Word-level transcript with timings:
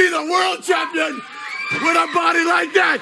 be 0.00 0.08
the 0.08 0.32
world 0.32 0.62
champion 0.62 1.20
with 1.72 1.96
a 1.96 2.08
body 2.14 2.42
like 2.42 2.72
that. 2.72 3.00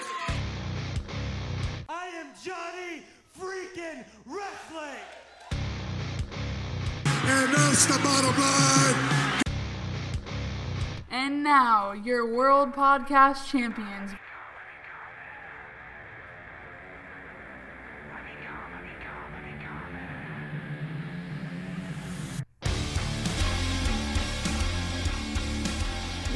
I 1.88 2.08
am 2.18 2.26
Johnny 2.42 3.04
freaking 3.38 4.04
wrestling. 4.26 5.06
And 7.22 7.54
that's 7.54 7.86
the 7.86 8.00
bottom 8.02 8.34
line. 8.40 9.42
And 11.08 11.44
now, 11.44 11.92
your 11.92 12.34
World 12.34 12.72
Podcast 12.72 13.48
Champions. 13.48 14.10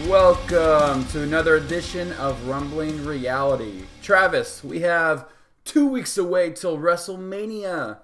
Welcome 0.08 1.06
to 1.08 1.22
another 1.22 1.56
edition 1.56 2.12
of 2.14 2.48
Rumbling 2.48 3.04
Reality. 3.04 3.84
Travis, 4.02 4.62
we 4.64 4.80
have 4.80 5.28
two 5.64 5.86
weeks 5.86 6.18
away 6.18 6.50
till 6.50 6.76
WrestleMania. 6.76 7.98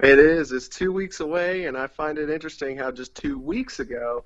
It 0.00 0.18
is. 0.18 0.50
It's 0.52 0.68
two 0.68 0.92
weeks 0.92 1.20
away, 1.20 1.66
and 1.66 1.76
I 1.76 1.86
find 1.86 2.18
it 2.18 2.28
interesting 2.28 2.76
how 2.76 2.90
just 2.90 3.14
two 3.14 3.38
weeks 3.38 3.78
ago, 3.78 4.24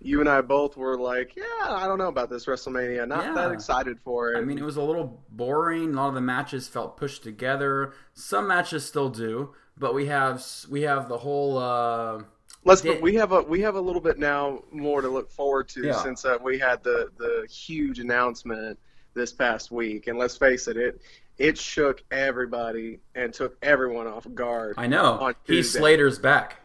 you 0.00 0.20
and 0.20 0.28
I 0.28 0.42
both 0.42 0.76
were 0.76 0.98
like, 0.98 1.34
"Yeah, 1.34 1.44
I 1.66 1.86
don't 1.86 1.98
know 1.98 2.08
about 2.08 2.28
this 2.28 2.44
WrestleMania. 2.46 3.08
Not 3.08 3.24
Yeah. 3.24 3.34
that 3.34 3.52
excited 3.52 3.98
for 4.04 4.32
it." 4.32 4.38
I 4.38 4.42
mean, 4.42 4.58
it 4.58 4.64
was 4.64 4.76
a 4.76 4.82
little 4.82 5.24
boring. 5.30 5.94
A 5.94 5.96
lot 5.96 6.08
of 6.08 6.14
the 6.14 6.20
matches 6.20 6.68
felt 6.68 6.96
pushed 6.96 7.22
together. 7.22 7.92
Some 8.12 8.46
matches 8.46 8.84
still 8.84 9.08
do, 9.08 9.54
but 9.78 9.94
we 9.94 10.06
have 10.06 10.44
we 10.68 10.82
have 10.82 11.08
the 11.08 11.18
whole. 11.18 11.56
Uh, 11.58 12.22
let's. 12.64 12.80
did- 12.80 13.02
we 13.02 13.14
have 13.14 13.32
a 13.32 13.42
we 13.42 13.60
have 13.60 13.74
a 13.76 13.80
little 13.80 14.00
bit 14.00 14.18
now 14.18 14.62
more 14.70 15.00
to 15.00 15.08
look 15.08 15.30
forward 15.30 15.68
to 15.70 15.86
Yeah. 15.86 16.02
since 16.02 16.24
uh, 16.24 16.38
we 16.42 16.58
had 16.58 16.82
the 16.82 17.10
the 17.18 17.46
huge 17.50 17.98
announcement 17.98 18.78
this 19.14 19.32
past 19.32 19.70
week, 19.70 20.06
and 20.06 20.18
let's 20.18 20.36
face 20.36 20.68
it, 20.68 20.76
it 20.76 21.00
it 21.38 21.56
shook 21.58 22.02
everybody 22.10 23.00
and 23.14 23.32
took 23.32 23.56
everyone 23.62 24.06
off 24.06 24.26
guard. 24.34 24.74
I 24.76 24.86
know 24.86 25.04
on 25.20 25.34
Heath 25.44 25.66
Slater's 25.70 26.18
back. 26.18 26.56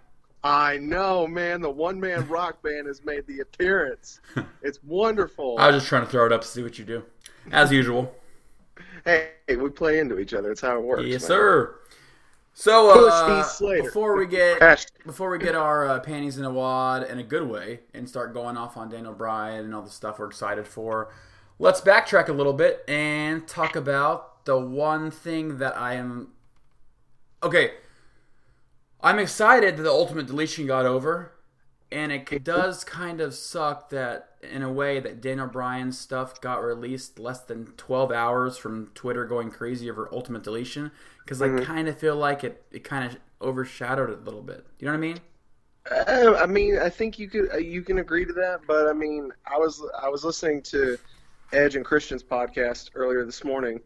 I 0.44 0.78
know, 0.78 1.26
man. 1.26 1.62
The 1.62 1.72
one 1.72 2.00
man 2.00 2.28
rock 2.30 2.62
band 2.62 2.86
has 2.88 3.04
made 3.04 3.26
the 3.28 3.40
appearance. 3.40 4.20
It's 4.62 4.84
wonderful. 4.84 5.58
I 5.60 5.68
was 5.68 5.76
just 5.78 5.88
trying 5.88 6.06
to 6.06 6.10
throw 6.12 6.26
it 6.26 6.32
up 6.32 6.42
to 6.42 6.48
see 6.48 6.64
what 6.64 6.80
you 6.80 6.86
do, 6.86 7.04
as 7.52 7.72
usual. 7.72 8.14
Hey, 9.04 9.30
we 9.48 9.70
play 9.70 10.00
into 10.00 10.18
each 10.18 10.34
other. 10.34 10.52
It's 10.52 10.62
how 10.62 10.78
it 10.78 10.82
works. 10.84 11.04
yes, 11.06 11.22
man. 11.22 11.28
sir. 11.28 11.76
So 12.58 13.10
uh, 13.10 13.44
before 13.84 14.16
we 14.16 14.26
get 14.26 14.90
before 15.06 15.30
we 15.30 15.38
get 15.40 15.56
our 15.56 15.90
uh, 15.90 16.00
panties 16.00 16.38
in 16.38 16.46
a 16.46 16.50
wad 16.50 17.04
in 17.04 17.20
a 17.20 17.24
good 17.24 17.48
way 17.50 17.82
and 17.94 18.08
start 18.08 18.34
going 18.34 18.56
off 18.56 18.78
on 18.78 18.88
Daniel 18.88 19.12
Bryan 19.12 19.66
and 19.66 19.76
all 19.76 19.82
the 19.82 19.90
stuff 19.90 20.20
we're 20.20 20.28
excited 20.28 20.66
for, 20.66 21.12
let's 21.60 21.82
backtrack 21.82 22.30
a 22.30 22.32
little 22.32 22.54
bit 22.54 22.86
and 22.88 23.46
talk 23.46 23.76
about 23.76 24.46
the 24.46 24.58
one 24.58 25.12
thing 25.12 25.58
that 25.58 25.76
I 25.78 25.96
am. 25.96 26.30
Okay, 27.44 27.74
I'm 29.02 29.20
excited 29.20 29.76
that 29.76 29.84
the 29.84 29.92
Ultimate 29.92 30.28
Deletion 30.28 30.66
got 30.66 30.86
over, 30.86 31.34
and 31.92 32.10
it 32.10 32.42
does 32.46 32.86
kind 32.86 33.20
of 33.20 33.34
suck 33.34 33.90
that 33.90 34.30
in 34.42 34.64
a 34.64 34.72
way 34.72 35.02
that 35.02 35.20
Daniel 35.20 35.48
Bryan's 35.48 35.98
stuff 36.00 36.40
got 36.40 36.64
released 36.64 37.20
less 37.20 37.42
than 37.42 37.66
12 37.76 38.14
hours 38.14 38.58
from 38.58 38.92
Twitter 38.96 39.26
going 39.26 39.52
crazy 39.52 39.90
over 39.92 40.08
Ultimate 40.14 40.44
Deletion 40.44 40.92
because 41.26 41.42
I 41.42 41.60
kind 41.64 41.88
of 41.88 41.98
feel 41.98 42.16
like 42.16 42.44
it, 42.44 42.64
it 42.72 42.84
kind 42.84 43.12
of 43.12 43.18
overshadowed 43.42 44.12
it 44.12 44.20
a 44.20 44.22
little 44.22 44.44
bit. 44.44 44.66
You 44.80 44.86
know 44.86 44.92
what 44.92 44.98
I 44.98 45.02
mean? 45.02 45.20
Uh, 45.92 46.40
I 46.42 46.46
mean, 46.46 46.80
I 46.80 46.90
think 46.90 47.20
you 47.20 47.28
could 47.28 47.52
uh, 47.54 47.58
you 47.58 47.82
can 47.82 48.00
agree 48.00 48.26
to 48.26 48.34
that, 48.34 48.62
but 48.68 48.88
I 48.88 48.94
mean, 48.94 49.32
I 49.46 49.58
was 49.58 49.84
I 50.02 50.10
was 50.10 50.24
listening 50.24 50.62
to 50.64 50.98
Edge 51.52 51.76
and 51.76 51.86
Christian's 51.86 52.24
podcast 52.24 52.92
earlier 52.96 53.26
this 53.26 53.44
morning, 53.44 53.80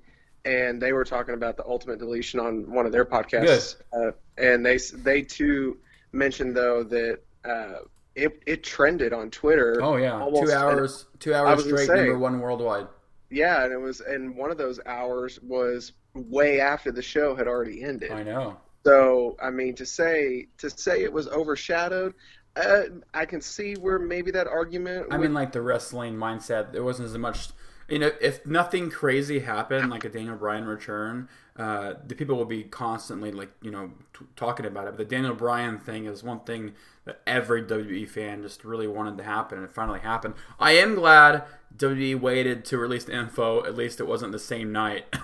and 0.45 0.81
they 0.81 0.93
were 0.93 1.03
talking 1.03 1.33
about 1.33 1.57
the 1.57 1.65
ultimate 1.65 1.99
deletion 1.99 2.39
on 2.39 2.71
one 2.71 2.85
of 2.85 2.91
their 2.91 3.05
podcasts, 3.05 3.75
uh, 3.93 4.11
and 4.37 4.65
they 4.65 4.77
they 4.77 5.21
too 5.21 5.77
mentioned 6.11 6.55
though 6.55 6.83
that 6.83 7.19
uh, 7.43 7.79
it 8.15 8.41
it 8.45 8.63
trended 8.63 9.11
on 9.11 9.29
Twitter. 9.29 9.81
Oh 9.81 9.97
yeah, 9.97 10.25
two 10.41 10.51
hours, 10.51 11.05
two 11.19 11.33
hours 11.33 11.63
straight, 11.65 11.87
say- 11.87 11.95
number 11.95 12.19
one 12.19 12.39
worldwide. 12.39 12.87
Yeah, 13.29 13.63
and 13.63 13.73
it 13.73 13.77
was 13.77 13.99
and 14.01 14.35
one 14.35 14.51
of 14.51 14.57
those 14.57 14.79
hours 14.85 15.39
was 15.43 15.91
way 16.13 16.59
after 16.59 16.91
the 16.91 17.01
show 17.01 17.35
had 17.35 17.47
already 17.47 17.83
ended. 17.83 18.11
I 18.11 18.23
know. 18.23 18.57
So 18.85 19.35
I 19.41 19.49
mean, 19.49 19.75
to 19.75 19.85
say 19.85 20.47
to 20.57 20.69
say 20.69 21.03
it 21.03 21.11
was 21.11 21.27
overshadowed, 21.27 22.13
uh, 22.55 22.83
I 23.13 23.25
can 23.25 23.41
see 23.41 23.73
where 23.75 23.99
maybe 23.99 24.31
that 24.31 24.47
argument. 24.47 25.07
I 25.11 25.17
would- 25.17 25.23
mean, 25.23 25.33
like 25.33 25.51
the 25.51 25.61
wrestling 25.61 26.15
mindset. 26.15 26.71
There 26.71 26.83
wasn't 26.83 27.07
as 27.07 27.17
much. 27.17 27.49
You 27.89 27.97
know, 27.97 28.11
if 28.21 28.45
nothing 28.45 28.91
crazy 28.91 29.39
happened, 29.39 29.89
like 29.89 30.05
a 30.05 30.09
Daniel 30.09 30.35
Bryan 30.35 30.65
return, 30.65 31.27
uh, 31.57 31.95
the 32.05 32.13
people 32.13 32.37
would 32.37 32.47
be 32.47 32.63
constantly 32.63 33.31
like 33.31 33.49
you 33.63 33.71
know 33.71 33.91
t- 34.17 34.25
talking 34.35 34.65
about 34.67 34.87
it. 34.87 34.91
But 34.91 35.09
the 35.09 35.15
Daniel 35.15 35.33
Bryan 35.33 35.79
thing 35.79 36.05
is 36.05 36.23
one 36.23 36.41
thing 36.41 36.73
that 37.05 37.21
every 37.25 37.63
WWE 37.63 38.07
fan 38.07 38.43
just 38.43 38.63
really 38.63 38.87
wanted 38.87 39.17
to 39.17 39.23
happen, 39.23 39.57
and 39.57 39.65
it 39.67 39.73
finally 39.73 40.01
happened. 40.01 40.35
I 40.59 40.73
am 40.73 40.93
glad 40.93 41.45
WWE 41.75 42.19
waited 42.19 42.63
to 42.65 42.77
release 42.77 43.05
the 43.05 43.17
info. 43.17 43.65
At 43.65 43.75
least 43.75 43.99
it 43.99 44.05
wasn't 44.07 44.33
the 44.33 44.39
same 44.39 44.71
night. 44.71 45.05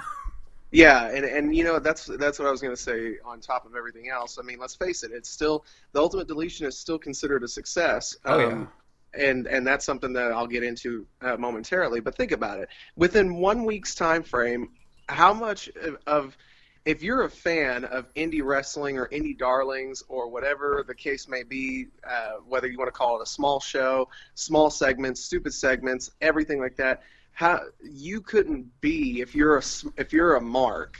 yeah, 0.72 1.08
and 1.08 1.26
and 1.26 1.56
you 1.56 1.64
know 1.64 1.80
that's 1.80 2.06
that's 2.06 2.40
what 2.40 2.48
I 2.48 2.52
was 2.52 2.62
going 2.62 2.76
to 2.76 2.82
say. 2.82 3.18
On 3.26 3.40
top 3.40 3.66
of 3.66 3.76
everything 3.76 4.10
else, 4.10 4.38
I 4.40 4.44
mean, 4.44 4.60
let's 4.60 4.76
face 4.76 5.04
it, 5.04 5.12
it's 5.12 5.30
still 5.30 5.66
the 5.94 6.02
ultimate 6.02 6.28
deletion 6.28 6.66
is 6.66 6.78
still 6.78 7.00
considered 7.00 7.44
a 7.44 7.48
success. 7.48 8.18
Oh, 8.26 8.40
yeah. 8.40 8.46
Um, 8.48 8.70
and 9.18 9.48
and 9.48 9.66
that's 9.66 9.86
something 9.86 10.14
that 10.14 10.32
I'll 10.32 10.48
get 10.48 10.64
into 10.64 11.06
uh, 11.22 11.38
momentarily. 11.38 12.00
But 12.00 12.16
think 12.16 12.32
about 12.32 12.60
it: 12.60 12.70
within 12.96 13.36
one 13.36 13.64
week's 13.64 13.96
time 13.96 14.24
frame, 14.24 14.70
how 15.08 15.34
much 15.34 15.70
of, 15.82 15.98
of 16.08 16.38
if 16.86 17.02
you're 17.02 17.24
a 17.24 17.30
fan 17.30 17.84
of 17.86 18.14
indie 18.14 18.44
wrestling 18.44 18.98
or 18.98 19.08
indie 19.10 19.38
darlings 19.38 20.04
or 20.08 20.30
whatever 20.30 20.84
the 20.88 20.94
case 20.94 21.28
may 21.28 21.42
be, 21.42 21.88
uh, 22.08 22.34
whether 22.48 22.68
you 22.68 22.78
want 22.78 22.88
to 22.88 22.92
call 22.92 23.20
it 23.20 23.24
a 23.24 23.26
small 23.26 23.60
show, 23.60 24.08
small 24.36 24.70
segments, 24.70 25.20
stupid 25.20 25.54
segments, 25.54 26.12
everything 26.22 26.60
like 26.60 26.76
that, 26.76 27.02
how 27.36 27.60
you 27.84 28.22
couldn't 28.22 28.66
be 28.82 29.20
if 29.22 29.36
you're 29.36 29.56
a 29.56 29.60
s- 29.60 29.86
if 29.98 30.12
you're 30.12 30.36
a 30.36 30.42
mark. 30.42 30.98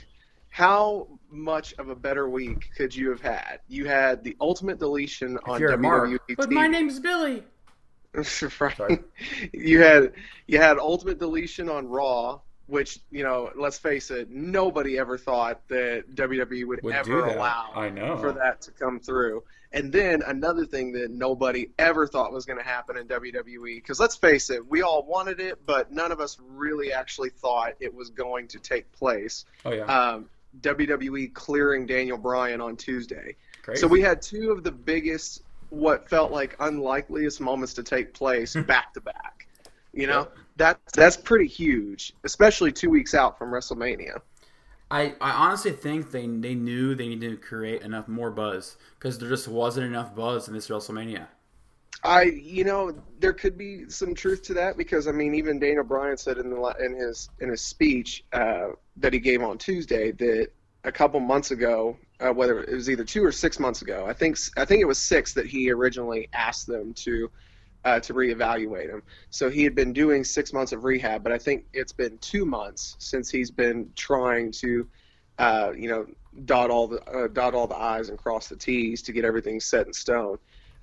How 0.50 1.08
much 1.30 1.74
of 1.78 1.88
a 1.88 1.94
better 1.94 2.28
week 2.30 2.70
could 2.76 2.94
you 2.94 3.10
have 3.10 3.20
had? 3.20 3.60
You 3.68 3.86
had 3.86 4.22
the 4.22 4.36
ultimate 4.40 4.78
deletion 4.78 5.38
on 5.44 5.60
you're 5.60 5.72
a 5.72 5.78
mark. 5.78 6.08
WWE 6.08 6.36
but 6.36 6.48
TV. 6.48 6.52
my 6.54 6.66
name's 6.66 7.00
Billy. 7.00 7.42
right. 8.78 9.02
You 9.52 9.80
had 9.80 10.12
you 10.46 10.58
had 10.58 10.78
ultimate 10.78 11.18
deletion 11.18 11.68
on 11.68 11.88
Raw, 11.88 12.40
which 12.66 12.98
you 13.10 13.22
know, 13.22 13.50
let's 13.56 13.78
face 13.78 14.10
it, 14.10 14.30
nobody 14.30 14.98
ever 14.98 15.16
thought 15.18 15.66
that 15.68 16.04
WWE 16.14 16.66
would, 16.66 16.82
Would 16.82 16.94
ever 16.94 17.26
allow 17.26 17.70
I 17.74 17.88
know. 17.90 18.16
for 18.16 18.32
that 18.32 18.62
to 18.62 18.70
come 18.72 18.98
through. 19.00 19.44
And 19.72 19.92
then 19.92 20.22
another 20.26 20.64
thing 20.64 20.92
that 20.92 21.10
nobody 21.10 21.70
ever 21.78 22.06
thought 22.06 22.32
was 22.32 22.46
going 22.46 22.58
to 22.58 22.64
happen 22.64 22.96
in 22.96 23.08
WWE, 23.08 23.76
because 23.76 24.00
let's 24.00 24.16
face 24.16 24.48
it, 24.48 24.66
we 24.66 24.82
all 24.82 25.02
wanted 25.04 25.38
it, 25.40 25.66
but 25.66 25.92
none 25.92 26.12
of 26.12 26.20
us 26.20 26.38
really 26.40 26.92
actually 26.92 27.30
thought 27.30 27.74
it 27.80 27.92
was 27.94 28.08
going 28.10 28.48
to 28.48 28.58
take 28.58 28.90
place. 28.92 29.44
Oh 29.64 29.72
yeah, 29.72 29.84
Um, 29.84 30.30
WWE 30.60 31.34
clearing 31.34 31.84
Daniel 31.84 32.16
Bryan 32.16 32.60
on 32.60 32.76
Tuesday. 32.76 33.36
Crazy. 33.62 33.80
So 33.80 33.86
we 33.86 34.00
had 34.00 34.22
two 34.22 34.50
of 34.52 34.62
the 34.64 34.72
biggest, 34.72 35.42
what 35.70 36.08
felt 36.08 36.32
like 36.32 36.56
unlikeliest 36.60 37.40
moments 37.40 37.74
to 37.74 37.82
take 37.82 38.14
place 38.14 38.54
back 38.66 38.94
to 38.94 39.00
back. 39.00 39.35
You 39.96 40.06
know, 40.06 40.28
that's 40.56 40.92
that's 40.92 41.16
pretty 41.16 41.46
huge, 41.46 42.12
especially 42.22 42.70
two 42.70 42.90
weeks 42.90 43.14
out 43.14 43.38
from 43.38 43.50
WrestleMania. 43.50 44.20
I, 44.90 45.14
I 45.20 45.30
honestly 45.30 45.72
think 45.72 46.10
they 46.10 46.26
they 46.26 46.54
knew 46.54 46.94
they 46.94 47.08
needed 47.08 47.30
to 47.30 47.36
create 47.38 47.82
enough 47.82 48.06
more 48.06 48.30
buzz 48.30 48.76
because 48.98 49.18
there 49.18 49.28
just 49.28 49.48
wasn't 49.48 49.86
enough 49.86 50.14
buzz 50.14 50.48
in 50.48 50.54
this 50.54 50.68
WrestleMania. 50.68 51.26
I, 52.04 52.24
you 52.24 52.62
know, 52.62 52.94
there 53.18 53.32
could 53.32 53.56
be 53.56 53.88
some 53.88 54.14
truth 54.14 54.42
to 54.44 54.54
that 54.54 54.76
because 54.76 55.08
I 55.08 55.12
mean, 55.12 55.34
even 55.34 55.58
Daniel 55.58 55.82
Bryan 55.82 56.18
said 56.18 56.36
in 56.36 56.50
the 56.50 56.74
in 56.78 56.94
his 56.94 57.30
in 57.40 57.48
his 57.48 57.62
speech 57.62 58.22
uh, 58.34 58.68
that 58.98 59.14
he 59.14 59.18
gave 59.18 59.42
on 59.42 59.56
Tuesday 59.56 60.12
that 60.12 60.48
a 60.84 60.92
couple 60.92 61.18
months 61.20 61.50
ago, 61.50 61.96
uh, 62.20 62.32
whether 62.32 62.62
it 62.62 62.72
was 62.72 62.90
either 62.90 63.02
two 63.02 63.24
or 63.24 63.32
six 63.32 63.58
months 63.58 63.82
ago, 63.82 64.04
I 64.06 64.12
think 64.12 64.36
I 64.58 64.66
think 64.66 64.82
it 64.82 64.86
was 64.86 64.98
six 64.98 65.32
that 65.32 65.46
he 65.46 65.70
originally 65.70 66.28
asked 66.34 66.66
them 66.66 66.92
to 66.94 67.30
uh, 67.86 68.00
to 68.00 68.12
reevaluate 68.12 68.90
him. 68.90 69.00
So 69.30 69.48
he 69.48 69.62
had 69.62 69.76
been 69.76 69.92
doing 69.92 70.24
six 70.24 70.52
months 70.52 70.72
of 70.72 70.82
rehab, 70.82 71.22
but 71.22 71.30
I 71.30 71.38
think 71.38 71.66
it's 71.72 71.92
been 71.92 72.18
two 72.18 72.44
months 72.44 72.96
since 72.98 73.30
he's 73.30 73.52
been 73.52 73.92
trying 73.94 74.50
to, 74.52 74.88
uh, 75.38 75.72
you 75.74 75.88
know, 75.88 76.06
dot 76.44 76.68
all 76.68 76.88
the 76.88 77.00
uh, 77.04 77.28
dot 77.28 77.54
all 77.54 77.66
the 77.66 77.76
i's 77.76 78.10
and 78.10 78.18
cross 78.18 78.48
the 78.48 78.56
t's 78.56 79.00
to 79.02 79.12
get 79.12 79.24
everything 79.24 79.60
set 79.60 79.86
in 79.86 79.92
stone. 79.92 80.36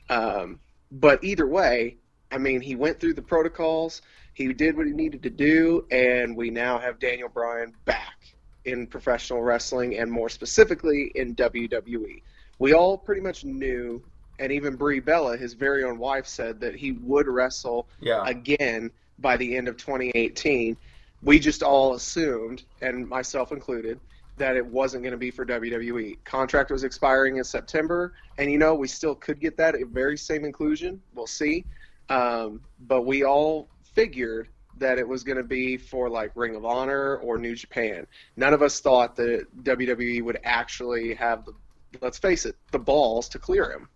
Um, 0.10 0.60
but 0.92 1.22
either 1.24 1.46
way, 1.46 1.98
I 2.32 2.38
mean, 2.38 2.62
he 2.62 2.76
went 2.76 3.02
through 3.02 3.16
the 3.16 3.22
protocols. 3.22 4.02
He 4.34 4.52
did 4.54 4.78
what 4.78 4.88
he 4.88 4.94
needed 4.94 5.22
to 5.24 5.30
do, 5.30 5.86
and 5.92 6.38
we 6.38 6.50
now 6.50 6.80
have 6.80 7.00
Daniel 7.00 7.30
Bryan 7.30 7.74
back 7.84 8.18
in 8.64 8.88
professional 8.88 9.42
wrestling, 9.42 9.98
and 9.98 10.10
more 10.10 10.30
specifically 10.30 11.12
in 11.16 11.36
WWE. 11.36 12.22
We 12.60 12.74
all 12.74 12.98
pretty 12.98 13.20
much 13.20 13.44
knew, 13.44 14.02
and 14.40 14.52
even 14.52 14.76
Brie 14.76 15.00
Bella, 15.00 15.38
his 15.38 15.54
very 15.54 15.84
own 15.84 15.98
wife, 15.98 16.26
said 16.26 16.60
that 16.62 16.76
he 16.76 16.94
would 16.94 17.28
wrestle 17.28 17.88
Yeah. 18.00 18.24
again 18.26 18.92
by 19.20 19.38
the 19.38 19.56
end 19.56 19.68
of 19.68 19.78
2018. 19.78 20.76
We 21.22 21.40
just 21.40 21.64
all 21.64 21.94
assumed, 21.94 22.64
and 22.82 23.08
myself 23.08 23.52
included, 23.52 24.00
that 24.38 24.56
it 24.56 24.66
wasn't 24.66 25.04
going 25.04 25.12
to 25.12 25.18
be 25.18 25.32
for 25.32 25.46
WWE. 25.46 26.18
Contract 26.26 26.72
was 26.72 26.84
expiring 26.84 27.38
in 27.38 27.44
September, 27.44 28.14
and 28.38 28.52
you 28.52 28.58
know 28.58 28.74
we 28.74 28.88
still 28.88 29.16
could 29.16 29.40
get 29.40 29.56
that 29.58 29.76
very 29.92 30.18
same 30.18 30.44
inclusion. 30.44 31.02
We'll 31.14 31.28
see, 31.28 31.66
um, 32.10 32.62
but 32.88 33.04
we 33.04 33.24
all 33.24 33.70
figured 33.94 34.48
that 34.80 34.98
it 34.98 35.08
was 35.08 35.24
going 35.24 35.38
to 35.38 35.44
be 35.44 35.78
for 35.78 36.10
like 36.10 36.32
Ring 36.36 36.56
of 36.56 36.66
Honor 36.66 37.18
or 37.18 37.38
New 37.38 37.56
Japan. 37.56 38.08
None 38.36 38.54
of 38.56 38.64
us 38.64 38.80
thought 38.80 39.16
that 39.18 39.46
WWE 39.64 40.24
would 40.24 40.40
actually 40.44 41.14
have 41.14 41.46
the, 41.46 41.54
let's 42.02 42.18
face 42.18 42.48
it, 42.48 42.56
the 42.72 42.80
balls 42.80 43.30
to 43.30 43.40
clear 43.40 43.72
him. 43.72 43.88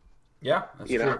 Yeah, 0.41 0.63
that's 0.77 0.89
You 0.91 0.97
true. 0.99 1.05
know, 1.07 1.19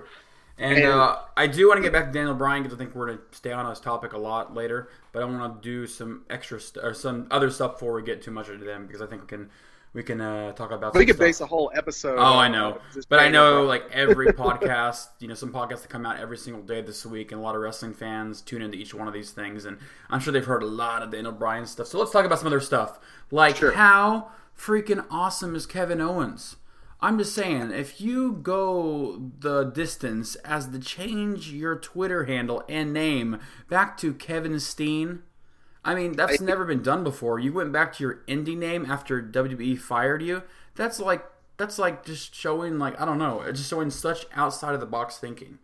And, 0.60 0.78
and- 0.80 0.88
uh, 0.88 1.18
I 1.36 1.48
do 1.48 1.68
want 1.68 1.78
to 1.78 1.81
get 1.84 1.94
back 1.94 2.06
to 2.08 2.12
Daniel 2.12 2.34
Bryan 2.36 2.64
because 2.64 2.75
I 2.75 2.80
think 2.80 2.96
we're 2.96 3.08
going 3.08 3.18
to 3.19 3.38
stay 3.38 3.52
on 3.52 3.68
this 3.69 3.80
topic 3.80 4.14
a 4.14 4.18
lot 4.18 4.54
later. 4.54 4.90
But 5.12 5.22
I 5.24 5.25
want 5.25 5.62
to 5.62 5.68
do 5.68 5.86
some 5.88 6.24
extra 6.30 6.60
st- 6.60 6.84
or 6.84 6.94
some 6.94 7.28
other 7.31 7.50
stuff 7.52 7.74
before 7.74 7.94
we 7.94 8.04
get 8.04 8.22
too 8.22 8.31
much 8.31 8.50
into 8.50 8.66
them 8.66 8.86
because 8.88 9.02
I 9.02 9.08
think 9.08 9.22
we 9.24 9.28
can 9.28 9.50
we 9.94 10.04
can 10.04 10.22
uh, 10.22 10.52
talk 10.52 10.69
about. 10.72 10.94
we 10.94 11.06
could 11.08 11.16
stuff. 11.16 11.25
base 11.25 11.42
a 11.42 11.46
whole 11.48 11.72
episode. 11.74 12.18
Oh, 12.19 12.38
I 12.38 12.48
know. 12.50 12.74
uh, 12.96 13.02
But 13.10 13.19
I 13.19 13.30
know, 13.30 13.64
like, 13.64 13.90
every 13.92 14.28
podcast, 14.34 15.08
you 15.19 15.28
know, 15.28 15.34
some 15.34 15.52
podcasts 15.52 15.81
that 15.81 15.90
come 15.90 16.06
out 16.06 16.19
every 16.19 16.38
single 16.38 16.62
day 16.62 16.81
this 16.81 17.04
week, 17.06 17.31
and 17.31 17.40
a 17.40 17.44
lot 17.44 17.56
of 17.56 17.62
wrestling 17.62 17.94
fans 17.96 18.42
tune 18.42 18.62
into 18.62 18.78
each 18.78 18.94
one 18.94 19.08
of 19.08 19.14
these 19.14 19.31
things, 19.31 19.66
and 19.66 19.78
I'm 20.12 20.19
sure 20.19 20.31
they've 20.34 20.46
heard 20.46 20.62
a 20.62 20.68
lot 20.68 21.02
of 21.02 21.10
Daniel 21.12 21.31
Bryan 21.31 21.66
stuff. 21.66 21.88
So 21.88 21.98
let's 21.98 22.12
talk 22.12 22.25
about 22.25 22.38
some 22.38 22.48
other 22.48 22.60
stuff. 22.60 23.00
Like, 23.31 23.56
Sure. 23.56 23.72
how 23.72 24.28
freaking 24.56 25.04
awesome 25.10 25.56
is 25.56 25.66
Kevin 25.66 26.00
Owens? 26.02 26.58
I'm 26.99 27.19
just 27.19 27.35
saying, 27.35 27.71
if 27.71 28.01
you 28.01 28.33
go 28.33 29.31
the 29.39 29.65
distance 29.65 30.35
as 30.38 30.67
to 30.69 30.79
change 30.79 31.51
your 31.51 31.75
Twitter 31.75 32.25
handle 32.25 32.63
and 32.67 32.91
name 32.91 33.39
back 33.69 33.97
to 33.97 34.13
Kevin 34.13 34.59
Steen, 34.59 35.21
I 35.85 35.94
mean, 35.94 36.13
that's 36.13 36.41
never 36.41 36.65
been 36.65 36.81
done 36.81 37.03
before. 37.03 37.39
You 37.39 37.53
went 37.53 37.71
back 37.71 37.94
to 37.94 38.03
your 38.03 38.23
indie 38.27 38.57
name 38.57 38.89
after 38.89 39.21
WWE 39.21 39.77
fired 39.79 40.23
you. 40.23 40.44
That's 40.75 40.99
like 40.99 41.23
that's 41.57 41.79
like 41.79 42.05
just 42.05 42.33
showing 42.33 42.79
like 42.79 42.99
I 42.99 43.05
don't 43.05 43.19
know, 43.19 43.44
just 43.51 43.69
showing 43.69 43.91
such 43.91 44.25
outside 44.35 44.73
of 44.73 44.79
the 44.79 44.85
box 44.85 45.17
thinking. 45.17 45.59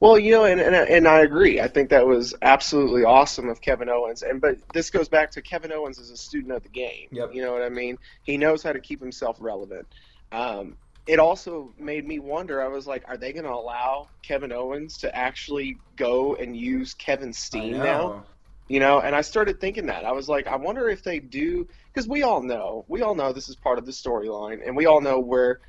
Well, 0.00 0.18
you 0.18 0.32
know, 0.32 0.44
and, 0.46 0.60
and 0.60 0.74
and 0.74 1.06
I 1.06 1.20
agree. 1.20 1.60
I 1.60 1.68
think 1.68 1.90
that 1.90 2.06
was 2.06 2.34
absolutely 2.42 3.04
awesome 3.04 3.48
of 3.48 3.60
Kevin 3.60 3.88
Owens. 3.88 4.22
And 4.22 4.40
but 4.40 4.56
this 4.72 4.90
goes 4.90 5.08
back 5.08 5.30
to 5.32 5.42
Kevin 5.42 5.70
Owens 5.70 6.00
as 6.00 6.10
a 6.10 6.16
student 6.16 6.52
of 6.52 6.62
the 6.62 6.68
game. 6.68 7.08
Yep. 7.12 7.34
You 7.34 7.42
know 7.42 7.52
what 7.52 7.62
I 7.62 7.68
mean? 7.68 7.98
He 8.24 8.36
knows 8.36 8.62
how 8.62 8.72
to 8.72 8.80
keep 8.80 9.00
himself 9.00 9.36
relevant. 9.38 9.86
Um, 10.32 10.76
it 11.06 11.18
also 11.18 11.72
made 11.78 12.06
me 12.06 12.18
wonder. 12.18 12.62
I 12.62 12.68
was 12.68 12.86
like, 12.86 13.04
are 13.08 13.16
they 13.16 13.32
going 13.32 13.44
to 13.44 13.52
allow 13.52 14.08
Kevin 14.22 14.52
Owens 14.52 14.98
to 14.98 15.14
actually 15.14 15.78
go 15.96 16.36
and 16.36 16.56
use 16.56 16.94
Kevin 16.94 17.32
Steen 17.32 17.72
now? 17.78 18.24
You 18.68 18.80
know, 18.80 19.00
and 19.00 19.14
I 19.14 19.20
started 19.20 19.60
thinking 19.60 19.86
that. 19.86 20.04
I 20.04 20.12
was 20.12 20.28
like, 20.28 20.46
I 20.46 20.56
wonder 20.56 20.88
if 20.88 21.02
they 21.02 21.18
do 21.18 21.66
because 21.92 22.08
we 22.08 22.22
all 22.22 22.42
know, 22.42 22.84
we 22.88 23.02
all 23.02 23.14
know 23.14 23.32
this 23.32 23.48
is 23.48 23.56
part 23.56 23.78
of 23.78 23.84
the 23.84 23.92
storyline, 23.92 24.66
and 24.66 24.76
we 24.76 24.86
all 24.86 25.00
know 25.00 25.18
where. 25.18 25.60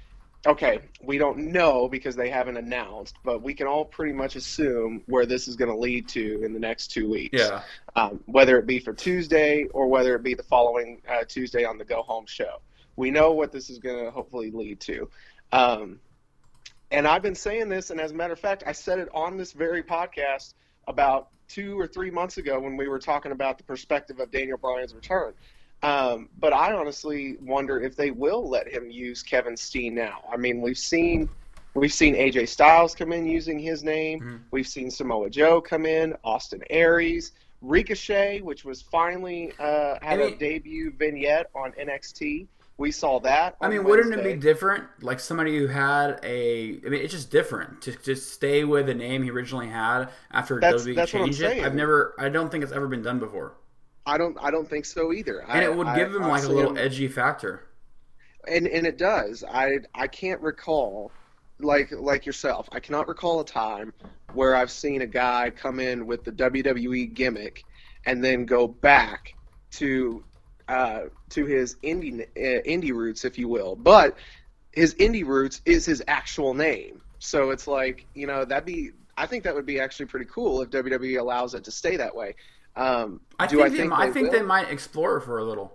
Okay, 0.45 0.80
we 1.01 1.18
don't 1.18 1.38
know 1.38 1.88
because 1.88 2.18
they 2.18 2.30
haven't 2.30 2.57
announced, 2.57 3.15
but 3.24 3.42
we 3.42 3.54
can 3.54 3.65
all 3.65 3.86
pretty 3.86 4.12
much 4.12 4.36
assume 4.36 5.01
where 5.06 5.25
this 5.25 5.48
is 5.48 5.56
going 5.56 5.71
to 5.71 5.77
lead 5.77 6.10
to 6.10 6.44
in 6.44 6.51
the 6.51 6.60
next 6.60 6.89
two 6.89 7.10
weeks. 7.10 7.39
Yeah. 7.39 7.62
Um, 7.95 8.19
whether 8.25 8.60
it 8.60 8.68
be 8.68 8.80
for 8.80 8.92
Tuesday 8.94 9.68
or 9.74 9.88
whether 9.88 10.15
it 10.15 10.21
be 10.21 10.33
the 10.33 10.44
following 10.44 11.01
uh, 11.10 11.24
Tuesday 11.25 11.63
on 11.63 11.77
the 11.77 11.86
Go 11.86 12.01
Home 12.01 12.25
show. 12.25 12.60
We 12.95 13.12
know 13.12 13.31
what 13.31 13.51
this 13.51 13.69
is 13.69 13.80
going 13.80 14.04
to 14.04 14.12
hopefully 14.12 14.51
lead 14.51 14.80
to. 14.81 15.10
Um, 15.51 16.00
and 16.92 17.07
I've 17.07 17.24
been 17.24 17.36
saying 17.36 17.69
this, 17.69 17.90
and 17.90 18.00
as 18.00 18.12
a 18.12 18.13
matter 18.13 18.34
of 18.34 18.40
fact, 18.40 18.63
I 18.68 18.72
said 18.72 19.00
it 19.00 19.10
on 19.13 19.38
this 19.38 19.51
very 19.51 19.81
podcast 19.81 20.54
about 20.88 21.30
two 21.48 21.80
or 21.80 21.88
three 21.88 22.12
months 22.12 22.38
ago 22.38 22.60
when 22.60 22.78
we 22.78 22.88
were 22.88 23.00
talking 23.00 23.31
about 23.31 23.57
the 23.57 23.63
perspective 23.63 24.19
of 24.19 24.31
Daniel 24.31 24.57
Bryan's 24.57 24.94
return. 24.94 25.34
Um, 25.81 26.30
but 26.40 26.54
I 26.54 26.74
honestly 26.74 27.36
wonder 27.42 27.81
if 27.81 27.95
they 27.95 28.12
will 28.12 28.48
let 28.50 28.68
him 28.68 28.90
use 28.90 29.22
Kevin 29.22 29.57
Steen 29.57 29.94
now. 29.94 30.24
I 30.31 30.38
mean, 30.38 30.62
we've 30.62 30.78
seen 30.78 31.28
we've 31.74 31.92
seen 31.92 32.16
AJ 32.16 32.48
Styles 32.48 32.96
come 32.96 33.12
in 33.12 33.25
using 33.25 33.60
his 33.60 33.84
name. 33.84 34.19
Mm-hmm. 34.19 34.36
We've 34.51 34.68
seen 34.68 34.89
Samoa 34.89 35.30
Joe 35.30 35.60
come 35.60 35.86
in, 35.86 36.16
Austin 36.24 36.63
Aries, 36.69 37.34
Ricochet, 37.62 38.42
which 38.42 38.63
was 38.63 38.81
finally 38.81 39.51
uh, 39.60 39.98
had 40.01 40.19
I 40.19 40.25
mean- 40.25 40.34
a 40.34 40.38
debut 40.38 40.94
vignette 40.98 41.50
on 41.54 41.74
NXT. 41.74 42.48
We 42.78 42.92
saw 42.92 43.20
that. 43.20 43.56
I 43.62 43.70
mean, 43.70 43.84
wouldn't 43.84 44.14
it 44.14 44.24
be 44.24 44.34
different? 44.36 44.86
Like 45.02 45.20
somebody 45.20 45.58
who 45.58 45.68
had 45.68 46.20
a, 46.24 46.80
I 46.86 46.90
mean, 46.90 47.02
it's 47.02 47.14
just 47.14 47.30
different 47.30 47.81
to 47.84 47.92
just 47.98 48.34
stay 48.34 48.64
with 48.64 48.88
the 48.88 48.96
name 48.96 49.22
he 49.24 49.30
originally 49.30 49.68
had 49.68 50.10
after 50.31 50.60
That's- 50.60 50.84
WWE 50.84 50.96
that's 50.96 51.12
changed 51.12 51.40
it. 51.42 51.50
saying. 51.50 51.64
I've 51.66 51.75
never, 51.75 52.16
I 52.18 52.30
don't 52.30 52.52
think 52.52 52.64
it's 52.64 52.74
ever 52.74 52.88
been 52.88 53.04
done 53.04 53.20
before, 53.20 53.56
I 54.06 54.18
don't. 54.18 54.36
I 54.42 54.50
don't 54.52 54.68
think 54.70 54.86
so 54.86 55.14
either. 55.14 55.40
and 55.42 55.52
I, 55.52 55.64
it 55.64 55.75
would 55.75 55.88
I- 55.88 55.96
give 55.98 56.14
him 56.16 56.24
I 56.24 56.28
like 56.30 56.44
a 56.44 56.50
little 56.50 56.78
edgy 56.78 57.08
factor. 57.08 57.64
and 58.48 58.68
and 58.68 58.86
it 58.88 58.98
does. 58.98 59.44
I 59.50 59.78
I 59.96 60.08
can't 60.08 60.42
recall, 60.42 61.12
like 61.60 61.90
like 61.92 62.25
yourself, 62.25 62.68
I 62.72 62.80
cannot 62.80 63.08
recall 63.08 63.40
a 63.40 63.46
time 63.46 63.94
where 64.34 64.56
I've 64.56 64.72
seen 64.72 65.04
a 65.04 65.08
guy 65.08 65.52
come 65.56 65.80
in 65.80 66.06
with 66.08 66.24
the 66.25 66.31
WWE 66.31 67.14
gimmick, 67.14 67.64
and 68.06 68.22
then 68.24 68.46
go 68.46 68.68
back 68.68 69.36
to 69.74 70.24
uh, 70.74 71.10
to 71.30 71.46
his 71.46 71.75
indie 71.84 72.22
uh, 72.22 72.62
indie 72.64 72.92
roots, 72.92 73.25
if 73.25 73.38
you 73.38 73.48
will. 73.48 73.75
But 73.75 74.18
his 74.72 74.96
indie 74.96 75.25
roots 75.25 75.62
is 75.66 75.86
his 75.86 76.04
actual 76.08 76.56
name, 76.56 77.02
so 77.20 77.52
it's 77.52 77.68
like 77.68 78.08
you 78.16 78.25
know 78.25 78.44
that'd 78.44 78.66
be. 78.66 78.92
I 79.16 79.28
think 79.28 79.44
that 79.44 79.54
would 79.54 79.68
be 79.68 79.80
actually 79.80 80.08
pretty 80.08 80.25
cool 80.25 80.64
if 80.64 80.72
WWE 80.72 81.20
allows 81.20 81.54
it 81.54 81.66
to 81.66 81.72
stay 81.72 81.98
that 81.98 82.16
way. 82.16 82.34
Um, 82.75 83.20
I 83.38 83.46
do 83.46 83.58
think, 83.58 83.66
I 83.66 83.70
they, 83.70 83.78
think 83.78 83.94
I 83.94 84.06
they 84.08 84.14
think 84.14 84.31
they 84.31 84.42
might 84.42 84.72
explore 84.72 85.20
for 85.20 85.38
a 85.38 85.44
little. 85.44 85.72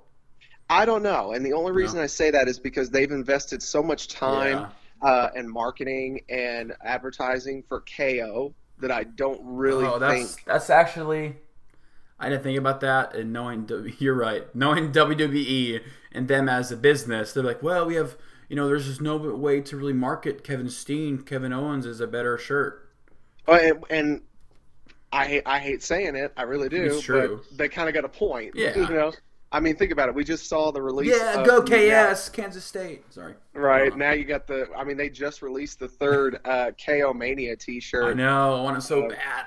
I 0.69 0.85
don't 0.85 1.05
know, 1.05 1.33
and 1.33 1.47
the 1.47 1.53
only 1.53 1.71
reason 1.71 2.01
I 2.01 2.07
say 2.07 2.33
that 2.33 2.49
is 2.49 2.59
because 2.59 2.91
they've 2.91 3.13
invested 3.13 3.63
so 3.63 3.83
much 3.83 4.09
time 4.09 4.67
uh, 5.01 5.29
and 5.35 5.49
marketing 5.49 6.23
and 6.29 6.75
advertising 6.85 7.63
for 7.63 7.85
KO 7.97 8.53
that 8.81 8.91
I 8.91 9.05
don't 9.05 9.41
really 9.45 9.87
oh, 9.87 10.01
that's 10.01 10.35
think. 10.35 10.45
that's 10.45 10.71
actually. 10.71 11.37
I 12.21 12.29
didn't 12.29 12.43
think 12.43 12.59
about 12.59 12.81
that, 12.81 13.15
and 13.15 13.33
knowing 13.33 13.69
you're 13.99 14.15
right, 14.15 14.53
knowing 14.55 14.93
WWE 14.93 15.81
and 16.13 16.27
them 16.29 16.49
as 16.49 16.73
a 16.73 16.77
business, 16.77 17.33
they're 17.33 17.43
like, 17.45 17.63
well, 17.63 17.87
we 17.87 17.95
have, 17.95 18.17
you 18.49 18.57
know, 18.57 18.67
there's 18.67 18.87
just 18.87 19.01
no 19.01 19.17
way 19.17 19.61
to 19.61 19.77
really 19.77 19.93
market 19.93 20.43
Kevin 20.43 20.69
Steen. 20.69 21.19
Kevin 21.19 21.53
Owens 21.53 21.87
is 21.87 22.01
a 22.01 22.07
better 22.07 22.37
shirt. 22.39 22.89
Oh, 23.47 23.55
and, 23.55 23.85
and 23.91 24.23
I 25.13 25.27
hate- 25.27 25.47
I 25.47 25.59
hate 25.59 25.83
saying 25.83 26.17
it, 26.17 26.33
I 26.37 26.43
really 26.43 26.69
do. 26.69 26.83
It's 26.85 27.03
true. 27.03 27.43
But 27.51 27.59
they 27.59 27.69
kind 27.69 27.89
of 27.89 27.95
got 27.95 28.05
a 28.05 28.09
point. 28.09 28.53
Yeah. 28.55 28.77
You 28.77 28.89
know, 28.89 29.13
I 29.51 29.61
mean, 29.61 29.77
think 29.77 29.93
about 29.93 30.09
it. 30.11 30.15
We 30.15 30.25
just 30.25 30.47
saw 30.47 30.71
the 30.73 30.83
release. 30.83 31.17
Yeah, 31.17 31.41
of 31.41 31.47
go 31.47 31.63
KS, 31.63 32.29
Kansas 32.29 32.65
State. 32.65 33.05
Sorry. 33.15 33.35
Right 33.55 33.93
Uh, 33.93 33.97
now, 33.97 34.11
you 34.13 34.25
got 34.25 34.47
the. 34.47 34.69
I 34.77 34.85
mean, 34.85 34.97
they 34.99 35.09
just 35.09 35.41
released 35.41 35.79
the 35.79 35.89
third 35.89 36.41
uh, 36.45 36.73
KO 36.85 37.15
Mania 37.15 37.57
T-shirt. 37.57 38.05
I 38.05 38.13
know. 38.13 38.57
I 38.59 38.61
want 38.63 38.77
it 38.77 38.83
so 38.83 39.07
Uh, 39.07 39.09
bad. 39.09 39.47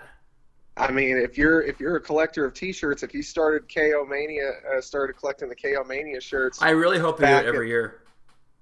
I 0.82 0.92
mean, 0.92 1.18
if 1.18 1.38
you're 1.38 1.62
if 1.62 1.80
you're 1.80 1.98
a 1.98 2.02
collector 2.02 2.44
of 2.44 2.54
T-shirts, 2.54 3.04
if 3.04 3.14
you 3.14 3.22
started 3.22 3.74
KO 3.74 4.06
Mania, 4.10 4.52
uh, 4.76 4.82
started 4.82 5.14
collecting 5.14 5.48
the 5.48 5.56
KO 5.56 5.84
Mania 5.84 6.20
shirts, 6.20 6.62
I 6.62 6.72
really 6.72 6.98
hope 6.98 7.20
they 7.20 7.28
do 7.28 7.34
it 7.34 7.46
every 7.46 7.70
year. 7.70 8.02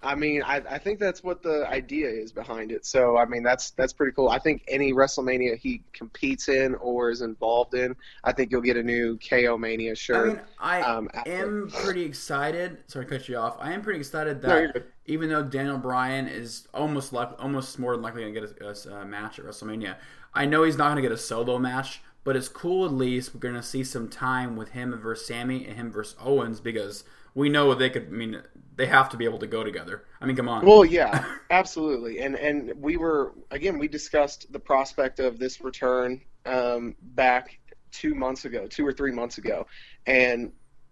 I 0.02 0.16
mean, 0.16 0.44
I, 0.44 0.58
I 0.70 0.78
think 0.78 0.98
that's 0.98 1.24
what 1.24 1.42
the 1.42 1.68
idea 1.68 2.08
is 2.08 2.32
behind 2.32 2.72
it. 2.72 2.86
So, 2.86 3.18
I 3.18 3.26
mean, 3.26 3.44
that's 3.44 3.72
that's 3.72 3.92
pretty 3.92 4.14
cool. 4.14 4.30
I 4.30 4.40
think 4.40 4.64
any 4.68 4.94
WrestleMania 4.94 5.58
he 5.58 5.82
competes 5.92 6.48
in 6.48 6.76
or 6.76 7.10
is 7.10 7.22
involved 7.22 7.74
in, 7.74 7.96
I 8.24 8.32
think 8.32 8.52
you'll 8.52 8.62
get 8.62 8.78
a 8.78 8.84
new 8.84 9.18
KO 9.18 9.58
Mania 9.58 9.96
shirt. 9.96 10.30
I 10.30 10.34
mean, 10.34 10.42
I 10.60 10.82
um, 10.82 11.10
am 11.26 11.70
pretty 11.84 12.04
excited. 12.04 12.78
Sorry 12.88 13.06
to 13.06 13.12
cut 13.12 13.28
you 13.28 13.38
off. 13.38 13.58
I 13.60 13.74
am 13.74 13.82
pretty 13.82 14.00
excited 14.00 14.42
that 14.42 14.74
good. 14.74 14.86
even 15.06 15.28
though 15.30 15.44
Daniel 15.44 15.78
Bryan 15.78 16.30
is 16.30 16.68
almost 16.74 17.12
like 17.12 17.32
almost 17.38 17.78
more 17.78 17.94
than 17.94 18.02
likely 18.02 18.22
going 18.22 18.34
to 18.34 18.42
get 18.42 18.62
a, 18.62 18.90
a, 18.90 19.02
a 19.02 19.06
match 19.06 19.38
at 19.38 19.46
WrestleMania, 19.46 19.98
I 20.34 20.46
know 20.46 20.64
he's 20.64 20.78
not 20.78 20.86
going 20.86 20.98
to 20.98 21.02
get 21.02 21.12
a 21.12 21.18
solo 21.18 21.60
match, 21.60 22.02
but 22.24 22.36
it's 22.36 22.50
cool 22.50 22.86
at 22.86 22.92
least 22.94 23.34
we're 23.34 23.40
going 23.40 23.56
to 23.56 23.64
see 23.64 23.84
some 23.84 24.08
time 24.10 24.56
with 24.56 24.70
him 24.70 24.98
versus 25.00 25.28
Sami 25.28 25.66
and 25.66 25.76
him 25.76 25.92
versus 25.92 26.16
Owens 26.20 26.60
because 26.60 27.04
we 27.36 27.50
know 27.50 27.74
they 27.76 27.90
could. 27.90 28.08
I 28.08 28.12
mean, 28.12 28.42
they 28.76 28.88
have 28.88 29.10
to 29.10 29.18
be 29.18 29.26
able 29.26 29.40
to 29.40 29.48
go 29.48 29.64
together. 29.64 30.06
I 30.22 30.26
mean, 30.26 30.36
come 30.36 30.50
on. 30.50 30.66
Well, 30.66 30.84
yeah, 30.86 31.26
absolutely. 31.50 32.20
And 32.20 32.36
and 32.36 32.74
we 32.76 32.98
were 32.98 33.34
again 33.52 33.78
we 33.78 33.88
discussed 33.88 34.52
the 34.52 34.60
prospect 34.60 35.20
of 35.20 35.40
this 35.40 35.62
return 35.62 36.22
um, 36.46 36.96
back 37.02 37.60
two 37.92 38.14
months 38.16 38.46
ago, 38.46 38.68
two 38.68 38.86
or 38.86 38.94
three 38.94 39.12
months 39.12 39.38
ago, 39.38 39.66
and 40.06 40.52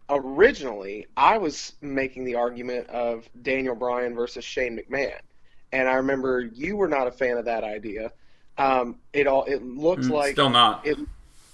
originally 0.09 1.05
I 1.17 1.37
was 1.37 1.73
making 1.81 2.23
the 2.25 2.35
argument 2.35 2.87
of 2.89 3.27
Daniel 3.41 3.75
Bryan 3.75 4.15
versus 4.15 4.45
Shane 4.45 4.77
McMahon, 4.77 5.19
and 5.71 5.87
I 5.89 5.95
remember 5.95 6.41
you 6.41 6.77
were 6.77 6.87
not 6.87 7.07
a 7.07 7.11
fan 7.11 7.37
of 7.37 7.45
that 7.45 7.63
idea. 7.63 8.11
Um, 8.57 8.99
it 9.13 9.27
all 9.27 9.43
it 9.45 9.63
looked 9.63 10.03
Mm, 10.03 10.11
like 10.11 10.33
Still 10.33 10.49
not. 10.49 10.85
it 10.85 10.97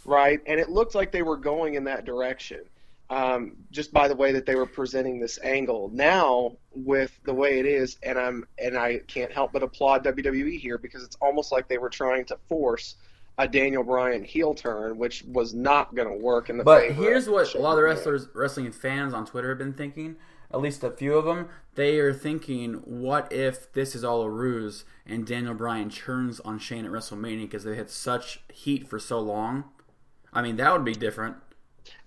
right 0.05 0.41
and 0.45 0.59
it 0.59 0.69
looked 0.69 0.95
like 0.95 1.11
they 1.11 1.23
were 1.23 1.37
going 1.37 1.75
in 1.75 1.83
that 1.83 2.05
direction 2.05 2.61
um, 3.09 3.57
just 3.69 3.93
by 3.93 4.07
the 4.07 4.15
way 4.15 4.31
that 4.31 4.45
they 4.45 4.55
were 4.55 4.65
presenting 4.65 5.19
this 5.19 5.37
angle 5.43 5.89
now 5.93 6.55
with 6.73 7.19
the 7.25 7.33
way 7.33 7.59
it 7.59 7.65
is 7.65 7.97
and 8.03 8.17
i'm 8.17 8.45
and 8.59 8.77
i 8.77 8.99
can't 9.07 9.31
help 9.31 9.51
but 9.51 9.63
applaud 9.63 10.03
wwe 10.03 10.59
here 10.59 10.77
because 10.77 11.03
it's 11.03 11.17
almost 11.21 11.51
like 11.51 11.67
they 11.67 11.77
were 11.77 11.89
trying 11.89 12.25
to 12.25 12.37
force 12.47 12.95
a 13.37 13.47
Daniel 13.47 13.83
Bryan 13.83 14.23
heel 14.23 14.53
turn, 14.53 14.97
which 14.97 15.23
was 15.23 15.53
not 15.53 15.95
going 15.95 16.07
to 16.07 16.23
work 16.23 16.49
in 16.49 16.57
the. 16.57 16.63
But 16.63 16.91
here's 16.91 17.27
what 17.27 17.53
a 17.55 17.59
lot 17.59 17.71
of 17.71 17.77
the 17.77 17.83
wrestlers, 17.83 18.27
wrestling 18.33 18.71
fans 18.71 19.13
on 19.13 19.25
Twitter 19.25 19.49
have 19.49 19.57
been 19.57 19.73
thinking. 19.73 20.17
At 20.51 20.61
least 20.61 20.83
a 20.83 20.91
few 20.91 21.15
of 21.15 21.25
them. 21.25 21.49
They 21.73 21.97
are 21.97 22.13
thinking, 22.13 22.75
what 22.85 23.33
if 23.33 23.73
this 23.73 23.95
is 23.95 24.03
all 24.03 24.21
a 24.21 24.29
ruse 24.29 24.85
and 25.03 25.25
Daniel 25.25 25.55
Bryan 25.55 25.89
turns 25.89 26.39
on 26.41 26.59
Shane 26.59 26.85
at 26.85 26.91
WrestleMania 26.91 27.41
because 27.41 27.63
they 27.63 27.75
had 27.75 27.89
such 27.89 28.43
heat 28.53 28.87
for 28.87 28.99
so 28.99 29.19
long? 29.19 29.63
I 30.33 30.41
mean, 30.41 30.55
that 30.57 30.71
would 30.73 30.85
be 30.85 30.93
different. 30.93 31.35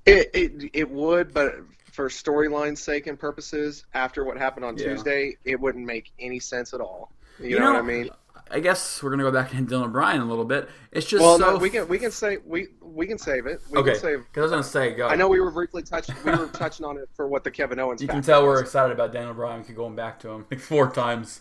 It, 0.04 0.30
it 0.34 0.70
it 0.72 0.90
would, 0.90 1.34
but 1.34 1.56
for 1.92 2.08
storyline 2.08 2.76
sake 2.76 3.06
and 3.06 3.18
purposes, 3.18 3.84
after 3.94 4.24
what 4.24 4.36
happened 4.36 4.64
on 4.64 4.76
Yeah. 4.76 4.90
Tuesday, 4.90 5.36
it 5.44 5.58
wouldn't 5.58 5.84
make 5.84 6.12
any 6.18 6.38
sense 6.38 6.74
at 6.74 6.80
all. 6.80 7.10
You, 7.40 7.48
You 7.48 7.58
know, 7.58 7.66
know, 7.66 7.72
what 7.72 7.78
I 7.78 7.86
mean? 7.86 8.10
I 8.50 8.60
guess 8.60 9.02
we're 9.02 9.10
gonna 9.10 9.24
go 9.24 9.32
back 9.32 9.50
to 9.50 9.56
Daniel 9.56 9.88
Bryan 9.88 10.20
a 10.20 10.24
little 10.24 10.44
bit. 10.44 10.68
It's 10.92 11.06
just 11.06 11.20
Well, 11.20 11.38
so 11.38 11.52
no, 11.52 11.56
we 11.58 11.68
can 11.68 11.88
we 11.88 11.98
can 11.98 12.12
say 12.12 12.38
we 12.44 12.68
we 12.80 13.06
can 13.06 13.18
save 13.18 13.46
it. 13.46 13.60
We 13.70 13.78
okay. 13.78 13.92
can 13.92 14.00
save. 14.00 14.18
Because 14.32 14.52
I 14.52 14.56
was 14.56 14.70
gonna 14.72 14.88
say, 14.90 14.94
go. 14.94 15.08
I 15.08 15.16
know 15.16 15.26
we 15.28 15.40
were 15.40 15.50
briefly 15.50 15.82
touching 15.82 16.14
we 16.24 16.30
were 16.30 16.46
touching 16.48 16.86
on 16.86 16.96
it 16.96 17.08
for 17.14 17.26
what 17.26 17.42
the 17.42 17.50
Kevin 17.50 17.80
Owens. 17.80 18.00
you 18.00 18.08
can 18.08 18.22
tell 18.22 18.44
we're 18.44 18.60
excited 18.60 18.92
about 18.92 19.12
Daniel 19.12 19.34
Bryan. 19.34 19.64
Going 19.74 19.96
back 19.96 20.20
to 20.20 20.30
him 20.30 20.46
like 20.50 20.60
four 20.72 20.88
times. 20.90 21.40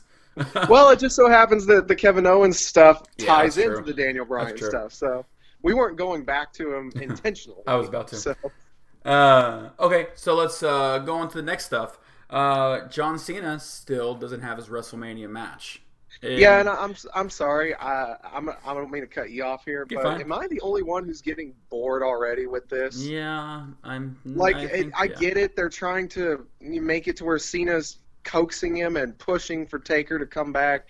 Well, 0.68 0.89
it 0.89 1.00
just 1.00 1.15
so 1.15 1.30
happens 1.30 1.65
that 1.68 1.88
the 1.88 1.96
Kevin 1.96 2.25
Owens 2.25 2.60
stuff 2.60 3.04
ties 3.18 3.56
that's 3.56 3.68
into 3.68 3.82
the 3.82 3.94
Daniel 3.94 4.25
Bryan 4.25 4.58
stuff, 4.58 4.92
so 4.92 5.25
we 5.65 5.74
weren't 5.74 5.98
going 5.98 6.24
back 6.24 6.53
to 6.53 6.74
him 6.75 6.91
intentionally. 7.01 7.63
I 7.65 7.75
was 7.75 7.88
about 7.88 8.07
to. 8.10 8.15
So, 8.15 8.36
Uh, 9.03 9.69
okay, 9.79 10.07
so 10.15 10.36
let's 10.36 10.62
uh, 10.63 11.00
go 11.00 11.15
on 11.15 11.27
to 11.29 11.38
the 11.38 11.43
next 11.43 11.65
stuff. 11.65 11.98
Uh, 12.29 12.88
John 12.88 13.17
Cena 13.19 13.60
still 13.60 14.13
doesn't 14.15 14.41
have 14.41 14.57
his 14.57 14.67
WrestleMania 14.67 15.27
match. 15.29 15.81
And- 16.22 16.39
yeah, 16.39 16.60
and 16.60 16.69
I'm 16.69 16.95
I'm 17.13 17.29
sorry. 17.29 17.75
I 17.75 18.15
I'm 18.24 18.50
I 18.50 18.74
don't 18.74 18.89
mean 18.89 19.01
to 19.01 19.07
cut 19.07 19.31
you 19.31 19.43
off 19.43 19.65
here, 19.65 19.86
but 19.86 20.01
fine. 20.01 20.22
am 20.22 20.31
I 20.31 20.48
the 20.48 20.62
only 20.62 20.81
one 20.81 21.03
who's 21.03 21.22
getting 21.22 21.53
bored 21.69 22.03
already 22.03 22.45
with 22.48 22.69
this? 22.69 23.03
yeah, 23.03 23.65
I'm 23.84 24.17
Like 24.24 24.55
I, 24.55 24.63
I, 24.63 24.67
think, 24.67 24.93
I 25.01 25.03
yeah. 25.05 25.15
get 25.19 25.38
it. 25.38 25.55
They're 25.55 25.67
trying 25.69 26.07
to 26.10 26.48
make 26.62 27.07
it 27.07 27.17
to 27.17 27.25
where 27.25 27.38
Cena's 27.38 27.98
coaxing 28.24 28.75
him 28.77 28.95
and 28.98 29.17
pushing 29.17 29.65
for 29.67 29.77
Taker 29.77 30.17
to 30.17 30.25
come 30.25 30.53
back. 30.53 30.88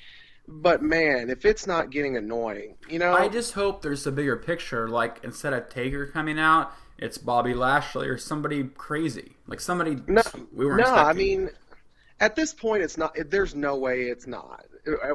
But 0.48 0.84
man, 0.84 1.30
if 1.30 1.46
it's 1.46 1.66
not 1.66 1.90
getting 1.90 2.18
annoying, 2.18 2.75
you 2.88 3.00
know, 3.00 3.14
I 3.14 3.28
just 3.28 3.54
hope 3.54 3.82
there's 3.82 4.06
a 4.06 4.12
bigger 4.12 4.38
picture. 4.38 4.88
Like 4.88 5.20
instead 5.24 5.54
of 5.54 5.70
Taker 5.70 6.06
coming 6.06 6.40
out, 6.40 6.72
it's 6.98 7.18
Bobby 7.18 7.54
Lashley 7.54 8.08
or 8.08 8.18
somebody 8.18 8.64
crazy, 8.64 9.34
like 9.48 9.60
somebody 9.60 9.98
no, 10.08 10.22
we 10.54 10.66
weren't. 10.66 10.82
no. 10.82 10.94
I 10.94 11.14
mean, 11.14 11.50
at 12.20 12.36
this 12.36 12.54
point, 12.54 12.84
it's 12.84 12.98
not. 12.98 13.16
There's 13.30 13.56
no 13.56 13.75
way 13.75 14.04
it's 14.04 14.28
not. 14.28 14.66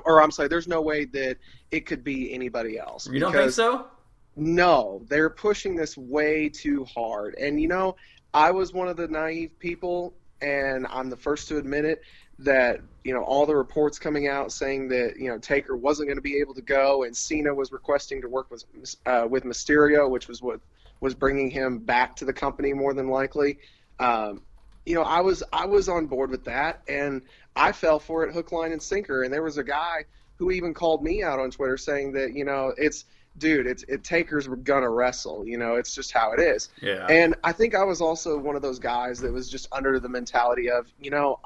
Or 0.05 0.21
I'm 0.21 0.31
sorry, 0.31 0.49
there's 0.49 0.69
no 0.69 0.83
way 0.83 1.05
that 1.07 1.37
it 1.71 1.87
could 1.87 2.03
be 2.03 2.33
anybody 2.35 2.79
else. 2.79 3.09
you 3.09 3.21
don't 3.21 3.33
think 3.33 3.53
so? 3.53 3.87
No, 4.37 5.03
they're 5.09 5.31
pushing 5.31 5.77
this 5.77 5.97
way 5.97 6.49
too 6.49 6.85
hard. 6.85 7.35
And 7.37 7.61
you 7.61 7.69
know, 7.69 7.97
I 8.35 8.51
was 8.51 8.73
one 8.73 8.89
of 8.89 8.97
the 8.97 9.09
naive 9.09 9.59
people, 9.59 10.15
and 10.43 10.87
I'm 10.89 11.09
the 11.09 11.17
first 11.17 11.49
to 11.49 11.59
admit 11.59 11.85
it. 11.85 12.03
That 12.41 12.81
you 13.05 13.15
know, 13.15 13.23
all 13.23 13.47
the 13.47 13.57
reports 13.57 13.99
coming 13.99 14.29
out 14.29 14.53
saying 14.53 14.89
that 14.89 15.17
you 15.19 15.29
know 15.29 15.39
Taker 15.39 15.77
wasn't 15.77 16.09
going 16.09 16.19
to 16.19 16.23
be 16.23 16.39
able 16.39 16.55
to 16.55 16.63
go, 16.63 17.05
and 17.05 17.17
Cena 17.17 17.55
was 17.55 17.73
requesting 17.73 18.21
to 18.23 18.29
work 18.29 18.51
with 18.51 18.65
uh, 19.07 19.27
with 19.29 19.45
Mysterio, 19.45 20.09
which 20.09 20.29
was 20.29 20.43
what 20.43 20.61
was 21.01 21.15
bringing 21.15 21.51
him 21.51 21.79
back 21.79 22.17
to 22.17 22.25
the 22.25 22.33
company 22.33 22.73
more 22.73 22.93
than 22.93 23.09
likely. 23.09 23.59
Um, 23.99 24.43
you 24.85 24.95
know, 24.95 25.03
I 25.03 25.21
was 25.21 25.43
I 25.53 25.67
was 25.67 25.89
on 25.89 26.07
board 26.07 26.31
with 26.31 26.45
that, 26.45 26.83
and 26.89 27.23
I 27.57 27.73
fell 27.73 27.99
for 27.99 28.25
it 28.25 28.33
hook, 28.33 28.53
line, 28.53 28.73
and 28.73 28.83
sinker. 28.83 29.23
And 29.23 29.33
there 29.33 29.43
was 29.43 29.59
a 29.59 29.65
guy 29.65 30.05
who 30.37 30.51
even 30.51 30.75
called 30.75 31.03
me 31.03 31.23
out 31.23 31.39
on 31.39 31.51
Twitter 31.51 31.77
saying 31.77 32.13
that 32.13 32.35
you 32.35 32.45
know 32.45 32.73
it's 32.77 33.05
dude, 33.39 33.67
it's 33.67 33.83
it 33.85 34.05
Taker's 34.05 34.47
gonna 34.47 34.91
wrestle. 34.91 35.47
You 35.47 35.59
know, 35.59 35.77
it's 35.77 35.95
just 35.95 36.13
how 36.13 36.33
it 36.33 36.41
is. 36.41 36.69
Yeah. 36.81 37.07
And 37.09 37.35
I 37.45 37.53
think 37.53 37.75
I 37.75 37.85
was 37.85 38.01
also 38.01 38.39
one 38.39 38.57
of 38.57 38.63
those 38.63 38.79
guys 38.79 39.21
that 39.21 39.33
was 39.33 39.49
just 39.49 39.69
under 39.73 39.99
the 39.99 40.09
mentality 40.09 40.71
of, 40.71 40.93
you 41.01 41.11
know, 41.11 41.41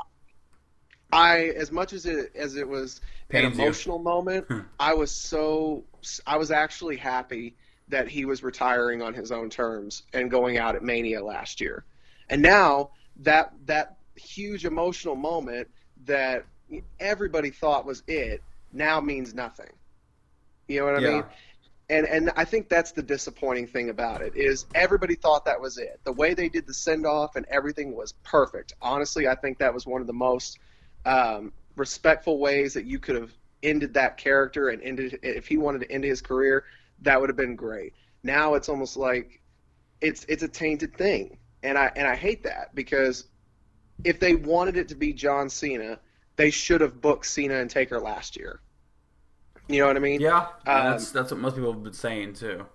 I 1.14 1.50
as 1.56 1.70
much 1.70 1.92
as 1.92 2.06
it 2.06 2.32
as 2.34 2.56
it 2.56 2.68
was 2.68 3.00
an 3.30 3.42
Pains 3.42 3.56
you. 3.56 3.64
emotional 3.64 3.98
moment, 4.00 4.46
hmm. 4.48 4.60
I 4.80 4.94
was 4.94 5.12
so 5.12 5.84
I 6.26 6.36
was 6.36 6.50
actually 6.50 6.96
happy 6.96 7.54
that 7.88 8.08
he 8.08 8.24
was 8.24 8.42
retiring 8.42 9.00
on 9.00 9.14
his 9.14 9.30
own 9.30 9.48
terms 9.48 10.02
and 10.12 10.30
going 10.30 10.58
out 10.58 10.74
at 10.74 10.82
Mania 10.82 11.22
last 11.24 11.60
year. 11.60 11.84
And 12.28 12.42
now 12.42 12.90
that 13.18 13.52
that 13.66 13.96
huge 14.16 14.64
emotional 14.64 15.14
moment 15.14 15.68
that 16.06 16.46
everybody 16.98 17.50
thought 17.50 17.86
was 17.86 18.02
it 18.08 18.42
now 18.72 19.00
means 19.00 19.34
nothing. 19.34 19.70
You 20.66 20.80
know 20.80 20.86
what 20.86 20.96
I 20.96 21.00
Yeah. 21.00 21.10
mean? 21.10 21.24
And 21.90 22.06
and 22.08 22.30
I 22.36 22.44
think 22.44 22.68
that's 22.68 22.92
the 22.92 23.02
disappointing 23.02 23.68
thing 23.68 23.88
about 23.90 24.22
it 24.22 24.34
is 24.34 24.66
everybody 24.74 25.14
thought 25.14 25.44
that 25.44 25.60
was 25.60 25.78
it. 25.78 26.00
The 26.04 26.12
way 26.12 26.34
they 26.34 26.48
did 26.48 26.66
the 26.66 26.74
send 26.74 27.06
off 27.06 27.36
and 27.36 27.46
everything 27.48 27.94
was 27.94 28.14
perfect. 28.24 28.72
Honestly, 28.82 29.28
I 29.28 29.36
think 29.36 29.58
that 29.58 29.72
was 29.74 29.86
one 29.86 30.00
of 30.00 30.06
the 30.08 30.12
most 30.14 30.58
um, 31.04 31.52
respectful 31.76 32.38
ways 32.38 32.74
that 32.74 32.84
you 32.84 32.98
could 32.98 33.16
have 33.16 33.32
ended 33.62 33.94
that 33.94 34.16
character 34.16 34.68
and 34.68 34.82
ended 34.82 35.18
if 35.22 35.46
he 35.48 35.56
wanted 35.56 35.80
to 35.80 35.90
end 35.90 36.04
his 36.04 36.20
career, 36.22 36.64
that 37.02 37.20
would 37.20 37.30
have 37.30 37.36
been 37.36 37.56
great. 37.56 37.94
Now 38.22 38.54
it's 38.54 38.68
almost 38.68 38.96
like 38.96 39.40
it's 40.00 40.24
it's 40.28 40.42
a 40.42 40.48
tainted 40.48 40.96
thing, 40.96 41.38
and 41.62 41.78
I 41.78 41.92
and 41.96 42.06
I 42.06 42.16
hate 42.16 42.44
that 42.44 42.74
because 42.74 43.26
if 44.04 44.20
they 44.20 44.34
wanted 44.34 44.76
it 44.76 44.88
to 44.88 44.94
be 44.94 45.12
John 45.12 45.50
Cena, 45.50 46.00
they 46.36 46.50
should 46.50 46.80
have 46.80 47.00
booked 47.00 47.26
Cena 47.26 47.56
and 47.56 47.70
Taker 47.70 48.00
last 48.00 48.36
year. 48.36 48.60
You 49.68 49.80
know 49.80 49.86
what 49.86 49.96
I 49.96 50.00
mean? 50.00 50.20
yeah, 50.20 50.48
Um, 50.66 50.84
that's 50.90 51.10
that's 51.10 51.30
what 51.30 51.40
most 51.40 51.56
people 51.56 51.72
have 51.72 51.82
been 51.82 51.92
saying 51.92 52.34
too. 52.34 52.66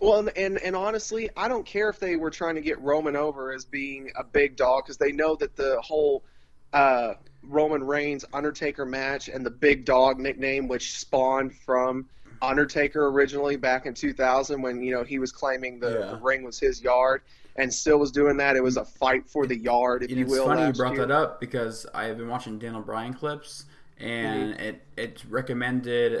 Well, 0.00 0.20
and, 0.20 0.30
and 0.36 0.58
and 0.58 0.76
honestly, 0.76 1.28
I 1.36 1.48
don't 1.48 1.66
care 1.66 1.88
if 1.90 1.98
they 1.98 2.16
were 2.16 2.30
trying 2.30 2.54
to 2.54 2.60
get 2.60 2.80
Roman 2.80 3.16
over 3.16 3.52
as 3.52 3.64
being 3.64 4.10
a 4.16 4.24
big 4.24 4.56
dog 4.56 4.84
because 4.84 4.96
they 4.96 5.12
know 5.12 5.36
that 5.36 5.56
the 5.56 5.80
whole 5.82 6.24
uh, 6.72 7.14
Roman 7.42 7.82
Reigns 7.84 8.24
Undertaker 8.32 8.84
match 8.86 9.28
and 9.28 9.44
the 9.44 9.50
big 9.50 9.84
dog 9.84 10.18
nickname, 10.18 10.68
which 10.68 10.98
spawned 10.98 11.54
from 11.54 12.06
Undertaker 12.42 13.06
originally 13.08 13.56
back 13.56 13.86
in 13.86 13.94
2000 13.94 14.62
when 14.62 14.82
you 14.82 14.92
know 14.92 15.04
he 15.04 15.18
was 15.18 15.32
claiming 15.32 15.78
the, 15.80 15.90
Yeah. 15.90 16.06
the 16.12 16.16
ring 16.18 16.42
was 16.42 16.58
his 16.58 16.80
yard 16.82 17.22
and 17.56 17.72
still 17.72 17.98
was 17.98 18.10
doing 18.12 18.36
that. 18.38 18.56
It 18.56 18.62
was 18.62 18.76
a 18.76 18.84
fight 18.84 19.28
for 19.28 19.46
the 19.46 19.56
yard, 19.56 20.02
if 20.04 20.10
And 20.10 20.18
you 20.18 20.24
it's 20.24 20.30
will. 20.30 20.44
It's 20.50 20.54
funny 20.54 20.66
you 20.68 20.72
brought 20.72 20.94
year. 20.94 21.06
that 21.06 21.10
up 21.14 21.40
because 21.40 21.86
I 21.92 22.04
have 22.04 22.16
been 22.18 22.28
watching 22.28 22.58
Daniel 22.58 22.80
Bryan 22.82 23.12
clips, 23.14 23.64
and 23.98 24.54
Mm-hmm. 24.54 24.60
it 24.62 24.82
it 24.96 25.24
recommended 25.28 26.12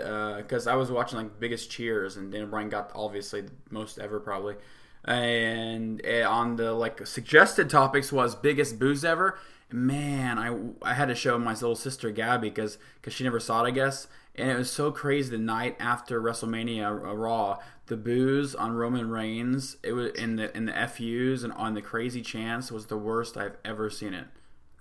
because 0.42 0.66
I 0.66 0.74
was 0.74 0.90
watching 0.90 1.18
like 1.18 1.38
Biggest 1.40 1.70
Cheers, 1.70 2.16
and 2.16 2.30
Daniel 2.30 2.50
Bryan 2.50 2.68
got 2.68 2.90
obviously 2.94 3.42
the 3.42 3.52
most 3.70 3.98
ever 3.98 4.20
probably, 4.20 4.56
and 5.04 6.04
on 6.06 6.56
the 6.56 6.72
like 6.72 7.06
suggested 7.06 7.70
topics 7.70 8.12
was 8.12 8.34
biggest 8.34 8.78
boos 8.78 9.04
ever. 9.04 9.38
Man, 9.72 10.38
I 10.38 10.90
I 10.90 10.94
had 10.94 11.08
to 11.08 11.14
show 11.14 11.38
my 11.38 11.52
little 11.52 11.76
sister 11.76 12.10
Gabby 12.10 12.48
because 12.50 12.78
because 12.96 13.12
she 13.14 13.24
never 13.24 13.40
saw 13.40 13.64
it 13.64 13.68
I 13.68 13.70
guess, 13.70 14.08
and 14.34 14.50
it 14.50 14.56
was 14.56 14.70
so 14.70 14.90
crazy 14.90 15.30
the 15.30 15.38
night 15.38 15.76
after 15.78 16.20
WrestleMania 16.20 16.86
uh, 16.88 17.14
Raw. 17.16 17.58
The 17.86 17.96
boos 17.96 18.54
on 18.54 18.72
Roman 18.72 19.10
Reigns, 19.10 19.76
it 19.82 19.92
was 19.92 20.12
in 20.12 20.36
the 20.36 20.56
in 20.56 20.66
the 20.66 20.72
FUs 20.72 21.42
and 21.44 21.52
on 21.54 21.74
the 21.74 21.82
crazy 21.82 22.22
chance 22.22 22.70
was 22.70 22.86
the 22.86 22.96
worst 22.96 23.36
I've 23.36 23.56
ever 23.64 23.90
seen 23.90 24.14
it. 24.14 24.26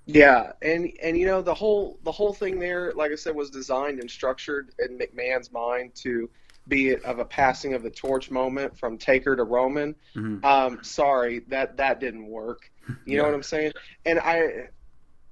Yeah, 0.05 0.53
and 0.61 0.91
and 1.03 1.17
you 1.17 1.25
know 1.27 1.41
the 1.41 1.53
whole 1.53 1.99
the 2.03 2.11
whole 2.11 2.33
thing 2.33 2.59
there, 2.59 2.91
like 2.95 3.11
I 3.11 3.15
said, 3.15 3.35
was 3.35 3.49
designed 3.51 3.99
and 3.99 4.09
structured 4.09 4.71
in 4.79 4.97
McMahon's 4.97 5.51
mind 5.51 5.93
to 5.95 6.29
be 6.67 6.89
it 6.89 7.03
of 7.03 7.19
a 7.19 7.25
passing 7.25 7.73
of 7.75 7.83
the 7.83 7.91
torch 7.91 8.31
moment 8.31 8.77
from 8.77 8.97
Taker 8.97 9.35
to 9.35 9.43
Roman. 9.43 9.95
Mhm. 10.15 10.43
Um, 10.43 10.79
sorry, 10.83 11.39
that 11.49 11.77
that 11.77 11.99
didn't 11.99 12.27
work. 12.27 12.71
You 13.05 13.17
know 13.17 13.25
what 13.25 13.33
I'm 13.35 13.43
saying? 13.43 13.73
And 14.05 14.19
I, 14.19 14.69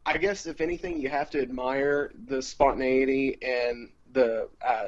I 0.07 0.17
guess 0.17 0.45
if 0.45 0.61
anything, 0.61 1.01
you 1.01 1.09
have 1.09 1.29
to 1.31 1.41
admire 1.41 2.11
the 2.27 2.41
spontaneity 2.41 3.37
and 3.41 3.89
the, 4.13 4.47
uh, 4.65 4.85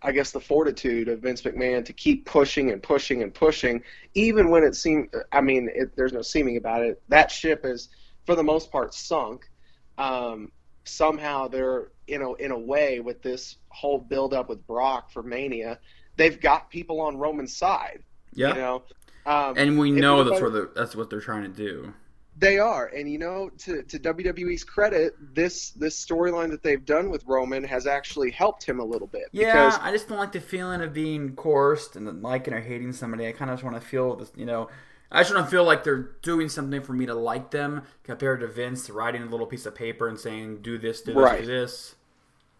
I 0.00 0.12
guess 0.12 0.30
the 0.30 0.40
fortitude 0.40 1.08
of 1.08 1.20
Vince 1.20 1.42
McMahon 1.42 1.84
to 1.86 1.92
keep 1.92 2.24
pushing 2.24 2.70
and 2.70 2.80
pushing 2.80 3.22
and 3.22 3.34
pushing, 3.34 3.82
even 4.14 4.50
when 4.50 4.62
it 4.62 4.76
seemed. 4.76 5.08
I 5.32 5.40
mean, 5.40 5.68
it, 5.74 5.96
there's 5.96 6.12
no 6.12 6.22
seeming 6.22 6.56
about 6.56 6.82
it. 6.82 7.02
That 7.08 7.32
ship 7.32 7.64
is, 7.64 7.88
for 8.26 8.36
the 8.36 8.44
most 8.44 8.70
part, 8.70 8.94
sunk. 8.94 9.50
Um, 9.98 10.52
somehow 10.84 11.48
they're 11.48 11.88
you 12.06 12.18
know 12.18 12.34
in 12.34 12.50
a 12.50 12.58
way 12.58 13.00
with 13.00 13.22
this 13.22 13.56
whole 13.70 13.98
build 13.98 14.34
up 14.34 14.48
with 14.48 14.64
Brock 14.66 15.10
for 15.10 15.22
Mania, 15.22 15.80
they've 16.16 16.40
got 16.40 16.70
people 16.70 17.00
on 17.00 17.16
Roman's 17.16 17.56
side. 17.56 18.04
Yeah, 18.34 18.48
You 18.50 18.54
know. 18.54 18.82
Um, 19.26 19.54
and 19.56 19.78
we 19.78 19.90
know 19.90 20.22
that's 20.22 20.42
what 20.42 20.52
they're, 20.52 20.68
that's 20.76 20.94
what 20.94 21.08
they're 21.08 21.20
trying 21.20 21.42
to 21.42 21.48
do. 21.48 21.94
They 22.36 22.58
are, 22.58 22.86
and 22.86 23.10
you 23.10 23.18
know, 23.18 23.48
to 23.58 23.82
to 23.84 23.98
WWE's 23.98 24.64
credit, 24.64 25.14
this 25.34 25.70
this 25.70 26.04
storyline 26.04 26.50
that 26.50 26.62
they've 26.64 26.84
done 26.84 27.08
with 27.10 27.24
Roman 27.26 27.62
has 27.62 27.86
actually 27.86 28.32
helped 28.32 28.64
him 28.64 28.80
a 28.80 28.84
little 28.84 29.06
bit. 29.06 29.26
Yeah, 29.30 29.66
because, 29.66 29.78
I 29.80 29.92
just 29.92 30.08
don't 30.08 30.18
like 30.18 30.32
the 30.32 30.40
feeling 30.40 30.80
of 30.82 30.92
being 30.92 31.36
coerced 31.36 31.94
and 31.94 32.22
liking 32.22 32.52
or 32.52 32.60
hating 32.60 32.92
somebody. 32.92 33.28
I 33.28 33.32
kind 33.32 33.50
of 33.50 33.56
just 33.56 33.64
want 33.64 33.80
to 33.80 33.86
feel 33.86 34.16
this, 34.16 34.32
you 34.34 34.46
know. 34.46 34.68
I 35.12 35.20
just 35.20 35.32
want 35.32 35.46
to 35.46 35.50
feel 35.50 35.62
like 35.62 35.84
they're 35.84 36.10
doing 36.22 36.48
something 36.48 36.82
for 36.82 36.92
me 36.92 37.06
to 37.06 37.14
like 37.14 37.52
them, 37.52 37.82
compared 38.02 38.40
to 38.40 38.48
Vince 38.48 38.90
writing 38.90 39.22
a 39.22 39.26
little 39.26 39.46
piece 39.46 39.64
of 39.64 39.74
paper 39.76 40.08
and 40.08 40.18
saying, 40.18 40.62
"Do 40.62 40.76
this, 40.76 41.02
do 41.02 41.12
this, 41.14 41.22
Right. 41.22 41.40
do 41.40 41.46
this." 41.46 41.94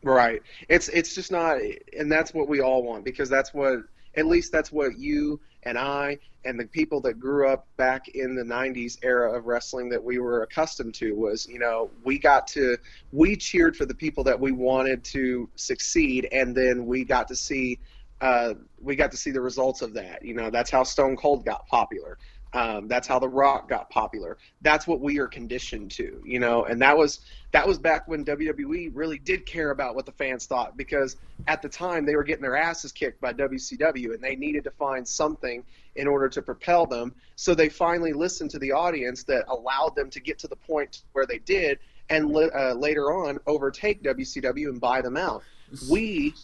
right? 0.04 0.42
It's 0.68 0.88
it's 0.90 1.14
just 1.14 1.32
not, 1.32 1.58
and 1.98 2.12
that's 2.12 2.32
what 2.32 2.48
we 2.48 2.60
all 2.60 2.82
want 2.84 3.04
because 3.04 3.28
that's 3.28 3.52
what 3.52 3.80
at 4.16 4.26
least 4.26 4.52
that's 4.52 4.72
what 4.72 4.98
you 4.98 5.40
and 5.64 5.78
I 5.78 6.18
and 6.44 6.60
the 6.60 6.66
people 6.66 7.00
that 7.02 7.18
grew 7.18 7.48
up 7.48 7.66
back 7.76 8.08
in 8.08 8.34
the 8.34 8.42
90s 8.42 8.98
era 9.02 9.32
of 9.32 9.46
wrestling 9.46 9.88
that 9.88 10.02
we 10.02 10.18
were 10.18 10.42
accustomed 10.42 10.94
to 10.94 11.12
was, 11.14 11.46
you 11.46 11.58
know, 11.58 11.90
we 12.04 12.18
got 12.18 12.46
to 12.48 12.76
we 13.12 13.36
cheered 13.36 13.76
for 13.76 13.86
the 13.86 13.94
people 13.94 14.24
that 14.24 14.38
we 14.38 14.52
wanted 14.52 15.04
to 15.04 15.48
succeed 15.56 16.28
and 16.32 16.54
then 16.54 16.86
we 16.86 17.04
got 17.04 17.28
to 17.28 17.36
see 17.36 17.78
uh, 18.20 18.54
we 18.80 18.96
got 18.96 19.10
to 19.10 19.16
see 19.16 19.30
the 19.30 19.40
results 19.40 19.82
of 19.82 19.92
that. 19.94 20.24
You 20.24 20.34
know, 20.34 20.48
that's 20.48 20.70
how 20.70 20.82
Stone 20.82 21.16
Cold 21.16 21.44
got 21.44 21.66
popular. 21.66 22.18
Um, 22.54 22.86
that's 22.86 23.08
how 23.08 23.18
The 23.18 23.28
Rock 23.28 23.68
got 23.68 23.90
popular. 23.90 24.38
That's 24.62 24.86
what 24.86 25.00
we 25.00 25.18
are 25.18 25.26
conditioned 25.26 25.90
to, 25.92 26.22
you 26.24 26.38
know. 26.38 26.64
And 26.64 26.80
that 26.80 26.96
was 26.96 27.20
that 27.50 27.66
was 27.66 27.78
back 27.78 28.06
when 28.06 28.24
WWE 28.24 28.92
really 28.94 29.18
did 29.18 29.44
care 29.44 29.70
about 29.70 29.96
what 29.96 30.06
the 30.06 30.12
fans 30.12 30.46
thought 30.46 30.76
because 30.76 31.16
at 31.48 31.62
the 31.62 31.68
time 31.68 32.06
they 32.06 32.14
were 32.14 32.22
getting 32.22 32.42
their 32.42 32.56
asses 32.56 32.92
kicked 32.92 33.20
by 33.20 33.32
WCW 33.32 34.14
and 34.14 34.22
they 34.22 34.36
needed 34.36 34.64
to 34.64 34.70
find 34.70 35.06
something 35.06 35.64
in 35.96 36.06
order 36.06 36.28
to 36.28 36.42
propel 36.42 36.86
them. 36.86 37.12
So 37.34 37.54
they 37.54 37.68
finally 37.68 38.12
listened 38.12 38.50
to 38.52 38.58
the 38.60 38.72
audience 38.72 39.24
that 39.24 39.44
allowed 39.48 39.96
them 39.96 40.08
to 40.10 40.20
get 40.20 40.38
to 40.40 40.48
the 40.48 40.56
point 40.56 41.02
where 41.12 41.26
they 41.26 41.38
did 41.38 41.78
and 42.10 42.34
uh, 42.36 42.74
later 42.74 43.12
on 43.12 43.38
overtake 43.46 44.02
WCW 44.02 44.68
and 44.68 44.80
buy 44.80 45.00
them 45.00 45.16
out. 45.16 45.42
We 45.90 46.34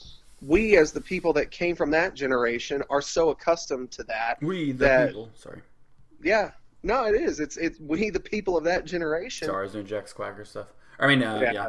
we 0.42 0.76
as 0.76 0.90
the 0.92 1.00
people 1.00 1.32
that 1.34 1.50
came 1.50 1.76
from 1.76 1.90
that 1.90 2.14
generation 2.14 2.82
are 2.90 3.02
so 3.02 3.30
accustomed 3.30 3.90
to 3.92 4.02
that. 4.04 4.42
We 4.42 4.72
the 4.72 4.78
that, 4.84 5.08
people. 5.08 5.30
Sorry. 5.34 5.60
Yeah. 6.22 6.52
No, 6.82 7.04
it 7.04 7.14
is. 7.14 7.40
It's 7.40 7.56
it's 7.56 7.78
we 7.78 8.10
the 8.10 8.20
people 8.20 8.56
of 8.56 8.64
that 8.64 8.84
generation. 8.84 9.52
Was 9.52 9.72
doing 9.72 9.86
Jack 9.86 10.08
Swagger 10.08 10.44
stuff. 10.44 10.68
I 10.98 11.06
mean, 11.06 11.22
uh, 11.22 11.40
yeah. 11.42 11.52
Yeah. 11.52 11.68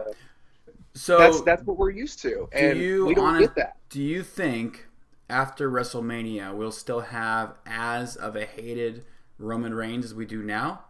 So 0.93 1.17
That's 1.17 1.41
that's 1.41 1.63
what 1.63 1.77
we're 1.77 1.89
used 1.89 2.21
to, 2.23 2.49
and 2.51 2.77
you 2.77 3.05
we 3.05 3.15
don't 3.15 3.25
honest- 3.25 3.49
get 3.49 3.55
that. 3.55 3.77
Do 3.89 4.01
you 4.01 4.23
think 4.23 4.87
after 5.29 5.71
WrestleMania 5.71 6.53
we'll 6.53 6.71
still 6.71 6.99
have 6.99 7.55
as 7.65 8.17
of 8.17 8.35
a 8.35 8.45
hated 8.45 9.05
Roman 9.37 9.73
Reigns 9.73 10.05
as 10.05 10.13
we 10.13 10.25
do 10.25 10.43
now? 10.43 10.81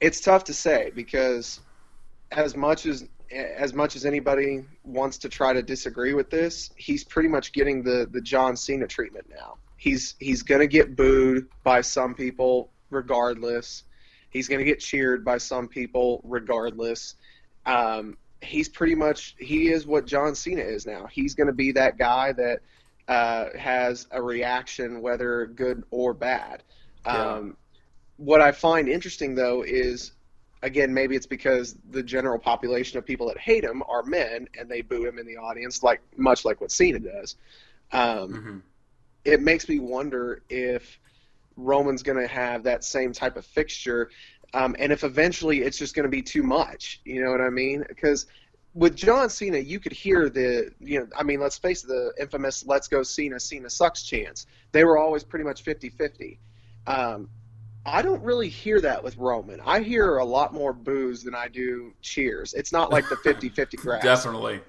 It's 0.00 0.20
tough 0.20 0.44
to 0.44 0.54
say 0.54 0.92
because 0.94 1.60
as 2.30 2.56
much 2.56 2.86
as 2.86 3.08
as 3.32 3.74
much 3.74 3.96
as 3.96 4.04
anybody 4.04 4.64
wants 4.84 5.18
to 5.18 5.28
try 5.28 5.52
to 5.52 5.62
disagree 5.62 6.14
with 6.14 6.30
this, 6.30 6.70
he's 6.76 7.04
pretty 7.04 7.28
much 7.28 7.52
getting 7.52 7.82
the 7.82 8.08
the 8.10 8.20
John 8.20 8.56
Cena 8.56 8.86
treatment 8.86 9.26
now. 9.28 9.58
He's 9.80 10.14
he's 10.18 10.42
going 10.42 10.60
to 10.60 10.66
get 10.66 10.94
booed 10.94 11.48
by 11.64 11.80
some 11.80 12.14
people 12.14 12.70
regardless. 12.90 13.84
He's 14.28 14.46
going 14.46 14.58
to 14.58 14.64
get 14.64 14.78
cheered 14.78 15.24
by 15.24 15.38
some 15.38 15.68
people 15.68 16.20
regardless. 16.22 17.14
Um, 17.64 18.18
he's 18.42 18.68
pretty 18.68 18.94
much 18.94 19.36
he 19.38 19.70
is 19.72 19.86
what 19.86 20.04
John 20.06 20.34
Cena 20.34 20.60
is 20.60 20.84
now. 20.84 21.06
He's 21.06 21.34
going 21.34 21.46
to 21.46 21.54
be 21.54 21.72
that 21.72 21.96
guy 21.96 22.32
that 22.32 22.60
uh, 23.08 23.56
has 23.58 24.06
a 24.10 24.20
reaction, 24.20 25.00
whether 25.00 25.46
good 25.46 25.82
or 25.90 26.12
bad. 26.12 26.62
Yeah. 27.06 27.36
Um, 27.36 27.56
what 28.18 28.42
I 28.42 28.52
find 28.52 28.86
interesting 28.86 29.34
though 29.34 29.62
is, 29.62 30.12
again, 30.62 30.92
maybe 30.92 31.16
it's 31.16 31.24
because 31.24 31.74
the 31.90 32.02
general 32.02 32.38
population 32.38 32.98
of 32.98 33.06
people 33.06 33.28
that 33.28 33.38
hate 33.38 33.64
him 33.64 33.82
are 33.88 34.02
men 34.02 34.46
and 34.58 34.68
they 34.68 34.82
boo 34.82 35.06
him 35.06 35.18
in 35.18 35.24
the 35.24 35.38
audience, 35.38 35.82
like 35.82 36.02
much 36.18 36.44
like 36.44 36.60
what 36.60 36.70
Cena 36.70 36.98
does. 36.98 37.36
Um, 37.92 38.34
Mhm. 38.34 38.62
It 39.24 39.40
makes 39.42 39.68
me 39.68 39.78
wonder 39.78 40.42
if 40.48 40.98
Roman's 41.56 42.02
going 42.02 42.18
to 42.18 42.26
have 42.26 42.62
that 42.64 42.84
same 42.84 43.12
type 43.12 43.36
of 43.36 43.44
fixture, 43.44 44.10
um, 44.54 44.74
and 44.78 44.92
if 44.92 45.04
eventually 45.04 45.60
it's 45.60 45.78
just 45.78 45.94
going 45.94 46.04
to 46.04 46.10
be 46.10 46.22
too 46.22 46.42
much. 46.42 47.00
You 47.04 47.22
know 47.24 47.30
what 47.30 47.40
I 47.40 47.50
mean? 47.50 47.84
Because 47.88 48.26
with 48.74 48.94
John 48.96 49.28
Cena, 49.28 49.58
you 49.58 49.80
could 49.80 49.92
hear 49.92 50.28
the, 50.28 50.72
you 50.80 51.00
know, 51.00 51.06
I 51.16 51.22
mean, 51.22 51.40
let's 51.40 51.58
face 51.58 51.84
it, 51.84 51.88
the 51.88 52.12
infamous 52.20 52.64
"Let's 52.66 52.88
go 52.88 53.02
Cena, 53.02 53.40
Cena 53.40 53.68
sucks" 53.68 54.02
chants. 54.02 54.46
They 54.72 54.84
were 54.84 54.98
always 54.98 55.24
pretty 55.24 55.44
much 55.44 55.64
50-50. 55.64 56.38
Um, 56.86 57.28
I 57.84 58.02
don't 58.02 58.22
really 58.22 58.48
hear 58.48 58.80
that 58.80 59.02
with 59.02 59.16
Roman. 59.16 59.60
I 59.64 59.80
hear 59.80 60.18
a 60.18 60.24
lot 60.24 60.52
more 60.52 60.72
boos 60.72 61.22
than 61.22 61.34
I 61.34 61.48
do 61.48 61.92
cheers. 62.02 62.52
It's 62.54 62.72
not 62.72 62.90
like 62.90 63.08
the 63.08 63.16
50-50 63.16 63.76
grass. 63.76 64.02
Definitely. 64.02 64.60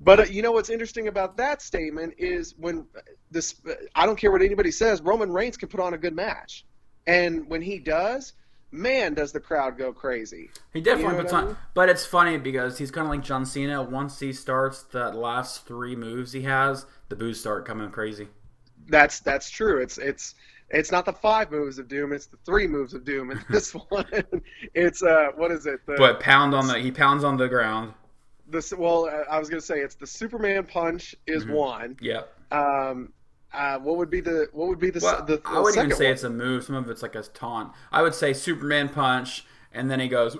But 0.00 0.20
uh, 0.20 0.24
you 0.24 0.42
know 0.42 0.52
what's 0.52 0.70
interesting 0.70 1.08
about 1.08 1.36
that 1.36 1.62
statement 1.62 2.14
is 2.18 2.54
when 2.58 2.86
this 3.30 3.60
I 3.94 4.06
don't 4.06 4.16
care 4.16 4.30
what 4.32 4.42
anybody 4.42 4.70
says, 4.70 5.02
Roman 5.02 5.32
Reigns 5.32 5.56
can 5.56 5.68
put 5.68 5.80
on 5.80 5.94
a 5.94 5.98
good 5.98 6.14
match. 6.14 6.64
And 7.06 7.48
when 7.48 7.62
he 7.62 7.78
does, 7.78 8.34
man, 8.70 9.14
does 9.14 9.32
the 9.32 9.40
crowd 9.40 9.76
go 9.78 9.92
crazy. 9.92 10.50
He 10.72 10.80
definitely 10.80 11.12
You 11.12 11.18
know 11.18 11.22
puts 11.22 11.32
I 11.32 11.38
on, 11.38 11.46
mean? 11.46 11.56
but 11.74 11.88
it's 11.88 12.06
funny 12.06 12.38
because 12.38 12.78
he's 12.78 12.90
kind 12.90 13.06
of 13.06 13.10
like 13.10 13.22
John 13.22 13.44
Cena. 13.46 13.82
Once 13.82 14.20
he 14.20 14.32
starts 14.32 14.82
the 14.84 15.10
last 15.12 15.66
three 15.66 15.96
moves 15.96 16.32
he 16.32 16.42
has, 16.42 16.86
the 17.08 17.16
boos 17.16 17.40
start 17.40 17.66
coming 17.66 17.90
crazy. 17.90 18.28
That's 18.88 19.20
that's 19.20 19.50
true. 19.50 19.80
It's 19.80 19.98
it's 19.98 20.34
it's 20.70 20.92
not 20.92 21.04
the 21.04 21.12
five 21.12 21.50
moves 21.50 21.78
of 21.78 21.88
doom, 21.88 22.12
it's 22.12 22.26
the 22.26 22.36
three 22.44 22.66
moves 22.66 22.94
of 22.94 23.04
doom 23.04 23.30
in 23.30 23.44
this 23.50 23.72
one. 23.72 24.06
it's 24.74 25.02
uh 25.02 25.28
what 25.36 25.50
is 25.50 25.66
it? 25.66 25.80
The, 25.86 25.96
But 25.96 26.20
pound 26.20 26.54
on 26.54 26.66
the 26.66 26.78
he 26.78 26.90
pounds 26.90 27.24
on 27.24 27.36
the 27.36 27.48
ground. 27.48 27.94
The 28.50 28.76
well, 28.78 29.06
uh, 29.06 29.30
I 29.30 29.38
was 29.38 29.48
going 29.48 29.60
to 29.60 29.66
say 29.66 29.80
it's 29.80 29.94
the 29.94 30.06
Superman 30.06 30.64
punch 30.66 31.14
is 31.26 31.44
Mm-hmm. 31.44 31.52
one. 31.52 31.96
Yep. 32.00 32.32
Um 32.52 33.12
uh, 33.52 33.78
what 33.80 33.96
would 33.96 34.10
be 34.10 34.20
the 34.20 34.48
what 34.52 34.68
would 34.68 34.78
be 34.78 34.90
the 34.90 35.00
Well, 35.02 35.24
the, 35.24 35.36
the 35.38 35.42
I 35.44 35.58
wouldn't 35.58 35.76
even 35.84 35.96
say 35.96 36.04
one? 36.04 36.12
it's 36.12 36.22
a 36.22 36.30
move. 36.30 36.62
Some 36.64 36.76
of 36.76 36.88
it's 36.88 37.02
like 37.02 37.16
a 37.16 37.22
taunt. 37.22 37.72
I 37.90 38.00
would 38.02 38.14
say 38.14 38.32
Superman 38.32 38.88
punch, 38.88 39.44
and 39.72 39.90
then 39.90 39.98
he 39.98 40.06
goes, 40.08 40.36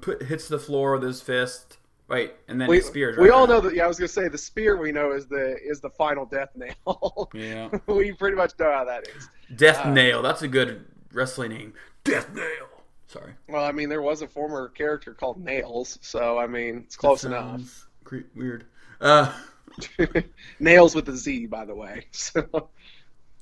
put 0.00 0.22
hits 0.24 0.48
the 0.48 0.58
floor 0.58 0.92
with 0.94 1.02
his 1.04 1.20
fist. 1.22 1.78
Wait, 2.08 2.34
and 2.48 2.60
then 2.60 2.68
we, 2.68 2.76
he 2.76 2.82
spears. 2.82 3.16
we 3.16 3.30
all 3.30 3.46
know 3.46 3.60
that. 3.60 3.74
Yeah, 3.74 3.84
I 3.84 3.88
was 3.88 3.98
gonna 3.98 4.08
say 4.08 4.26
the 4.28 4.38
spear. 4.38 4.76
We 4.76 4.90
know 4.92 5.12
is 5.12 5.26
the 5.26 5.56
is 5.64 5.80
the 5.80 5.90
final 5.90 6.24
death 6.24 6.50
nail. 6.56 7.28
Yeah. 7.34 7.68
we 7.86 8.12
pretty 8.12 8.36
much 8.36 8.52
know 8.58 8.72
how 8.72 8.84
that 8.84 9.06
is. 9.08 9.28
Death 9.54 9.84
Uh, 9.86 9.90
Nail. 9.92 10.20
That's 10.22 10.42
a 10.42 10.48
good 10.48 10.84
wrestling 11.12 11.50
name. 11.52 11.74
Death 12.04 12.32
Nail. 12.34 12.68
Sorry. 13.08 13.32
Well, 13.48 13.64
I 13.64 13.72
mean, 13.72 13.88
there 13.88 14.02
was 14.02 14.22
a 14.22 14.28
former 14.28 14.68
character 14.70 15.14
called 15.14 15.42
Nails, 15.42 15.98
so 16.02 16.38
I 16.38 16.46
mean, 16.46 16.78
it's 16.86 16.96
close 16.96 17.24
enough. 17.24 17.88
cre- 18.04 18.20
weird. 18.34 18.64
Uh, 19.00 19.32
Nails 20.60 20.94
with 20.94 21.08
a 21.08 21.16
Z, 21.16 21.46
by 21.46 21.64
the 21.64 21.74
way. 21.74 22.06
So, 22.12 22.68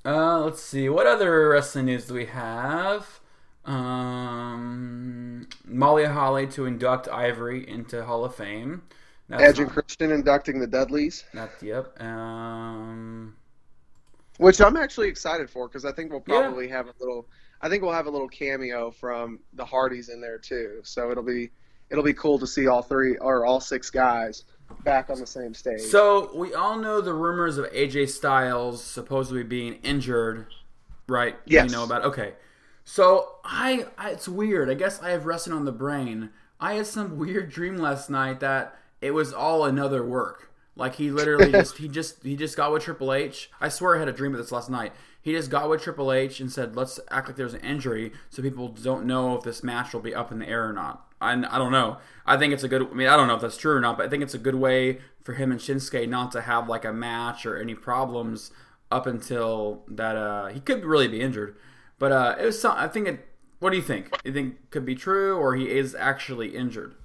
uh, 0.04 0.40
let's 0.40 0.62
see. 0.62 0.88
What 0.90 1.06
other 1.06 1.48
wrestling 1.48 1.86
news 1.86 2.06
do 2.06 2.14
we 2.14 2.26
have? 2.26 3.20
Um, 3.64 5.48
Molly 5.64 6.04
Holly 6.04 6.46
to 6.48 6.66
induct 6.66 7.08
Ivory 7.08 7.66
into 7.68 8.04
Hall 8.04 8.24
of 8.24 8.34
Fame. 8.34 8.82
That's 9.30 9.42
Edge 9.42 9.58
and 9.60 9.70
Christian 9.70 10.12
inducting 10.12 10.60
the 10.60 10.66
Dudleys, 10.66 11.24
Not 11.32 11.48
yep. 11.62 11.98
Um, 12.02 13.34
which 14.36 14.60
I'm 14.60 14.76
actually 14.76 15.08
excited 15.08 15.48
for 15.48 15.66
because 15.68 15.86
I 15.86 15.92
think 15.92 16.10
we'll 16.12 16.22
Yeah. 16.26 16.42
probably 16.42 16.68
have 16.68 16.86
a 16.88 16.92
little. 17.00 17.26
I 17.60 17.68
think 17.68 17.82
we'll 17.82 17.92
have 17.92 18.06
a 18.06 18.10
little 18.10 18.28
cameo 18.28 18.90
from 18.90 19.40
the 19.54 19.64
Hardys 19.64 20.08
in 20.08 20.20
there 20.20 20.38
too. 20.38 20.80
So 20.82 21.10
it'll 21.10 21.22
be 21.22 21.50
it'll 21.90 22.04
be 22.04 22.14
cool 22.14 22.38
to 22.38 22.46
see 22.46 22.66
all 22.66 22.82
three 22.82 23.16
or 23.18 23.44
all 23.46 23.60
six 23.60 23.90
guys 23.90 24.44
back 24.82 25.10
on 25.10 25.18
the 25.20 25.26
same 25.26 25.54
stage. 25.54 25.82
so 25.82 26.34
we 26.34 26.54
all 26.54 26.78
know 26.78 27.00
the 27.00 27.12
rumors 27.12 27.58
of 27.58 27.66
AJ 27.66 28.08
Styles 28.08 28.82
supposedly 28.82 29.42
being 29.42 29.74
injured, 29.82 30.46
right? 31.06 31.36
Yes. 31.44 31.70
You 31.70 31.76
know 31.76 31.84
about 31.84 32.04
okay. 32.04 32.32
So 32.84 33.36
I, 33.44 33.86
I, 33.96 34.10
it's 34.10 34.28
weird. 34.28 34.68
I 34.70 34.74
guess 34.74 35.00
I 35.02 35.10
have 35.10 35.24
wrestling 35.26 35.56
on 35.56 35.64
the 35.64 35.72
brain. 35.72 36.30
I 36.60 36.74
had 36.74 36.86
some 36.86 37.18
weird 37.18 37.50
dream 37.50 37.76
last 37.76 38.10
night 38.10 38.40
that 38.40 38.76
it 39.00 39.12
was 39.12 39.32
all 39.32 39.64
another 39.64 40.04
work. 40.04 40.50
Like 40.76 40.96
he 40.96 41.10
literally 41.10 41.52
just 41.52 41.76
he 41.78 41.88
just 41.88 42.22
he 42.22 42.36
just 42.36 42.56
got 42.56 42.72
with 42.72 42.82
Triple 42.82 43.12
H. 43.12 43.50
I 43.60 43.68
swear 43.68 43.96
I 43.96 43.98
had 43.98 44.08
a 44.08 44.12
dream 44.12 44.32
of 44.32 44.38
this 44.38 44.52
last 44.52 44.70
night. 44.70 44.92
He 45.24 45.32
just 45.32 45.50
got 45.50 45.70
with 45.70 45.80
Triple 45.80 46.12
H 46.12 46.38
and 46.38 46.52
said, 46.52 46.76
"Let's 46.76 47.00
act 47.10 47.28
like 47.28 47.36
there's 47.36 47.54
an 47.54 47.62
injury, 47.62 48.12
so 48.28 48.42
people 48.42 48.68
don't 48.68 49.06
know 49.06 49.34
if 49.34 49.42
this 49.42 49.64
match 49.64 49.94
will 49.94 50.02
be 50.02 50.14
up 50.14 50.30
in 50.30 50.38
the 50.38 50.46
air 50.46 50.68
or 50.68 50.74
not." 50.74 51.06
I, 51.18 51.32
I 51.32 51.56
don't 51.56 51.72
know. 51.72 51.96
I 52.26 52.36
think 52.36 52.52
it's 52.52 52.62
a 52.62 52.68
good. 52.68 52.82
I 52.82 52.94
mean, 52.94 53.08
I 53.08 53.16
don't 53.16 53.26
know 53.26 53.34
if 53.34 53.40
that's 53.40 53.56
true 53.56 53.74
or 53.74 53.80
not, 53.80 53.96
but 53.96 54.04
I 54.04 54.10
think 54.10 54.22
it's 54.22 54.34
a 54.34 54.38
good 54.38 54.54
way 54.54 54.98
for 55.22 55.32
him 55.32 55.50
and 55.50 55.58
Shinsuke 55.58 56.06
not 56.10 56.30
to 56.32 56.42
have 56.42 56.68
like 56.68 56.84
a 56.84 56.92
match 56.92 57.46
or 57.46 57.56
any 57.56 57.74
problems 57.74 58.50
up 58.90 59.06
until 59.06 59.82
that. 59.88 60.14
Uh, 60.14 60.48
he 60.48 60.60
could 60.60 60.84
really 60.84 61.08
be 61.08 61.22
injured, 61.22 61.56
but 61.98 62.12
uh, 62.12 62.36
it 62.38 62.44
was. 62.44 62.60
Some, 62.60 62.76
I 62.76 62.86
think 62.86 63.08
it. 63.08 63.26
What 63.60 63.70
do 63.70 63.76
you 63.76 63.82
think? 63.82 64.14
You 64.26 64.32
think 64.34 64.70
could 64.70 64.84
be 64.84 64.94
true, 64.94 65.38
or 65.38 65.56
he 65.56 65.70
is 65.70 65.94
actually 65.94 66.54
injured? 66.54 66.96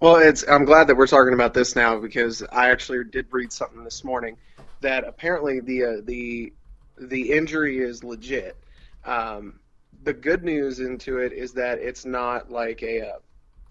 Well, 0.00 0.16
it's. 0.16 0.48
I'm 0.48 0.64
glad 0.64 0.86
that 0.86 0.96
we're 0.96 1.06
talking 1.06 1.34
about 1.34 1.52
this 1.52 1.76
now 1.76 2.00
because 2.00 2.42
I 2.52 2.70
actually 2.70 3.04
did 3.04 3.26
read 3.30 3.52
something 3.52 3.84
this 3.84 4.02
morning 4.02 4.38
that 4.80 5.04
apparently 5.06 5.60
the 5.60 5.84
uh, 5.84 5.96
the 6.04 6.54
the 7.00 7.32
injury 7.32 7.78
is 7.78 8.04
legit. 8.04 8.56
Um, 9.04 9.58
the 10.02 10.12
good 10.12 10.44
news 10.44 10.80
into 10.80 11.18
it 11.18 11.32
is 11.32 11.52
that 11.54 11.78
it's 11.78 12.04
not 12.04 12.50
like 12.50 12.82
a 12.82 13.08
uh, 13.08 13.18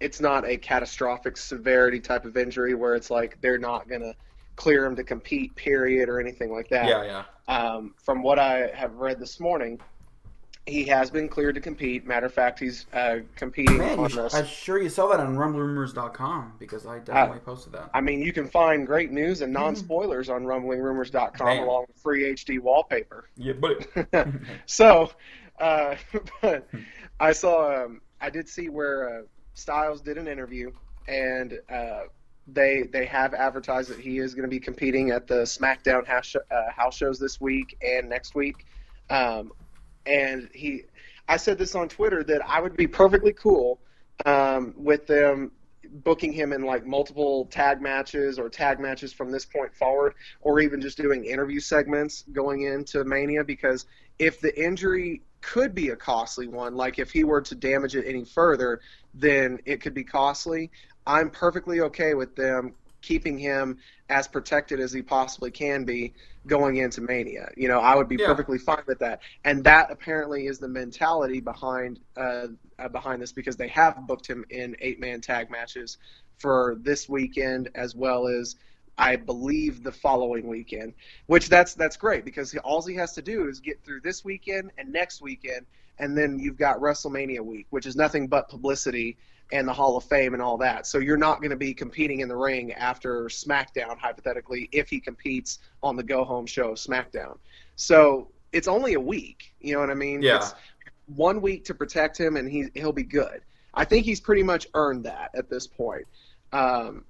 it's 0.00 0.20
not 0.20 0.46
a 0.46 0.56
catastrophic 0.56 1.36
severity 1.36 2.00
type 2.00 2.24
of 2.24 2.36
injury 2.36 2.74
where 2.74 2.94
it's 2.94 3.10
like 3.10 3.40
they're 3.40 3.58
not 3.58 3.88
gonna 3.88 4.14
clear 4.56 4.84
him 4.84 4.96
to 4.96 5.04
compete, 5.04 5.54
period, 5.56 6.08
or 6.08 6.20
anything 6.20 6.52
like 6.52 6.68
that. 6.68 6.88
Yeah, 6.88 7.24
yeah. 7.48 7.54
um, 7.54 7.94
from 8.02 8.22
what 8.22 8.38
I 8.38 8.70
have 8.74 8.96
read 8.96 9.18
this 9.18 9.40
morning, 9.40 9.80
he 10.66 10.84
has 10.84 11.10
been 11.10 11.28
cleared 11.28 11.54
to 11.54 11.60
compete. 11.60 12.06
Matter 12.06 12.26
of 12.26 12.34
fact, 12.34 12.58
he's 12.58 12.86
uh, 12.92 13.18
competing 13.34 13.78
Man, 13.78 13.98
on 13.98 14.10
this. 14.10 14.34
I'm 14.34 14.46
sure 14.46 14.80
you 14.80 14.88
saw 14.88 15.08
that 15.08 15.20
on 15.20 15.36
RumbleRumors.com 15.36 16.54
because 16.58 16.86
I 16.86 16.98
definitely 16.98 17.40
posted 17.40 17.72
that. 17.72 17.90
I 17.94 18.00
mean, 18.00 18.20
you 18.20 18.32
can 18.32 18.48
find 18.48 18.86
great 18.86 19.10
news 19.10 19.40
and 19.40 19.52
non 19.52 19.74
spoilers 19.74 20.28
on 20.28 20.44
rumblingrumors.com 20.44 21.46
Man. 21.46 21.62
along 21.62 21.86
with 21.88 21.96
free 21.96 22.22
HD 22.34 22.60
wallpaper. 22.60 23.24
Yeah, 23.36 23.54
but 23.54 23.86
so, 24.66 25.10
uh, 25.58 25.96
but 26.42 26.68
I 27.18 27.32
saw, 27.32 27.84
um, 27.84 28.00
I 28.20 28.30
did 28.30 28.48
see 28.48 28.68
where 28.68 29.20
uh, 29.20 29.22
Styles 29.54 30.00
did 30.00 30.18
an 30.18 30.28
interview, 30.28 30.70
and 31.08 31.58
uh, 31.68 32.02
they 32.46 32.84
they 32.92 33.06
have 33.06 33.34
advertised 33.34 33.90
that 33.90 33.98
he 33.98 34.18
is 34.18 34.34
going 34.34 34.44
to 34.44 34.50
be 34.50 34.60
competing 34.60 35.10
at 35.10 35.26
the 35.26 35.42
SmackDown 35.42 36.06
house, 36.06 36.36
uh, 36.36 36.70
house 36.70 36.96
shows 36.96 37.18
this 37.18 37.40
week 37.40 37.76
and 37.82 38.08
next 38.08 38.34
week. 38.34 38.66
Um, 39.08 39.52
and 40.06 40.48
he, 40.52 40.82
I 41.28 41.36
said 41.36 41.58
this 41.58 41.74
on 41.74 41.88
Twitter 41.88 42.24
that 42.24 42.42
I 42.48 42.60
would 42.60 42.76
be 42.76 42.86
perfectly 42.86 43.32
cool 43.32 43.80
um, 44.26 44.74
with 44.76 45.06
them 45.06 45.52
booking 45.92 46.32
him 46.32 46.52
in 46.52 46.62
like 46.62 46.86
multiple 46.86 47.46
tag 47.46 47.80
matches 47.80 48.38
or 48.38 48.48
tag 48.48 48.78
matches 48.78 49.12
from 49.12 49.30
this 49.30 49.44
point 49.44 49.74
forward, 49.74 50.14
or 50.40 50.60
even 50.60 50.80
just 50.80 50.96
doing 50.96 51.24
interview 51.24 51.60
segments 51.60 52.24
going 52.32 52.62
into 52.62 53.04
Mania 53.04 53.44
because 53.44 53.86
if 54.18 54.40
the 54.40 54.62
injury 54.62 55.22
could 55.40 55.74
be 55.74 55.88
a 55.88 55.96
costly 55.96 56.46
one, 56.46 56.74
like 56.74 56.98
if 56.98 57.10
he 57.10 57.24
were 57.24 57.40
to 57.40 57.54
damage 57.54 57.96
it 57.96 58.04
any 58.06 58.24
further, 58.24 58.80
then 59.14 59.58
it 59.64 59.80
could 59.80 59.94
be 59.94 60.04
costly. 60.04 60.70
I'm 61.06 61.30
perfectly 61.30 61.80
okay 61.80 62.14
with 62.14 62.36
them 62.36 62.74
keeping 63.02 63.38
him 63.38 63.78
as 64.08 64.28
protected 64.28 64.80
as 64.80 64.92
he 64.92 65.02
possibly 65.02 65.50
can 65.50 65.84
be 65.84 66.12
going 66.46 66.76
into 66.76 67.00
Mania. 67.00 67.50
You 67.56 67.68
know, 67.68 67.80
I 67.80 67.94
would 67.94 68.08
be 68.08 68.16
Yeah. 68.16 68.26
perfectly 68.26 68.58
fine 68.58 68.82
with 68.86 68.98
that. 69.00 69.20
And 69.44 69.62
that 69.64 69.90
apparently 69.90 70.46
is 70.46 70.58
the 70.58 70.68
mentality 70.68 71.40
behind 71.40 72.00
uh, 72.16 72.48
uh, 72.78 72.88
behind 72.88 73.20
this 73.22 73.32
because 73.32 73.56
they 73.56 73.68
have 73.68 74.06
booked 74.06 74.26
him 74.26 74.44
in 74.50 74.76
eight 74.80 75.00
man 75.00 75.20
tag 75.20 75.50
matches 75.50 75.98
for 76.38 76.78
this 76.80 77.08
weekend 77.08 77.70
as 77.74 77.94
well 77.94 78.26
as 78.26 78.56
I 78.98 79.16
believe 79.16 79.82
the 79.82 79.92
following 79.92 80.46
weekend, 80.46 80.94
which 81.26 81.48
that's 81.48 81.74
that's 81.74 81.96
great 81.96 82.24
because 82.24 82.54
all 82.58 82.82
he 82.86 82.94
has 82.96 83.12
to 83.14 83.22
do 83.22 83.48
is 83.48 83.60
get 83.60 83.82
through 83.84 84.00
this 84.00 84.24
weekend 84.24 84.72
and 84.78 84.92
next 84.92 85.22
weekend, 85.22 85.66
and 85.98 86.16
then 86.16 86.38
you've 86.38 86.58
got 86.58 86.80
WrestleMania 86.80 87.40
week, 87.40 87.66
which 87.70 87.86
is 87.86 87.96
nothing 87.96 88.28
but 88.28 88.48
publicity 88.48 89.16
and 89.52 89.66
the 89.66 89.72
Hall 89.72 89.96
of 89.96 90.04
Fame 90.04 90.34
and 90.34 90.42
all 90.42 90.56
that. 90.58 90.86
So 90.86 90.98
you're 90.98 91.16
not 91.16 91.40
going 91.40 91.50
to 91.50 91.56
be 91.56 91.74
competing 91.74 92.20
in 92.20 92.28
the 92.28 92.36
ring 92.36 92.72
after 92.72 93.24
SmackDown, 93.24 93.98
hypothetically, 93.98 94.68
if 94.72 94.88
he 94.88 95.00
competes 95.00 95.58
on 95.82 95.96
the 95.96 96.02
go 96.02 96.24
home 96.24 96.46
show 96.46 96.70
of 96.70 96.76
SmackDown. 96.76 97.38
So 97.76 98.30
it's 98.52 98.68
only 98.68 98.94
a 98.94 99.00
week. 99.00 99.52
You 99.60 99.74
know 99.74 99.80
what 99.80 99.90
I 99.90 99.94
mean? 99.94 100.22
Yeah. 100.22 100.36
It's 100.36 100.54
one 101.06 101.40
week 101.40 101.64
to 101.66 101.74
protect 101.74 102.18
him, 102.18 102.36
and 102.36 102.48
he 102.48 102.68
he'll 102.74 102.92
be 102.92 103.02
good. 103.02 103.42
I 103.74 103.84
think 103.84 104.04
he's 104.04 104.20
pretty 104.20 104.42
much 104.42 104.66
earned 104.74 105.04
that 105.04 105.30
at 105.34 105.48
this 105.48 105.66
point. 105.66 106.06
Um, 106.52 107.04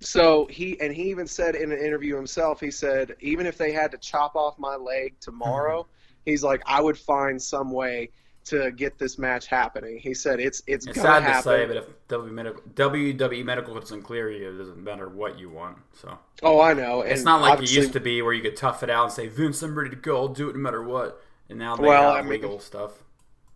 so 0.00 0.46
he 0.46 0.80
and 0.80 0.94
he 0.94 1.10
even 1.10 1.26
said 1.26 1.54
in 1.54 1.72
an 1.72 1.78
interview 1.78 2.14
himself, 2.14 2.60
he 2.60 2.70
said 2.70 3.16
even 3.20 3.46
if 3.46 3.58
they 3.58 3.72
had 3.72 3.90
to 3.92 3.98
chop 3.98 4.36
off 4.36 4.58
my 4.58 4.76
leg 4.76 5.14
tomorrow, 5.20 5.86
he's 6.24 6.42
like 6.42 6.62
I 6.66 6.80
would 6.80 6.96
find 6.96 7.40
some 7.40 7.70
way 7.70 8.10
to 8.48 8.70
get 8.72 8.98
this 8.98 9.18
match 9.18 9.46
happening. 9.46 9.98
He 9.98 10.14
said 10.14 10.40
it's 10.40 10.62
it's, 10.66 10.86
it's 10.86 10.96
gonna 10.96 11.08
sad 11.08 11.22
happen. 11.22 11.52
to 11.52 11.58
say, 11.58 11.66
but 11.66 11.76
if 11.76 12.08
WWE 12.08 12.30
medical, 12.32 12.62
WWE 12.74 13.44
medical 13.44 13.74
doesn't 13.74 14.02
clear 14.02 14.30
you, 14.30 14.48
it 14.50 14.58
doesn't 14.58 14.82
matter 14.82 15.08
what 15.08 15.38
you 15.38 15.50
want. 15.50 15.78
So 15.94 16.18
oh, 16.42 16.60
I 16.60 16.72
know. 16.74 17.02
it's 17.02 17.20
and 17.20 17.24
not 17.24 17.40
like 17.40 17.62
it 17.62 17.70
used 17.70 17.92
to 17.94 18.00
be 18.00 18.22
where 18.22 18.32
you 18.32 18.42
could 18.42 18.56
tough 18.56 18.82
it 18.82 18.90
out 18.90 19.04
and 19.04 19.12
say, 19.12 19.28
"Vince, 19.28 19.62
I'm 19.62 19.76
ready 19.78 19.90
to 19.90 19.96
go. 19.96 20.16
I'll 20.16 20.28
do 20.28 20.48
it 20.48 20.54
no 20.56 20.60
matter 20.60 20.82
what." 20.82 21.22
And 21.48 21.58
now 21.58 21.76
they 21.76 21.84
Well, 21.84 22.14
have 22.14 22.18
I 22.18 22.22
mean- 22.22 22.32
legal 22.32 22.58
stuff. 22.60 22.92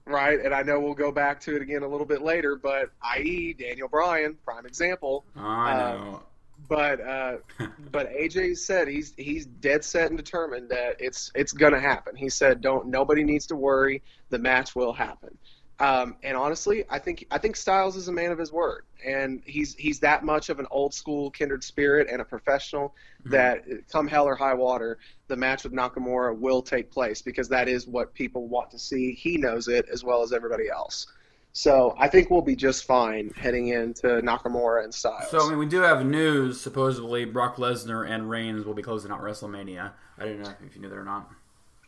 right? 0.07 0.41
And 0.41 0.55
I 0.55 0.63
know 0.63 0.81
we'll 0.81 0.95
go 0.95 1.13
back 1.13 1.41
to 1.43 1.55
it 1.57 1.63
again 1.63 1.83
a 1.83 1.89
little 1.89 2.07
bit 2.07 2.23
later, 2.23 2.57
but 2.57 2.91
i.e. 3.03 3.53
Daniel 3.53 3.89
Bryan, 3.89 4.37
prime 4.45 4.67
example. 4.67 5.25
I 5.37 5.73
uh, 5.73 5.77
know. 5.95 6.23
But 6.69 7.01
uh, 7.01 7.37
but 7.91 8.11
AJ 8.13 8.57
said 8.59 8.87
he's 8.89 9.13
he's 9.17 9.47
dead 9.47 9.85
set 9.85 10.09
and 10.09 10.17
determined 10.17 10.69
that 10.71 10.97
it's 11.01 11.31
it's 11.35 11.53
gonna 11.53 11.81
happen. 11.81 12.15
He 12.17 12.29
said, 12.29 12.61
"Don't 12.61 12.87
nobody 12.87 13.25
needs 13.25 13.47
to 13.49 13.57
worry. 13.57 14.01
The 14.33 14.39
match 14.41 14.75
will 14.75 14.93
happen." 14.93 15.39
Um, 15.79 16.17
and 16.23 16.37
honestly, 16.37 16.85
I 16.89 16.99
think 17.01 17.27
I 17.31 17.39
think 17.39 17.57
Styles 17.57 17.97
is 17.97 18.07
a 18.07 18.13
man 18.13 18.31
of 18.31 18.39
his 18.39 18.53
word, 18.53 18.85
and 19.05 19.43
he's 19.45 19.75
he's 19.75 19.99
that 20.01 20.25
much 20.25 20.49
of 20.49 20.61
an 20.61 20.67
old 20.71 20.95
school 20.95 21.31
kindred 21.31 21.65
spirit 21.65 22.07
and 22.09 22.23
a 22.23 22.25
professional 22.25 22.95
that 23.25 23.65
come 23.91 24.07
hell 24.07 24.27
or 24.27 24.37
high 24.37 24.55
water, 24.55 24.99
the 25.27 25.37
match 25.37 25.65
with 25.65 25.73
Nakamura 25.73 26.39
will 26.39 26.63
take 26.63 26.91
place 26.91 27.21
because 27.21 27.49
that 27.49 27.69
is 27.69 27.87
what 27.89 28.15
people 28.15 28.47
want 28.47 28.71
to 28.71 28.79
see. 28.79 29.13
He 29.13 29.37
knows 29.37 29.67
it 29.67 29.87
as 29.93 30.05
well 30.05 30.23
as 30.23 30.33
everybody 30.33 30.69
else. 30.69 31.07
So 31.53 31.95
I 31.99 32.09
think 32.09 32.31
we'll 32.31 32.43
be 32.43 32.57
just 32.57 32.85
fine 32.85 33.31
heading 33.37 33.69
into 33.69 34.07
Nakamura 34.07 34.85
and 34.85 34.95
Styles. 34.95 35.31
So 35.31 35.45
I 35.45 35.51
mean, 35.51 35.59
we 35.59 35.67
do 35.67 35.81
have 35.81 36.07
news. 36.07 36.61
Supposedly, 36.61 37.25
Brock 37.25 37.57
Lesnar 37.57 38.09
and 38.09 38.31
Reigns 38.31 38.65
will 38.65 38.75
be 38.75 38.83
closing 38.83 39.11
out 39.11 39.21
WrestleMania. 39.21 39.93
I 40.17 40.25
don't 40.25 40.43
know 40.43 40.55
if 40.65 40.75
you 40.75 40.81
knew 40.81 40.89
that 40.89 40.97
or 40.97 41.05
not. 41.05 41.29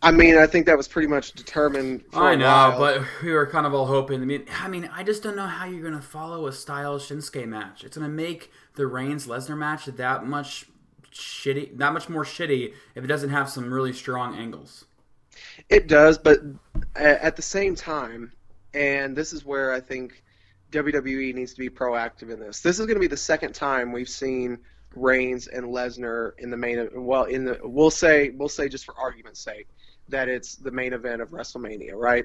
I 0.05 0.11
mean, 0.11 0.37
I 0.37 0.47
think 0.47 0.67
that 0.67 0.77
was 0.77 0.87
pretty 0.87 1.09
much 1.09 1.33
determined. 1.33 2.05
For 2.13 2.23
I 2.23 2.35
know, 2.35 2.45
while. 2.45 2.79
but 2.79 3.03
we 3.23 3.33
were 3.33 3.47
kind 3.47 3.67
of 3.67 3.73
all 3.73 3.87
hoping. 3.87 4.21
I 4.21 4.27
mean, 4.27 4.45
I 4.61 4.69
mean, 4.69 4.91
I 4.93 5.03
just 5.03 5.23
don't 5.23 5.35
know 5.35 5.47
how 5.47 5.65
you're 5.65 5.83
gonna 5.83 6.03
follow 6.03 6.47
a 6.47 6.53
Styles 6.53 7.09
Shinsuke 7.09 7.47
match. 7.49 7.85
It's 7.85 7.97
gonna 7.97 8.11
make 8.11 8.51
the 8.75 8.87
Reigns 8.87 9.27
Lesnar 9.27 9.57
match 9.57 9.87
that 9.87 10.27
much 10.27 10.67
shitty, 11.11 11.79
that 11.79 11.95
much 11.95 12.11
more 12.11 12.25
shitty 12.25 12.75
if 12.95 13.03
it 13.03 13.07
doesn't 13.07 13.31
have 13.31 13.49
some 13.49 13.73
really 13.73 13.95
strong 13.95 14.37
angles. 14.37 14.85
It 15.71 15.89
does, 15.89 16.19
but 16.19 16.41
at 16.95 17.37
the 17.37 17.43
same 17.43 17.75
time, 17.75 18.33
and 18.75 19.17
this 19.17 19.33
is 19.33 19.45
where 19.45 19.73
I 19.73 19.81
think 19.81 20.23
WWE 20.71 21.35
needs 21.35 21.55
to 21.55 21.61
be 21.61 21.71
proactive 21.71 22.31
in 22.31 22.41
this. 22.41 22.61
This 22.61 22.79
is 22.79 22.87
going 22.87 22.97
to 22.97 23.01
be 23.01 23.07
the 23.07 23.17
second 23.17 23.55
time 23.55 23.91
we've 23.91 24.09
seen 24.09 24.59
Reigns 24.95 25.47
and 25.47 25.67
Lesnar 25.67 26.33
in 26.39 26.51
the 26.51 26.57
main. 26.57 26.89
Well, 26.95 27.25
in 27.25 27.47
the 27.47 27.59
we'll 27.63 27.91
say 27.91 28.31
we'll 28.31 28.49
say 28.49 28.69
just 28.69 28.85
for 28.85 28.95
argument's 28.99 29.41
sake 29.41 29.69
that 30.09 30.29
it's 30.29 30.57
the 30.57 30.71
main 30.71 30.93
event 30.93 31.23
of 31.23 31.31
WrestleMania, 31.31 31.95
right? 31.95 32.25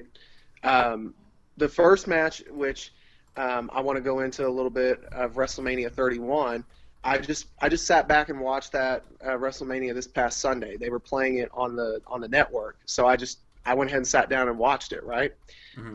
Um, 0.62 1.14
the 1.56 1.68
first 1.68 2.06
match, 2.06 2.42
which 2.50 2.92
um, 3.36 3.70
I 3.72 3.80
want 3.80 3.96
to 3.96 4.02
go 4.02 4.20
into 4.20 4.46
a 4.46 4.50
little 4.50 4.70
bit 4.70 5.02
of 5.12 5.34
WrestleMania 5.34 5.92
31. 5.92 6.64
I 7.02 7.18
just 7.18 7.46
I 7.60 7.68
just 7.68 7.86
sat 7.86 8.08
back 8.08 8.28
and 8.28 8.40
watched 8.40 8.72
that 8.72 9.04
uh, 9.24 9.30
WrestleMania 9.30 9.94
this 9.94 10.06
past 10.06 10.38
Sunday. 10.38 10.76
They 10.76 10.90
were 10.90 11.00
playing 11.00 11.38
it 11.38 11.48
on 11.54 11.74
the 11.74 12.02
on 12.06 12.20
the 12.20 12.28
network, 12.28 12.78
so 12.84 13.06
I 13.06 13.16
just 13.16 13.38
I 13.64 13.74
went 13.74 13.90
ahead 13.90 13.98
and 13.98 14.06
sat 14.06 14.28
down 14.28 14.48
and 14.48 14.58
watched 14.58 14.92
it. 14.92 15.02
Right. 15.02 15.32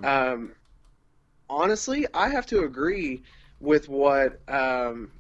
Um, 0.03 0.53
honestly, 1.49 2.07
I 2.13 2.29
have 2.29 2.47
to 2.47 2.63
agree 2.63 3.21
with 3.59 3.87
what 3.87 4.39
um, 4.47 5.11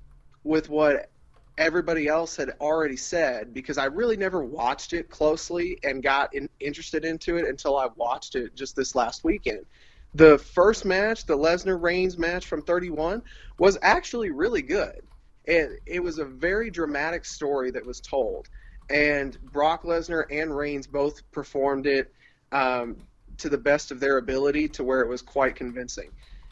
with 0.43 0.69
what 0.69 1.09
everybody 1.57 2.07
else 2.07 2.35
had 2.35 2.51
already 2.59 2.97
said 2.97 3.53
because 3.53 3.77
I 3.77 3.85
really 3.85 4.17
never 4.17 4.43
watched 4.43 4.93
it 4.93 5.09
closely 5.09 5.79
and 5.83 6.03
got 6.03 6.33
in, 6.33 6.49
interested 6.59 7.05
into 7.05 7.37
it 7.37 7.47
until 7.47 7.77
I 7.77 7.87
watched 7.95 8.35
it 8.35 8.55
just 8.55 8.75
this 8.75 8.95
last 8.95 9.23
weekend. 9.23 9.65
The 10.13 10.37
first 10.37 10.85
match, 10.85 11.25
the 11.25 11.37
Lesnar 11.37 11.81
Reigns 11.81 12.17
match 12.17 12.45
from 12.45 12.61
31, 12.61 13.21
was 13.57 13.77
actually 13.81 14.31
really 14.31 14.61
good. 14.61 15.01
It, 15.45 15.81
it 15.85 16.01
was 16.01 16.19
a 16.19 16.25
very 16.25 16.69
dramatic 16.69 17.25
story 17.25 17.71
that 17.71 17.85
was 17.85 17.99
told. 17.99 18.49
And 18.89 19.37
Brock 19.51 19.83
Lesnar 19.83 20.25
and 20.31 20.55
Reigns 20.55 20.87
both 20.87 21.29
performed 21.31 21.87
it 21.87 22.13
um, 22.51 22.97
to 23.37 23.49
the 23.49 23.57
best 23.57 23.91
of 23.91 23.99
their 23.99 24.17
ability 24.17 24.67
to 24.69 24.83
where 24.83 25.01
it 25.01 25.07
was 25.07 25.21
quite 25.21 25.55
convincing. 25.55 26.11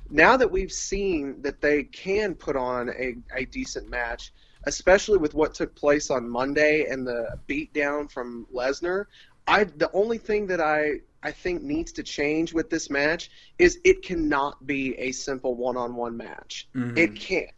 Now 0.09 0.37
that 0.37 0.51
we've 0.51 0.71
seen 0.71 1.41
that 1.41 1.61
they 1.61 1.83
can 1.83 2.35
put 2.35 2.55
on 2.55 2.89
a, 2.89 3.15
a 3.35 3.45
decent 3.45 3.89
match, 3.89 4.33
especially 4.65 5.17
with 5.17 5.33
what 5.33 5.53
took 5.53 5.75
place 5.75 6.09
on 6.09 6.29
Monday 6.29 6.85
and 6.89 7.05
the 7.05 7.37
beatdown 7.47 8.11
from 8.11 8.47
Lesnar, 8.53 9.05
I 9.47 9.65
the 9.65 9.91
only 9.93 10.17
thing 10.17 10.47
that 10.47 10.61
I 10.61 11.01
I 11.21 11.31
think 11.31 11.61
needs 11.61 11.91
to 11.93 12.03
change 12.03 12.53
with 12.53 12.69
this 12.69 12.89
match 12.89 13.31
is 13.57 13.79
it 13.83 14.03
cannot 14.03 14.65
be 14.67 14.95
a 14.97 15.11
simple 15.11 15.55
one-on-one 15.55 16.15
match. 16.15 16.67
It 16.97 17.15
can't. 17.15 17.49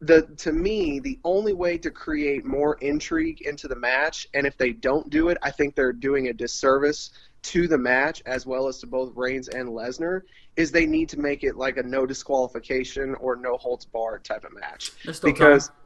The 0.00 0.22
to 0.38 0.52
me, 0.52 1.00
the 1.00 1.18
only 1.24 1.54
way 1.54 1.78
to 1.78 1.90
create 1.90 2.44
more 2.44 2.76
intrigue 2.80 3.42
into 3.42 3.68
the 3.68 3.76
match, 3.76 4.28
and 4.34 4.46
if 4.46 4.58
they 4.58 4.72
don't 4.72 5.08
do 5.08 5.28
it, 5.28 5.38
I 5.42 5.50
think 5.50 5.74
they're 5.74 5.92
doing 5.92 6.28
a 6.28 6.32
disservice 6.32 7.10
to 7.44 7.68
the 7.68 7.78
match 7.78 8.22
as 8.26 8.46
well 8.46 8.68
as 8.68 8.78
to 8.78 8.86
both 8.86 9.12
Reigns 9.14 9.48
and 9.48 9.68
Lesnar, 9.68 10.22
is 10.56 10.70
they 10.70 10.86
need 10.86 11.08
to 11.10 11.18
make 11.18 11.44
it 11.44 11.56
like 11.56 11.76
a 11.76 11.82
no 11.82 12.06
disqualification 12.06 13.14
or 13.16 13.36
no 13.36 13.56
holds 13.58 13.84
barred 13.84 14.24
type 14.24 14.44
of 14.44 14.52
match. 14.54 14.92
Because 15.22 15.68
time. 15.68 15.76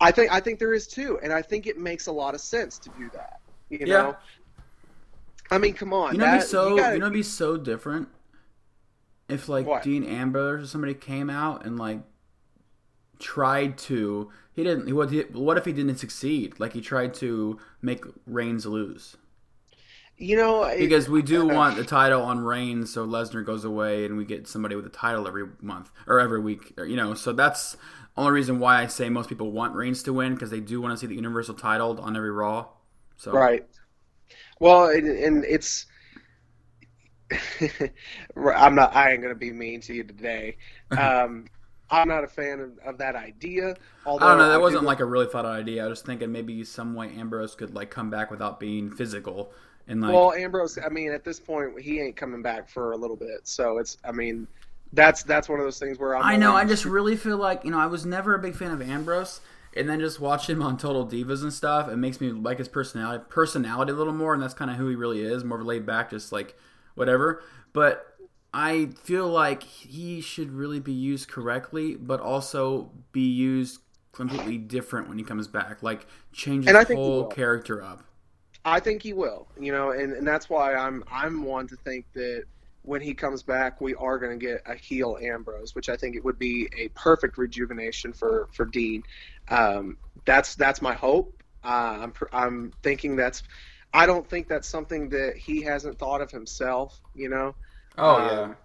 I 0.00 0.10
think 0.10 0.32
I 0.32 0.40
think 0.40 0.58
there 0.58 0.74
is 0.74 0.86
too, 0.86 1.18
and 1.22 1.32
I 1.32 1.42
think 1.42 1.66
it 1.66 1.78
makes 1.78 2.06
a 2.06 2.12
lot 2.12 2.34
of 2.34 2.40
sense 2.40 2.78
to 2.80 2.90
do 2.98 3.10
that. 3.14 3.40
You 3.70 3.78
Yeah. 3.80 3.86
know, 3.86 4.16
I 5.50 5.58
mean, 5.58 5.74
come 5.74 5.92
on, 5.92 6.12
You 6.14 6.18
know, 6.20 6.26
it'd 6.26 6.40
be 6.40 6.46
so 6.46 6.68
you 6.70 6.76
gotta- 6.76 6.94
you 6.94 7.00
know, 7.00 7.10
be 7.10 7.22
so 7.22 7.56
different 7.56 8.08
if 9.28 9.48
like 9.48 9.66
What? 9.66 9.82
Dean 9.82 10.04
Ambrose 10.04 10.64
or 10.64 10.66
somebody 10.66 10.94
came 10.94 11.30
out 11.30 11.64
and 11.64 11.78
like 11.78 12.00
tried 13.18 13.78
to. 13.78 14.30
He 14.52 14.62
didn't. 14.64 14.94
What? 14.94 15.10
What 15.32 15.56
if 15.58 15.64
he 15.64 15.72
didn't 15.72 15.96
succeed? 15.96 16.58
Like 16.60 16.72
he 16.74 16.80
tried 16.80 17.14
to 17.14 17.58
make 17.82 18.04
Reigns 18.26 18.66
lose. 18.66 19.16
You 20.18 20.36
know, 20.36 20.74
Because 20.78 21.10
we 21.10 21.20
do 21.20 21.46
want 21.46 21.76
the 21.76 21.84
title 21.84 22.22
on 22.22 22.40
Reigns, 22.40 22.90
so 22.90 23.06
Lesnar 23.06 23.44
goes 23.44 23.66
away 23.66 24.06
and 24.06 24.16
we 24.16 24.24
get 24.24 24.48
somebody 24.48 24.74
with 24.74 24.86
a 24.86 24.90
title 24.90 25.28
every 25.28 25.46
month 25.60 25.90
or 26.06 26.18
every 26.20 26.40
week. 26.40 26.72
Or, 26.78 26.86
you 26.86 26.96
know, 26.96 27.12
so 27.12 27.34
that's 27.34 27.76
only 28.16 28.32
reason 28.32 28.58
why 28.58 28.82
I 28.82 28.86
say 28.86 29.08
most 29.08 29.28
people 29.28 29.52
want 29.52 29.74
Reigns 29.74 30.02
to 30.04 30.12
win 30.12 30.34
because 30.34 30.50
they 30.50 30.60
do 30.60 30.80
want 30.80 30.92
to 30.92 30.96
see 30.96 31.06
the 31.06 31.14
Universal 31.14 31.54
title 31.54 32.00
on 32.00 32.16
every 32.16 32.30
Raw. 32.30 32.66
So 33.16 33.32
Right. 33.32 33.66
Well, 34.58 34.88
and, 34.88 35.06
and 35.06 35.44
it's. 35.44 35.86
I'm 38.36 38.74
not. 38.74 38.94
I 38.94 39.12
ain't 39.12 39.22
gonna 39.22 39.34
be 39.34 39.52
mean 39.52 39.80
to 39.82 39.94
you 39.94 40.04
today. 40.04 40.56
Um, 40.96 41.46
I'm 41.90 42.08
not 42.08 42.24
a 42.24 42.28
fan 42.28 42.60
of, 42.60 42.78
of 42.84 42.98
that 42.98 43.14
idea. 43.14 43.76
Although 44.04 44.26
I 44.26 44.28
don't 44.30 44.38
know. 44.38 44.48
That 44.48 44.56
do- 44.56 44.62
wasn't 44.62 44.84
like 44.84 45.00
a 45.00 45.04
really 45.04 45.26
thought 45.26 45.44
out 45.44 45.52
idea. 45.52 45.84
I 45.84 45.88
was 45.88 46.00
thinking 46.00 46.32
maybe 46.32 46.64
some 46.64 46.94
way 46.94 47.10
Ambrose 47.16 47.54
could 47.54 47.74
like 47.74 47.90
come 47.90 48.10
back 48.10 48.30
without 48.30 48.58
being 48.58 48.90
physical 48.90 49.52
and 49.86 50.00
like. 50.00 50.12
Well, 50.12 50.32
Ambrose. 50.32 50.78
I 50.78 50.88
mean, 50.88 51.12
at 51.12 51.24
this 51.24 51.38
point, 51.38 51.80
he 51.80 52.00
ain't 52.00 52.16
coming 52.16 52.42
back 52.42 52.68
for 52.68 52.92
a 52.92 52.96
little 52.96 53.16
bit. 53.16 53.40
So 53.44 53.78
it's. 53.78 53.98
I 54.04 54.12
mean, 54.12 54.48
that's 54.92 55.22
that's 55.22 55.48
one 55.48 55.58
of 55.58 55.66
those 55.66 55.78
things 55.78 55.98
where 55.98 56.16
I'm. 56.16 56.24
I 56.24 56.36
know. 56.36 56.54
I 56.54 56.64
just 56.64 56.84
really 56.84 57.16
feel 57.16 57.36
like 57.36 57.64
you 57.64 57.70
know 57.70 57.78
I 57.78 57.86
was 57.86 58.06
never 58.06 58.34
a 58.34 58.38
big 58.38 58.54
fan 58.54 58.70
of 58.70 58.80
Ambrose, 58.80 59.40
and 59.76 59.88
then 59.88 60.00
just 60.00 60.20
watch 60.20 60.48
him 60.48 60.62
on 60.62 60.76
Total 60.76 61.06
Divas 61.06 61.42
and 61.42 61.52
stuff. 61.52 61.88
It 61.88 61.96
makes 61.96 62.20
me 62.20 62.32
like 62.32 62.58
his 62.58 62.68
personality, 62.68 63.24
personality 63.28 63.92
a 63.92 63.94
little 63.94 64.12
more, 64.12 64.34
and 64.34 64.42
that's 64.42 64.54
kind 64.54 64.70
of 64.70 64.76
who 64.76 64.88
he 64.88 64.96
really 64.96 65.22
is. 65.22 65.44
More 65.44 65.62
laid 65.62 65.86
back, 65.86 66.10
just 66.10 66.32
like 66.32 66.56
whatever. 66.94 67.42
But 67.72 68.16
I 68.54 68.86
feel 69.02 69.28
like 69.28 69.62
he 69.62 70.20
should 70.20 70.50
really 70.50 70.80
be 70.80 70.92
used 70.92 71.28
correctly, 71.28 71.94
but 71.96 72.20
also 72.20 72.90
be 73.12 73.28
used 73.28 73.80
completely 74.12 74.56
different 74.56 75.08
when 75.08 75.18
he 75.18 75.24
comes 75.24 75.46
back. 75.46 75.82
Like 75.82 76.06
change 76.32 76.64
his 76.64 76.68
And 76.68 76.78
I 76.78 76.84
think 76.84 76.98
whole 76.98 77.26
character 77.26 77.82
up. 77.82 78.02
I 78.64 78.80
think 78.80 79.02
he 79.02 79.12
will. 79.12 79.46
You 79.60 79.72
know, 79.72 79.90
and, 79.90 80.12
and 80.12 80.26
that's 80.26 80.48
why 80.48 80.74
I'm 80.74 81.04
I'm 81.10 81.44
one 81.44 81.68
to 81.68 81.76
think 81.76 82.06
that 82.14 82.44
when 82.86 83.00
he 83.02 83.12
comes 83.14 83.42
back, 83.42 83.80
we 83.80 83.94
are 83.96 84.18
going 84.18 84.38
to 84.38 84.44
get 84.46 84.62
a 84.64 84.74
heel 84.74 85.18
Ambrose, 85.20 85.74
which 85.74 85.88
I 85.88 85.96
think 85.96 86.16
it 86.16 86.24
would 86.24 86.38
be 86.38 86.68
a 86.76 86.88
perfect 86.88 87.36
rejuvenation 87.36 88.12
for 88.12 88.48
for 88.52 88.64
Dean. 88.64 89.02
Um, 89.48 89.98
that's 90.24 90.54
that's 90.54 90.80
my 90.80 90.94
hope. 90.94 91.42
Uh, 91.64 91.98
I'm 92.00 92.12
I'm 92.32 92.72
thinking 92.82 93.16
that's. 93.16 93.42
I 93.92 94.06
don't 94.06 94.28
think 94.28 94.48
that's 94.48 94.68
something 94.68 95.08
that 95.10 95.36
he 95.36 95.62
hasn't 95.62 95.98
thought 95.98 96.20
of 96.20 96.30
himself. 96.30 97.00
You 97.14 97.28
know. 97.28 97.54
Oh 97.98 98.16
Um, 98.44 98.56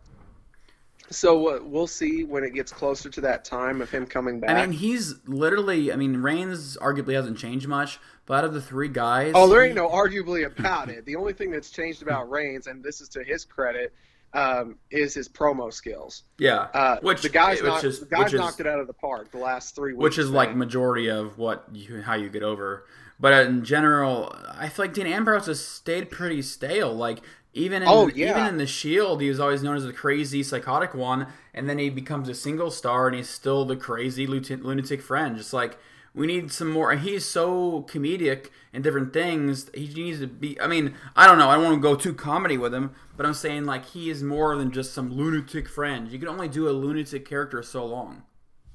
So 1.09 1.55
uh, 1.55 1.59
we'll 1.63 1.87
see 1.87 2.23
when 2.23 2.43
it 2.43 2.53
gets 2.53 2.71
closer 2.71 3.09
to 3.09 3.21
that 3.21 3.43
time 3.43 3.81
of 3.81 3.89
him 3.89 4.05
coming 4.05 4.39
back. 4.39 4.51
I 4.51 4.65
mean, 4.65 4.71
he's 4.77 5.15
literally. 5.25 5.91
I 5.91 5.95
mean, 5.95 6.17
Reigns 6.17 6.77
arguably 6.77 7.13
hasn't 7.15 7.37
changed 7.37 7.67
much, 7.67 7.99
but 8.25 8.35
out 8.39 8.43
of 8.45 8.53
the 8.53 8.61
three 8.61 8.87
guys, 8.89 9.33
Oh, 9.35 9.47
there 9.49 9.61
he- 9.61 9.67
ain't 9.67 9.75
no 9.75 9.89
arguably 9.89 10.45
about 10.45 10.89
it. 10.89 11.05
The 11.05 11.15
only 11.15 11.33
thing 11.33 11.49
that's 11.51 11.69
changed 11.71 12.01
about 12.01 12.29
Reigns, 12.37 12.67
and 12.67 12.83
this 12.83 13.01
is 13.01 13.09
to 13.09 13.23
his 13.23 13.45
credit, 13.45 13.93
um, 14.33 14.77
is 14.89 15.13
his 15.13 15.27
promo 15.27 15.71
skills. 15.73 16.23
Yeah, 16.37 16.67
Uh, 16.73 16.97
which 17.01 17.21
the 17.21 17.29
guys, 17.29 17.61
which 17.61 17.69
knocked, 17.69 17.83
is 17.83 17.99
the 17.99 18.05
guys 18.05 18.25
which 18.25 18.33
is, 18.33 18.39
knocked 18.39 18.59
it 18.59 18.67
out 18.67 18.79
of 18.79 18.87
the 18.87 18.93
park 18.93 19.31
the 19.31 19.37
last 19.39 19.75
three 19.75 19.93
weeks. 19.93 20.01
which 20.03 20.17
is 20.17 20.29
like 20.29 20.55
majority 20.55 21.09
of 21.09 21.37
what 21.37 21.65
you 21.73 22.01
how 22.01 22.15
you 22.15 22.29
get 22.29 22.43
over. 22.43 22.85
But 23.19 23.45
in 23.45 23.63
general, 23.63 24.35
I 24.57 24.67
feel 24.69 24.85
like 24.85 24.93
Dean 24.95 25.05
Ambrose 25.05 25.45
has 25.45 25.63
stayed 25.63 26.09
pretty 26.09 26.41
stale. 26.41 26.93
Like 26.93 27.19
even 27.53 27.81
in, 27.83 27.87
Oh, 27.89 28.07
yeah. 28.07 28.31
even 28.31 28.45
in 28.47 28.57
the 28.57 28.65
Shield, 28.65 29.21
he 29.21 29.27
was 29.29 29.39
always 29.39 29.61
known 29.61 29.75
as 29.75 29.83
the 29.83 29.91
crazy 29.93 30.41
psychotic 30.41 30.93
one, 30.95 31.27
and 31.53 31.69
then 31.69 31.77
he 31.77 31.89
becomes 31.89 32.29
a 32.29 32.33
single 32.33 32.71
star, 32.71 33.07
and 33.07 33.15
he's 33.17 33.29
still 33.29 33.65
the 33.65 33.75
crazy 33.75 34.25
lunatic 34.25 35.01
friend. 35.01 35.35
Just 35.35 35.51
like 35.53 35.77
we 36.13 36.27
need 36.27 36.51
some 36.51 36.69
more. 36.69 36.91
And 36.91 37.01
he's 37.01 37.25
so 37.25 37.83
comedic 37.89 38.49
in 38.73 38.81
different 38.81 39.13
things. 39.13 39.69
He 39.73 39.87
needs 39.87 40.19
to 40.19 40.27
be. 40.27 40.59
I 40.59 40.67
mean, 40.67 40.95
I 41.15 41.27
don't 41.27 41.37
know. 41.37 41.49
I 41.49 41.55
don't 41.55 41.63
want 41.63 41.75
to 41.75 41.81
go 41.81 41.95
too 41.95 42.13
comedy 42.13 42.57
with 42.57 42.73
him, 42.73 42.91
but 43.15 43.25
I'm 43.25 43.33
saying 43.33 43.65
like 43.65 43.85
he 43.85 44.09
is 44.09 44.21
more 44.23 44.55
than 44.55 44.71
just 44.71 44.93
some 44.93 45.11
lunatic 45.13 45.69
friend. 45.69 46.11
You 46.11 46.19
can 46.19 46.27
only 46.27 46.47
do 46.49 46.67
a 46.69 46.71
lunatic 46.71 47.27
character 47.27 47.63
so 47.63 47.85
long. 47.85 48.23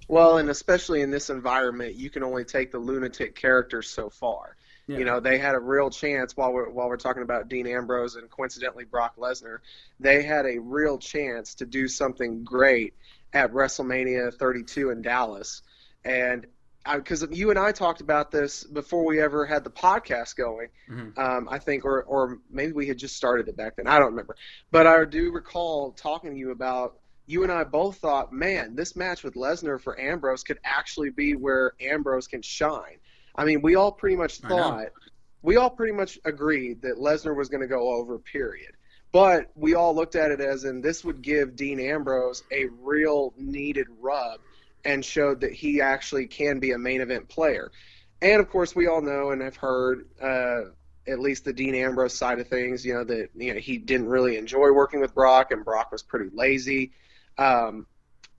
well, 0.09 0.39
and 0.39 0.51
especially 0.51 1.03
in 1.03 1.11
this 1.11 1.31
environment, 1.31 1.95
you 1.97 2.11
can 2.11 2.23
only 2.23 2.45
take 2.45 2.71
the 2.73 2.79
lunatic 2.79 3.35
character 3.35 3.83
so 3.83 4.09
far. 4.09 4.57
Yeah. 4.87 4.99
You 4.99 5.05
know, 5.05 5.19
they 5.19 5.37
had 5.39 5.57
a 5.57 5.59
real 5.59 5.91
chance 5.91 6.37
while 6.37 6.53
we're 6.53 6.71
while 6.71 6.89
we're 6.89 6.97
talking 6.97 7.23
about 7.25 7.49
Dean 7.49 7.67
Ambrose 7.67 8.15
and 8.15 8.31
coincidentally 8.31 8.85
Brock 8.85 9.17
Lesnar. 9.17 9.59
They 9.99 10.23
had 10.23 10.47
a 10.47 10.59
real 10.61 10.97
chance 10.97 11.55
to 11.57 11.67
do 11.67 11.89
something 11.89 12.45
great 12.45 12.95
at 13.33 13.53
WrestleMania 13.53 14.33
32 14.35 14.91
in 14.91 15.03
Dallas, 15.03 15.63
and 16.05 16.47
because 16.95 17.27
you 17.31 17.51
and 17.51 17.59
I 17.59 17.73
talked 17.73 18.01
about 18.01 18.31
this 18.31 18.65
before 18.65 19.05
we 19.05 19.21
ever 19.21 19.45
had 19.45 19.65
the 19.65 19.71
podcast 19.71 20.37
going, 20.37 20.69
Mhm. 20.89 21.19
um, 21.19 21.49
I 21.51 21.59
think, 21.59 21.85
or 21.85 22.03
or 22.05 22.39
maybe 22.51 22.73
we 22.73 22.87
had 22.87 22.99
just 22.99 23.17
started 23.17 23.49
it 23.49 23.57
back 23.57 23.77
then. 23.77 23.87
I 23.87 23.99
don't 23.99 24.11
remember, 24.11 24.37
but 24.71 24.87
I 24.87 25.05
do 25.05 25.33
recall 25.33 25.93
talking 25.93 26.33
to 26.33 26.39
you 26.39 26.51
about. 26.51 26.99
You 27.29 27.43
and 27.43 27.51
I 27.51 27.65
both 27.65 27.97
thought, 27.97 28.33
man, 28.33 28.77
this 28.77 28.95
match 28.95 29.25
with 29.25 29.35
Lesnar 29.35 29.81
for 29.81 29.99
Ambrose 29.99 30.45
could 30.45 30.61
actually 30.63 31.11
be 31.11 31.35
where 31.35 31.73
Ambrose 31.81 32.29
can 32.29 32.41
shine. 32.41 32.99
I 33.35 33.45
mean, 33.45 33.63
we 33.63 33.75
all 33.75 33.91
pretty 33.91 34.15
much 34.15 34.39
thought, 34.39 34.93
we 35.43 35.57
all 35.57 35.71
pretty 35.71 35.93
much 35.93 36.21
agreed 36.25 36.83
that 36.83 36.99
Lesnar 36.99 37.35
was 37.35 37.49
going 37.49 37.63
to 37.63 37.67
go 37.67 37.91
over, 37.95 38.21
period. 38.21 38.77
But 39.11 39.51
we 39.57 39.75
all 39.75 39.93
looked 39.93 40.15
at 40.15 40.31
it 40.31 40.41
as 40.41 40.65
in 40.65 40.81
this 40.83 41.05
would 41.05 41.21
give 41.21 41.57
Dean 41.57 41.81
Ambrose 41.81 42.45
a 42.53 42.67
real 42.81 43.35
needed 43.37 43.89
rub 44.01 44.39
and 44.87 45.05
showed 45.05 45.41
that 45.41 45.53
he 45.53 45.81
actually 45.81 46.27
can 46.27 46.59
be 46.59 46.73
a 46.73 46.79
main 46.79 47.01
event 47.01 47.29
player. 47.29 47.71
And 48.23 48.41
of 48.41 48.49
course, 48.49 48.75
we 48.75 48.87
all 48.87 49.03
know 49.03 49.31
and 49.31 49.43
have 49.43 49.57
heard 49.57 50.07
uh, 50.23 50.71
at 51.07 51.19
least 51.19 51.45
the 51.45 51.53
Dean 51.53 51.75
Ambrose 51.75 52.15
side 52.15 52.39
of 52.39 52.49
things. 52.49 52.85
You 52.85 52.95
know 52.95 53.05
that 53.05 53.29
you 53.35 53.53
know 53.53 53.61
he 53.61 53.77
didn't 53.77 54.09
really 54.09 54.37
enjoy 54.39 54.71
working 54.73 55.01
with 55.01 55.15
Brock, 55.15 55.51
and 55.51 55.65
Brock 55.65 55.93
was 55.93 56.03
pretty 56.03 56.31
lazy. 56.35 56.93
Um, 57.37 57.87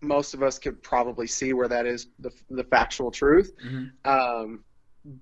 most 0.01 0.33
of 0.33 0.43
us 0.43 0.57
could 0.59 0.81
probably 0.81 1.27
see 1.27 1.53
where 1.53 1.67
that 1.67 1.85
is 1.85 2.07
the, 2.19 2.31
the 2.49 2.63
factual 2.63 3.11
truth. 3.11 3.53
Mhm. 3.63 3.91
Um, 4.05 4.63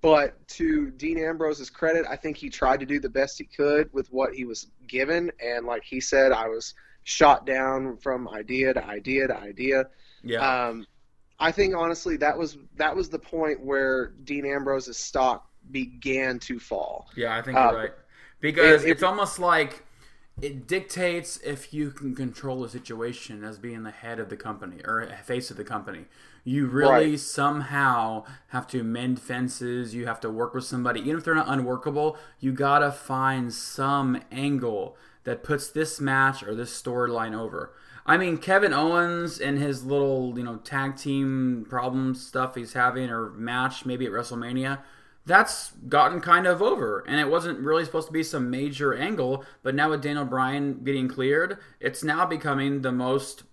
but 0.01 0.45
to 0.49 0.89
Dean 0.91 1.17
Ambrose's 1.17 1.69
credit, 1.69 2.05
I 2.09 2.15
think 2.15 2.37
he 2.37 2.49
tried 2.49 2.79
to 2.79 2.85
do 2.85 2.99
the 2.99 3.09
best 3.09 3.37
he 3.37 3.45
could 3.45 3.91
with 3.93 4.07
what 4.11 4.33
he 4.33 4.43
was 4.43 4.67
given. 4.87 5.31
And 5.39 5.65
like 5.65 5.83
he 5.83 5.99
said, 5.99 6.31
I 6.31 6.47
was 6.47 6.73
shot 7.03 7.45
down 7.45 7.97
from 7.97 8.27
idea 8.29 8.73
to 8.73 8.83
idea 8.83 9.27
to 9.27 9.37
idea. 9.37 9.85
Yeah. 10.23 10.39
Um, 10.39 10.87
I 11.39 11.51
think 11.51 11.75
honestly 11.75 12.17
that 12.17 12.37
was 12.37 12.57
that 12.77 12.95
was 12.95 13.09
the 13.09 13.19
point 13.19 13.59
where 13.63 14.07
Dean 14.23 14.45
Ambrose's 14.45 14.97
stock 14.97 15.49
began 15.71 16.39
to 16.39 16.59
fall. 16.59 17.07
Yeah, 17.15 17.35
I 17.35 17.41
think 17.41 17.57
Uh, 17.57 17.61
you're 17.61 17.75
right. 17.75 17.93
Because 18.39 18.83
it- 18.83 18.89
it's 18.91 19.03
almost 19.03 19.39
like 19.39 19.83
it 20.41 20.67
dictates 20.67 21.37
if 21.37 21.73
you 21.73 21.91
can 21.91 22.13
control 22.13 22.61
the 22.61 22.69
situation 22.69 23.43
as 23.43 23.57
being 23.57 23.83
the 23.83 23.91
head 23.91 24.19
of 24.19 24.29
the 24.29 24.35
company 24.35 24.81
or 24.83 25.07
face 25.23 25.49
of 25.49 25.57
the 25.57 25.63
company. 25.63 26.05
You 26.43 26.67
really 26.67 27.11
Right. 27.11 27.19
somehow 27.19 28.25
have 28.49 28.67
to 28.67 28.83
mend 28.83 29.21
fences. 29.21 29.95
You 29.95 30.05
have 30.07 30.19
to 30.21 30.29
work 30.29 30.53
with 30.53 30.65
somebody, 30.65 30.99
even 31.01 31.17
if 31.17 31.23
they're 31.23 31.33
not 31.35 31.47
unworkable. 31.47 32.17
You 32.39 32.51
gotta 32.51 32.91
find 32.91 33.53
some 33.53 34.19
angle 34.31 34.97
that 35.23 35.41
puts 35.43 35.69
this 35.69 35.99
match 36.01 36.43
or 36.43 36.53
this 36.53 36.79
storyline 36.79 37.33
over. 37.35 37.71
I 38.05 38.17
mean, 38.17 38.37
Kevin 38.37 38.73
Owens 38.73 39.39
and 39.39 39.57
his 39.57 39.83
little, 39.83 40.37
you 40.37 40.43
know, 40.43 40.57
tag 40.57 40.95
team 40.95 41.65
problem 41.67 42.13
stuff 42.13 42.55
he's 42.55 42.73
having 42.73 43.09
or 43.09 43.31
match 43.31 43.85
maybe 43.85 44.05
at 44.05 44.11
WrestleMania 44.11 44.79
that's 45.25 45.71
gotten 45.89 46.21
kind 46.21 46.45
of 46.45 46.61
over. 46.61 47.03
And 47.07 47.19
it 47.19 47.29
wasn't 47.29 47.59
really 47.59 47.83
supposed 47.83 48.07
to 48.07 48.13
be 48.13 48.23
some 48.23 48.49
major 48.49 48.93
angle 48.93 49.43
but 49.63 49.75
now 49.75 49.89
with 49.89 50.01
daniel 50.01 50.25
bryan 50.25 50.83
getting 50.83 51.07
cleared 51.07 51.57
it's 51.79 52.03
now 52.03 52.25
becoming 52.25 52.81
the 52.81 52.91
most 52.91 53.43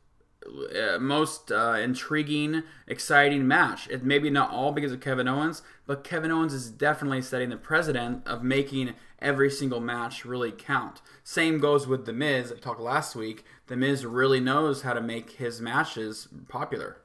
most 0.98 1.52
uh, 1.52 1.78
intriguing 1.81 2.62
exciting 2.87 3.46
match. 3.46 3.88
It 3.88 4.05
maybe 4.05 4.31
not 4.31 4.50
all 4.50 4.72
because 4.72 4.92
of 4.92 5.00
kevin 5.00 5.28
owens 5.28 5.62
but 5.87 6.05
kevin 6.05 6.31
owens 6.31 6.52
is 6.52 6.70
definitely 6.70 7.22
setting 7.22 7.50
the 7.50 7.57
precedent 7.57 8.26
of 8.26 8.42
making 8.42 8.94
every 9.20 9.50
single 9.50 9.81
match 9.81 10.24
really 10.24 10.52
count. 10.52 11.00
Same 11.24 11.59
goes 11.59 11.87
with 11.87 12.07
the 12.07 12.12
miz. 12.12 12.52
I 12.52 12.57
talked 12.57 12.81
last 12.81 13.14
week. 13.14 13.44
The 13.66 13.76
miz 13.76 14.05
really 14.05 14.40
knows 14.40 14.83
how 14.83 14.92
to 14.92 15.00
make 15.00 15.33
his 15.33 15.61
matches 15.61 16.28
popular. 16.48 16.98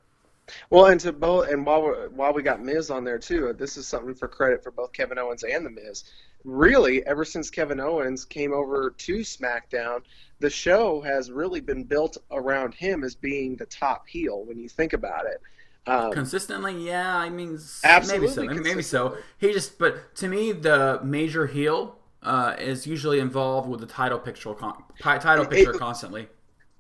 Well, 0.70 0.86
and 0.86 1.00
to 1.02 1.12
both, 1.12 1.50
and 1.50 1.66
while 1.66 1.82
we 1.82 1.90
while 2.08 2.34
we 2.34 2.42
got 2.42 2.64
Miz 2.64 2.90
on 2.90 3.04
there 3.04 3.20
too, 3.20 3.54
this 3.58 3.78
is 3.78 3.88
something 3.88 4.16
for 4.16 4.28
credit 4.28 4.64
for 4.64 4.72
both 4.72 4.94
Kevin 4.94 5.18
Owens 5.18 5.44
and 5.44 5.66
the 5.66 5.70
Miz. 5.70 6.06
Really, 6.44 7.06
ever 7.06 7.26
since 7.26 7.50
Kevin 7.50 7.80
Owens 7.80 8.24
came 8.24 8.54
over 8.54 8.92
to 8.92 9.18
SmackDown, 9.18 10.04
the 10.40 10.50
show 10.50 11.02
has 11.02 11.32
really 11.32 11.62
been 11.62 11.84
built 11.84 12.18
around 12.32 12.74
him 12.74 13.04
as 13.04 13.16
being 13.16 13.56
the 13.56 13.66
top 13.66 14.08
heel. 14.08 14.44
When 14.46 14.58
you 14.60 14.70
think 14.70 14.94
about 14.94 15.26
it, 15.26 15.42
um, 15.88 16.12
Consistently, 16.12 16.86
yeah. 16.86 17.16
I 17.16 17.30
mean, 17.30 17.58
Absolutely 17.84 18.28
maybe 18.28 18.34
so. 18.34 18.44
Maybe, 18.44 18.60
maybe 18.70 18.84
so. 18.84 19.18
He 19.38 19.54
just, 19.54 19.80
but 19.80 20.14
to 20.16 20.28
me, 20.28 20.52
the 20.52 21.00
major 21.02 21.48
heel 21.48 21.98
uh, 22.24 22.56
is 22.60 22.86
usually 22.86 23.20
involved 23.20 23.70
with 23.70 23.80
the 23.80 23.86
title 23.86 24.20
picture, 24.20 24.54
con- 24.54 24.84
title 25.00 25.46
It- 25.46 25.50
picture 25.50 25.74
it- 25.74 25.80
constantly. 25.80 26.28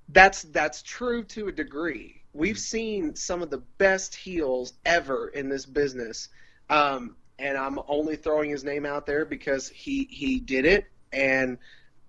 that's 0.09 0.43
that's 0.43 0.81
true 0.81 1.23
to 1.23 1.47
a 1.47 1.51
degree. 1.51 2.21
We've 2.33 2.59
seen 2.59 3.15
some 3.15 3.41
of 3.41 3.49
the 3.49 3.59
best 3.77 4.13
heels 4.13 4.73
ever 4.85 5.29
in 5.29 5.47
this 5.49 5.65
business, 5.65 6.29
um, 6.69 7.15
and 7.39 7.57
I'm 7.57 7.79
only 7.87 8.17
throwing 8.17 8.49
his 8.49 8.63
name 8.63 8.85
out 8.85 9.05
there 9.05 9.23
because 9.25 9.69
he 9.69 10.07
he 10.11 10.39
did 10.41 10.65
it 10.65 10.85
and 11.13 11.57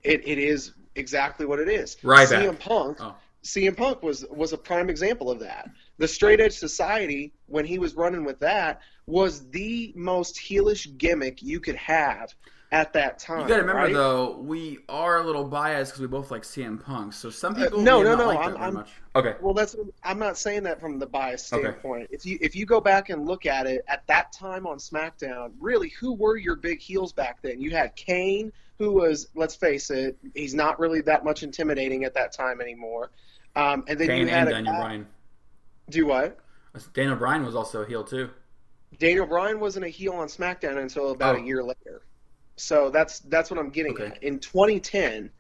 it, 0.03 0.27
it 0.27 0.39
is 0.39 0.73
exactly 0.99 1.47
what 1.47 1.59
it 1.61 1.69
is. 1.69 1.97
Ryback. 2.03 2.27
CM 2.45 2.59
Punk. 2.59 2.99
Oh. 3.01 3.15
CM 3.45 3.77
Punk 3.77 4.03
was 4.03 4.27
was 4.31 4.53
a 4.53 4.59
prime 4.59 4.91
example 4.91 5.31
of 5.31 5.41
that. 5.41 5.71
The 5.99 6.09
Straight 6.09 6.41
Edge 6.41 6.53
Society, 6.57 7.33
when 7.47 7.65
he 7.65 7.79
was 7.79 7.95
running 7.95 8.25
with 8.25 8.41
that, 8.41 8.81
was 9.07 9.49
the 9.51 9.93
most 9.97 10.37
heelish 10.37 10.97
gimmick 10.99 11.43
you 11.43 11.61
could 11.61 11.77
have 11.77 12.35
at 12.71 12.93
that 12.93 13.19
time. 13.19 13.41
You 13.43 13.49
gotta 13.49 13.61
remember 13.63 13.83
right? 13.83 13.93
though, 13.95 14.37
we 14.39 14.81
are 14.91 15.21
a 15.21 15.25
little 15.25 15.45
biased 15.45 15.93
because 15.93 16.03
we 16.03 16.07
both 16.09 16.31
like 16.31 16.43
CM 16.43 16.83
Punk. 16.85 17.15
So 17.15 17.31
some 17.31 17.55
people 17.55 17.81
Uh, 17.81 17.83
no, 17.83 18.03
no, 18.03 18.15
no, 18.15 18.27
like 18.27 18.39
I'm- 18.39 18.57
I'm- 18.59 18.75
much. 18.75 18.91
Okay. 19.17 19.37
Well, 19.41 19.55
that's 19.55 19.75
I'm 20.05 20.19
not 20.19 20.37
saying 20.37 20.65
that 20.65 20.79
from 20.81 20.99
the 20.99 21.07
bias 21.07 21.51
Okay. 21.51 21.63
standpoint. 21.63 22.09
If 22.11 22.27
you 22.27 22.37
if 22.43 22.55
you 22.55 22.67
go 22.67 22.81
back 22.81 23.09
and 23.09 23.25
look 23.27 23.47
at 23.47 23.67
it 23.67 23.85
at 23.89 24.07
that 24.09 24.33
time 24.33 24.67
on 24.67 24.77
SmackDown, 24.79 25.53
really, 25.61 25.89
who 25.91 26.13
were 26.13 26.37
your 26.37 26.57
big 26.57 26.81
heels 26.81 27.13
back 27.13 27.41
then? 27.41 27.61
You 27.61 27.71
had 27.71 27.97
Kane, 27.97 28.53
who 28.79 28.93
was, 28.93 29.29
let's 29.35 29.57
face 29.57 29.91
it, 29.91 30.17
he's 30.35 30.55
not 30.55 30.79
really 30.79 31.01
that 31.03 31.25
much 31.25 31.43
intimidating 31.43 32.05
at 32.05 32.14
that 32.14 32.33
time 32.33 32.61
anymore. 32.61 33.11
Um, 33.57 33.85
and 33.88 33.99
then 33.99 34.17
you 34.19 34.27
had 34.29 34.41
and 34.43 34.49
a 34.49 34.53
Daniel 34.53 34.73
guy- 34.75 34.81
Bryan. 34.81 35.07
Do 35.91 36.07
what? 36.07 36.38
Daniel 36.93 37.17
Bryan 37.17 37.45
was 37.45 37.57
also 37.57 37.83
a 37.83 37.87
heel 37.87 38.05
too. 38.05 38.31
Daniel 38.99 39.27
Bryan 39.27 39.59
wasn't 39.59 39.85
a 39.85 39.88
heel 39.88 40.12
on 40.12 40.29
SmackDown 40.29 40.79
until 40.79 41.11
about 41.11 41.37
Oh. 41.37 41.38
a 41.41 41.43
year 41.43 41.62
later. 41.64 42.03
So 42.57 42.91
that's 42.91 43.21
that's 43.21 43.51
what 43.51 43.59
I'm 43.59 43.71
getting 43.71 43.93
Okay. 43.95 44.07
at. 44.07 44.23
In 44.23 44.38
2010, 44.38 45.31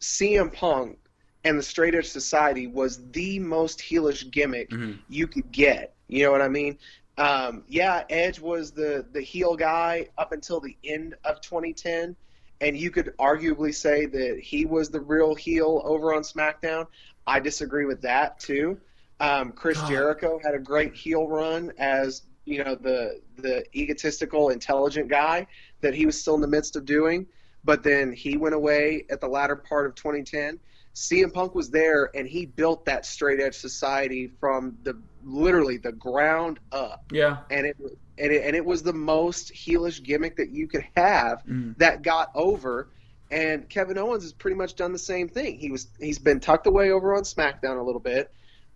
CM 0.00 0.52
Punk 0.52 0.98
and 1.44 1.58
the 1.58 1.62
Straight 1.62 1.94
Edge 1.94 2.06
Society 2.08 2.66
was 2.66 3.08
the 3.10 3.38
most 3.38 3.78
heelish 3.80 4.30
gimmick 4.30 4.70
Mhm. 4.70 4.98
you 5.08 5.26
could 5.26 5.50
get. 5.52 5.94
You 6.08 6.24
know 6.24 6.32
what 6.32 6.42
I 6.42 6.48
mean? 6.48 6.78
Um, 7.18 7.64
yeah, 7.68 8.04
Edge 8.10 8.40
was 8.40 8.72
the 8.72 9.06
the 9.12 9.20
heel 9.20 9.56
guy 9.56 10.08
up 10.18 10.32
until 10.32 10.58
the 10.60 10.76
end 10.84 11.14
of 11.24 11.40
2010, 11.42 12.16
and 12.62 12.78
you 12.78 12.90
could 12.90 13.12
arguably 13.18 13.74
say 13.74 14.06
that 14.06 14.38
he 14.40 14.64
was 14.64 14.88
the 14.88 15.00
real 15.00 15.34
heel 15.34 15.82
over 15.84 16.14
on 16.14 16.22
SmackDown. 16.22 16.86
I 17.26 17.40
disagree 17.40 17.84
with 17.84 18.00
that 18.02 18.38
too. 18.38 18.78
Um, 19.20 19.52
Chris 19.52 19.78
God. 19.78 19.88
Jericho 19.88 20.40
had 20.42 20.54
a 20.54 20.58
great 20.58 20.94
heel 20.94 21.28
run 21.28 21.72
as 21.78 22.22
you 22.44 22.64
know 22.64 22.74
the 22.74 23.20
the 23.36 23.64
egotistical, 23.76 24.48
intelligent 24.50 25.08
guy 25.08 25.46
that 25.80 25.94
he 25.94 26.06
was 26.06 26.18
still 26.18 26.36
in 26.36 26.40
the 26.40 26.48
midst 26.48 26.76
of 26.76 26.84
doing, 26.84 27.26
but 27.64 27.82
then 27.82 28.12
he 28.12 28.36
went 28.36 28.54
away 28.54 29.04
at 29.10 29.20
the 29.20 29.28
latter 29.28 29.56
part 29.56 29.86
of 29.86 29.94
2010. 29.96 30.58
CM 30.94 31.32
Punk 31.32 31.54
was 31.54 31.70
there, 31.70 32.10
and 32.14 32.28
he 32.28 32.46
built 32.46 32.84
that 32.84 33.06
straight 33.06 33.40
edge 33.40 33.54
society 33.54 34.30
from 34.40 34.76
the 34.82 35.00
literally 35.24 35.78
the 35.78 35.92
ground 35.92 36.60
up, 36.70 37.04
Yeah. 37.10 37.38
and 37.50 37.66
it 37.66 37.76
and 38.18 38.32
it, 38.32 38.44
and 38.44 38.54
it 38.56 38.64
was 38.64 38.82
the 38.82 38.92
most 38.92 39.52
heelish 39.52 40.02
gimmick 40.02 40.36
that 40.36 40.50
you 40.50 40.66
could 40.68 40.84
have 40.96 41.42
Mhm. 41.46 41.76
that 41.78 42.02
got 42.02 42.30
over. 42.34 42.88
And 43.30 43.68
Kevin 43.70 43.96
Owens 43.96 44.22
has 44.24 44.32
pretty 44.32 44.56
much 44.56 44.74
done 44.76 44.92
the 44.92 44.98
same 44.98 45.28
thing. 45.28 45.58
He 45.58 45.70
was 45.70 45.88
he's 45.98 46.18
been 46.18 46.38
tucked 46.40 46.66
away 46.66 46.90
over 46.90 47.14
on 47.14 47.22
SmackDown 47.22 47.78
a 47.78 47.82
little 47.82 48.00
bit. 48.00 48.30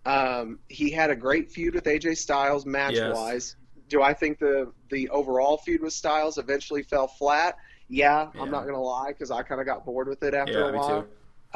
Um, 0.05 0.59
he 0.69 0.89
had 0.89 1.09
a 1.11 1.15
great 1.15 1.51
feud 1.51 1.75
with 1.75 1.85
AJ 1.85 2.15
Styles 2.15 2.65
match 2.65 2.95
Yes. 2.95 3.15
wise. 3.15 3.55
Do 3.89 4.01
I 4.01 4.13
think 4.13 4.39
the 4.39 4.71
the 4.89 5.09
overall 5.09 5.57
feud 5.57 5.81
with 5.81 5.93
Styles 5.93 6.37
eventually 6.37 6.81
fell 6.81 7.07
flat? 7.07 7.57
Yeah, 7.89 8.29
Yeah. 8.33 8.41
I'm 8.41 8.49
not 8.49 8.65
gonna 8.65 8.81
lie 8.81 9.09
because 9.09 9.31
I 9.31 9.43
kind 9.43 9.61
of 9.61 9.67
got 9.67 9.85
bored 9.85 10.07
with 10.07 10.23
it 10.23 10.33
after 10.33 10.59
Yeah, 10.59 10.69
a 10.69 10.77
while. 10.77 11.07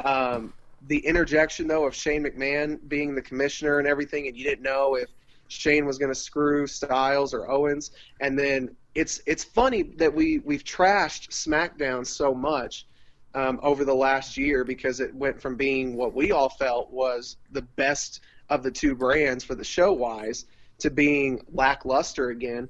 Um, 0.04 0.52
the 0.88 0.98
interjection 1.06 1.66
though 1.66 1.84
of 1.86 1.94
Shane 1.94 2.24
McMahon 2.24 2.78
being 2.88 3.14
the 3.14 3.22
commissioner 3.22 3.78
and 3.78 3.86
everything, 3.88 4.28
and 4.28 4.36
you 4.36 4.44
didn't 4.44 4.62
know 4.62 4.94
if 4.96 5.08
Shane 5.52 5.84
was 5.86 5.98
going 5.98 6.10
to 6.12 6.18
screw 6.18 6.66
Styles 6.66 7.34
or 7.34 7.50
Owens, 7.50 7.90
and 8.20 8.38
then 8.38 8.74
it's 8.94 9.22
it's 9.26 9.44
funny 9.44 9.82
that 9.82 10.12
we 10.12 10.38
we've 10.44 10.64
trashed 10.64 11.28
SmackDown 11.30 12.06
so 12.06 12.34
much 12.34 12.86
um, 13.34 13.60
over 13.62 13.84
the 13.84 13.94
last 13.94 14.36
year 14.36 14.64
because 14.64 15.00
it 15.00 15.14
went 15.14 15.40
from 15.40 15.56
being 15.56 15.94
what 15.96 16.14
we 16.14 16.32
all 16.32 16.48
felt 16.48 16.90
was 16.90 17.36
the 17.52 17.62
best 17.62 18.20
of 18.50 18.62
the 18.62 18.70
two 18.70 18.94
brands 18.94 19.44
for 19.44 19.54
the 19.54 19.64
show 19.64 19.92
wise 19.92 20.46
to 20.78 20.90
being 20.90 21.40
lackluster 21.52 22.30
again. 22.30 22.68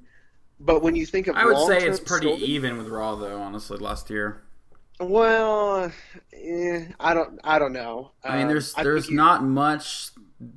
But 0.59 0.81
when 0.81 0.95
you 0.95 1.05
think 1.05 1.27
of 1.27 1.35
I 1.35 1.45
would 1.45 1.57
say 1.67 1.85
it's 1.87 1.99
pretty 1.99 2.27
story- 2.27 2.43
even 2.43 2.77
with 2.77 2.87
Raw 2.87 3.15
though. 3.15 3.37
Honestly, 3.41 3.77
last 3.77 4.09
year. 4.09 4.41
Well, 4.99 5.91
eh, 6.31 6.85
I 6.99 7.13
don't 7.13 7.39
I 7.43 7.59
don't 7.59 7.73
know. 7.73 8.11
I 8.23 8.33
mean, 8.37 8.43
Um, 8.43 8.47
there's 8.49 8.73
there's 8.75 9.03
think 9.05 9.11
you- 9.11 9.17
not 9.17 9.43
much 9.43 10.11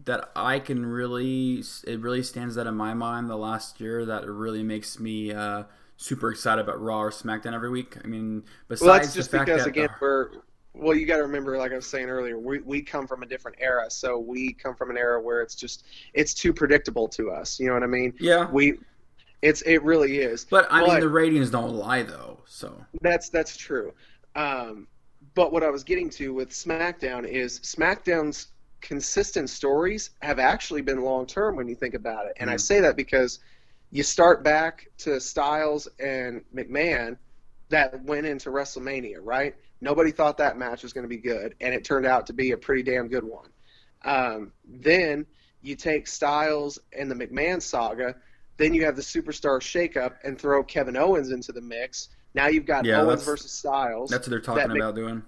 that 0.05 0.31
I 0.37 0.59
can 0.59 0.85
really. 0.87 1.63
It 1.87 2.01
really 2.01 2.23
stands 2.23 2.57
out 2.59 2.67
in 2.67 2.75
my 2.75 2.95
mind 2.95 3.29
the 3.29 3.37
last 3.37 3.81
year 3.81 4.05
that 4.07 4.27
really 4.29 4.63
makes 4.63 4.99
me 4.99 5.33
uh, 5.33 5.65
super 5.97 6.31
excited 6.31 6.63
about 6.63 6.81
Raw 6.81 7.03
or 7.03 7.11
SmackDown 7.11 7.55
every 7.55 7.71
week. 7.71 7.97
I 8.03 8.07
mean, 8.07 8.45
besides 8.69 8.87
Well, 8.87 8.95
that's 8.99 9.15
just 9.15 9.31
because 9.31 9.63
that 9.65 9.69
again 9.69 9.89
the- 9.89 9.95
we're 10.01 10.31
well. 10.75 10.95
You 10.97 11.07
got 11.07 11.17
to 11.17 11.23
remember, 11.23 11.57
like 11.59 11.73
I 11.73 11.77
was 11.77 11.87
saying 11.87 12.09
earlier, 12.09 12.39
we 12.39 12.61
we 12.61 12.83
come 12.83 13.07
from 13.07 13.23
a 13.23 13.27
different 13.27 13.57
era, 13.61 13.91
so 13.91 14.19
we 14.19 14.53
come 14.53 14.75
from 14.75 14.91
an 14.91 14.97
era 14.99 15.21
where 15.21 15.41
it's 15.43 15.55
just 15.55 15.85
it's 16.15 16.35
too 16.35 16.53
predictable 16.53 17.09
to 17.09 17.31
us. 17.31 17.59
You 17.61 17.69
know 17.69 17.75
what 17.75 17.83
I 17.83 17.87
mean? 17.87 18.13
yeah, 18.21 18.51
We 18.51 18.79
it's 19.43 19.63
it 19.63 19.83
really 19.83 20.19
is. 20.19 20.45
but 20.45 20.67
I 20.71 20.81
mean 20.87 21.01
the 21.01 21.09
ratings 21.09 21.51
don't 21.51 21.75
lie 21.75 22.03
though. 22.03 22.41
So 22.47 22.85
That's 23.01 23.29
that's 23.29 23.57
true. 23.57 23.93
Um, 24.35 24.87
but 25.35 25.53
what 25.53 25.63
I 25.63 25.71
was 25.71 25.83
getting 25.85 26.09
to 26.11 26.33
with 26.33 26.51
SmackDown 26.51 27.27
is 27.27 27.61
SmackDown's 27.61 28.49
consistent 28.87 29.51
stories 29.51 30.11
have 30.23 30.39
actually 30.39 30.81
been 30.81 31.03
long 31.03 31.27
term 31.27 31.57
when 31.57 31.67
you 31.67 31.75
think 31.75 31.95
about 31.95 32.27
it, 32.27 32.35
and 32.37 32.49
I 32.49 32.55
Mhm. 32.55 32.61
say 32.61 32.81
that 32.81 32.95
because 32.97 33.41
you 33.91 34.05
start 34.05 34.45
back 34.45 34.89
to 34.99 35.21
Styles 35.21 35.89
and 35.99 36.45
McMahon 36.55 37.17
that 37.69 38.01
went 38.05 38.27
into 38.27 38.51
WrestleMania, 38.51 39.17
right? 39.21 39.57
Nobody 39.81 40.13
thought 40.13 40.39
that 40.39 40.57
match 40.57 40.85
was 40.85 40.93
going 40.93 41.03
to 41.03 41.09
be 41.09 41.17
good, 41.17 41.57
and 41.61 41.75
it 41.75 41.85
turned 41.85 42.07
out 42.07 42.29
to 42.29 42.33
be 42.33 42.53
a 42.53 42.57
pretty 42.57 42.85
damn 42.85 43.09
good 43.09 43.25
one. 43.25 43.51
Um, 44.05 44.53
then 44.65 45.27
you 45.63 45.75
take 45.75 46.07
Styles 46.07 46.79
and 46.97 47.11
the 47.11 47.15
McMahon 47.17 47.61
saga, 47.61 48.15
then 48.57 48.73
you 48.73 48.85
have 48.85 48.95
the 48.95 49.03
superstar 49.03 49.59
shakeup 49.61 50.15
and 50.23 50.39
throw 50.39 50.63
Kevin 50.63 50.97
Owens 50.97 51.31
into 51.33 51.51
the 51.51 51.61
mix. 51.61 52.09
Now 52.35 52.47
you've 52.47 52.67
got 52.67 52.85
Yeah, 52.85 53.03
Owens 53.03 53.25
versus 53.25 53.51
Styles. 53.51 54.11
that's 54.11 54.29
what 54.29 54.31
they're 54.31 54.41
talking 54.41 54.63
That 54.63 54.69
Mc- 54.69 54.77
about 54.81 54.95
doing. 54.95 55.23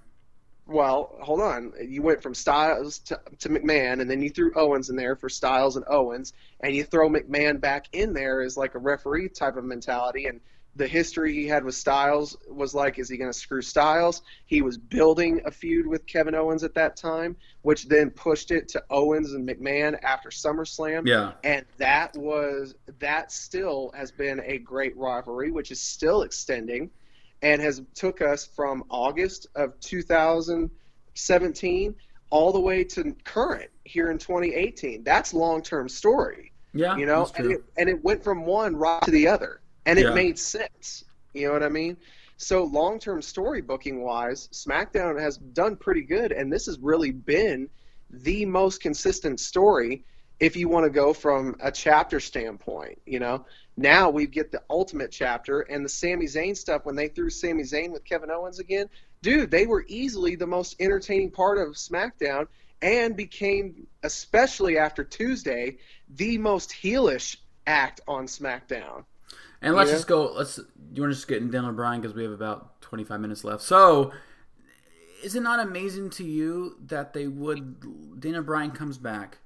Well, 0.69 1.17
hold 1.21 1.41
on. 1.41 1.73
You 1.83 2.03
went 2.03 2.23
from 2.23 2.35
Styles 2.35 2.99
to, 3.01 3.19
to 3.39 3.49
McMahon, 3.49 4.01
and 4.01 4.11
then 4.11 4.21
you 4.21 4.29
threw 4.29 4.53
Owens 4.55 4.91
in 4.91 4.97
there 4.97 5.17
for 5.17 5.31
Styles 5.31 5.77
and 5.77 5.85
Owens, 5.89 6.35
and 6.61 6.77
you 6.77 6.85
throw 6.85 7.09
McMahon 7.09 7.59
back 7.59 7.87
in 7.93 8.13
there 8.13 8.43
as 8.43 8.57
like 8.57 8.75
a 8.75 8.79
referee 8.79 9.31
type 9.31 9.57
of 9.57 9.65
mentality. 9.65 10.27
And 10.27 10.41
the 10.77 10.87
history 10.87 11.33
he 11.33 11.47
had 11.47 11.65
with 11.65 11.75
Styles 11.75 12.37
was 12.51 12.75
like, 12.75 12.99
is 12.99 13.09
he 13.09 13.17
going 13.17 13.33
to 13.33 13.39
screw 13.39 13.63
Styles? 13.63 14.21
He 14.45 14.61
was 14.61 14.77
building 14.77 15.41
a 15.47 15.51
feud 15.51 15.87
with 15.87 16.07
Kevin 16.07 16.35
Owens 16.35 16.63
at 16.63 16.75
that 16.75 16.97
time, 16.97 17.35
which 17.63 17.89
then 17.89 18.11
pushed 18.11 18.51
it 18.51 18.69
to 18.69 18.85
Owens 18.91 19.33
and 19.33 19.49
McMahon 19.49 19.99
after 20.03 20.29
SummerSlam 20.29 21.07
Yeah, 21.07 21.33
and 21.45 21.65
that 21.79 22.15
was 22.17 22.75
that 22.99 23.33
still 23.33 23.91
has 23.95 24.13
been 24.13 24.41
a 24.45 24.59
great 24.59 24.97
rivalry 24.97 25.51
which 25.51 25.71
is 25.71 25.81
still 25.81 26.23
extending 26.23 26.91
and 27.43 27.63
has 27.63 27.83
took 27.95 28.21
us 28.21 28.45
from 28.47 28.83
august 28.91 29.47
of 29.55 29.79
2017 29.81 31.95
all 32.31 32.53
the 32.53 32.61
way 32.61 32.85
to 32.85 33.15
current 33.25 33.71
here 33.85 34.11
in 34.11 34.19
2018 34.19 35.03
that's 35.05 35.33
long-term 35.33 35.89
story. 35.89 36.53
Yeah, 36.75 36.97
you 36.97 37.07
know 37.07 37.31
and 37.37 37.53
it, 37.53 37.65
and 37.79 37.89
it 37.89 38.03
went 38.05 38.23
from 38.23 38.45
one 38.45 38.77
right 38.77 39.01
to 39.03 39.11
the 39.11 39.27
other 39.27 39.61
and 39.87 39.99
it 39.99 40.05
Yeah. 40.05 40.15
made 40.15 40.39
sense. 40.39 41.05
You 41.33 41.47
know 41.47 41.55
what 41.55 41.63
i 41.63 41.69
mean? 41.69 41.97
So 42.37 42.65
long-term 42.65 43.23
story 43.23 43.63
booking 43.63 44.03
wise 44.03 44.49
smackdown 44.53 45.19
has 45.19 45.39
done 45.39 45.77
pretty 45.77 46.03
good 46.03 46.33
and 46.33 46.53
this 46.53 46.67
has 46.67 46.79
really 46.81 47.11
been 47.11 47.69
the 48.11 48.45
most 48.45 48.83
consistent 48.83 49.41
story 49.41 50.05
if 50.41 50.57
you 50.57 50.69
want 50.69 50.85
to 50.85 50.91
go 50.91 51.13
from 51.13 51.57
a 51.61 51.73
chapter 51.73 52.21
standpoint 52.21 53.01
you 53.07 53.19
know 53.19 53.45
now 53.79 54.11
we 54.11 54.27
get 54.27 54.51
the 54.53 54.63
ultimate 54.69 55.11
chapter 55.11 55.61
and 55.61 55.85
the 55.85 55.89
Sami 55.89 56.27
Zayn 56.27 56.57
stuff 56.57 56.85
when 56.85 56.97
they 56.97 57.09
threw 57.09 57.31
Sami 57.31 57.63
Zayn 57.63 57.91
with 57.91 58.05
Kevin 58.05 58.31
Owens 58.31 58.59
again 58.59 58.89
dude 59.23 59.51
they 59.51 59.67
were 59.67 59.85
easily 59.89 60.37
the 60.37 60.47
most 60.47 60.77
entertaining 60.81 61.31
part 61.31 61.59
of 61.59 61.75
SmackDown 61.75 62.47
and 62.83 63.17
became 63.17 63.87
especially 64.03 64.79
after 64.79 65.03
Tuesday 65.05 65.79
the 66.17 66.39
most 66.39 66.71
heelish 66.71 67.37
act 67.67 68.01
on 68.09 68.27
SmackDown 68.27 69.05
And 69.61 69.75
let's 69.75 69.91
Yeah. 69.91 69.97
just 69.97 70.07
go. 70.07 70.33
Let's. 70.33 70.57
Do 70.57 70.65
you 70.95 71.03
want 71.03 71.13
to 71.13 71.17
just 71.17 71.29
get 71.29 71.43
in 71.43 71.51
Daniel 71.51 71.73
Bryan 71.73 72.01
because 72.01 72.15
we 72.15 72.23
have 72.23 72.33
about 72.33 72.81
twenty 72.81 73.03
five 73.05 73.21
minutes 73.21 73.43
left. 73.45 73.63
So, 73.63 74.13
is 75.23 75.35
it 75.35 75.41
not 75.43 75.59
amazing 75.59 76.11
to 76.11 76.25
you 76.25 76.77
that 76.87 77.13
they 77.13 77.27
would 77.27 78.21
Daniel 78.21 78.43
Bryan 78.45 78.71
comes 78.71 78.99
back, 78.99 79.39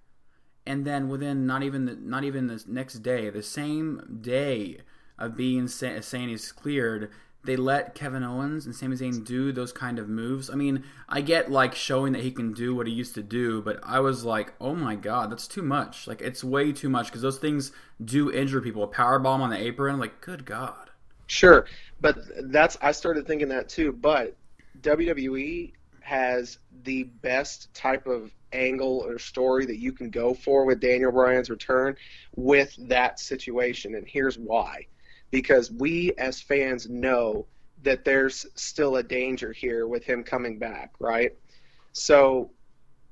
and 0.66 0.84
then 0.84 1.08
within 1.08 1.46
not 1.46 1.62
even 1.62 1.86
the, 1.86 1.96
not 1.96 2.24
even 2.24 2.46
the 2.46 2.62
next 2.66 2.94
day, 3.00 3.30
the 3.30 3.42
same 3.42 4.18
day 4.20 4.78
of 5.18 5.36
being 5.36 5.68
sa- 5.68 6.00
saying 6.00 6.28
he's 6.28 6.52
cleared, 6.52 7.10
they 7.44 7.56
let 7.56 7.94
Kevin 7.94 8.22
Owens 8.22 8.66
and 8.66 8.74
Sami 8.74 8.96
Zayn 8.96 9.24
do 9.24 9.50
those 9.50 9.72
kind 9.72 9.98
of 9.98 10.08
moves. 10.08 10.48
I 10.48 10.54
mean, 10.54 10.84
I 11.08 11.20
get 11.20 11.50
like 11.50 11.74
showing 11.74 12.12
that 12.12 12.22
he 12.22 12.30
can 12.30 12.52
do 12.52 12.74
what 12.74 12.86
he 12.86 12.92
used 12.92 13.14
to 13.14 13.22
do, 13.22 13.60
but 13.62 13.80
I 13.82 14.00
was 14.00 14.24
like, 14.24 14.54
oh 14.60 14.74
my 14.74 14.94
god, 14.94 15.30
that's 15.30 15.48
too 15.48 15.62
much. 15.62 16.06
Like 16.06 16.20
it's 16.20 16.44
way 16.44 16.72
too 16.72 16.88
much 16.88 17.06
because 17.06 17.22
those 17.22 17.38
things 17.38 17.72
do 18.04 18.30
injure 18.32 18.60
people. 18.60 18.84
A 18.84 18.88
power 18.88 19.18
bomb 19.18 19.42
on 19.42 19.50
the 19.50 19.58
apron, 19.58 19.98
like 19.98 20.20
good 20.20 20.44
god. 20.44 20.90
Sure, 21.26 21.66
but 22.00 22.18
that's 22.50 22.76
I 22.80 22.92
started 22.92 23.26
thinking 23.26 23.48
that 23.48 23.68
too. 23.68 23.92
But 23.92 24.36
WWE 24.80 25.72
has 26.00 26.58
the 26.84 27.04
best 27.04 27.72
type 27.74 28.06
of 28.06 28.30
angle 28.52 29.04
or 29.06 29.18
story 29.18 29.66
that 29.66 29.78
you 29.78 29.92
can 29.92 30.10
go 30.10 30.34
for 30.34 30.64
with 30.64 30.80
Daniel 30.80 31.12
Bryan's 31.12 31.50
return 31.50 31.96
with 32.36 32.74
that 32.88 33.20
situation. 33.20 33.94
And 33.94 34.06
here's 34.06 34.38
why. 34.38 34.86
Because 35.30 35.70
we 35.70 36.12
as 36.18 36.40
fans 36.40 36.88
know 36.88 37.46
that 37.82 38.04
there's 38.04 38.46
still 38.54 38.96
a 38.96 39.02
danger 39.02 39.52
here 39.52 39.86
with 39.86 40.04
him 40.04 40.22
coming 40.22 40.58
back, 40.58 40.92
right? 40.98 41.36
So 41.92 42.50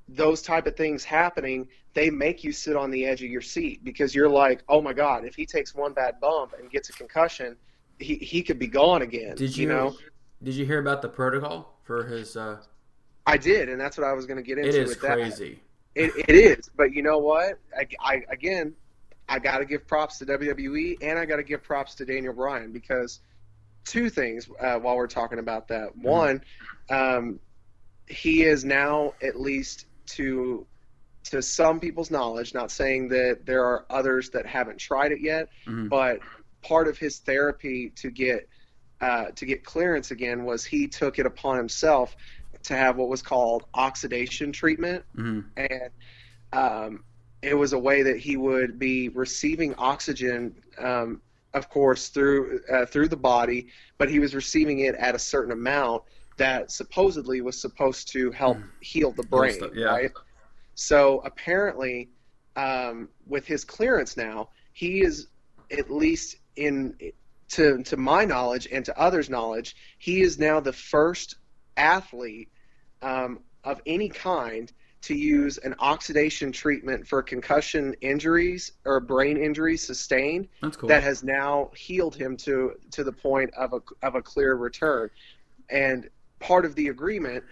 those 0.09 0.43
type 0.43 0.67
of 0.67 0.77
things 0.77 1.05
happening, 1.05 1.69
they 1.95 2.11
make 2.11 2.45
you 2.45 2.53
sit 2.53 2.77
on 2.77 2.91
the 2.91 3.05
edge 3.05 3.23
of 3.23 3.31
your 3.31 3.41
seat 3.41 3.85
because 3.85 4.15
you're 4.15 4.29
like, 4.29 4.63
oh 4.69 4.81
my 4.81 4.93
God, 4.93 5.25
if 5.25 5.35
he 5.35 5.47
takes 5.47 5.75
one 5.75 5.93
bad 5.93 6.21
bump 6.21 6.55
and 6.59 6.71
gets 6.71 6.89
a 6.89 6.93
concussion, 6.93 7.57
he, 7.99 8.17
he 8.17 8.43
could 8.43 8.59
be 8.59 8.67
gone 8.67 9.03
again. 9.03 9.37
Did 9.37 9.57
you, 9.57 9.63
you 9.63 9.69
know? 9.69 9.97
Did 10.43 10.55
you 10.55 10.65
hear 10.65 10.79
about 10.79 11.03
the 11.03 11.09
protocol 11.09 11.79
for 11.83 12.05
his? 12.05 12.37
Uh... 12.37 12.59
I 13.27 13.37
did, 13.37 13.69
and 13.69 13.81
that's 13.81 13.97
what 13.99 14.07
I 14.07 14.13
was 14.13 14.27
going 14.27 14.39
to 14.39 14.43
get 14.43 14.59
into. 14.59 14.71
It 14.71 14.75
is 14.75 14.89
with 14.91 15.01
that. 15.03 15.15
crazy. 15.19 15.61
It, 15.95 16.13
it 16.29 16.35
is, 16.35 16.71
but 16.77 16.93
you 16.95 17.03
know 17.03 17.19
what? 17.19 17.59
I, 17.77 17.87
I 18.01 18.23
again, 18.31 18.75
I 19.29 19.39
got 19.39 19.59
to 19.59 19.65
give 19.65 19.87
props 19.87 20.19
to 20.19 20.27
WWE, 20.27 20.99
and 21.03 21.19
I 21.19 21.25
got 21.25 21.37
to 21.37 21.43
give 21.43 21.63
props 21.63 21.95
to 21.97 22.05
Daniel 22.05 22.33
Bryan 22.33 22.73
because 22.73 23.21
two 23.85 24.09
things 24.11 24.49
uh, 24.61 24.77
while 24.79 24.97
we're 24.97 25.07
talking 25.07 25.39
about 25.39 25.69
that. 25.69 25.91
Mm-hmm. 25.91 26.03
One, 26.03 26.45
um, 26.91 27.41
he 28.07 28.43
is 28.43 28.65
now 28.65 29.15
at 29.23 29.41
least 29.41 29.87
to 30.07 30.67
to 31.25 31.43
some 31.43 31.79
people's 31.81 32.11
knowledge, 32.11 32.55
not 32.55 32.71
saying 32.71 33.09
that 33.09 33.41
there 33.45 33.65
are 33.65 33.85
others 33.91 34.31
that 34.31 34.47
haven't 34.47 34.79
tried 34.79 35.13
it 35.13 35.21
yet, 35.21 35.49
Mhm. 35.67 35.89
but 35.89 36.21
part 36.63 36.89
of 36.89 36.97
his 36.99 37.19
therapy 37.19 37.91
to 37.97 38.11
get 38.11 38.49
uh, 39.01 39.27
to 39.35 39.47
get 39.47 39.65
clearance 39.65 40.11
again 40.11 40.45
was 40.45 40.65
he 40.65 40.87
took 40.87 41.19
it 41.19 41.25
upon 41.27 41.57
himself 41.57 42.15
to 42.65 42.77
have 42.77 42.97
what 42.97 43.09
was 43.09 43.23
called 43.23 43.65
oxidation 43.75 44.53
treatment, 44.53 45.05
Mhm. 45.17 45.45
and 45.57 45.91
um, 46.53 47.05
it 47.43 47.55
was 47.55 47.73
a 47.73 47.79
way 47.79 48.03
that 48.03 48.19
he 48.19 48.37
would 48.37 48.79
be 48.79 49.09
receiving 49.09 49.75
oxygen, 49.79 50.55
um, 50.79 51.23
of 51.55 51.69
course, 51.69 52.09
through 52.09 52.61
uh, 52.71 52.87
through 52.87 53.09
the 53.09 53.17
body, 53.17 53.69
but 53.99 54.11
he 54.11 54.19
was 54.19 54.35
receiving 54.35 54.81
it 54.81 54.95
at 54.97 55.15
a 55.15 55.19
certain 55.19 55.53
amount 55.53 56.03
that 56.37 56.71
supposedly 56.71 57.41
was 57.41 57.61
supposed 57.61 58.09
to 58.13 58.31
help 58.31 58.57
heal 58.81 59.13
the 59.13 59.23
brain, 59.25 59.55
stuff, 59.55 59.71
yeah. 59.75 59.87
right? 59.87 60.11
So 60.75 61.21
apparently, 61.25 62.09
um, 62.57 63.09
with 63.27 63.47
his 63.47 63.65
clearance 63.65 64.17
now, 64.17 64.49
he 64.73 65.03
is 65.03 65.29
at 65.71 65.91
least 65.91 66.37
in 66.57 66.95
to 67.49 67.83
to 67.83 67.97
my 67.97 68.25
knowledge 68.25 68.69
and 68.71 68.85
to 68.85 68.99
others' 68.99 69.29
knowledge, 69.31 69.77
he 69.99 70.21
is 70.23 70.39
now 70.39 70.61
the 70.61 70.73
first 70.73 71.37
athlete 71.81 72.49
um, 73.03 73.41
of 73.65 73.81
any 73.87 74.09
kind 74.09 74.73
to 75.03 75.15
use 75.15 75.57
an 75.59 75.75
oxidation 75.79 76.53
treatment 76.53 77.09
for 77.09 77.23
concussion 77.23 77.95
injuries 78.03 78.73
or 78.85 79.01
brain 79.01 79.39
injuries 79.39 79.85
sustained 79.85 80.47
cool. 80.73 80.89
that 80.89 81.03
has 81.03 81.25
now 81.25 81.71
healed 81.75 82.15
him 82.15 82.37
to 82.37 82.73
to 82.91 83.03
the 83.03 83.13
point 83.13 83.51
of 83.55 83.73
a 83.73 83.81
of 84.03 84.15
a 84.15 84.23
clear 84.23 84.57
return. 84.57 85.09
And 85.71 86.09
part 86.39 86.65
of 86.65 86.75
the 86.75 86.89
agreement 86.89 87.45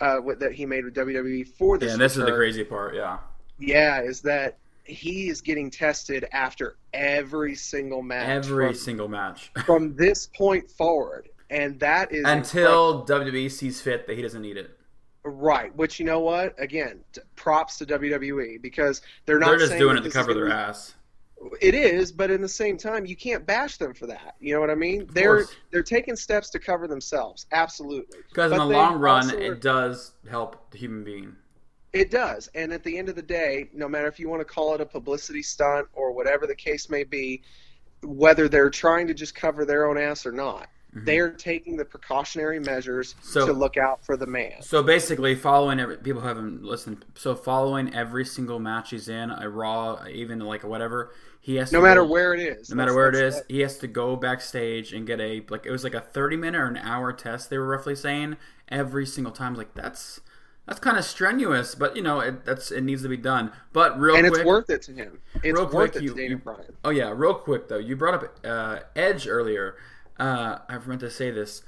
uh, 0.00 0.18
with, 0.22 0.40
that 0.40 0.52
he 0.52 0.64
made 0.64 0.84
with 0.84 0.94
WWE 0.94 1.46
for 1.46 1.76
this 1.76 1.88
yeah, 1.88 1.92
and 1.94 2.00
this 2.00 2.16
is 2.16 2.24
the 2.24 2.32
crazy 2.32 2.64
part. 2.64 2.94
Yeah. 2.94 3.18
yeah, 3.58 4.00
is 4.00 4.22
that 4.22 4.58
he 4.84 5.28
is 5.28 5.40
getting 5.40 5.70
tested 5.70 6.26
after 6.32 6.76
every 6.92 7.54
single 7.54 8.02
match 8.02 8.28
Every 8.28 8.68
from, 8.68 8.74
single 8.74 9.08
match 9.08 9.50
from 9.64 9.94
this 9.96 10.26
point 10.26 10.70
forward, 10.70 11.28
and 11.50 11.78
that 11.80 12.12
is 12.12 12.24
until 12.26 13.04
WWE 13.06 13.50
sees 13.50 13.80
fit 13.80 14.06
that 14.06 14.16
he 14.16 14.22
doesn't 14.22 14.42
need 14.42 14.56
it. 14.56 14.78
right. 15.24 15.74
Which 15.76 15.98
you 16.00 16.06
know 16.06 16.20
what? 16.20 16.54
Again, 16.58 17.00
props 17.36 17.78
to 17.78 17.86
WWE 17.86 18.60
because 18.62 19.02
they're 19.26 19.38
not 19.38 19.50
They're 19.50 19.58
just 19.58 19.78
doing 19.78 19.96
it 19.96 20.02
to 20.02 20.10
cover 20.10 20.34
their 20.34 20.46
be- 20.46 20.52
ass. 20.52 20.94
It 21.60 21.74
is, 21.74 22.10
but 22.10 22.30
in 22.30 22.40
the 22.40 22.48
same 22.48 22.78
time, 22.78 23.04
you 23.04 23.16
can't 23.16 23.44
bash 23.44 23.76
them 23.76 23.92
for 23.92 24.06
that. 24.06 24.34
You 24.40 24.54
know 24.54 24.60
what 24.60 24.70
I 24.70 24.74
mean? 24.74 25.06
they're 25.12 25.44
course. 25.44 25.56
they're 25.70 25.82
taking 25.82 26.16
steps 26.16 26.48
to 26.50 26.58
cover 26.58 26.88
themselves. 26.88 27.44
Absolutely. 27.52 28.20
Because 28.30 28.50
in 28.52 28.58
the 28.58 28.64
long 28.64 28.98
run, 28.98 29.30
are- 29.30 29.38
it 29.38 29.60
does 29.60 30.12
help 30.30 30.70
the 30.70 30.78
human 30.78 31.04
being. 31.04 31.36
It 31.92 32.10
does. 32.10 32.48
And 32.54 32.72
at 32.72 32.82
the 32.82 32.96
end 32.98 33.08
of 33.08 33.14
the 33.14 33.22
day, 33.22 33.68
no 33.72 33.88
matter 33.88 34.08
if 34.08 34.18
you 34.18 34.28
want 34.28 34.40
to 34.40 34.44
call 34.44 34.74
it 34.74 34.80
a 34.80 34.86
publicity 34.86 35.42
stunt 35.42 35.86
or 35.92 36.12
whatever 36.12 36.46
the 36.46 36.54
case 36.54 36.88
may 36.90 37.04
be, 37.04 37.42
whether 38.02 38.48
they're 38.48 38.70
trying 38.70 39.06
to 39.06 39.14
just 39.14 39.34
cover 39.34 39.64
their 39.64 39.86
own 39.86 39.96
ass 39.98 40.26
or 40.26 40.32
not, 40.32 40.68
they're 40.94 41.30
taking 41.30 41.76
the 41.76 41.84
precautionary 41.84 42.60
measures 42.60 43.14
Mm-hmm. 43.14 43.28
So- 43.28 43.46
to 43.46 43.52
look 43.52 43.76
out 43.76 44.04
for 44.04 44.16
the 44.16 44.26
man. 44.26 44.62
So 44.62 44.82
basically, 44.82 45.34
following 45.34 45.80
every 45.80 45.96
people 45.98 46.20
who 46.22 46.28
haven't 46.28 46.62
listened. 46.62 47.04
So 47.14 47.34
following 47.34 47.94
every 47.94 48.24
single 48.24 48.58
match 48.60 48.90
he's 48.90 49.08
in, 49.08 49.30
a 49.30 49.48
Raw, 49.48 50.04
even 50.10 50.38
like 50.40 50.62
whatever, 50.64 51.12
he 51.40 51.56
has 51.56 51.70
to 51.70 51.76
No 51.76 51.82
matter 51.82 52.02
go- 52.02 52.08
where 52.08 52.32
it 52.34 52.40
is. 52.40 52.70
No 52.70 52.76
matter 52.76 52.94
where 52.94 53.10
it 53.10 53.44
he 53.48 53.60
has 53.60 53.78
to 53.78 53.86
go 53.86 54.16
backstage 54.16 54.92
and 54.92 55.06
get 55.06 55.20
a 55.20 55.42
like 55.50 55.66
it 55.66 55.70
was 55.70 55.84
like 55.84 55.94
a 55.94 56.00
thirty 56.00 56.36
minute 56.36 56.58
or 56.60 56.66
an 56.66 56.76
hour 56.78 57.12
test. 57.12 57.50
They 57.50 57.58
were 57.58 57.66
roughly 57.68 57.94
saying 57.96 58.36
every 58.68 59.04
single 59.06 59.32
time. 59.32 59.54
Like 59.54 59.74
that's 59.74 60.20
that's 60.66 60.80
kind 60.80 60.96
of 60.96 61.04
strenuous, 61.04 61.74
but 61.74 61.94
you 61.96 62.02
know 62.02 62.20
it, 62.20 62.46
that's 62.46 62.70
it 62.70 62.80
needs 62.82 63.02
to 63.02 63.08
be 63.08 63.18
done. 63.18 63.52
But 63.74 64.00
real 64.00 64.16
And 64.16 64.26
quick, 64.28 64.40
it's 64.40 64.46
worth 64.46 64.70
it 64.70 64.80
to 64.82 64.92
him. 64.92 65.20
It's 65.42 65.44
real 65.58 65.64
worth 65.64 65.72
quick, 65.92 65.96
it 65.96 66.02
you- 66.04 66.14
to 66.14 66.20
Daniel 66.20 66.38
Bryan. 66.38 66.72
Oh 66.82 66.90
yeah, 66.90 67.12
real 67.14 67.34
quick 67.34 67.68
though, 67.68 67.78
you 67.78 67.94
brought 67.96 68.14
up 68.14 68.38
uh, 68.44 68.78
Edge 68.96 69.26
earlier. 69.28 69.76
Uh, 70.18 70.58
I 70.68 70.78
meant 70.78 71.00
to 71.00 71.10
say 71.10 71.30
this. 71.30 71.62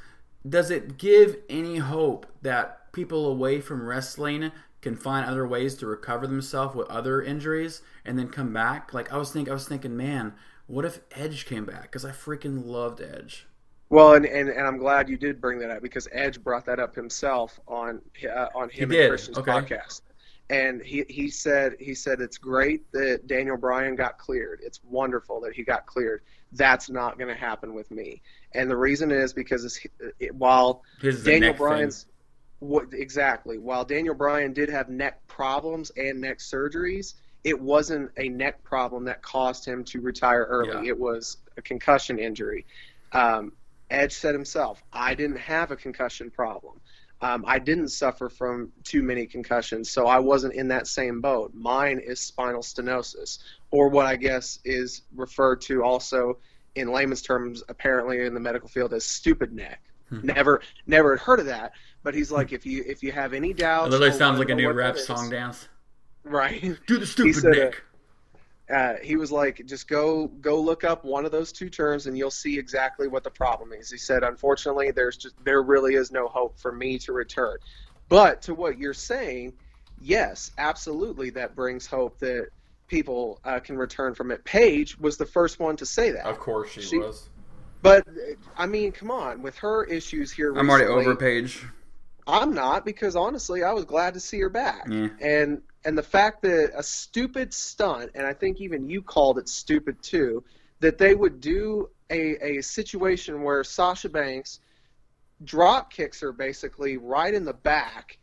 Does 0.49 0.71
it 0.71 0.99
give 0.99 1.37
any 1.49 1.79
hope 1.79 2.27
that 2.43 2.93
people 2.93 3.27
away 3.27 3.61
from 3.61 3.87
wrestling 3.87 4.53
can 4.81 4.97
find 4.97 5.27
other 5.27 5.47
ways 5.47 5.75
to 5.77 5.87
recover 5.87 6.27
themselves 6.27 6.77
with 6.77 6.89
other 6.89 7.21
injuries 7.21 7.83
and 8.05 8.19
then 8.19 8.29
come 8.29 8.53
back? 8.53 8.95
Like 8.95 9.13
I 9.13 9.17
was 9.17 9.33
think 9.33 9.49
I 9.49 9.53
was 9.53 9.67
thinking, 9.67 9.97
man, 9.97 10.35
what 10.67 10.85
if 10.85 11.01
Edge 11.13 11.47
came 11.47 11.65
back? 11.65 11.83
Because 11.83 12.05
I 12.05 12.11
freaking 12.11 12.65
loved 12.67 13.01
Edge. 13.01 13.47
Well, 13.89 14.15
and, 14.15 14.27
and, 14.27 14.49
and 14.49 14.67
I'm 14.67 14.79
glad 14.79 15.09
you 15.09 15.17
did 15.17 15.41
bring 15.41 15.61
that 15.61 15.71
up 15.71 15.83
because 15.83 16.09
Edge 16.11 16.43
brought 16.43 16.65
that 16.67 16.81
up 16.81 16.95
himself 16.95 17.61
on 17.69 18.01
uh, 18.29 18.47
on 18.55 18.69
him 18.69 18.89
did, 18.89 19.01
and 19.01 19.11
Christian's 19.11 19.39
okay. 19.39 19.53
podcast, 19.53 20.01
and 20.49 20.81
he 20.83 21.05
he 21.09 21.29
said 21.29 21.77
he 21.79 21.95
said 21.95 22.21
it's 22.21 22.39
great 22.39 22.91
that 22.93 23.27
Daniel 23.27 23.57
Bryan 23.57 23.97
got 23.97 24.19
cleared. 24.19 24.61
It's 24.63 24.81
wonderful 24.85 25.41
that 25.43 25.55
he 25.55 25.63
got 25.63 25.87
cleared. 25.87 26.23
That's 26.53 26.89
not 26.89 27.19
going 27.19 27.29
to 27.29 27.41
happen 27.41 27.75
with 27.75 27.91
me, 27.91 28.23
and 28.53 28.71
the 28.71 28.77
reason 28.77 29.11
is 29.11 29.33
because 29.33 29.81
it, 30.21 30.35
while 30.35 30.83
the 31.01 31.13
Daniel. 31.13 31.55
Bryan's 31.55 32.07
what 32.59 32.87
exactly 32.93 33.59
while 33.59 33.85
Daniel 33.85 34.15
Bryan 34.15 34.53
did 34.53 34.71
have 34.71 34.89
neck 34.89 35.27
problems 35.27 35.91
and 35.97 36.21
neck 36.21 36.39
surgeries, 36.39 37.15
it 37.45 37.61
wasn't 37.61 38.11
a 38.17 38.29
neck 38.29 38.63
problem 38.65 39.05
that 39.05 39.23
caused 39.23 39.65
him 39.65 39.85
to 39.85 40.01
retire 40.01 40.45
early. 40.45 40.87
Yeah. 40.87 40.91
It 40.93 40.99
was 40.99 41.37
a 41.57 41.63
concussion 41.63 42.19
injury. 42.19 42.67
Um, 43.13 43.53
Edge 43.91 44.13
said 44.13 44.35
himself, 44.35 44.83
I 44.93 45.15
didn't 45.15 45.39
have 45.39 45.71
a 45.71 45.77
concussion 45.77 46.31
problem. 46.31 46.81
Um, 47.23 47.45
I 47.47 47.59
didn't 47.59 47.89
suffer 47.89 48.29
from 48.29 48.73
too 48.85 49.03
many 49.03 49.27
concussions, 49.27 49.91
so 49.91 50.07
I 50.07 50.19
wasn't 50.19 50.53
in 50.55 50.69
that 50.69 50.87
same 50.87 51.21
boat. 51.21 51.55
Mine 51.55 51.99
is 51.99 52.21
spinal 52.21 52.61
stenosis, 52.61 53.39
or 53.71 53.89
what 53.89 54.05
I 54.07 54.17
guess 54.17 54.59
is 54.65 55.03
referred 55.15 55.63
to 55.63 55.83
also 55.83 56.39
in 56.75 56.93
layman's 56.93 57.23
terms, 57.23 57.63
apparently 57.71 58.21
in 58.27 58.35
the 58.35 58.41
medical 58.41 58.69
field, 58.69 58.93
as 58.93 59.05
stupid 59.05 59.53
neck. 59.53 59.81
Hmm. 60.11 60.21
Never, 60.25 60.61
never 60.87 61.17
had 61.17 61.25
heard 61.25 61.41
of 61.41 61.47
that. 61.47 61.73
But 62.03 62.15
he's 62.15 62.31
like, 62.31 62.53
if 62.53 62.65
you 62.67 62.85
if 62.87 63.03
you 63.03 63.11
have 63.13 63.33
any 63.33 63.53
doubts, 63.53 63.89
It 63.89 63.91
literally 63.99 64.17
sounds 64.17 64.39
like 64.39 64.51
a 64.51 64.55
new 64.55 64.71
rap 64.71 64.97
song 64.99 65.29
dance. 65.31 65.69
right? 66.23 66.79
Do 66.87 66.99
the 66.99 67.07
stupid 67.07 67.35
said 67.35 67.51
Nick. 67.53 67.83
Uh, 68.69 68.95
he 69.03 69.17
was 69.17 69.31
like, 69.31 69.65
just 69.67 69.87
go 69.89 70.27
go 70.27 70.61
look 70.61 70.83
up 70.83 71.05
one 71.05 71.25
of 71.25 71.33
those 71.33 71.53
two 71.53 71.71
terms 71.71 72.07
and 72.07 72.19
you'll 72.19 72.31
see 72.31 72.59
exactly 72.59 73.07
what 73.07 73.23
the 73.23 73.31
problem 73.31 73.73
is. 73.73 73.91
He 73.91 73.99
said, 73.99 74.25
unfortunately, 74.25 74.91
there's 74.91 75.17
just 75.17 75.35
there 75.45 75.63
really 75.63 75.95
is 75.95 76.11
no 76.11 76.27
hope 76.29 76.59
for 76.59 76.73
me 76.73 76.99
to 77.01 77.13
return. 77.13 77.59
But 78.09 78.43
to 78.43 78.55
what 78.55 78.79
you're 78.79 78.95
saying, 78.95 79.55
yes, 80.01 80.51
absolutely, 80.59 81.31
that 81.31 81.55
brings 81.55 81.87
hope 81.87 82.19
that 82.21 82.49
people 82.89 83.41
uh, 83.45 83.61
can 83.61 83.77
return 83.77 84.15
from 84.15 84.31
it. 84.31 84.45
Paige 84.45 84.99
was 84.99 85.17
the 85.17 85.27
first 85.27 85.59
one 85.59 85.77
to 85.77 85.87
say 85.87 86.13
that. 86.13 86.27
Of 86.27 86.39
course 86.39 86.71
she, 86.71 86.83
She- 86.83 86.99
was. 86.99 87.29
But 87.83 88.05
I 88.57 88.67
mean, 88.67 88.91
come 88.91 89.13
on, 89.13 89.43
with 89.43 89.57
her 89.59 89.85
issues 89.85 90.33
here, 90.33 90.53
I'm 90.57 90.69
already 90.69 90.87
over 90.87 91.15
Paige. 91.15 91.65
I'm 92.27 92.53
not 92.55 92.85
because 92.85 93.15
honestly, 93.15 93.63
I 93.63 93.73
was 93.73 93.85
glad 93.85 94.15
to 94.15 94.21
see 94.21 94.41
her 94.41 94.49
back. 94.49 94.87
Yeah. 94.89 95.09
And 95.21 95.63
and 95.87 95.97
the 95.97 96.03
fact 96.03 96.43
that 96.43 96.73
a 96.75 96.83
stupid 96.83 97.55
stunt, 97.55 98.11
and 98.17 98.27
I 98.27 98.33
think 98.33 98.61
even 98.61 98.91
you 98.91 99.01
called 99.01 99.39
it 99.39 99.49
stupid 99.49 100.03
too, 100.03 100.43
that 100.81 100.99
they 100.99 101.15
would 101.15 101.41
do 101.41 101.89
a, 102.11 102.59
a 102.59 102.63
situation 102.63 103.43
where 103.43 103.63
Sasha 103.63 104.09
Banks 104.09 104.59
drop 105.45 105.93
kicks 105.93 106.21
her 106.21 106.33
basically 106.33 106.97
right 106.97 107.33
in 107.33 107.45
the 107.45 107.53
back 107.53 108.19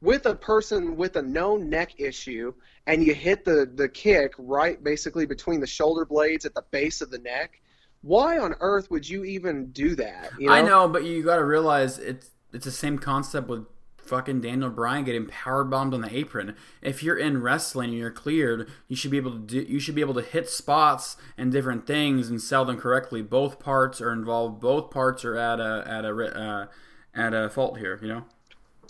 with 0.00 0.24
a 0.24 0.34
person 0.34 0.96
with 0.96 1.16
a 1.16 1.22
known 1.22 1.68
neck 1.68 2.00
issue 2.00 2.54
and 2.86 3.04
you 3.04 3.14
hit 3.14 3.44
the, 3.44 3.70
the 3.74 3.88
kick 3.88 4.32
right 4.38 4.82
basically 4.82 5.26
between 5.26 5.60
the 5.60 5.66
shoulder 5.66 6.06
blades 6.06 6.46
at 6.46 6.54
the 6.54 6.64
base 6.70 7.02
of 7.02 7.10
the 7.10 7.18
neck. 7.18 7.60
Why 8.00 8.38
on 8.38 8.54
earth 8.60 8.90
would 8.90 9.06
you 9.06 9.24
even 9.24 9.66
do 9.66 9.94
that? 9.96 10.30
You 10.38 10.50
I 10.50 10.62
know, 10.62 10.88
but 10.88 11.04
you 11.04 11.22
got 11.22 11.36
to 11.36 11.44
realize 11.44 11.98
it's 11.98 12.30
it's 12.54 12.64
the 12.64 12.70
same 12.70 12.98
concept 12.98 13.48
with 13.48 13.66
fucking 14.12 14.42
Daniel 14.42 14.68
Bryan 14.68 15.04
getting 15.04 15.24
power 15.24 15.64
bombed 15.64 15.94
on 15.94 16.02
the 16.02 16.14
apron. 16.14 16.54
If 16.82 17.02
you're 17.02 17.16
in 17.16 17.40
wrestling 17.42 17.88
and 17.88 17.98
you're 17.98 18.10
cleared, 18.10 18.68
you 18.86 18.94
should 18.94 19.10
be 19.10 19.16
able 19.16 19.30
to 19.30 19.38
do, 19.38 19.62
you 19.62 19.80
should 19.80 19.94
be 19.94 20.02
able 20.02 20.12
to 20.12 20.20
hit 20.20 20.50
spots 20.50 21.16
and 21.38 21.50
different 21.50 21.86
things 21.86 22.28
and 22.28 22.38
sell 22.38 22.66
them 22.66 22.76
correctly. 22.76 23.22
Both 23.22 23.58
parts 23.58 24.02
are 24.02 24.12
involved. 24.12 24.60
Both 24.60 24.90
parts 24.90 25.24
are 25.24 25.34
at 25.34 25.60
a 25.60 25.84
at 25.86 26.04
a 26.04 26.38
uh, 26.38 26.66
at 27.14 27.32
a 27.32 27.48
fault 27.48 27.78
here. 27.78 27.98
You 28.02 28.08
know. 28.08 28.24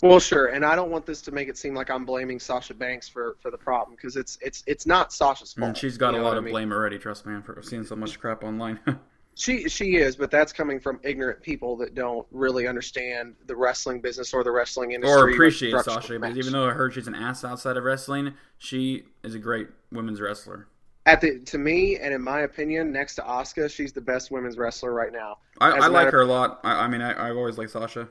Well, 0.01 0.19
sure, 0.19 0.47
and 0.47 0.65
I 0.65 0.75
don't 0.75 0.91
want 0.91 1.05
this 1.05 1.21
to 1.21 1.31
make 1.31 1.47
it 1.47 1.57
seem 1.57 1.73
like 1.73 1.89
I'm 1.89 2.03
blaming 2.03 2.37
Sasha 2.37 2.73
Banks 2.73 3.07
for, 3.07 3.37
for 3.39 3.49
the 3.49 3.57
problem 3.57 3.95
because 3.95 4.17
it's 4.17 4.37
it's 4.41 4.61
it's 4.67 4.85
not 4.85 5.13
Sasha's 5.13 5.53
fault. 5.53 5.69
And 5.69 5.77
she's 5.77 5.97
got 5.97 6.13
you 6.13 6.19
a 6.19 6.23
lot 6.23 6.35
of 6.35 6.43
I 6.43 6.45
mean? 6.47 6.51
blame 6.51 6.73
already. 6.73 6.99
Trust 6.99 7.25
me, 7.25 7.41
for 7.45 7.61
seeing 7.61 7.85
so 7.85 7.95
much 7.95 8.19
crap 8.19 8.43
online. 8.43 8.81
She 9.35 9.67
she 9.67 9.95
is, 9.95 10.15
but 10.15 10.29
that's 10.29 10.53
coming 10.53 10.79
from 10.79 10.99
ignorant 11.03 11.41
people 11.41 11.77
that 11.77 11.95
don't 11.95 12.27
really 12.31 12.67
understand 12.67 13.35
the 13.47 13.55
wrestling 13.55 13.99
business 13.99 14.33
or 14.33 14.43
the 14.43 14.51
wrestling 14.51 14.91
industry 14.91 15.21
or 15.21 15.29
appreciate 15.29 15.69
structure 15.71 15.91
Sasha 16.01 16.19
because 16.19 16.37
even 16.37 16.53
though 16.53 16.67
I 16.69 16.71
heard 16.73 16.93
she's 16.93 17.07
an 17.07 17.15
ass 17.15 17.43
outside 17.43 17.75
of 17.77 17.83
wrestling, 17.83 18.33
she 18.59 19.03
is 19.23 19.33
a 19.33 19.39
great 19.39 19.67
women's 19.91 20.21
wrestler. 20.21 20.67
at 21.07 21.19
the 21.21 21.39
to 21.39 21.57
me 21.57 21.97
and 21.97 22.13
in 22.13 22.21
my 22.21 22.41
opinion, 22.41 22.91
next 22.91 23.15
to 23.15 23.21
Asuka, 23.23 23.71
she's 23.71 23.91
the 23.91 24.01
best 24.01 24.29
women's 24.29 24.57
wrestler 24.57 24.93
right 24.93 25.11
now. 25.11 25.37
I, 25.59 25.71
I 25.71 25.87
like 25.87 26.11
her 26.11 26.21
a 26.21 26.25
lot. 26.25 26.59
I, 26.63 26.81
I 26.85 26.87
mean, 26.87 27.01
I, 27.01 27.29
I've 27.29 27.35
always 27.35 27.57
liked 27.57 27.71
Sasha. 27.71 28.07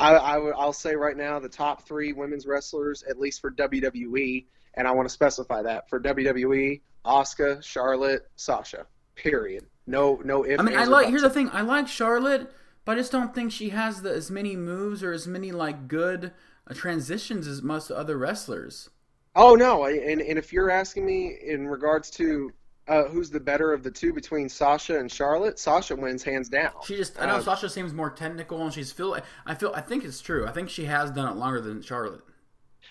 I, 0.00 0.14
I 0.14 0.38
would- 0.38 0.54
I'll 0.56 0.72
say 0.72 0.94
right 0.96 1.16
now 1.16 1.38
the 1.38 1.48
top 1.48 1.86
three 1.86 2.12
women's 2.12 2.46
wrestlers, 2.46 3.02
at 3.08 3.18
least 3.18 3.40
for 3.40 3.50
WWE, 3.52 4.44
and 4.74 4.86
I 4.88 4.90
want 4.92 5.08
to 5.08 5.12
specify 5.12 5.62
that 5.62 5.88
for 5.88 6.00
WWE: 6.00 6.80
Asuka, 7.04 7.62
Charlotte, 7.62 8.28
Sasha. 8.36 8.86
Period. 9.18 9.66
No 9.86 10.20
no 10.24 10.44
ifs. 10.44 10.60
I 10.60 10.62
mean, 10.62 10.76
I 10.78 10.84
like. 10.84 11.08
Here's 11.08 11.22
the 11.22 11.30
thing: 11.30 11.50
I 11.52 11.62
like 11.62 11.88
Charlotte, 11.88 12.52
but 12.84 12.92
I 12.92 13.00
just 13.00 13.12
don't 13.12 13.34
think 13.34 13.52
she 13.52 13.70
has 13.70 14.02
the, 14.02 14.10
as 14.12 14.30
many 14.30 14.54
moves 14.56 15.02
or 15.02 15.12
as 15.12 15.26
many 15.26 15.50
like 15.50 15.88
good 15.88 16.32
uh, 16.68 16.74
transitions 16.74 17.46
as 17.46 17.62
most 17.62 17.90
other 17.90 18.16
wrestlers. 18.16 18.90
Oh 19.34 19.54
no, 19.54 19.86
and 19.86 20.20
and 20.20 20.38
if 20.38 20.52
you're 20.52 20.70
asking 20.70 21.04
me 21.06 21.36
in 21.44 21.66
regards 21.66 22.10
to 22.12 22.52
uh, 22.86 23.04
who's 23.04 23.30
the 23.30 23.40
better 23.40 23.72
of 23.72 23.82
the 23.82 23.90
two 23.90 24.12
between 24.12 24.48
Sasha 24.48 24.98
and 24.98 25.10
Charlotte, 25.10 25.58
Sasha 25.58 25.96
wins 25.96 26.22
hands 26.22 26.48
down. 26.48 26.72
She 26.84 26.96
just. 26.96 27.20
I 27.20 27.26
know 27.26 27.36
Uh, 27.36 27.42
Sasha 27.42 27.68
seems 27.68 27.92
more 27.92 28.10
technical, 28.10 28.62
and 28.62 28.72
she's 28.72 28.92
feel. 28.92 29.18
I 29.46 29.54
feel. 29.54 29.72
I 29.74 29.80
think 29.80 30.04
it's 30.04 30.20
true. 30.20 30.46
I 30.46 30.52
think 30.52 30.70
she 30.70 30.84
has 30.84 31.10
done 31.10 31.30
it 31.30 31.36
longer 31.36 31.60
than 31.60 31.82
Charlotte. 31.82 32.22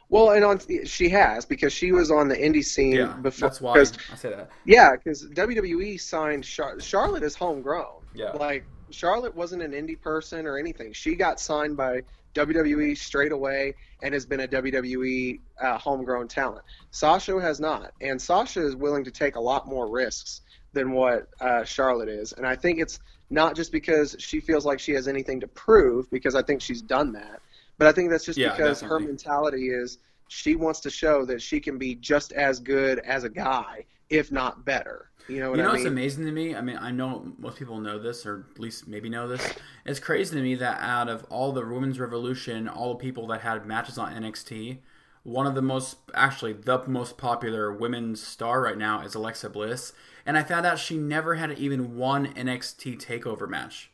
Well, 0.10 0.32
and 0.32 0.44
on 0.46 0.60
she 0.86 1.10
has 1.10 1.46
because 1.46 1.74
she 1.74 1.92
was 1.92 2.12
on 2.12 2.28
the 2.30 2.36
indie 2.36 2.64
scene 2.64 2.94
Yeah, 2.94 3.14
before. 3.22 3.50
that's 3.50 3.60
why 3.60 3.74
I 3.80 3.84
say 3.84 4.30
that. 4.30 4.50
Yeah, 4.66 4.96
because 4.96 5.28
WWE 5.28 6.00
signed 6.00 6.44
Char- 6.46 6.80
Charlotte 6.80 7.24
is 7.24 7.36
homegrown. 7.36 8.02
Yeah. 8.16 8.32
Like 8.32 8.66
Charlotte 8.90 9.36
wasn't 9.36 9.64
an 9.64 9.72
indie 9.74 10.00
person 10.00 10.46
or 10.48 10.58
anything. 10.58 10.94
She 10.94 11.16
got 11.16 11.40
signed 11.42 11.76
by 11.76 12.04
WWE 12.36 12.96
straight 12.98 13.32
away 13.32 13.74
and 14.02 14.14
has 14.14 14.26
been 14.26 14.42
a 14.42 14.48
WWE 14.48 15.40
uh, 15.62 15.78
homegrown 15.78 16.28
talent. 16.28 16.64
Sasha 16.92 17.40
has 17.42 17.60
not, 17.60 17.92
and 18.00 18.22
Sasha 18.22 18.66
is 18.66 18.76
willing 18.76 19.04
to 19.04 19.12
take 19.12 19.36
a 19.36 19.40
lot 19.42 19.68
more 19.68 19.90
risks 19.90 20.42
than 20.74 20.92
what 20.92 21.28
uh, 21.42 21.64
Charlotte 21.64 22.10
is. 22.10 22.34
And 22.34 22.46
I 22.46 22.56
think 22.56 22.80
it's 22.80 23.00
not 23.30 23.56
just 23.56 23.72
because 23.72 24.16
she 24.20 24.40
feels 24.40 24.66
like 24.66 24.80
she 24.80 24.94
has 24.94 25.08
anything 25.08 25.40
to 25.42 25.48
prove, 25.48 26.10
because 26.12 26.36
I 26.36 26.42
think 26.44 26.62
she's 26.62 26.82
done 26.82 27.12
that, 27.14 27.42
but 27.78 27.88
I 27.88 27.92
think 27.92 28.10
that's 28.10 28.26
just 28.26 28.40
Yeah, 28.40 28.50
because 28.56 28.82
her 28.82 29.00
mentality 29.00 29.70
is 29.70 30.00
she 30.28 30.56
wants 30.56 30.80
to 30.82 30.90
show 30.90 31.26
that 31.26 31.42
she 31.42 31.60
can 31.60 31.78
be 31.78 31.96
just 31.96 32.32
as 32.34 32.60
good 32.60 33.00
as 33.00 33.24
a 33.24 33.30
guy, 33.30 33.86
if 34.10 34.32
not 34.32 34.66
better. 34.66 35.12
You 35.28 35.40
know 35.40 35.52
what 35.52 35.58
You 35.58 35.64
know 35.64 35.70
I 35.70 35.72
what's 35.72 35.84
mean? 35.84 35.88
amazing 35.88 36.26
to 36.26 36.32
me? 36.32 36.56
I 36.56 36.62
mean, 36.62 36.78
I 36.78 36.92
know 36.92 37.34
most 37.38 37.58
people 37.58 37.80
know 37.80 38.00
this, 38.00 38.26
or 38.26 38.46
at 38.54 38.60
least 38.60 38.88
maybe 38.88 39.10
know 39.10 39.28
this. 39.28 39.56
It's 39.86 40.00
crazy 40.00 40.36
to 40.36 40.42
me 40.42 40.56
that 40.56 40.80
out 40.82 41.10
of 41.10 41.26
all 41.30 41.52
the 41.52 41.66
women's 41.66 42.00
revolution, 42.00 42.68
all 42.70 42.90
the 42.94 43.00
people 43.04 43.28
that 43.28 43.42
had 43.42 43.66
matches 43.66 43.98
on 43.98 44.14
NXT, 44.14 44.80
one 45.24 45.46
of 45.48 45.56
the 45.56 45.62
most, 45.62 45.98
actually, 46.14 46.54
the 46.54 46.80
most 46.88 47.18
popular 47.18 47.74
women's 47.74 48.22
star 48.24 48.62
right 48.62 48.78
now 48.78 49.02
is 49.02 49.16
Alexa 49.16 49.50
Bliss. 49.50 49.92
And 50.26 50.38
I 50.38 50.44
found 50.44 50.66
out 50.66 50.80
she 50.80 50.98
never 50.98 51.36
had 51.36 51.52
even 51.58 51.96
one 51.98 52.34
NXT 52.34 52.98
takeover 52.98 53.48
match. 53.50 53.92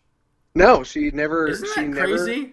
No, 0.56 0.84
she 0.84 1.12
never. 1.12 1.48
Isn't 1.48 1.68
she 1.68 1.82
that 1.82 1.92
crazy? 1.92 2.42
Never 2.42 2.52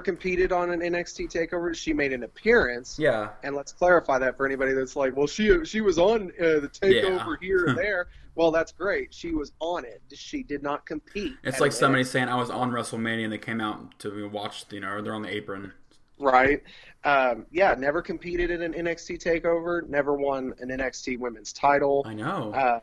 competed 0.00 0.52
on 0.52 0.70
an 0.70 0.80
NXT 0.80 1.30
takeover. 1.32 1.74
She 1.74 1.92
made 1.92 2.12
an 2.12 2.22
appearance. 2.22 2.98
Yeah. 2.98 3.30
And 3.42 3.54
let's 3.54 3.72
clarify 3.72 4.18
that 4.18 4.36
for 4.36 4.46
anybody 4.46 4.72
that's 4.72 4.96
like, 4.96 5.16
well, 5.16 5.26
she 5.26 5.64
she 5.64 5.80
was 5.80 5.98
on 5.98 6.32
uh, 6.40 6.60
the 6.60 6.70
takeover 6.72 7.26
Yeah. 7.26 7.34
here 7.40 7.64
and 7.66 7.78
there. 7.84 8.08
Well, 8.34 8.50
that's 8.52 8.70
great. 8.72 9.12
She 9.12 9.32
was 9.32 9.52
on 9.58 9.84
it. 9.84 10.00
She 10.14 10.42
did 10.44 10.62
not 10.62 10.86
compete. 10.86 11.34
It's 11.42 11.58
like 11.60 11.72
somebody 11.72 12.04
saying 12.04 12.28
I 12.28 12.36
was 12.36 12.50
on 12.50 12.70
WrestleMania 12.70 13.24
and 13.24 13.32
they 13.32 13.38
came 13.38 13.60
out 13.60 13.98
to 14.00 14.28
watch, 14.28 14.64
you 14.70 14.78
know, 14.80 15.02
they're 15.02 15.12
on 15.14 15.22
the 15.22 15.34
apron. 15.34 15.72
right? 16.20 16.62
Um, 17.04 17.46
yeah, 17.50 17.74
never 17.76 18.00
competed 18.00 18.50
in 18.50 18.62
an 18.62 18.74
NXT 18.74 19.22
takeover. 19.22 19.88
Never 19.88 20.14
won 20.14 20.54
an 20.60 20.68
NXT 20.68 21.18
women's 21.18 21.52
title. 21.52 22.02
I 22.06 22.14
know. 22.14 22.52
Uh, 22.52 22.80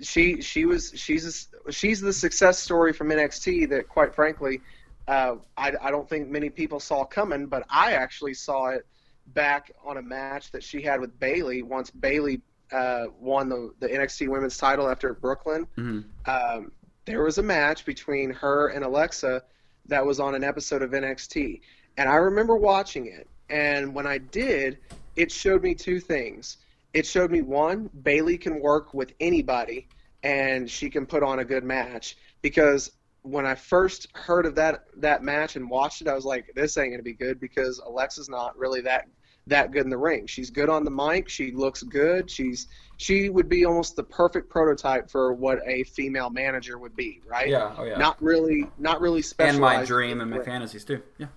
she 0.00 0.40
she 0.42 0.64
was 0.64 0.92
she's 0.96 1.48
a, 1.66 1.72
she's 1.72 2.00
the 2.00 2.12
success 2.12 2.58
story 2.58 2.92
from 2.92 3.08
NXT 3.10 3.68
that 3.70 3.88
quite 3.88 4.12
frankly 4.14 4.60
uh, 5.06 5.36
I, 5.56 5.72
I 5.80 5.90
don't 5.90 6.08
think 6.08 6.28
many 6.28 6.50
people 6.50 6.80
saw 6.80 7.04
coming, 7.04 7.46
but 7.46 7.64
I 7.68 7.92
actually 7.92 8.34
saw 8.34 8.68
it 8.68 8.86
back 9.28 9.70
on 9.84 9.96
a 9.96 10.02
match 10.02 10.50
that 10.52 10.62
she 10.62 10.82
had 10.82 11.00
with 11.00 11.18
Bayley 11.18 11.62
once 11.62 11.90
Bayley 11.90 12.40
uh, 12.72 13.06
won 13.18 13.48
the, 13.48 13.72
the 13.80 13.88
NXT 13.88 14.28
Women's 14.28 14.56
title 14.56 14.88
after 14.88 15.14
Brooklyn. 15.14 15.66
Mhm. 15.76 16.04
Um, 16.26 16.72
there 17.04 17.22
was 17.22 17.38
a 17.38 17.42
match 17.42 17.84
between 17.84 18.30
her 18.30 18.68
and 18.68 18.84
Alexa 18.84 19.42
that 19.86 20.04
was 20.04 20.20
on 20.20 20.34
an 20.34 20.42
episode 20.42 20.82
of 20.82 20.90
NXT, 20.90 21.60
and 21.96 22.08
I 22.08 22.16
remember 22.16 22.56
watching 22.56 23.06
it. 23.06 23.28
And 23.50 23.94
when 23.94 24.06
I 24.06 24.18
did, 24.18 24.78
it 25.16 25.30
showed 25.30 25.62
me 25.62 25.74
two 25.74 26.00
things. 26.00 26.56
It 26.94 27.06
showed 27.06 27.30
me 27.30 27.42
one, 27.42 27.90
Bayley 28.02 28.38
can 28.38 28.60
work 28.60 28.94
with 28.94 29.12
anybody, 29.20 29.86
and 30.22 30.70
she 30.70 30.88
can 30.88 31.04
put 31.06 31.22
on 31.22 31.40
a 31.40 31.44
good 31.44 31.64
match. 31.64 32.16
Because 32.40 32.92
when 33.24 33.46
I 33.46 33.54
first 33.54 34.08
heard 34.14 34.44
of 34.44 34.54
that 34.56 34.84
that 34.98 35.22
match 35.22 35.56
and 35.56 35.68
watched 35.68 36.02
it, 36.02 36.08
I 36.08 36.14
was 36.14 36.26
like, 36.26 36.52
this 36.54 36.76
ain't 36.76 36.92
gonna 36.92 37.02
be 37.02 37.14
good 37.14 37.40
because 37.40 37.78
Alexa's 37.84 38.28
not 38.28 38.56
really 38.56 38.82
that 38.82 39.08
that 39.46 39.72
good 39.72 39.84
in 39.84 39.90
the 39.90 39.98
ring. 39.98 40.26
She's 40.26 40.50
good 40.50 40.68
on 40.68 40.84
the 40.84 40.90
mic. 40.90 41.28
She 41.28 41.50
looks 41.50 41.82
good. 41.82 42.30
She's 42.30 42.68
she 42.98 43.30
would 43.30 43.48
be 43.48 43.64
almost 43.64 43.96
the 43.96 44.04
perfect 44.04 44.50
prototype 44.50 45.10
for 45.10 45.32
what 45.32 45.58
a 45.66 45.84
female 45.84 46.28
manager 46.28 46.78
would 46.78 46.94
be, 46.94 47.22
right? 47.26 47.48
yeah. 47.48 47.74
Oh 47.76 47.84
yeah. 47.84 47.96
Not 47.96 48.22
really, 48.22 48.70
not 48.78 49.00
really 49.00 49.24
and 49.38 49.58
my 49.58 49.84
dream 49.84 50.20
and 50.20 50.30
my 50.30 50.40
fantasies 50.40 50.84
too. 50.84 51.02
Yeah. 51.18 51.28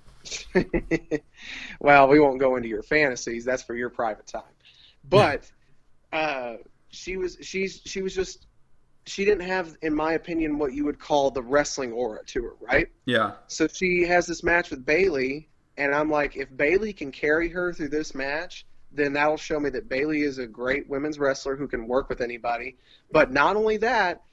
well, 1.80 2.10
we 2.10 2.20
won't 2.20 2.40
go 2.40 2.58
into 2.58 2.68
your 2.68 2.84
fantasies. 2.84 3.46
That's 3.46 3.64
for 3.64 3.76
your 3.76 3.90
private 3.90 4.28
time. 4.28 4.44
But 5.08 5.50
uh, 6.12 6.56
she 6.90 7.16
was 7.16 7.38
she's 7.42 7.82
she 7.86 8.02
was 8.02 8.14
just 8.14 8.47
she 9.08 9.26
didn't 9.26 9.48
have, 9.48 9.76
in 9.82 9.96
my 9.96 10.14
opinion, 10.14 10.58
what 10.58 10.74
you 10.74 10.86
would 10.86 11.00
call 11.00 11.32
the 11.32 11.42
wrestling 11.42 11.92
aura 11.92 12.24
to 12.26 12.44
her, 12.44 12.54
right? 12.62 12.88
Yeah. 13.06 13.34
So 13.48 13.68
she 13.68 14.04
has 14.04 14.28
this 14.28 14.44
match 14.44 14.70
with 14.70 14.86
Bayley, 14.86 15.50
and 15.78 15.94
I'm 15.94 16.10
like, 16.10 16.36
if 16.36 16.56
Bayley 16.56 16.94
can 16.94 17.12
carry 17.12 17.50
her 17.50 17.74
through 17.74 17.90
this 17.90 18.14
match, 18.16 18.66
then 18.92 19.14
that'll 19.14 19.38
show 19.38 19.60
me 19.60 19.70
that 19.72 19.90
Bayley 19.90 20.22
is 20.22 20.38
a 20.38 20.48
great 20.48 20.90
women's 20.90 21.20
wrestler 21.20 21.56
who 21.56 21.68
can 21.68 21.88
work 21.88 22.10
with 22.10 22.22
anybody. 22.22 22.78
But 23.12 23.32
not 23.32 23.56
only 23.56 23.78
that, 23.78 24.24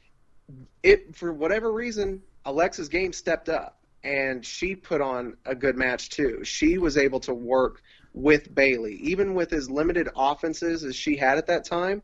it 0.83 1.17
for 1.17 1.33
whatever 1.33 1.73
reason, 1.73 2.23
Alexa's 2.45 2.89
game 2.89 3.13
stepped 3.13 3.49
up, 3.49 3.79
and 4.03 4.45
she 4.45 4.77
put 4.77 5.01
on 5.01 5.37
a 5.47 5.55
good 5.55 5.77
match 5.77 6.11
too. 6.11 6.45
She 6.45 6.79
was 6.79 6.97
able 6.97 7.21
to 7.21 7.35
work 7.35 7.83
with 8.13 8.55
Bayley, 8.55 8.95
even 8.97 9.35
with 9.35 9.53
as 9.53 9.69
limited 9.69 10.09
offenses 10.17 10.85
as 10.85 10.95
she 10.95 11.17
had 11.17 11.39
at 11.39 11.47
that 11.49 11.65
time, 11.65 12.03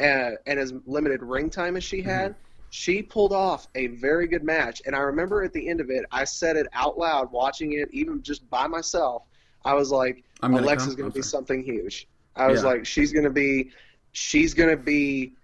uh, 0.00 0.36
and 0.46 0.58
as 0.58 0.72
limited 0.86 1.22
ring 1.22 1.50
time 1.50 1.76
as 1.76 1.84
she 1.84 2.02
had 2.02 2.34
she 2.70 3.02
pulled 3.02 3.32
off 3.32 3.66
a 3.74 3.88
very 3.88 4.28
good 4.28 4.44
match. 4.44 4.80
And 4.86 4.94
I 4.94 5.00
remember 5.00 5.42
at 5.42 5.52
the 5.52 5.68
end 5.68 5.80
of 5.80 5.90
it, 5.90 6.04
I 6.12 6.24
said 6.24 6.56
it 6.56 6.68
out 6.72 6.96
loud, 6.96 7.30
watching 7.32 7.72
it, 7.72 7.88
even 7.92 8.22
just 8.22 8.48
by 8.48 8.66
myself. 8.68 9.24
I 9.64 9.74
was 9.74 9.90
like, 9.90 10.24
I'm 10.40 10.52
gonna 10.52 10.62
Alexa's 10.62 10.94
going 10.94 11.10
to 11.10 11.14
be 11.14 11.22
something 11.22 11.62
huge. 11.62 12.08
I 12.36 12.46
was 12.46 12.62
Yeah. 12.62 12.68
like, 12.68 12.86
she's 12.86 13.12
going 13.12 13.24
to 13.24 13.30
be, 13.30 13.72
she's 14.12 14.54
going 14.54 14.70
to 14.70 14.76
be, 14.76 15.34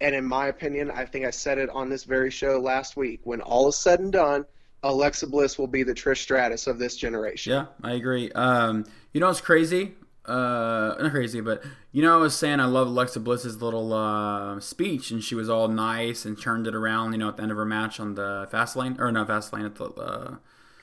and 0.00 0.14
in 0.14 0.24
my 0.24 0.48
opinion, 0.48 0.90
I 0.90 1.04
think 1.06 1.24
I 1.24 1.30
said 1.30 1.58
it 1.58 1.70
on 1.70 1.88
this 1.88 2.02
very 2.04 2.30
show 2.30 2.58
last 2.58 2.96
week. 2.96 3.20
When 3.22 3.40
all 3.40 3.68
is 3.68 3.76
said 3.76 4.00
and 4.00 4.12
done, 4.12 4.44
Alexa 4.82 5.28
Bliss 5.28 5.56
will 5.56 5.68
be 5.68 5.84
the 5.84 5.94
Trish 5.94 6.18
Stratus 6.18 6.66
of 6.66 6.78
this 6.78 6.96
generation. 6.96 7.52
Yeah, 7.52 7.66
I 7.82 7.92
agree. 7.92 8.30
Um, 8.32 8.84
you 9.12 9.20
know 9.20 9.28
what's 9.28 9.40
crazy? 9.40 9.94
Uh, 10.26 10.94
not 11.00 11.10
crazy, 11.10 11.40
but 11.40 11.62
you 11.92 12.00
know 12.02 12.14
I 12.14 12.20
was 12.20 12.34
saying 12.34 12.58
I 12.60 12.64
love 12.64 12.86
Alexa 12.88 13.20
Bliss's 13.20 13.60
little 13.60 13.92
uh, 13.92 14.58
speech, 14.60 15.10
and 15.10 15.22
she 15.22 15.34
was 15.34 15.50
all 15.50 15.68
nice 15.68 16.24
and 16.24 16.40
turned 16.40 16.66
it 16.66 16.74
around. 16.74 17.12
You 17.12 17.18
know, 17.18 17.28
at 17.28 17.36
the 17.36 17.42
end 17.42 17.50
of 17.52 17.58
her 17.58 17.64
match 17.66 18.00
on 18.00 18.14
the 18.14 18.48
fast 18.50 18.74
lane, 18.76 18.96
or 18.98 19.12
not 19.12 19.26
fast 19.26 19.52
lane 19.52 19.66
at 19.66 19.74
the. 19.74 19.84
Uh, 19.84 20.36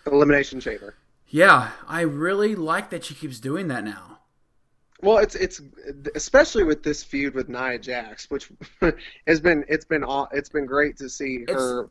Elimination 0.06 0.60
Chamber. 0.60 0.96
yeah, 1.28 1.72
I 1.88 2.02
really 2.02 2.56
like 2.56 2.90
that 2.92 3.06
she 3.06 3.14
keeps 3.14 3.40
doing 3.40 3.68
that 3.70 3.84
now. 3.84 4.20
Well, 5.02 5.18
it's 5.18 5.34
it's 5.36 5.60
especially 6.16 6.64
with 6.64 6.84
this 6.84 7.04
feud 7.04 7.34
with 7.34 7.50
Nia 7.50 7.80
Jax, 7.80 8.30
which 8.30 8.52
has 9.28 9.40
been 9.40 9.66
it's 9.68 9.86
been 9.86 10.04
aw- 10.04 10.28
it's 10.32 10.50
been 10.50 10.66
great 10.68 10.98
to 10.98 11.10
see 11.10 11.38
It's- 11.44 11.58
her 11.58 11.90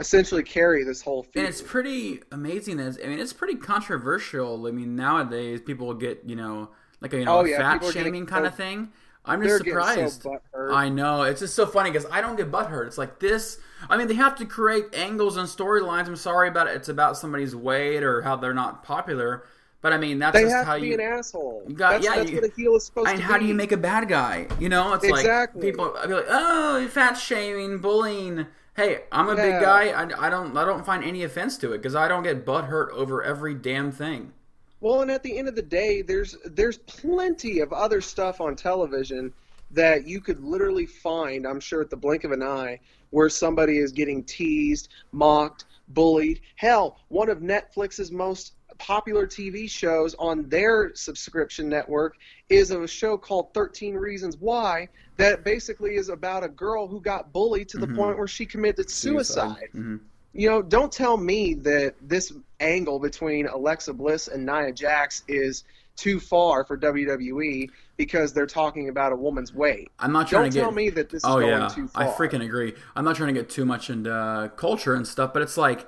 essentially 0.00 0.42
carry 0.42 0.84
this 0.84 1.02
whole 1.02 1.22
feud. 1.22 1.36
And 1.44 1.46
it's 1.48 1.62
pretty 1.62 2.20
amazing. 2.32 2.80
As 2.80 2.98
I 3.02 3.06
mean, 3.08 3.18
it's 3.18 3.32
pretty 3.32 3.56
controversial. 3.56 4.66
I 4.66 4.70
mean, 4.70 4.96
nowadays 4.96 5.60
people 5.60 5.92
get 5.94 6.22
you 6.26 6.36
know 6.36 6.70
like 7.00 7.12
a 7.12 7.18
you 7.18 7.24
know 7.24 7.38
Oh, 7.40 7.44
yeah, 7.44 7.58
fat 7.58 7.74
people 7.74 7.88
are 7.88 7.92
getting 7.92 8.12
shaming 8.12 8.26
kind 8.26 8.46
of 8.46 8.54
thing. 8.54 8.90
I'm 9.24 9.40
just 9.40 9.62
getting 9.64 9.80
so 9.80 10.08
surprised. 10.08 10.26
I 10.72 10.88
know 10.88 11.22
it's 11.22 11.40
just 11.40 11.54
so 11.54 11.64
funny 11.64 11.90
because 11.92 12.06
I 12.10 12.20
don't 12.20 12.34
get 12.36 12.50
butthurt. 12.50 12.88
It's 12.88 12.98
like 12.98 13.20
this. 13.20 13.58
I 13.88 13.96
mean, 13.96 14.08
they 14.08 14.14
have 14.14 14.34
to 14.36 14.44
create 14.46 14.86
angles 14.94 15.36
and 15.36 15.48
storylines. 15.48 16.08
I'm 16.08 16.16
sorry 16.16 16.48
about 16.48 16.66
it. 16.66 16.74
It's 16.74 16.88
about 16.88 17.16
somebody's 17.16 17.54
weight 17.54 18.02
or 18.02 18.22
how 18.22 18.34
they're 18.34 18.52
not 18.54 18.82
popular. 18.82 19.44
But 19.80 19.92
I 19.92 19.98
mean, 19.98 20.18
that's 20.18 20.36
they 20.36 20.42
just 20.42 20.54
have 20.56 20.66
how 20.66 20.74
to 20.74 20.80
be 20.80 20.88
you. 20.88 20.94
an 20.94 21.00
asshole. 21.00 21.64
You 21.68 21.74
got- 21.74 21.92
that's 21.92 22.04
yeah, 22.04 22.16
that's 22.16 22.30
you- 22.30 22.36
what 22.40 22.50
a 22.50 22.52
heel 22.54 22.74
is 22.76 22.84
supposed 22.84 23.08
And 23.10 23.18
to 23.18 23.24
how 23.24 23.34
be. 23.34 23.40
do 23.40 23.46
you 23.46 23.54
make 23.54 23.70
a 23.72 23.76
bad 23.76 24.08
guy? 24.08 24.46
You 24.58 24.68
know, 24.68 24.92
it's 24.94 25.04
Exactly. 25.04 25.60
like 25.62 25.70
people 25.72 25.94
I'd 25.98 26.08
be 26.08 26.14
like, 26.14 26.26
"Oh, 26.28 26.86
fat 26.88 27.14
shaming, 27.14 27.78
bullying." 27.78 28.46
Hey, 28.74 29.02
I'm 29.12 29.28
a 29.28 29.36
big 29.36 29.60
guy. 29.60 29.88
I, 29.88 30.26
I 30.26 30.30
don't 30.30 30.56
I 30.56 30.64
don't 30.64 30.84
find 30.84 31.04
any 31.04 31.24
offense 31.24 31.58
to 31.58 31.72
it 31.72 31.78
because 31.78 31.94
I 31.94 32.08
don't 32.08 32.22
get 32.22 32.46
butt 32.46 32.64
hurt 32.64 32.90
over 32.92 33.22
every 33.22 33.54
damn 33.54 33.92
thing. 33.92 34.32
Well, 34.80 35.02
and 35.02 35.10
at 35.10 35.22
the 35.22 35.36
end 35.36 35.46
of 35.48 35.54
the 35.54 35.62
day, 35.62 36.02
there's 36.02 36.36
there's 36.44 36.78
plenty 36.78 37.60
of 37.60 37.72
other 37.72 38.00
stuff 38.00 38.40
on 38.40 38.56
television 38.56 39.32
that 39.72 40.06
you 40.06 40.20
could 40.20 40.42
literally 40.42 40.86
find, 40.86 41.46
I'm 41.46 41.60
sure 41.60 41.80
at 41.80 41.90
the 41.90 41.96
blink 41.96 42.24
of 42.24 42.32
an 42.32 42.42
eye, 42.42 42.80
where 43.10 43.28
somebody 43.28 43.78
is 43.78 43.92
getting 43.92 44.24
teased, 44.24 44.88
mocked, 45.12 45.66
bullied. 45.88 46.40
Hell, 46.56 46.98
one 47.08 47.28
of 47.28 47.38
Netflix's 47.38 48.10
most 48.10 48.54
popular 48.78 49.26
TV 49.26 49.68
shows 49.68 50.14
on 50.18 50.48
their 50.48 50.94
subscription 50.94 51.68
network 51.68 52.16
is 52.48 52.70
a 52.70 52.86
show 52.86 53.16
called 53.16 53.52
13 53.54 53.94
Reasons 53.94 54.36
Why 54.38 54.88
that 55.16 55.44
basically 55.44 55.96
is 55.96 56.08
about 56.08 56.44
a 56.44 56.48
girl 56.48 56.86
who 56.86 57.00
got 57.00 57.32
bullied 57.32 57.68
to 57.70 57.78
the 57.78 57.86
point 57.86 58.18
where 58.18 58.26
she 58.28 58.46
committed 58.46 58.90
suicide. 58.90 59.68
Mhm. 59.74 60.00
You 60.34 60.48
know, 60.48 60.62
don't 60.62 60.90
tell 60.90 61.16
me 61.16 61.54
that 61.54 61.94
this 62.00 62.32
angle 62.60 62.98
between 62.98 63.46
Alexa 63.46 63.92
Bliss 63.92 64.28
and 64.28 64.46
Nia 64.46 64.72
Jax 64.72 65.22
is 65.28 65.64
too 65.94 66.18
far 66.18 66.64
for 66.64 66.76
WWE 66.78 67.68
because 67.98 68.32
they're 68.32 68.46
talking 68.46 68.88
about 68.88 69.12
a 69.12 69.16
woman's 69.16 69.52
weight. 69.52 69.90
I'm 69.98 70.10
not 70.12 70.28
trying 70.28 70.44
Don't 70.44 70.50
to 70.52 70.54
get. 70.56 70.62
tell 70.62 70.72
me 70.72 70.88
that 70.90 71.10
this 71.10 71.18
is 71.18 71.24
oh 71.24 71.40
going 71.40 71.48
yeah, 71.48 71.68
too 71.68 71.86
far. 71.88 72.04
I 72.04 72.06
freaking 72.08 72.42
agree. 72.42 72.74
I'm 72.96 73.04
not 73.04 73.16
trying 73.16 73.34
to 73.34 73.38
get 73.38 73.50
too 73.50 73.66
much 73.66 73.90
into 73.90 74.12
uh, 74.12 74.48
culture 74.48 74.94
and 74.94 75.06
stuff, 75.06 75.34
but 75.34 75.42
it's 75.42 75.58
like, 75.58 75.86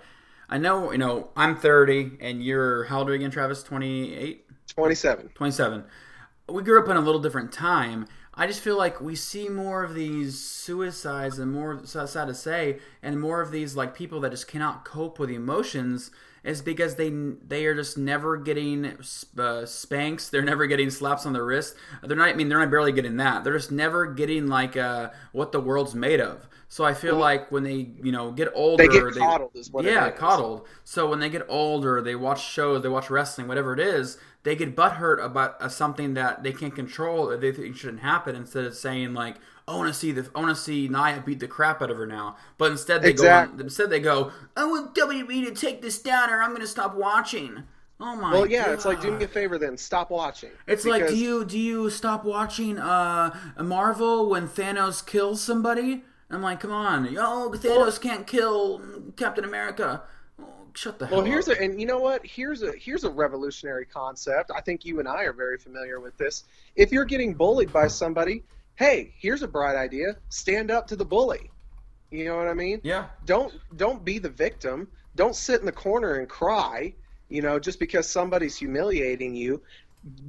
I 0.48 0.58
know 0.58 0.92
you 0.92 0.98
know 0.98 1.30
I'm 1.36 1.56
30 1.56 2.18
and 2.20 2.42
you're 2.42 2.84
how 2.84 3.00
old 3.00 3.08
are 3.08 3.12
you 3.12 3.16
again, 3.16 3.30
Travis? 3.30 3.62
28. 3.62 4.46
27. 4.68 5.30
27. 5.34 5.84
We 6.48 6.62
grew 6.62 6.82
up 6.82 6.88
in 6.88 6.96
a 6.96 7.00
little 7.00 7.20
different 7.20 7.52
time. 7.52 8.06
I 8.36 8.46
just 8.46 8.60
feel 8.60 8.76
like 8.76 9.00
we 9.00 9.14
see 9.14 9.48
more 9.48 9.84
of 9.84 9.94
these 9.94 10.38
suicides 10.40 11.38
and 11.38 11.52
more 11.52 11.82
so 11.84 12.04
sad 12.04 12.26
to 12.26 12.34
say, 12.34 12.80
and 13.00 13.20
more 13.20 13.40
of 13.40 13.52
these 13.52 13.76
like 13.76 13.94
people 13.94 14.20
that 14.20 14.32
just 14.32 14.48
cannot 14.48 14.84
cope 14.84 15.18
with 15.20 15.30
emotions 15.30 16.10
is 16.42 16.60
because 16.60 16.96
they 16.96 17.10
they 17.10 17.64
are 17.64 17.74
just 17.74 17.96
never 17.96 18.36
getting 18.36 18.98
uh, 19.38 19.64
spanks. 19.64 20.28
They're 20.28 20.42
never 20.42 20.66
getting 20.66 20.90
slaps 20.90 21.26
on 21.26 21.32
the 21.32 21.42
wrist. 21.42 21.76
They're 22.02 22.16
not. 22.16 22.28
I 22.28 22.34
mean, 22.34 22.48
they're 22.48 22.58
not 22.58 22.70
barely 22.70 22.92
getting 22.92 23.16
that. 23.18 23.44
They're 23.44 23.56
just 23.56 23.72
never 23.72 24.06
getting 24.06 24.48
like 24.48 24.76
uh, 24.76 25.10
what 25.32 25.52
the 25.52 25.60
world's 25.60 25.94
made 25.94 26.20
of. 26.20 26.48
So 26.74 26.84
I 26.84 26.92
feel 26.92 27.14
like 27.14 27.52
when 27.52 27.62
they 27.62 27.90
you 28.02 28.10
know 28.10 28.32
get 28.32 28.48
older, 28.52 28.82
They 28.82 28.88
get 28.88 29.14
coddled 29.14 29.52
is 29.54 29.70
what 29.70 29.84
yeah, 29.84 30.08
is. 30.08 30.18
coddled. 30.18 30.66
So 30.82 31.08
when 31.08 31.20
they 31.20 31.28
get 31.28 31.46
older, 31.48 32.02
they 32.02 32.16
watch 32.16 32.44
shows, 32.44 32.82
they 32.82 32.88
watch 32.88 33.10
wrestling, 33.10 33.46
whatever 33.46 33.74
it 33.74 33.78
is, 33.78 34.18
they 34.42 34.56
get 34.56 34.74
butthurt 34.74 35.24
about 35.24 35.54
uh, 35.62 35.68
something 35.68 36.14
that 36.14 36.42
they 36.42 36.50
can't 36.50 36.74
control 36.74 37.30
or 37.30 37.36
they 37.36 37.52
think 37.52 37.76
shouldn't 37.76 38.00
happen. 38.00 38.34
Instead 38.34 38.64
of 38.64 38.74
saying 38.74 39.14
like, 39.14 39.36
"I 39.68 39.76
want 39.76 39.86
to 39.86 39.94
see 39.94 40.10
the, 40.10 40.28
I 40.34 40.40
want 40.40 40.56
to 40.56 40.60
see 40.60 40.88
Nia 40.88 41.22
beat 41.24 41.38
the 41.38 41.46
crap 41.46 41.80
out 41.80 41.92
of 41.92 41.96
her 41.96 42.08
now," 42.08 42.34
but 42.58 42.72
instead 42.72 43.02
they 43.02 43.12
go, 43.12 43.30
on, 43.32 43.60
instead 43.60 43.88
they 43.88 44.00
go, 44.00 44.32
"I 44.56 44.64
want 44.64 44.96
WWE 44.96 45.44
to 45.44 45.54
take 45.54 45.80
this 45.80 46.02
down, 46.02 46.28
or 46.28 46.42
I'm 46.42 46.50
going 46.50 46.62
to 46.62 46.66
stop 46.66 46.96
watching." 46.96 47.62
Oh 48.00 48.16
my! 48.16 48.22
God. 48.22 48.32
Well, 48.32 48.46
yeah, 48.50 48.72
it's 48.72 48.84
like 48.84 49.00
do 49.00 49.12
me 49.12 49.22
a 49.22 49.28
favor 49.28 49.58
then, 49.58 49.76
stop 49.76 50.10
watching. 50.10 50.50
It's 50.66 50.84
like, 50.84 51.06
do 51.06 51.16
you 51.16 51.44
do 51.44 51.56
you 51.56 51.88
stop 51.88 52.24
watching 52.24 52.80
uh 52.80 53.32
Marvel 53.60 54.28
when 54.28 54.48
Thanos 54.48 55.06
kills 55.06 55.40
somebody? 55.40 56.02
I'm 56.34 56.42
like, 56.42 56.60
come 56.60 56.72
on, 56.72 57.10
yo, 57.12 57.50
Thanos 57.50 58.00
can't 58.00 58.26
kill 58.26 58.82
Captain 59.16 59.44
America. 59.44 60.02
Oh, 60.40 60.44
shut 60.74 60.98
the 60.98 61.06
hell 61.06 61.18
Well, 61.18 61.26
here's 61.26 61.48
up. 61.48 61.58
a 61.58 61.62
and 61.62 61.80
you 61.80 61.86
know 61.86 61.98
what? 61.98 62.24
Here's 62.24 62.62
a 62.62 62.72
here's 62.72 63.04
a 63.04 63.10
revolutionary 63.10 63.86
concept. 63.86 64.50
I 64.54 64.60
think 64.60 64.84
you 64.84 64.98
and 65.00 65.08
I 65.08 65.22
are 65.24 65.32
very 65.32 65.58
familiar 65.58 66.00
with 66.00 66.16
this. 66.18 66.44
If 66.76 66.92
you're 66.92 67.04
getting 67.04 67.34
bullied 67.34 67.72
by 67.72 67.88
somebody, 67.88 68.42
hey, 68.76 69.12
here's 69.18 69.42
a 69.42 69.48
bright 69.48 69.76
idea. 69.76 70.16
Stand 70.28 70.70
up 70.70 70.86
to 70.88 70.96
the 70.96 71.04
bully. 71.04 71.50
You 72.10 72.26
know 72.26 72.36
what 72.36 72.48
I 72.48 72.54
mean? 72.54 72.80
yeah. 72.84 73.06
Don't 73.24 73.52
don't 73.76 74.04
be 74.04 74.18
the 74.18 74.28
victim. 74.30 74.88
Don't 75.16 75.34
sit 75.36 75.60
in 75.60 75.66
the 75.66 75.72
corner 75.72 76.14
and 76.14 76.28
cry, 76.28 76.92
you 77.28 77.42
know, 77.42 77.58
just 77.58 77.78
because 77.78 78.08
somebody's 78.08 78.56
humiliating 78.56 79.34
you. 79.34 79.62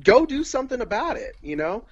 Go 0.03 0.25
do 0.25 0.43
something 0.43 0.79
about 0.81 1.17
it, 1.17 1.35
you 1.41 1.55
know? 1.55 1.83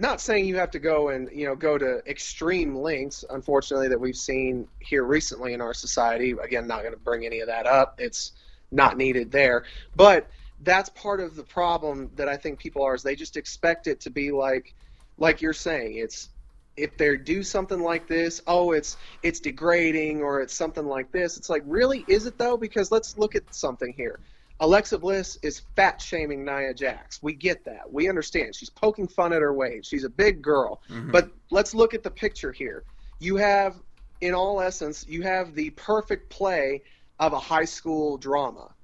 Not 0.00 0.20
saying 0.20 0.46
you 0.46 0.56
have 0.56 0.70
to 0.70 0.78
go 0.78 1.10
and, 1.10 1.28
you 1.30 1.44
know, 1.44 1.54
go 1.54 1.76
to 1.76 2.02
extreme 2.06 2.74
lengths, 2.74 3.22
unfortunately, 3.28 3.88
that 3.88 4.00
we've 4.00 4.16
seen 4.16 4.66
here 4.78 5.04
recently 5.04 5.52
in 5.52 5.60
our 5.60 5.74
society. 5.74 6.34
Again, 6.42 6.66
not 6.66 6.80
going 6.80 6.94
to 6.94 6.98
bring 6.98 7.26
any 7.26 7.40
of 7.40 7.48
that 7.48 7.66
up. 7.66 7.96
It's 7.98 8.32
not 8.72 8.96
needed 8.96 9.30
there. 9.30 9.64
But 9.94 10.30
that's 10.62 10.88
part 10.88 11.20
of 11.20 11.36
the 11.36 11.42
problem 11.42 12.10
that 12.16 12.28
I 12.28 12.38
think 12.38 12.58
people 12.58 12.82
are 12.82 12.94
is 12.94 13.02
they 13.02 13.14
just 13.14 13.36
expect 13.36 13.86
it 13.86 14.00
to 14.00 14.10
be 14.10 14.32
like 14.32 14.74
like 15.18 15.42
you're 15.42 15.52
saying, 15.52 15.98
it's 15.98 16.30
if 16.78 16.96
they 16.96 17.14
do 17.18 17.42
something 17.42 17.80
like 17.80 18.08
this, 18.08 18.40
oh, 18.46 18.72
it's 18.72 18.96
it's 19.22 19.38
degrading 19.38 20.22
or 20.22 20.40
it's 20.40 20.54
something 20.54 20.86
like 20.86 21.12
this. 21.12 21.36
It's 21.36 21.50
like, 21.50 21.62
really, 21.66 22.06
is 22.08 22.24
it 22.24 22.38
though? 22.38 22.56
Because 22.56 22.90
let's 22.90 23.18
look 23.18 23.36
at 23.36 23.54
something 23.54 23.92
here. 23.92 24.18
Alexa 24.60 24.98
Bliss 24.98 25.38
is 25.42 25.62
fat 25.74 26.00
shaming 26.00 26.44
Nia 26.44 26.74
Jax. 26.74 27.22
We 27.22 27.32
get 27.32 27.64
that. 27.64 27.90
We 27.90 28.08
understand. 28.08 28.54
She's 28.54 28.68
poking 28.68 29.08
fun 29.08 29.32
at 29.32 29.40
her 29.40 29.54
weight. 29.54 29.86
She's 29.86 30.04
a 30.04 30.10
big 30.10 30.42
girl. 30.42 30.82
But 31.10 31.30
let's 31.50 31.74
look 31.74 31.94
at 31.94 32.02
the 32.02 32.10
picture 32.10 32.52
here. 32.52 32.84
You 33.18 33.36
have, 33.36 33.76
in 34.20 34.34
all 34.34 34.60
essence, 34.60 35.06
you 35.08 35.22
have 35.22 35.54
the 35.54 35.70
perfect 35.70 36.28
play 36.28 36.82
of 37.18 37.32
a 37.32 37.38
high 37.38 37.64
school 37.64 38.18
drama. 38.18 38.74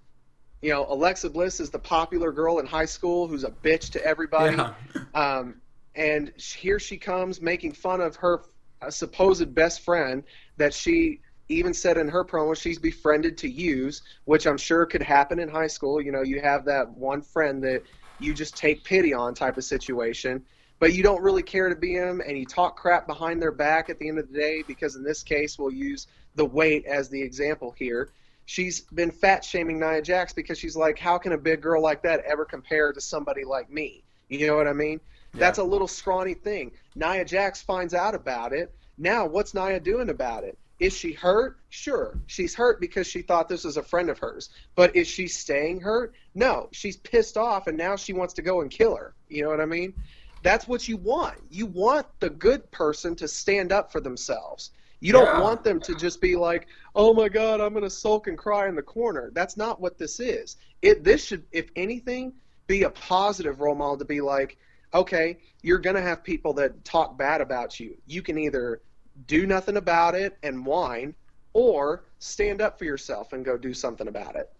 You 0.63 0.71
know, 0.71 0.87
Alexa 0.89 1.29
Bliss 1.31 1.61
is 1.61 1.71
the 1.71 1.79
popular 1.79 2.33
girl 2.33 2.59
in 2.59 2.67
high 2.67 2.87
school 2.87 3.29
who's 3.29 3.45
a 3.45 3.51
bitch 3.51 3.93
to 3.93 4.05
everybody. 4.05 4.57
Yeah. 4.57 4.73
Um, 5.15 5.63
and 5.95 6.31
here 6.37 6.79
she 6.79 6.99
comes 6.99 7.41
making 7.41 7.73
fun 7.73 8.03
of 8.03 8.17
her 8.17 8.43
uh, 8.83 8.91
supposed 8.91 9.55
best 9.55 9.81
friend 9.81 10.25
that 10.59 10.75
she 10.75 11.21
even 11.49 11.73
said 11.73 11.97
in 11.97 12.09
her 12.09 12.25
promo 12.25 12.57
she's 12.57 12.79
befriended 12.79 13.39
to 13.39 13.49
use, 13.49 14.03
which 14.25 14.47
I'm 14.47 14.59
sure 14.59 14.87
could 14.87 15.03
happen 15.03 15.39
in 15.39 15.49
high 15.49 15.67
school. 15.67 16.01
You 16.01 16.13
know, 16.13 16.23
you 16.23 16.41
have 16.41 16.65
that 16.65 16.91
one 16.91 17.23
friend 17.23 17.63
that 17.65 17.83
you 18.19 18.35
just 18.35 18.57
take 18.57 18.85
pity 18.85 19.15
on 19.15 19.35
type 19.35 19.57
of 19.57 19.65
situation, 19.65 20.45
but 20.79 20.93
you 20.93 21.03
don't 21.03 21.23
really 21.23 21.43
care 21.43 21.69
to 21.69 21.77
be 21.77 21.93
him, 21.93 22.21
and 22.21 22.37
you 22.37 22.47
talk 22.47 22.77
crap 22.77 23.07
behind 23.07 23.41
their 23.41 23.53
back 23.53 23.89
at 23.89 23.99
the 23.99 24.09
end 24.09 24.19
of 24.19 24.31
the 24.31 24.39
day 24.39 24.63
because 24.67 24.97
in 24.97 25.05
this 25.05 25.23
case 25.23 25.59
we'll 25.59 25.73
use 25.73 26.07
the 26.35 26.45
weight 26.45 26.85
as 26.87 27.09
the 27.09 27.21
example 27.21 27.75
here. 27.79 28.11
She's 28.45 28.83
been 28.83 29.11
fat 29.11 29.45
shaming 29.45 29.81
Nia 29.81 30.03
Jax 30.03 30.33
because 30.33 30.59
she's 30.59 30.77
like, 30.77 30.99
how 30.99 31.19
can 31.19 31.33
a 31.33 31.39
big 31.39 31.61
girl 31.61 31.83
like 31.83 32.03
that 32.03 32.25
ever 32.25 32.45
compare 32.45 32.93
to 32.93 33.01
somebody 33.01 33.45
like 33.45 33.71
me? 33.71 34.05
You 34.29 34.47
know 34.47 34.57
what 34.57 34.69
I 34.69 34.73
mean? 34.73 35.01
That's 35.35 35.59
a 35.59 35.65
little 35.65 35.89
scrawny 35.89 36.35
thing. 36.35 36.73
Nia 36.95 37.25
Jax 37.25 37.61
finds 37.63 37.93
out 37.93 38.15
about 38.15 38.53
it. 38.53 38.75
Now, 38.99 39.27
what's 39.27 39.53
Nia 39.53 39.81
doing 39.81 40.09
about 40.09 40.45
it? 40.45 40.59
Is 40.79 40.95
she 40.95 41.13
hurt? 41.13 41.59
Sure. 41.71 42.19
She's 42.27 42.55
hurt 42.55 42.81
because 42.81 43.07
she 43.07 43.23
thought 43.23 43.49
this 43.49 43.65
was 43.65 43.77
a 43.77 43.83
friend 43.83 44.11
of 44.11 44.19
hers. 44.19 44.51
But 44.75 44.95
is 44.95 45.09
she 45.09 45.27
staying 45.27 45.81
hurt? 45.81 46.15
No. 46.35 46.69
She's 46.73 46.97
pissed 46.99 47.37
off 47.37 47.67
and 47.67 47.79
now 47.79 47.97
she 47.97 48.13
wants 48.13 48.35
to 48.35 48.43
go 48.43 48.61
and 48.61 48.71
kill 48.71 48.95
her. 48.95 49.15
You 49.29 49.43
know 49.45 49.49
what 49.49 49.61
I 49.61 49.67
mean? 49.67 49.95
That's 50.43 50.69
what 50.69 50.87
you 50.87 50.99
want. 50.99 51.39
You 51.51 51.67
want 51.67 52.07
the 52.21 52.31
good 52.31 52.71
person 52.71 53.17
to 53.17 53.27
stand 53.27 53.73
up 53.73 53.91
for 53.91 54.01
themselves. 54.01 54.71
You 55.01 55.13
don't 55.13 55.25
Yeah. 55.25 55.41
want 55.41 55.65
them 55.65 55.81
to 55.81 55.95
just 55.95 56.21
be 56.21 56.37
like, 56.37 56.69
"Oh 56.95 57.13
my 57.13 57.29
god, 57.29 57.61
I'm 57.61 57.73
going 57.73 57.85
to 57.85 57.91
sulk 57.91 58.29
and 58.29 58.39
cry 58.39 58.69
in 58.69 58.75
the 58.75 58.83
corner." 58.83 59.31
That's 59.35 59.57
not 59.57 59.81
what 59.81 59.99
this 59.99 60.21
is. 60.21 60.57
It 60.83 61.05
this 61.05 61.25
should 61.25 61.45
if 61.53 61.71
anything 61.77 62.33
be 62.67 62.83
a 62.83 62.91
positive 62.91 63.61
role 63.61 63.75
model 63.75 63.99
to 63.99 64.05
be 64.05 64.21
like, 64.21 64.57
"Okay, 64.95 65.39
you're 65.63 65.79
going 65.79 65.97
to 65.97 66.03
have 66.03 66.23
people 66.23 66.53
that 66.55 66.85
talk 66.85 67.19
bad 67.19 67.41
about 67.41 67.79
you. 67.79 67.97
You 68.07 68.23
can 68.23 68.39
either 68.39 68.81
do 69.27 69.47
nothing 69.47 69.77
about 69.77 70.15
it 70.15 70.39
and 70.43 70.67
whine 70.67 71.15
or 71.53 72.05
stand 72.19 72.61
up 72.61 72.79
for 72.79 72.85
yourself 72.85 73.33
and 73.33 73.45
go 73.45 73.57
do 73.57 73.75
something 73.75 74.09
about 74.09 74.37
it." 74.37 74.51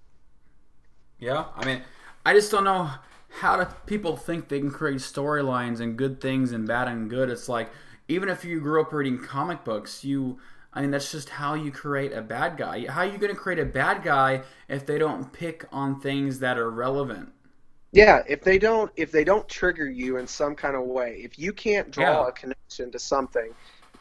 Yeah, 1.19 1.47
I 1.55 1.65
mean, 1.65 1.83
I 2.25 2.33
just 2.35 2.51
don't 2.51 2.65
know 2.65 2.91
how 3.41 3.57
do 3.57 3.67
people 3.87 4.17
think 4.17 4.49
they 4.49 4.61
can 4.61 4.71
create 4.71 4.99
storylines 4.99 5.81
and 5.81 5.97
good 5.97 6.21
things 6.21 6.53
and 6.53 6.67
bad 6.67 6.89
and 6.89 7.09
good. 7.11 7.31
It's 7.31 7.49
like 7.49 7.71
even 8.09 8.29
if 8.29 8.45
you 8.45 8.61
grew 8.61 8.81
up 8.81 8.93
reading 8.93 9.19
comic 9.23 9.65
books, 9.65 10.05
you 10.05 10.39
I 10.73 10.83
mean 10.83 10.91
that's 10.91 11.11
just 11.11 11.31
how 11.31 11.55
you 11.55 11.71
create 11.73 12.13
a 12.13 12.23
bad 12.23 12.57
guy. 12.57 12.87
How 12.87 13.01
are 13.01 13.07
you 13.07 13.19
going 13.19 13.35
to 13.35 13.39
create 13.41 13.59
a 13.59 13.65
bad 13.65 14.03
guy 14.03 14.43
if 14.69 14.87
they 14.87 14.99
don't 14.99 15.33
pick 15.33 15.65
on 15.73 16.01
things 16.01 16.39
that 16.41 16.59
are 16.59 16.71
relevant? 16.71 17.31
Yeah, 17.93 18.23
if 18.29 18.43
they 18.43 18.59
don't 18.59 18.93
if 18.97 19.11
they 19.13 19.25
don't 19.25 19.49
trigger 19.49 19.89
you 19.89 20.19
in 20.19 20.27
some 20.27 20.55
kind 20.55 20.77
of 20.77 20.83
way, 20.85 21.21
if 21.25 21.39
you 21.39 21.53
can't 21.53 21.91
draw 21.91 22.27
Yeah. 22.27 22.29
a 22.29 22.33
connection 22.33 22.91
to 22.93 22.99
something, 22.99 23.55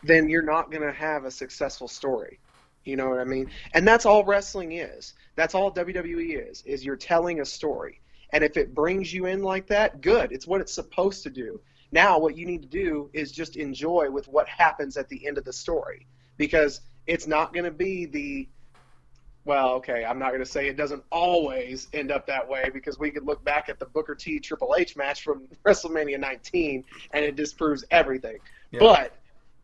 then 0.05 0.29
you're 0.29 0.41
not 0.41 0.71
going 0.71 0.83
to 0.83 0.93
have 0.93 1.25
a 1.25 1.31
successful 1.31 1.87
story. 1.87 2.39
You 2.83 2.95
know 2.95 3.09
what 3.09 3.19
I 3.19 3.23
mean? 3.23 3.49
And 3.73 3.87
that's 3.87 4.05
all 4.05 4.23
wrestling 4.23 4.73
is. 4.73 5.13
That's 5.35 5.55
all 5.55 5.71
WWE 5.71 6.49
is. 6.49 6.61
Is 6.63 6.85
you're 6.85 6.95
telling 6.95 7.41
a 7.41 7.45
story. 7.45 7.99
And 8.31 8.43
if 8.43 8.57
it 8.57 8.75
brings 8.75 9.13
you 9.13 9.25
in 9.25 9.41
like 9.41 9.67
that, 9.67 10.01
good. 10.01 10.31
It's 10.31 10.45
what 10.45 10.61
it's 10.61 10.73
supposed 10.73 11.23
to 11.23 11.29
do. 11.29 11.59
Now 11.91 12.19
what 12.19 12.37
you 12.37 12.45
need 12.45 12.61
to 12.61 12.67
do 12.67 13.09
is 13.13 13.31
just 13.31 13.55
enjoy 13.55 14.09
with 14.11 14.27
what 14.27 14.47
happens 14.47 14.97
at 14.97 15.09
the 15.09 15.25
end 15.25 15.37
of 15.37 15.45
the 15.45 15.53
story 15.53 16.05
because 16.37 16.81
it's 17.07 17.27
not 17.27 17.53
going 17.53 17.65
to 17.65 17.71
be 17.71 18.05
the 18.05 18.47
well, 19.45 19.73
okay, 19.73 20.03
I'm 20.03 20.17
not 20.17 20.29
going 20.29 20.43
to 20.43 20.45
say 20.45 20.67
it 20.67 20.75
doesn't 20.75 21.03
always 21.11 21.87
end 21.93 22.11
up 22.11 22.25
that 22.25 22.49
way 22.49 22.71
because 22.73 22.97
we 22.97 23.11
could 23.11 23.27
look 23.27 23.43
back 23.43 23.69
at 23.69 23.77
the 23.77 23.85
Booker 23.85 24.15
T 24.15 24.39
Triple 24.39 24.75
H 24.75 24.95
match 24.97 25.23
from 25.23 25.47
WrestleMania 25.65 26.19
19 26.19 26.83
and 27.11 27.23
it 27.23 27.35
disproves 27.35 27.85
everything. 27.91 28.37
Yeah. 28.71 28.79
But 28.79 29.13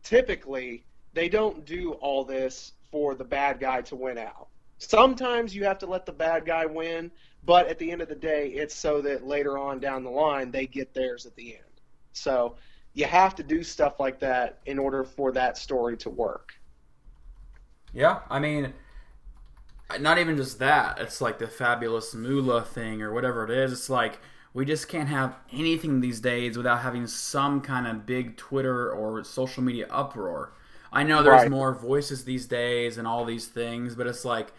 typically, 0.02 0.84
they 1.14 1.28
don't 1.28 1.64
do 1.64 1.92
all 1.94 2.24
this 2.24 2.72
for 2.90 3.14
the 3.14 3.24
bad 3.24 3.60
guy 3.60 3.82
to 3.82 3.96
win 3.96 4.18
out. 4.18 4.48
Sometimes 4.78 5.54
you 5.54 5.64
have 5.64 5.78
to 5.78 5.86
let 5.86 6.06
the 6.06 6.12
bad 6.12 6.44
guy 6.44 6.66
win, 6.66 7.10
but 7.44 7.68
at 7.68 7.78
the 7.78 7.90
end 7.90 8.02
of 8.02 8.08
the 8.08 8.14
day, 8.14 8.48
it's 8.48 8.74
so 8.74 9.00
that 9.02 9.26
later 9.26 9.58
on 9.58 9.78
down 9.78 10.04
the 10.04 10.10
line 10.10 10.50
they 10.50 10.66
get 10.66 10.92
theirs 10.92 11.24
at 11.24 11.34
the 11.36 11.54
end. 11.54 11.64
So 12.12 12.56
you 12.94 13.04
have 13.06 13.34
to 13.36 13.42
do 13.42 13.62
stuff 13.62 14.00
like 14.00 14.18
that 14.20 14.58
in 14.66 14.78
order 14.78 15.04
for 15.04 15.32
that 15.32 15.56
story 15.56 15.96
to 15.98 16.10
work. 16.10 16.52
Yeah, 17.94 18.20
I 18.28 18.38
mean, 18.38 18.72
not 20.00 20.18
even 20.18 20.36
just 20.36 20.58
that. 20.58 20.98
It's 20.98 21.20
like 21.20 21.38
the 21.38 21.46
fabulous 21.46 22.14
Moolah 22.14 22.62
thing 22.62 23.02
or 23.02 23.12
whatever 23.12 23.44
it 23.44 23.50
is. 23.50 23.72
It's 23.72 23.90
like 23.90 24.18
we 24.54 24.64
just 24.64 24.88
can't 24.88 25.08
have 25.08 25.36
anything 25.52 26.00
these 26.00 26.20
days 26.20 26.56
without 26.56 26.80
having 26.82 27.06
some 27.06 27.60
kind 27.60 27.86
of 27.86 28.06
big 28.06 28.36
Twitter 28.36 28.90
or 28.90 29.24
social 29.24 29.62
media 29.62 29.86
uproar. 29.90 30.52
I 30.92 31.04
know 31.04 31.22
there's 31.22 31.44
Right. 31.44 31.50
more 31.50 31.74
voices 31.74 32.24
these 32.24 32.46
days 32.46 32.98
and 32.98 33.06
all 33.06 33.24
these 33.24 33.46
things, 33.46 33.94
but 33.94 34.06
it's 34.06 34.24
like, 34.24 34.52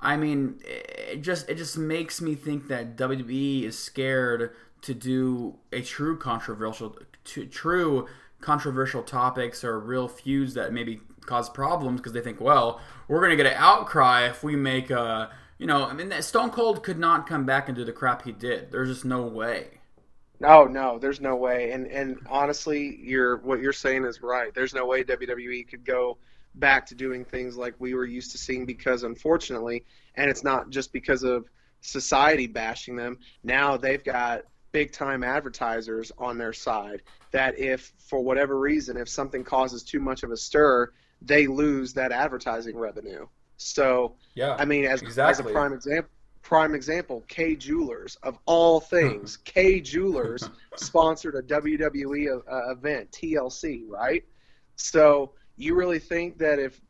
I 0.00 0.16
mean, 0.16 0.60
it 0.64 1.22
just 1.22 1.48
it 1.48 1.56
just 1.56 1.76
makes 1.78 2.20
me 2.20 2.34
think 2.34 2.68
that 2.68 2.96
WWE 2.96 3.64
is 3.64 3.78
scared 3.78 4.52
to 4.82 4.94
do 4.94 5.56
a 5.72 5.82
true 5.82 6.16
controversial, 6.18 6.96
to, 7.24 7.46
true 7.46 8.06
controversial 8.40 9.02
topics 9.02 9.62
or 9.62 9.78
real 9.78 10.08
feuds 10.08 10.54
that 10.54 10.72
maybe 10.72 11.00
cause 11.26 11.50
problems 11.50 12.00
because 12.00 12.12
they 12.12 12.20
think, 12.22 12.40
well, 12.40 12.80
we're 13.08 13.20
gonna 13.20 13.36
get 13.36 13.46
an 13.46 13.54
outcry 13.56 14.26
if 14.26 14.42
we 14.42 14.56
make 14.56 14.90
a, 14.90 15.30
you 15.60 15.66
know, 15.66 15.84
I 15.84 15.92
mean, 15.92 16.10
Stone 16.22 16.52
Cold 16.52 16.82
could 16.82 16.98
not 16.98 17.26
come 17.26 17.44
back 17.44 17.68
and 17.68 17.76
do 17.76 17.84
the 17.84 17.92
crap 17.92 18.22
he 18.22 18.32
did. 18.32 18.72
There's 18.72 18.88
just 18.88 19.04
no 19.04 19.24
way. 19.24 19.80
No, 20.40 20.64
no, 20.64 20.98
there's 20.98 21.20
no 21.20 21.36
way. 21.36 21.72
And 21.72 21.86
and 21.86 22.16
honestly, 22.30 22.98
you're 23.02 23.36
what 23.36 23.60
you're 23.60 23.74
saying 23.74 24.06
is 24.06 24.22
right. 24.22 24.54
There's 24.54 24.72
no 24.72 24.86
way 24.86 25.04
WWE 25.04 25.68
could 25.68 25.84
go 25.84 26.16
back 26.54 26.86
to 26.86 26.94
doing 26.94 27.26
things 27.26 27.58
like 27.58 27.74
we 27.78 27.92
were 27.92 28.06
used 28.06 28.30
to 28.32 28.38
seeing 28.38 28.64
because 28.64 29.02
unfortunately, 29.02 29.84
and 30.14 30.30
it's 30.30 30.42
not 30.42 30.70
just 30.70 30.94
because 30.94 31.24
of 31.24 31.44
society 31.82 32.46
bashing 32.46 32.96
them. 32.96 33.18
Now 33.44 33.76
they've 33.76 34.02
got 34.02 34.44
big 34.72 34.92
time 34.92 35.22
advertisers 35.22 36.10
on 36.16 36.38
their 36.38 36.54
side 36.54 37.02
that 37.32 37.58
if 37.58 37.92
for 37.98 38.24
whatever 38.24 38.58
reason 38.58 38.96
if 38.96 39.10
something 39.10 39.44
causes 39.44 39.82
too 39.82 40.00
much 40.00 40.22
of 40.22 40.30
a 40.30 40.38
stir, 40.38 40.90
they 41.20 41.46
lose 41.46 41.92
that 41.92 42.12
advertising 42.12 42.78
revenue. 42.78 43.26
So, 43.60 44.14
Yeah, 44.34 44.56
I 44.58 44.64
mean 44.64 44.84
as 44.86 45.02
exactly. 45.02 45.44
as 45.44 45.50
a 45.50 45.52
prime 45.52 45.72
example 45.72 46.10
prime 46.42 46.74
example, 46.74 47.22
Kay 47.28 47.54
Jewelers 47.54 48.16
of 48.22 48.38
all 48.46 48.80
things, 48.80 49.36
Kay 49.44 49.80
Jewelers 49.80 50.48
sponsored 50.76 51.34
a 51.34 51.42
WWE 51.42 52.40
uh, 52.50 52.72
event, 52.72 53.10
TLC, 53.12 53.82
right? 53.86 54.24
So 54.76 55.32
you 55.56 55.74
really 55.74 55.98
think 55.98 56.38
that 56.38 56.58
if 56.58 56.80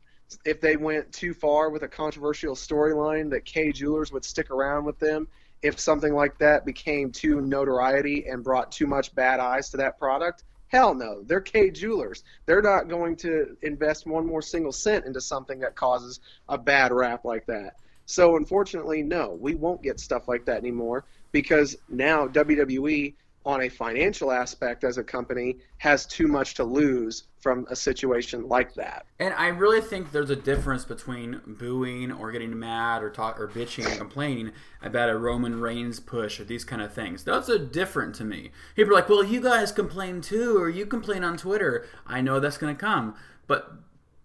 if 0.45 0.61
they 0.61 0.77
went 0.77 1.11
too 1.11 1.33
far 1.33 1.69
with 1.69 1.83
a 1.83 1.89
controversial 1.89 2.55
storyline, 2.55 3.29
that 3.31 3.43
Kay 3.43 3.73
Jewelers 3.73 4.13
would 4.13 4.23
stick 4.23 4.49
around 4.49 4.85
with 4.85 4.97
them 4.97 5.27
if 5.61 5.77
something 5.79 6.15
like 6.15 6.37
that 6.39 6.65
became 6.65 7.11
too 7.11 7.41
notoriety 7.41 8.25
and 8.27 8.43
brought 8.43 8.71
too 8.71 8.87
much 8.87 9.13
bad 9.13 9.39
eyes 9.41 9.69
to 9.71 9.77
that 9.77 9.99
product? 9.99 10.45
Hell 10.71 10.95
no. 10.95 11.21
They're 11.23 11.41
Kay 11.41 11.69
Jewelers. 11.69 12.23
They're 12.45 12.61
not 12.61 12.87
going 12.87 13.17
to 13.17 13.57
invest 13.61 14.07
one 14.07 14.25
more 14.25 14.41
single 14.41 14.71
cent 14.71 15.05
into 15.05 15.19
something 15.19 15.59
that 15.59 15.75
causes 15.75 16.21
a 16.47 16.57
bad 16.57 16.93
rap 16.93 17.25
like 17.25 17.45
that. 17.47 17.75
So 18.05 18.37
unfortunately, 18.37 19.03
no, 19.03 19.37
we 19.39 19.53
won't 19.53 19.83
get 19.83 19.99
stuff 19.99 20.29
like 20.29 20.45
that 20.45 20.57
anymore 20.57 21.03
because 21.33 21.75
now 21.89 22.25
WWE, 22.25 23.13
on 23.45 23.61
a 23.63 23.69
financial 23.69 24.31
aspect 24.31 24.83
as 24.83 24.97
a 24.97 25.03
company, 25.03 25.57
has 25.77 26.05
too 26.05 26.27
much 26.27 26.53
to 26.55 26.63
lose 26.63 27.23
from 27.39 27.65
a 27.69 27.75
situation 27.75 28.47
like 28.47 28.73
that. 28.75 29.05
And 29.19 29.33
I 29.33 29.47
really 29.47 29.81
think 29.81 30.11
there's 30.11 30.29
a 30.29 30.35
difference 30.35 30.85
between 30.85 31.41
booing 31.47 32.11
or 32.11 32.31
getting 32.31 32.57
mad 32.57 33.01
or 33.01 33.09
talk 33.09 33.39
or 33.39 33.47
bitching 33.47 33.87
and 33.87 33.97
complaining 33.97 34.51
about 34.81 35.09
a 35.09 35.17
Roman 35.17 35.59
Reigns 35.59 35.99
push 35.99 36.39
or 36.39 36.43
these 36.43 36.63
kind 36.63 36.81
of 36.81 36.93
things. 36.93 37.23
Those 37.23 37.49
are 37.49 37.57
different 37.57 38.13
to 38.15 38.23
me. 38.23 38.51
People 38.75 38.93
are 38.93 38.95
like, 38.95 39.09
"Well, 39.09 39.23
you 39.23 39.41
guys 39.41 39.71
complain 39.71 40.21
too, 40.21 40.57
or 40.57 40.69
you 40.69 40.85
complain 40.85 41.23
on 41.23 41.35
Twitter." 41.35 41.87
I 42.05 42.21
know 42.21 42.39
that's 42.39 42.57
going 42.57 42.75
to 42.75 42.79
come, 42.79 43.15
but 43.47 43.73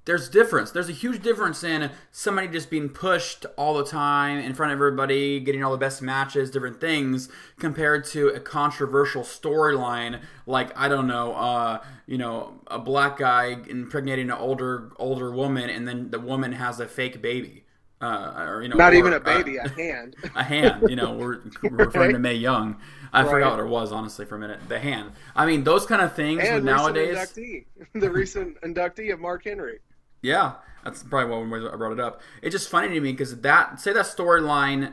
there's 0.06 0.28
difference. 0.28 0.70
There's 0.70 0.88
a 0.88 0.92
huge 0.92 1.22
difference 1.22 1.62
in 1.62 1.90
somebody 2.12 2.48
just 2.48 2.70
being 2.70 2.88
pushed 2.88 3.44
all 3.56 3.74
the 3.74 3.84
time 3.84 4.38
in 4.38 4.54
front 4.54 4.72
of 4.72 4.76
everybody, 4.78 5.40
getting 5.40 5.62
all 5.62 5.72
the 5.72 5.76
best 5.78 6.00
matches, 6.00 6.50
different 6.50 6.80
things, 6.80 7.28
compared 7.58 8.04
to 8.06 8.28
a 8.28 8.40
controversial 8.40 9.22
storyline 9.22 10.20
like 10.46 10.76
I 10.78 10.88
don't 10.88 11.06
know, 11.08 11.34
uh, 11.34 11.82
you 12.06 12.18
know, 12.18 12.54
a 12.68 12.78
black 12.78 13.18
guy 13.18 13.56
impregnating 13.68 14.30
an 14.30 14.36
older 14.38 14.92
older 14.96 15.30
woman, 15.30 15.68
and 15.70 15.86
then 15.86 16.10
the 16.10 16.20
woman 16.20 16.52
has 16.52 16.80
a 16.80 16.86
fake 16.86 17.20
baby, 17.20 17.64
uh, 18.00 18.46
or 18.48 18.62
you 18.62 18.68
know, 18.68 18.76
Not 18.76 18.92
or, 18.92 18.96
even 18.96 19.12
a 19.12 19.16
uh, 19.16 19.20
baby, 19.20 19.56
a 19.56 19.68
hand. 19.68 20.16
a 20.36 20.42
hand. 20.44 20.88
You 20.88 20.96
know, 20.96 21.14
we're, 21.14 21.40
we're 21.62 21.86
referring 21.86 22.12
to 22.12 22.18
Mae 22.18 22.34
Young. 22.34 22.76
I 23.12 23.22
Right. 23.22 23.30
forgot 23.30 23.52
what 23.56 23.60
it 23.60 23.68
was 23.68 23.92
honestly 23.92 24.26
for 24.26 24.36
a 24.36 24.38
minute. 24.38 24.60
The 24.68 24.78
hand. 24.78 25.12
I 25.34 25.46
mean, 25.46 25.64
those 25.64 25.86
kind 25.86 26.02
of 26.02 26.14
things 26.14 26.42
and 26.44 26.64
nowadays. 26.64 27.16
inductee, 27.16 27.64
the 27.94 28.10
recent 28.10 28.60
inductee 28.62 29.12
of 29.12 29.20
Mark 29.20 29.44
Henry. 29.44 29.78
Yeah, 30.22 30.54
that's 30.84 31.02
probably 31.02 31.46
why 31.48 31.70
I 31.72 31.76
brought 31.76 31.92
it 31.92 32.00
up. 32.00 32.20
It's 32.42 32.52
just 32.52 32.68
funny 32.68 32.88
to 32.88 33.00
me 33.00 33.12
because 33.12 33.40
that 33.40 33.80
say 33.80 33.92
that 33.92 34.06
storyline 34.06 34.92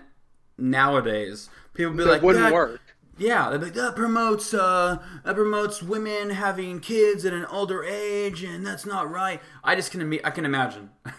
nowadays, 0.57 1.49
people 1.73 1.93
be 1.93 2.03
That 2.03 2.09
like, 2.09 2.21
wouldn't 2.21 2.45
"That- 2.45 2.53
work. 2.53 2.79
Yeah, 3.15 3.51
they'd 3.51 3.59
be 3.59 3.65
like, 3.65 3.73
that 3.75 3.95
promotes 3.95 4.55
uh, 4.55 4.97
that 5.23 5.35
promotes 5.35 5.83
women 5.83 6.31
having 6.31 6.79
kids 6.79 7.25
at 7.25 7.33
an 7.33 7.45
older 7.45 7.83
age, 7.83 8.43
and 8.43 8.65
that's 8.65 8.87
not 8.87 9.09
right. 9.11 9.39
I 9.63 9.75
just 9.75 9.91
can 9.91 10.19
I 10.23 10.31
can 10.31 10.45
imagine. 10.45 10.89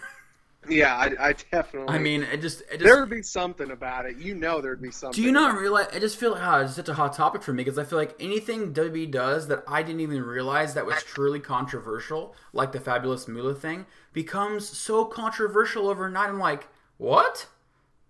Yeah, 0.67 0.95
I, 0.95 1.29
I 1.29 1.33
definitely. 1.51 1.95
I 1.95 1.99
mean, 1.99 2.23
it 2.23 2.41
just 2.41 2.61
it 2.71 2.79
just 2.79 2.83
there 2.83 2.99
would 2.99 3.09
be 3.09 3.21
something 3.21 3.71
about 3.71 4.05
it. 4.05 4.17
You 4.17 4.35
know, 4.35 4.61
there'd 4.61 4.81
be 4.81 4.91
something. 4.91 5.15
Do 5.15 5.21
you 5.21 5.31
not 5.31 5.57
realize? 5.57 5.87
I 5.93 5.99
just 5.99 6.17
feel 6.17 6.31
like 6.31 6.41
oh, 6.43 6.61
it's 6.61 6.75
such 6.75 6.89
a 6.89 6.93
hot 6.93 7.13
topic 7.13 7.41
for 7.41 7.53
me 7.53 7.63
because 7.63 7.77
I 7.79 7.83
feel 7.85 7.97
like 7.97 8.15
anything 8.19 8.73
WWE 8.73 9.07
does 9.07 9.47
that 9.47 9.63
I 9.67 9.81
didn't 9.81 10.01
even 10.01 10.23
realize 10.23 10.73
that 10.73 10.85
was 10.85 11.01
truly 11.03 11.39
controversial, 11.39 12.35
like 12.53 12.71
the 12.71 12.79
Fabulous 12.79 13.27
Moolah 13.27 13.55
thing, 13.55 13.85
becomes 14.13 14.67
so 14.67 15.05
controversial 15.05 15.87
overnight. 15.87 16.29
I'm 16.29 16.39
like, 16.39 16.67
what? 16.97 17.47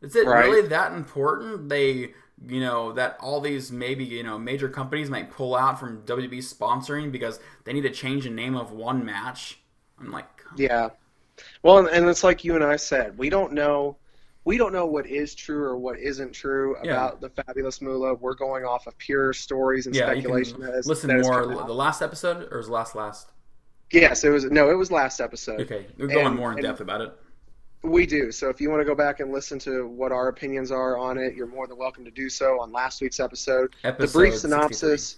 Is 0.01 0.15
it 0.15 0.25
Right. 0.25 0.45
really 0.45 0.67
that 0.69 0.93
important? 0.93 1.69
They, 1.69 2.13
you 2.47 2.59
know, 2.59 2.91
that 2.93 3.17
all 3.21 3.41
these 3.41 3.71
maybe 3.71 4.05
you 4.05 4.23
know 4.23 4.39
major 4.39 4.69
companies 4.69 5.09
might 5.09 5.31
pull 5.31 5.55
out 5.55 5.79
from 5.79 6.03
WWE 6.05 6.39
sponsoring 6.39 7.11
because 7.11 7.39
they 7.65 7.73
need 7.73 7.81
to 7.83 7.91
change 7.91 8.23
the 8.23 8.29
name 8.31 8.55
of 8.55 8.71
one 8.71 9.05
match. 9.05 9.59
I'm 9.99 10.11
like, 10.11 10.27
Yeah. 10.55 10.89
Well, 11.63 11.87
and- 11.87 12.07
it's 12.09 12.23
like 12.23 12.43
you 12.43 12.55
and 12.55 12.63
I 12.63 12.75
said, 12.75 13.17
we 13.17 13.29
don't 13.29 13.53
know. 13.53 13.97
We 14.45 14.57
don't 14.59 14.73
know 14.73 14.85
what 14.85 15.07
is 15.07 15.33
true 15.33 15.63
or 15.63 15.75
what 15.75 15.97
isn't 15.99 16.31
true 16.33 16.75
Yeah. 16.83 16.91
about 16.91 17.21
the 17.21 17.29
fabulous 17.29 17.81
Moolah. 17.81 18.13
We're 18.13 18.35
going 18.35 18.63
off 18.63 18.85
of 18.85 18.95
pure 18.99 19.33
stories 19.33 19.87
and 19.87 19.95
yeah, 19.95 20.11
you 20.11 20.21
speculation. 20.21 20.57
can 20.61 20.71
that 20.71 20.85
listen 20.85 21.21
more. 21.21 21.47
The 21.47 21.73
last 21.73 22.01
episode 22.03 22.47
or 22.51 22.57
was 22.59 22.69
last 22.69 22.95
last? 22.95 23.31
Yes, 23.91 24.23
it 24.23 24.29
was. 24.29 24.45
No, 24.45 24.69
it 24.69 24.75
was 24.75 24.91
last 24.91 25.19
episode. 25.19 25.61
Okay, 25.61 25.87
we're 25.97 26.07
going 26.07 26.27
And- 26.27 26.35
more 26.35 26.51
in 26.51 26.61
depth 26.61 26.79
about 26.79 27.01
it. 27.01 27.11
We 27.83 28.05
do. 28.07 28.31
So 28.31 28.49
if 28.49 28.59
you 28.59 28.69
want 28.71 28.81
to 28.81 28.85
go 28.85 28.95
back 28.95 29.19
and 29.19 29.31
listen 29.31 29.59
to 29.59 29.87
what 29.87 30.11
our 30.11 30.27
opinions 30.27 30.71
are 30.71 30.97
on 30.97 31.17
it, 31.19 31.35
you're 31.35 31.45
more 31.47 31.67
than 31.67 31.77
welcome 31.77 32.03
to 32.05 32.09
do 32.11 32.29
so 32.29 32.59
on 32.59 32.71
last 32.71 32.99
week's 33.01 33.19
episode. 33.19 33.75
Episode 33.83 34.07
the 34.07 34.11
brief 34.11 34.33
63. 34.33 34.37
synopsis. 34.39 35.17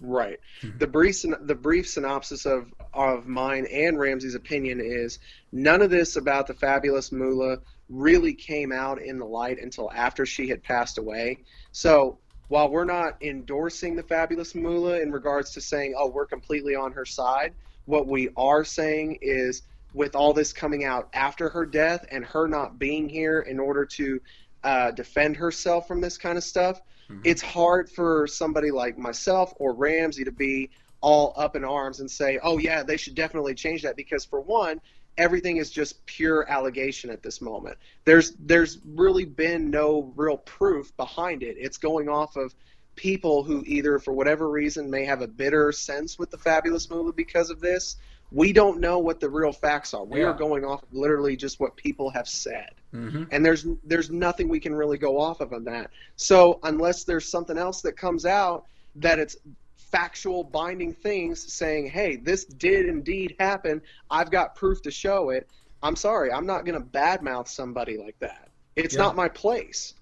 Right. 0.00 0.38
Mm-hmm. 0.62 0.78
The 0.78 0.86
brief 0.86 1.24
the 1.40 1.54
brief 1.54 1.88
synopsis 1.88 2.44
of 2.44 2.72
of 2.92 3.26
mine 3.26 3.66
and 3.66 3.98
Ramsey's 3.98 4.34
opinion 4.34 4.80
is 4.80 5.18
none 5.52 5.80
of 5.80 5.90
this 5.90 6.16
about 6.16 6.46
the 6.46 6.54
fabulous 6.54 7.12
Moolah 7.12 7.58
really 7.88 8.34
came 8.34 8.72
out 8.72 9.00
in 9.00 9.18
the 9.18 9.24
light 9.24 9.58
until 9.60 9.90
after 9.90 10.26
she 10.26 10.48
had 10.48 10.62
passed 10.62 10.98
away. 10.98 11.38
So 11.72 12.18
while 12.48 12.70
we're 12.70 12.84
not 12.84 13.22
endorsing 13.22 13.96
the 13.96 14.02
fabulous 14.02 14.54
Moolah 14.54 15.00
in 15.00 15.12
regards 15.12 15.52
to 15.52 15.60
saying, 15.60 15.94
oh, 15.96 16.08
we're 16.08 16.26
completely 16.26 16.74
on 16.74 16.92
her 16.92 17.04
side, 17.04 17.54
what 17.86 18.06
we 18.06 18.28
are 18.36 18.64
saying 18.64 19.18
is 19.22 19.62
with 19.94 20.14
all 20.14 20.32
this 20.32 20.52
coming 20.52 20.84
out 20.84 21.08
after 21.14 21.48
her 21.48 21.64
death 21.64 22.04
and 22.10 22.24
her 22.24 22.46
not 22.46 22.78
being 22.78 23.08
here 23.08 23.40
in 23.40 23.58
order 23.58 23.86
to 23.86 24.20
uh, 24.66 24.90
defend 24.90 25.36
herself 25.36 25.86
from 25.86 26.00
this 26.00 26.18
kind 26.18 26.36
of 26.36 26.42
stuff, 26.42 26.80
it's 27.22 27.40
hard 27.40 27.88
for 27.88 28.26
somebody 28.26 28.72
like 28.72 28.98
myself 28.98 29.54
or 29.58 29.72
Ramsey 29.72 30.24
to 30.24 30.32
be 30.32 30.70
all 31.00 31.32
up 31.36 31.54
in 31.54 31.64
arms 31.64 32.00
and 32.00 32.10
say, 32.10 32.40
oh, 32.42 32.58
yeah, 32.58 32.82
they 32.82 32.96
should 32.96 33.14
definitely 33.14 33.54
change 33.54 33.82
that. 33.82 33.94
Because, 33.94 34.24
for 34.24 34.40
one, 34.40 34.80
everything 35.16 35.58
is 35.58 35.70
just 35.70 36.04
pure 36.06 36.50
allegation 36.50 37.10
at 37.10 37.22
this 37.22 37.40
moment. 37.40 37.78
There's 38.04 38.32
there's 38.40 38.78
really 38.84 39.24
been 39.24 39.70
no 39.70 40.12
real 40.16 40.38
proof 40.38 40.96
behind 40.96 41.44
it. 41.44 41.56
It's 41.58 41.78
going 41.78 42.08
off 42.08 42.34
of 42.34 42.52
people 42.96 43.44
who 43.44 43.62
either 43.66 44.00
for 44.00 44.12
whatever 44.12 44.48
reason 44.48 44.90
may 44.90 45.04
have 45.04 45.22
a 45.22 45.28
bitter 45.28 45.70
sense 45.70 46.18
with 46.18 46.30
the 46.30 46.38
fabulous 46.38 46.90
Moolah 46.90 47.12
because 47.12 47.50
of 47.50 47.60
this. 47.60 47.96
We 48.32 48.52
don't 48.52 48.80
know 48.80 48.98
what 48.98 49.20
the 49.20 49.30
real 49.30 49.52
facts 49.52 49.94
are. 49.94 50.04
We 50.04 50.20
Yeah. 50.20 50.26
are 50.28 50.34
going 50.34 50.64
off 50.64 50.82
of 50.82 50.92
literally 50.92 51.36
just 51.36 51.60
what 51.60 51.76
people 51.76 52.10
have 52.10 52.28
said. 52.28 52.70
Mm-hmm. 52.92 53.24
And 53.30 53.44
there's 53.44 53.66
there's 53.84 54.10
nothing 54.10 54.48
we 54.48 54.60
can 54.60 54.74
really 54.74 54.98
go 54.98 55.20
off 55.20 55.40
of 55.40 55.52
on 55.52 55.64
that. 55.64 55.90
So 56.16 56.58
unless 56.64 57.04
there's 57.04 57.28
something 57.28 57.56
else 57.56 57.82
that 57.82 57.96
comes 57.96 58.26
out 58.26 58.64
that 58.96 59.18
it's 59.18 59.36
factual 59.76 60.42
binding 60.42 60.92
things 60.92 61.52
saying, 61.52 61.88
"Hey, 61.88 62.16
this 62.16 62.44
did 62.44 62.86
indeed 62.86 63.36
happen. 63.38 63.80
I've 64.10 64.30
got 64.30 64.54
proof 64.54 64.82
to 64.82 64.90
show 64.90 65.30
it." 65.30 65.48
I'm 65.82 65.94
sorry, 65.96 66.32
I'm 66.32 66.46
not 66.46 66.64
going 66.64 66.80
to 66.80 66.84
badmouth 66.86 67.46
somebody 67.48 67.96
like 67.96 68.18
that. 68.18 68.48
It's 68.74 68.94
Yeah. 68.94 69.02
not 69.02 69.16
my 69.16 69.28
place. 69.28 69.94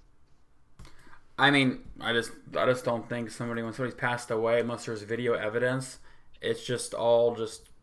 I 1.36 1.50
mean, 1.50 1.84
I 2.00 2.12
just 2.12 2.30
I 2.56 2.64
just 2.66 2.84
don't 2.84 3.08
think 3.08 3.30
somebody 3.30 3.62
when 3.62 3.72
somebody's 3.72 3.98
passed 3.98 4.30
away 4.30 4.60
unless 4.60 4.86
there's 4.86 5.02
video 5.02 5.34
evidence, 5.34 5.98
it's 6.40 6.64
just 6.64 6.94
all 6.94 7.34
just 7.34 7.62
I 7.62 7.64
don't 7.64 7.68
know. 7.68 7.73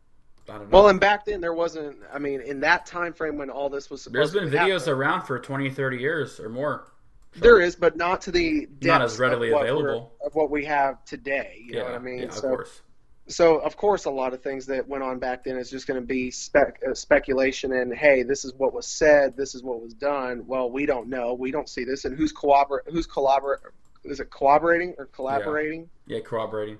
Well, 0.69 0.89
and 0.89 0.99
back 0.99 1.25
then 1.25 1.41
there 1.41 1.53
wasn't. 1.53 1.97
I 2.13 2.19
mean, 2.19 2.41
in 2.41 2.59
that 2.61 2.85
time 2.85 3.13
frame 3.13 3.37
when 3.37 3.49
all 3.49 3.69
this 3.69 3.89
was 3.89 4.01
supposed. 4.01 4.33
There's 4.33 4.49
been 4.51 4.51
videos 4.51 4.79
happen, 4.81 4.93
around 4.93 5.23
for 5.23 5.39
20, 5.39 5.69
30 5.69 5.97
years 5.97 6.39
or 6.39 6.49
more. 6.49 6.87
there 7.35 7.59
is, 7.61 7.75
but 7.75 7.95
not 7.95 8.21
to 8.21 8.31
the 8.31 8.67
Not 8.81 9.01
as 9.01 9.17
readily 9.19 9.53
of 9.53 9.61
available. 9.61 10.13
of 10.25 10.35
what 10.35 10.49
we 10.49 10.65
have 10.65 11.03
today. 11.05 11.55
You 11.65 11.73
yeah, 11.75 11.79
know 11.79 11.85
what 11.85 11.95
I 11.95 11.99
mean? 11.99 12.19
yeah, 12.19 12.25
of 12.25 12.33
so, 12.33 12.41
course. 12.49 12.81
so 13.27 13.57
of 13.59 13.77
course, 13.77 14.05
a 14.05 14.09
lot 14.11 14.33
of 14.33 14.41
things 14.43 14.65
that 14.65 14.87
went 14.87 15.03
on 15.03 15.17
back 15.19 15.43
then 15.45 15.55
is 15.57 15.69
just 15.69 15.87
going 15.87 15.99
to 15.99 16.05
be 16.05 16.29
spec, 16.31 16.81
uh, 16.89 16.93
speculation 16.93 17.71
and 17.73 17.93
hey, 17.93 18.23
this 18.23 18.43
is 18.43 18.53
what 18.55 18.73
was 18.73 18.85
said, 18.87 19.37
this 19.37 19.55
is 19.55 19.63
what 19.63 19.81
was 19.81 19.93
done. 19.93 20.43
Well, 20.45 20.69
we 20.69 20.85
don't 20.85 21.07
know, 21.07 21.33
we 21.33 21.51
don't 21.51 21.69
see 21.69 21.85
this, 21.85 22.03
and 22.05 22.17
who's 22.17 22.33
collabor- 22.33 22.79
who's 22.87 23.07
collabor- 23.07 23.57
is 24.03 24.19
it 24.19 24.29
collaborating 24.31 24.95
or 24.97 25.05
collaborating? 25.05 25.89
Yeah, 26.07 26.19
corroborating. 26.19 26.79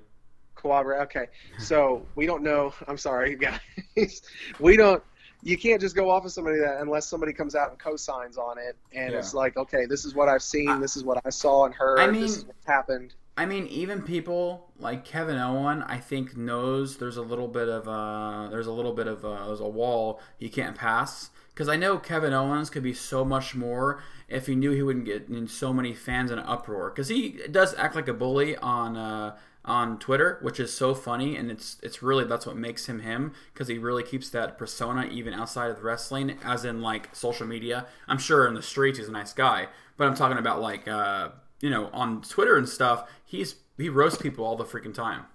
Collaborate. 0.61 1.01
Okay, 1.01 1.25
so 1.59 2.05
we 2.15 2.25
don't 2.25 2.43
know. 2.43 2.73
I'm 2.87 2.97
sorry, 2.97 3.35
guys. 3.95 4.21
we 4.59 4.77
don't. 4.77 5.03
You 5.43 5.57
can't 5.57 5.81
just 5.81 5.95
go 5.95 6.09
off 6.11 6.23
of 6.23 6.31
somebody 6.31 6.59
that 6.59 6.77
unless 6.81 7.07
somebody 7.07 7.33
comes 7.33 7.55
out 7.55 7.71
and 7.71 7.79
co-signs 7.79 8.37
on 8.37 8.59
it, 8.59 8.77
and 8.93 9.11
Yeah. 9.11 9.17
it's 9.19 9.33
like, 9.33 9.57
okay, 9.57 9.85
this 9.87 10.05
is 10.05 10.13
what 10.13 10.29
I've 10.29 10.43
seen, 10.43 10.69
I- 10.69 10.77
this 10.79 10.95
is 10.95 11.03
what 11.03 11.19
I 11.25 11.31
saw 11.31 11.65
and 11.65 11.73
heard, 11.73 11.99
I 11.99 12.11
mean- 12.11 12.21
this 12.21 12.37
is 12.37 12.45
what 12.45 12.55
happened. 12.65 13.15
I 13.37 13.45
mean, 13.47 13.65
even 13.67 14.03
people 14.03 14.69
like 14.77 15.03
Kevin 15.03 15.37
Owen, 15.37 15.81
I 15.83 15.97
think 15.97 16.37
knows 16.37 16.97
there's 16.97 17.17
a 17.17 17.21
little 17.23 17.47
bit 17.47 17.69
of 17.69 17.87
a 17.87 18.49
there's 18.51 18.67
a 18.67 18.71
little 18.71 18.91
bit 18.93 19.07
of 19.07 19.23
a, 19.23 19.43
there's 19.47 19.61
a 19.61 19.67
wall 19.67 20.19
you 20.37 20.49
can't 20.49 20.75
pass 20.75 21.31
because 21.53 21.67
I 21.69 21.75
know 21.77 21.97
Kevin 21.97 22.33
Owens 22.33 22.69
could 22.69 22.83
be 22.83 22.93
so 22.93 23.23
much 23.25 23.55
more 23.55 24.03
if 24.27 24.45
he 24.47 24.53
knew 24.53 24.71
he 24.71 24.83
wouldn't 24.83 25.05
get 25.05 25.27
in 25.29 25.47
so 25.47 25.73
many 25.73 25.93
fans 25.95 26.29
in 26.29 26.37
an 26.39 26.45
uproar 26.45 26.89
because 26.91 27.07
he 27.07 27.39
does 27.49 27.73
act 27.75 27.95
like 27.95 28.09
a 28.09 28.13
bully 28.13 28.57
on 28.57 28.95
uh, 28.97 29.37
on 29.63 29.99
Twitter, 29.99 30.39
which 30.41 30.59
is 30.59 30.73
so 30.73 30.95
funny 30.95 31.35
and 31.35 31.51
it's 31.51 31.77
it's 31.83 32.01
really 32.01 32.25
that's 32.25 32.45
what 32.45 32.55
makes 32.57 32.87
him 32.87 32.99
him 33.01 33.33
because 33.53 33.67
he 33.67 33.77
really 33.77 34.03
keeps 34.03 34.29
that 34.31 34.57
persona 34.57 35.05
even 35.05 35.33
outside 35.33 35.69
of 35.71 35.83
wrestling, 35.83 36.37
as 36.43 36.65
in 36.65 36.81
like 36.81 37.15
social 37.15 37.45
media. 37.47 37.85
I'm 38.07 38.17
sure 38.17 38.47
in 38.47 38.53
the 38.55 38.61
streets 38.63 38.97
he's 38.97 39.07
a 39.07 39.11
nice 39.11 39.33
guy, 39.33 39.67
but 39.97 40.07
I'm 40.07 40.15
talking 40.15 40.37
about 40.37 40.61
like. 40.61 40.87
Uh, 40.87 41.29
you 41.61 41.69
know, 41.69 41.91
on 41.93 42.21
Twitter 42.23 42.57
and 42.57 42.67
stuff, 42.67 43.07
he's 43.23 43.53
he 43.77 43.87
roasts 43.87 44.19
people 44.19 44.43
all 44.43 44.55
the 44.55 44.65
freaking 44.65 44.95
time. 44.95 45.25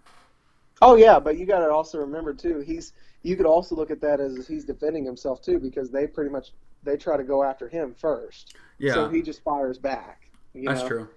Oh 0.83 0.95
yeah, 0.97 1.19
but 1.19 1.39
you 1.39 1.47
got 1.47 1.61
to 1.61 1.71
also 1.71 1.99
remember 1.99 2.35
too. 2.35 2.61
He's 2.61 2.93
you 3.23 3.37
could 3.37 3.47
also 3.47 3.75
look 3.75 3.91
at 3.91 4.01
that 4.03 4.21
as 4.21 4.47
he's 4.47 4.65
defending 4.65 5.05
himself 5.05 5.41
too, 5.43 5.59
because 5.59 5.91
they 5.91 6.07
pretty 6.07 6.31
much 6.31 6.53
they 6.83 6.97
try 6.97 7.17
to 7.17 7.25
go 7.25 7.43
after 7.43 7.69
him 7.69 7.95
first. 7.95 8.55
Yeah, 8.79 8.95
So 8.95 9.09
he 9.09 9.23
just 9.23 9.43
fires 9.43 9.79
back. 9.79 10.31
You 10.53 10.63
that's 10.67 10.83
know? 10.83 10.89
true. 10.89 11.09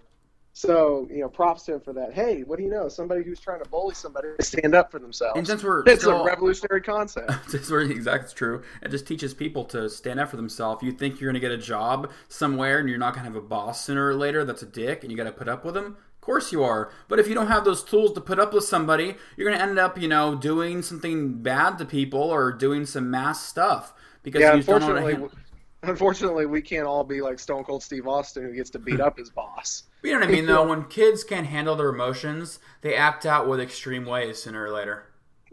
So 0.60 1.08
you 1.10 1.22
know, 1.22 1.30
props 1.30 1.64
to 1.64 1.76
him 1.76 1.80
for 1.80 1.94
that. 1.94 2.14
Hey, 2.14 2.44
what 2.44 2.58
do 2.58 2.66
you 2.66 2.70
know? 2.70 2.90
Somebody 2.90 3.24
who's 3.24 3.40
trying 3.40 3.64
to 3.64 3.70
bully 3.70 3.96
somebody 3.96 4.28
to 4.38 4.44
stand 4.44 4.76
up 4.76 4.92
for 4.92 5.00
themselves. 5.00 5.38
And 5.38 5.48
since 5.48 5.64
we're 5.64 5.86
it's 5.86 6.02
still, 6.02 6.24
a 6.24 6.26
revolutionary 6.26 6.82
concept. 6.82 7.32
That's 7.50 7.70
very 7.70 7.90
exactly 7.90 8.36
true. 8.36 8.64
It 8.82 8.90
just 8.90 9.08
teaches 9.08 9.34
people 9.34 9.64
to 9.66 9.90
stand 9.90 10.20
up 10.20 10.28
for 10.28 10.36
themselves. 10.36 10.84
You 10.84 10.92
think 10.92 11.22
you're 11.22 11.32
going 11.32 11.42
to 11.42 11.48
get 11.48 11.58
a 11.58 11.58
job 11.58 12.12
somewhere 12.28 12.80
and 12.80 12.90
you're 12.90 12.98
not 12.98 13.14
going 13.14 13.24
to 13.26 13.32
have 13.32 13.42
a 13.42 13.48
boss 13.48 13.86
sooner 13.86 14.06
or 14.06 14.16
later 14.16 14.44
that's 14.44 14.62
a 14.62 14.66
dick 14.66 15.02
and 15.04 15.10
you 15.10 15.18
got 15.18 15.24
to 15.24 15.32
put 15.32 15.48
up 15.48 15.64
with 15.64 15.78
him? 15.78 15.86
Of 15.86 16.20
course 16.20 16.52
you 16.52 16.62
are. 16.62 16.92
But 17.08 17.20
if 17.20 17.30
you 17.30 17.36
don't 17.36 17.48
have 17.48 17.64
those 17.64 17.82
tools 17.82 18.12
to 18.16 18.20
put 18.20 18.38
up 18.38 18.54
with 18.54 18.66
somebody, 18.66 19.16
you're 19.38 19.48
going 19.48 19.58
to 19.58 19.64
end 19.64 19.80
up, 19.80 19.98
you 19.98 20.10
know, 20.10 20.36
doing 20.36 20.82
something 20.82 21.42
bad 21.42 21.78
to 21.78 21.86
people 21.86 22.24
or 22.24 22.52
doing 22.52 22.86
some 22.86 23.10
mass 23.10 23.46
stuff 23.46 23.94
because 24.24 24.42
yeah, 24.42 24.56
you 24.56 24.58
just 24.60 24.68
don't 24.68 24.82
know 24.82 24.88
how 24.88 24.94
to 24.96 25.06
unfortunately, 25.06 25.40
unfortunately, 25.84 26.46
we 26.48 26.62
can't 26.62 26.86
all 26.86 27.06
be 27.06 27.22
like 27.22 27.40
Stone 27.40 27.64
Cold 27.64 27.82
Steve 27.82 28.10
Austin 28.10 28.44
who 28.44 28.54
gets 28.54 28.72
to 28.72 28.80
beat 28.80 29.00
up 29.00 29.18
his 29.18 29.30
boss. 29.30 29.84
You 30.02 30.14
know 30.14 30.20
what 30.20 30.30
I 30.30 30.32
mean, 30.32 30.46
though? 30.46 30.68
When 30.68 30.86
kids 30.86 31.24
can't 31.24 31.48
handle 31.48 31.76
their 31.76 31.90
emotions, 31.90 32.60
they 32.82 32.96
act 32.96 33.26
out 33.26 33.48
with 33.48 33.60
extreme 33.60 34.06
ways 34.06 34.42
sooner 34.44 34.64
or 34.64 34.72
later. 34.72 35.06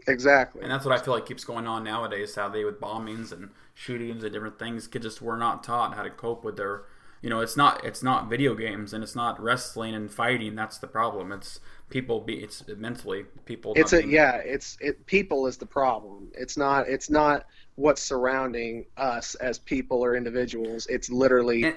Exactly. 0.07 0.61
And 0.61 0.71
that's 0.71 0.85
what 0.85 0.97
I 0.97 1.03
feel 1.03 1.13
like 1.13 1.25
keeps 1.25 1.43
going 1.43 1.67
on 1.67 1.83
nowadays, 1.83 2.33
sadly, 2.33 2.63
with 2.63 2.79
bombings 2.79 3.31
and 3.33 3.49
shootings 3.73 4.23
and 4.23 4.31
different 4.31 4.57
things. 4.57 4.87
Kids 4.87 5.03
just 5.05 5.21
were 5.21 5.35
not 5.37 5.63
taught 5.63 5.95
how 5.95 6.03
to 6.03 6.09
cope 6.09 6.45
with 6.45 6.55
their, 6.55 6.83
you 7.21 7.29
know, 7.29 7.41
it's 7.41 7.57
not 7.57 7.83
it's 7.83 8.01
not 8.01 8.29
video 8.29 8.55
games 8.55 8.93
and 8.93 9.03
it's 9.03 9.15
not 9.15 9.41
wrestling 9.41 9.93
and 9.93 10.09
fighting. 10.09 10.55
That's 10.55 10.77
the 10.77 10.87
problem. 10.87 11.33
It's 11.33 11.59
people 11.89 12.21
be 12.21 12.35
it's 12.41 12.63
mentally 12.67 13.25
people. 13.45 13.73
it's 13.75 13.93
a 13.93 14.05
yeah 14.05 14.35
it's 14.37 14.77
it 14.81 15.05
people 15.05 15.47
is 15.47 15.55
the 15.55 15.65
problem 15.65 16.27
it's 16.33 16.57
not 16.57 16.87
it's 16.89 17.09
not 17.09 17.45
what's 17.75 18.01
surrounding 18.01 18.85
us 18.97 19.35
as 19.35 19.57
people 19.57 20.03
or 20.03 20.13
individuals 20.17 20.85
it's 20.87 21.09
literally 21.09 21.63
And- 21.63 21.75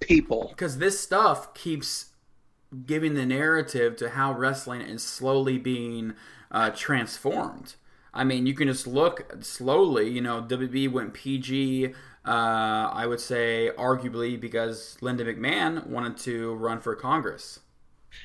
people 0.00 0.48
because 0.50 0.78
this 0.78 1.00
stuff 1.00 1.54
keeps 1.54 2.10
giving 2.84 3.14
the 3.14 3.26
narrative 3.26 3.96
to 3.96 4.10
how 4.10 4.32
wrestling 4.32 4.80
is 4.80 5.02
slowly 5.02 5.58
being 5.58 6.14
uh, 6.50 6.70
transformed. 6.70 7.74
I 8.12 8.24
mean, 8.24 8.46
you 8.46 8.54
can 8.54 8.68
just 8.68 8.86
look 8.86 9.36
slowly. 9.40 10.08
You 10.08 10.22
know, 10.22 10.42
WB 10.42 10.90
went 10.90 11.12
PG. 11.14 11.94
Uh, 12.26 12.28
I 12.92 13.06
would 13.06 13.20
say 13.20 13.70
arguably 13.78 14.40
because 14.40 14.96
Linda 15.00 15.24
McMahon 15.24 15.86
wanted 15.86 16.16
to 16.18 16.54
run 16.54 16.80
for 16.80 16.96
Congress. 16.96 17.60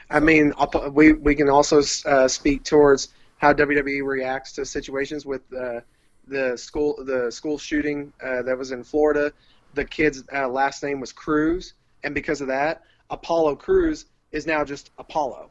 i 0.09 0.19
mean 0.19 0.53
we 0.93 1.13
we 1.13 1.35
can 1.35 1.49
also 1.49 1.81
uh, 2.05 2.27
speak 2.27 2.63
towards 2.63 3.09
how 3.37 3.51
WWE 3.53 4.05
reacts 4.05 4.53
to 4.53 4.65
situations 4.65 5.25
with 5.25 5.41
uh, 5.53 5.81
the 6.27 6.55
school 6.57 7.03
the 7.05 7.31
school 7.31 7.57
shooting 7.57 8.13
uh, 8.23 8.41
that 8.43 8.57
was 8.57 8.71
in 8.71 8.83
Florida 8.83 9.33
the 9.73 9.85
kid's 9.85 10.23
uh, 10.33 10.47
last 10.47 10.83
name 10.83 10.99
was 10.99 11.11
Cruz 11.13 11.73
and 12.03 12.13
because 12.13 12.41
of 12.41 12.47
that 12.47 12.81
Apollo 13.09 13.55
Crews 13.57 14.05
is 14.31 14.45
now 14.47 14.63
just 14.63 14.91
Apollo 14.97 15.49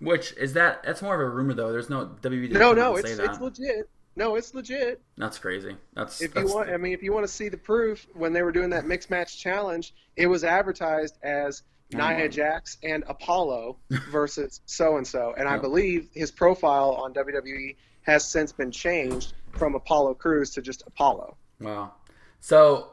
Which 0.00 0.32
is 0.34 0.52
that? 0.54 0.82
That's 0.82 1.02
more 1.02 1.14
of 1.14 1.20
a 1.20 1.28
rumor, 1.34 1.54
though. 1.54 1.72
There's 1.72 1.90
no 1.90 2.06
didn't 2.06 2.52
no 2.52 2.72
no 2.72 2.96
it's 2.96 3.10
it's 3.10 3.40
legit 3.40 3.88
no 4.16 4.34
it's 4.36 4.54
legit 4.54 5.00
That's 5.16 5.38
crazy. 5.38 5.76
That's 5.94 6.20
if 6.20 6.34
that's, 6.34 6.48
you 6.48 6.54
want, 6.54 6.70
I 6.70 6.76
mean, 6.76 6.92
if 6.92 7.02
you 7.02 7.12
want 7.12 7.26
to 7.26 7.32
see 7.32 7.48
the 7.48 7.56
proof, 7.56 8.06
when 8.14 8.32
they 8.32 8.42
were 8.42 8.52
doing 8.52 8.70
that 8.70 8.86
mixed 8.86 9.10
match 9.10 9.38
challenge, 9.38 9.94
it 10.16 10.26
was 10.26 10.44
advertised 10.44 11.16
as 11.22 11.62
Nia 11.92 12.28
Mhm. 12.28 12.30
Jax 12.30 12.76
and 12.84 13.02
Apollo 13.08 13.76
versus 14.10 14.60
so 14.66 14.96
and 14.96 15.06
so, 15.06 15.34
and 15.36 15.48
I 15.48 15.58
believe 15.58 16.08
his 16.14 16.30
profile 16.30 16.92
on 17.02 17.12
WWE 17.12 17.76
has 18.02 18.24
since 18.24 18.52
been 18.52 18.70
changed 18.70 19.34
from 19.52 19.74
Apollo 19.74 20.14
Crews 20.14 20.50
to 20.50 20.62
just 20.62 20.82
Apollo. 20.86 21.36
Wow. 21.60 21.92
So, 22.40 22.92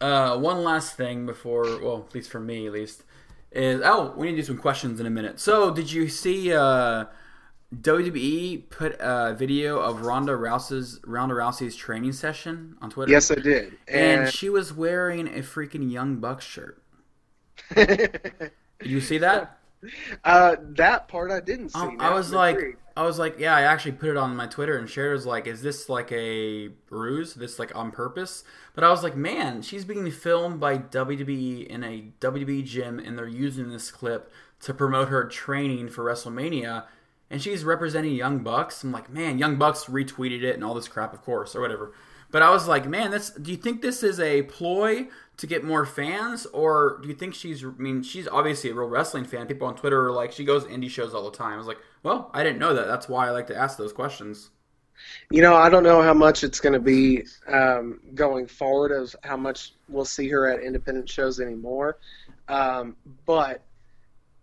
uh, 0.00 0.36
one 0.36 0.62
last 0.62 0.96
thing 0.96 1.26
before, 1.26 1.64
well, 1.82 2.04
at 2.08 2.14
least 2.14 2.30
for 2.30 2.40
me, 2.40 2.66
at 2.66 2.72
least, 2.72 3.02
is 3.52 3.80
oh, 3.84 4.14
we 4.16 4.26
need 4.26 4.32
to 4.32 4.42
do 4.42 4.46
some 4.46 4.58
questions 4.58 5.00
in 5.00 5.06
a 5.06 5.10
minute. 5.10 5.40
So, 5.40 5.72
did 5.72 5.90
you 5.90 6.08
see 6.08 6.52
uh, 6.52 7.06
WWE 7.74 8.70
put 8.70 8.96
a 9.00 9.34
video 9.34 9.78
of 9.78 10.02
Ronda 10.02 10.32
Rousey's 10.32 11.00
Ronda 11.04 11.34
Rousey's 11.34 11.76
training 11.76 12.12
session 12.12 12.76
on 12.80 12.90
Twitter? 12.90 13.12
Yes, 13.12 13.30
I 13.30 13.36
did, 13.36 13.76
And 13.86 14.22
and, 14.22 14.32
she 14.32 14.48
was 14.48 14.72
wearing 14.72 15.28
a 15.28 15.40
freaking 15.40 15.90
Young 15.90 16.16
Bucks 16.16 16.44
shirt. 16.44 16.82
Did 17.74 18.52
you 18.82 19.00
see 19.00 19.18
that? 19.18 19.58
uh, 20.24 20.56
that 20.60 21.08
part 21.08 21.30
I 21.30 21.40
didn't 21.40 21.70
see. 21.70 21.78
Um, 21.78 21.96
I 22.00 22.12
was 22.14 22.32
like. 22.32 22.78
I 22.98 23.02
was 23.02 23.16
like, 23.16 23.38
yeah, 23.38 23.54
I 23.54 23.62
actually 23.62 23.92
put 23.92 24.10
it 24.10 24.16
on 24.16 24.34
my 24.34 24.48
Twitter 24.48 24.76
and. 24.76 24.90
I 24.98 25.12
was 25.12 25.24
like, 25.24 25.46
is 25.46 25.62
this 25.62 25.88
like 25.88 26.10
a 26.10 26.70
ruse? 26.90 27.34
This 27.34 27.60
like 27.60 27.72
on 27.76 27.92
purpose? 27.92 28.42
But 28.74 28.82
I 28.82 28.90
was 28.90 29.04
like, 29.04 29.14
man, 29.14 29.62
she's 29.62 29.84
being 29.84 30.10
filmed 30.10 30.58
by 30.58 30.78
WWE 30.78 31.64
in 31.68 31.84
a 31.84 32.10
WWE 32.20 32.64
gym, 32.64 32.98
and 32.98 33.16
they're 33.16 33.28
using 33.28 33.70
this 33.70 33.92
clip 33.92 34.32
to 34.62 34.74
promote 34.74 35.10
her 35.10 35.28
training 35.28 35.90
for 35.90 36.02
WrestleMania, 36.02 36.86
and 37.30 37.40
she's 37.40 37.62
representing 37.62 38.16
Young 38.16 38.40
Bucks. 38.40 38.82
I'm 38.82 38.90
like, 38.90 39.08
man, 39.08 39.38
Young 39.38 39.58
Bucks 39.58 39.84
retweeted 39.84 40.42
it 40.42 40.56
and 40.56 40.64
all 40.64 40.74
this 40.74 40.88
crap, 40.88 41.14
of 41.14 41.22
course, 41.22 41.54
or 41.54 41.60
whatever. 41.60 41.92
But 42.30 42.42
I 42.42 42.50
was 42.50 42.68
like, 42.68 42.86
man, 42.86 43.10
this. 43.10 43.30
Do 43.30 43.50
you 43.50 43.56
think 43.56 43.80
this 43.80 44.02
is 44.02 44.20
a 44.20 44.42
ploy 44.42 45.08
to 45.38 45.46
get 45.46 45.64
more 45.64 45.86
fans, 45.86 46.46
or 46.46 46.98
do 47.02 47.08
you 47.08 47.14
think 47.14 47.34
she's? 47.34 47.64
I 47.64 47.68
mean, 47.78 48.02
she's 48.02 48.28
obviously 48.28 48.70
a 48.70 48.74
real 48.74 48.88
wrestling 48.88 49.24
fan. 49.24 49.46
People 49.46 49.66
on 49.66 49.76
Twitter 49.76 50.06
are 50.06 50.12
like, 50.12 50.32
she 50.32 50.44
goes 50.44 50.64
indie 50.64 50.90
shows 50.90 51.14
all 51.14 51.30
the 51.30 51.36
time. 51.36 51.54
I 51.54 51.56
was 51.56 51.66
like, 51.66 51.78
well, 52.02 52.30
I 52.34 52.42
didn't 52.42 52.58
know 52.58 52.74
that. 52.74 52.86
That's 52.86 53.08
why 53.08 53.26
I 53.26 53.30
like 53.30 53.46
to 53.48 53.56
ask 53.56 53.78
those 53.78 53.92
questions. 53.92 54.50
You 55.30 55.42
know, 55.42 55.54
I 55.54 55.70
don't 55.70 55.84
know 55.84 56.02
how 56.02 56.14
much 56.14 56.42
it's 56.42 56.60
going 56.60 56.72
to 56.72 56.80
be 56.80 57.24
um, 57.46 58.00
going 58.14 58.46
forward 58.46 58.90
of 58.90 59.14
how 59.22 59.36
much 59.36 59.74
we'll 59.88 60.04
see 60.04 60.28
her 60.28 60.48
at 60.48 60.60
independent 60.60 61.08
shows 61.08 61.40
anymore. 61.40 61.98
Um, 62.48 62.96
but 63.24 63.62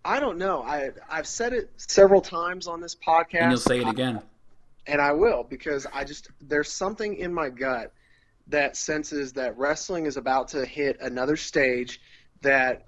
I 0.05 0.19
don't 0.19 0.37
know. 0.37 0.61
I 0.61 0.91
I've 1.09 1.27
said 1.27 1.53
it 1.53 1.71
several 1.77 2.21
times 2.21 2.67
on 2.67 2.79
this 2.79 2.95
podcast, 2.95 3.41
And 3.41 3.51
you'll 3.51 3.59
say 3.59 3.81
it 3.81 3.87
again. 3.87 4.21
And 4.87 5.01
I 5.01 5.11
will 5.11 5.43
because 5.43 5.87
I 5.93 6.03
just 6.03 6.29
there's 6.41 6.71
something 6.71 7.15
in 7.15 7.33
my 7.33 7.49
gut 7.49 7.93
that 8.47 8.77
senses 8.77 9.33
that 9.33 9.57
wrestling 9.57 10.05
is 10.05 10.17
about 10.17 10.49
to 10.49 10.65
hit 10.65 10.97
another 11.01 11.35
stage 11.35 11.99
that 12.41 12.83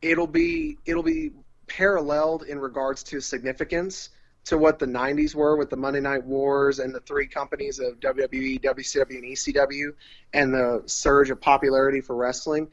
it'll 0.00 0.26
be 0.26 0.78
it'll 0.86 1.02
be 1.02 1.32
paralleled 1.66 2.44
in 2.44 2.58
regards 2.58 3.02
to 3.02 3.20
significance 3.20 4.10
to 4.44 4.56
what 4.56 4.78
the 4.78 4.86
90s 4.86 5.34
were 5.34 5.56
with 5.56 5.70
the 5.70 5.76
Monday 5.76 6.00
Night 6.00 6.24
Wars 6.24 6.78
and 6.78 6.94
the 6.94 7.00
three 7.00 7.26
companies 7.26 7.80
of 7.80 7.98
WWE, 7.98 8.60
WCW, 8.62 9.16
and 9.16 9.24
ECW 9.24 9.88
and 10.32 10.54
the 10.54 10.82
surge 10.86 11.30
of 11.30 11.40
popularity 11.40 12.00
for 12.00 12.14
wrestling. 12.14 12.68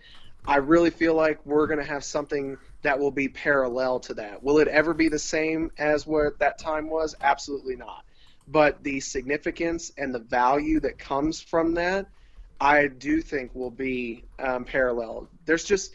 I 0.46 0.58
really 0.58 0.92
feel 0.92 1.16
like 1.16 1.44
we're 1.46 1.66
going 1.66 1.80
to 1.80 1.86
have 1.86 2.04
something 2.04 2.58
that 2.84 3.00
will 3.00 3.12
be 3.12 3.28
parallel 3.28 4.00
to 4.02 4.14
that. 4.16 4.44
Will 4.44 4.60
it 4.60 4.68
ever 4.68 4.94
be 4.94 5.10
the 5.10 5.18
same 5.18 5.72
as 5.80 6.06
what 6.06 6.38
that 6.40 6.60
time 6.60 6.92
was? 6.92 7.16
Absolutely 7.22 7.76
not. 7.76 8.04
But 8.48 8.84
the 8.84 9.00
significance 9.00 9.92
and 9.98 10.14
the 10.14 10.20
value 10.20 10.80
that 10.82 10.98
comes 10.98 11.42
from 11.42 11.74
that, 11.76 12.08
I 12.60 12.88
do 12.88 13.22
think 13.22 13.54
will 13.56 13.72
be 13.72 14.26
um, 14.40 14.66
parallel. 14.66 15.28
There's 15.46 15.64
just 15.64 15.94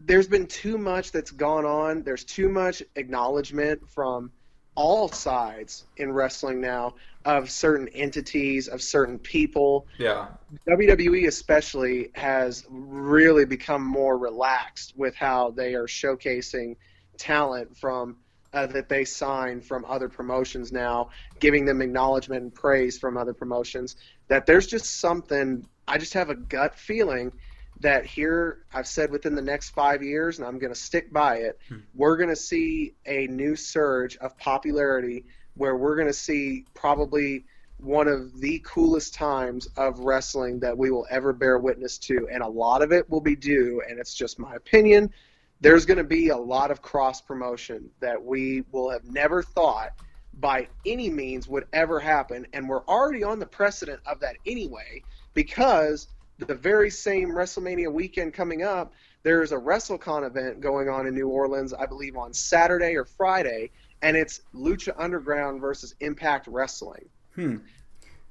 there's 0.00 0.28
been 0.28 0.46
too 0.46 0.78
much 0.78 1.12
that's 1.12 1.30
gone 1.30 1.64
on. 1.64 2.02
There's 2.02 2.24
too 2.24 2.48
much 2.48 2.82
acknowledgement 2.96 3.88
from 3.88 4.30
all 4.74 5.08
sides 5.08 5.86
in 5.96 6.12
wrestling 6.12 6.60
now 6.60 6.94
of 7.24 7.50
certain 7.50 7.88
entities, 7.88 8.68
of 8.68 8.80
certain 8.80 9.18
people. 9.18 9.86
Yeah. 9.98 10.28
WWE 10.68 11.26
especially 11.26 12.10
has 12.14 12.64
really 12.70 13.44
become 13.44 13.82
more 13.82 14.16
relaxed 14.16 14.96
with 14.96 15.16
how 15.16 15.50
they 15.50 15.74
are 15.74 15.88
showcasing 15.88 16.76
talent 17.16 17.76
from 17.76 18.16
uh, 18.58 18.66
that 18.66 18.88
they 18.88 19.04
sign 19.04 19.60
from 19.60 19.84
other 19.84 20.08
promotions 20.08 20.72
now, 20.72 21.10
giving 21.38 21.64
them 21.64 21.80
acknowledgement 21.80 22.42
and 22.42 22.54
praise 22.54 22.98
from 22.98 23.16
other 23.16 23.32
promotions. 23.32 23.96
That 24.28 24.46
there's 24.46 24.66
just 24.66 25.00
something. 25.00 25.66
I 25.86 25.98
just 25.98 26.14
have 26.14 26.30
a 26.30 26.34
gut 26.34 26.74
feeling 26.74 27.32
that 27.80 28.04
here 28.04 28.64
I've 28.74 28.88
said 28.88 29.10
within 29.10 29.34
the 29.36 29.42
next 29.42 29.70
five 29.70 30.02
years, 30.02 30.38
and 30.38 30.46
I'm 30.46 30.58
going 30.58 30.72
to 30.72 30.78
stick 30.78 31.12
by 31.12 31.36
it. 31.36 31.58
We're 31.94 32.16
going 32.16 32.30
to 32.30 32.36
see 32.36 32.94
a 33.06 33.28
new 33.28 33.54
surge 33.54 34.16
of 34.16 34.36
popularity 34.38 35.24
where 35.54 35.76
we're 35.76 35.94
going 35.94 36.08
to 36.08 36.12
see 36.12 36.64
probably 36.74 37.44
one 37.78 38.08
of 38.08 38.40
the 38.40 38.60
coolest 38.66 39.14
times 39.14 39.68
of 39.76 40.00
wrestling 40.00 40.58
that 40.58 40.76
we 40.76 40.90
will 40.90 41.06
ever 41.10 41.32
bear 41.32 41.58
witness 41.58 41.96
to, 41.98 42.28
and 42.32 42.42
a 42.42 42.48
lot 42.48 42.82
of 42.82 42.90
it 42.92 43.08
will 43.08 43.20
be 43.20 43.36
due, 43.36 43.80
and 43.88 44.00
it's 44.00 44.14
just 44.14 44.40
my 44.40 44.54
opinion. 44.56 45.12
There's 45.60 45.86
going 45.86 45.98
to 45.98 46.04
be 46.04 46.28
a 46.28 46.36
lot 46.36 46.70
of 46.70 46.82
cross 46.82 47.20
promotion 47.20 47.90
that 48.00 48.22
we 48.22 48.64
will 48.70 48.90
have 48.90 49.04
never 49.04 49.42
thought 49.42 49.90
by 50.34 50.68
any 50.86 51.10
means 51.10 51.48
would 51.48 51.66
ever 51.72 51.98
happen, 51.98 52.46
and 52.52 52.68
we're 52.68 52.84
already 52.84 53.24
on 53.24 53.38
the 53.38 53.46
precedent 53.46 54.00
of 54.06 54.20
that 54.20 54.36
anyway 54.46 55.02
because 55.34 56.08
the 56.38 56.54
very 56.54 56.90
same 56.90 57.30
WrestleMania 57.30 57.92
weekend 57.92 58.32
coming 58.32 58.62
up, 58.62 58.92
there's 59.24 59.50
a 59.50 59.56
WrestleCon 59.56 60.26
event 60.26 60.60
going 60.60 60.88
on 60.88 61.06
in 61.06 61.14
New 61.14 61.28
Orleans, 61.28 61.74
I 61.74 61.86
believe 61.86 62.16
on 62.16 62.32
Saturday 62.32 62.94
or 62.96 63.04
Friday, 63.04 63.70
and 64.02 64.16
it's 64.16 64.42
Lucha 64.54 64.94
Underground 64.96 65.60
versus 65.60 65.94
Impact 66.00 66.46
Wrestling. 66.46 67.08
Hmm. 67.34 67.56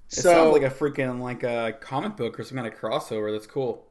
It 0.10 0.16
So, 0.16 0.34
sounds 0.34 0.54
like 0.54 0.64
a 0.64 0.74
freaking 0.74 1.20
like 1.20 1.44
a 1.44 1.74
comic 1.82 2.16
book 2.16 2.40
or 2.40 2.44
some 2.44 2.56
kind 2.56 2.68
of 2.68 2.80
crossover. 2.80 3.34
That's 3.34 3.48
cool. 3.48 3.87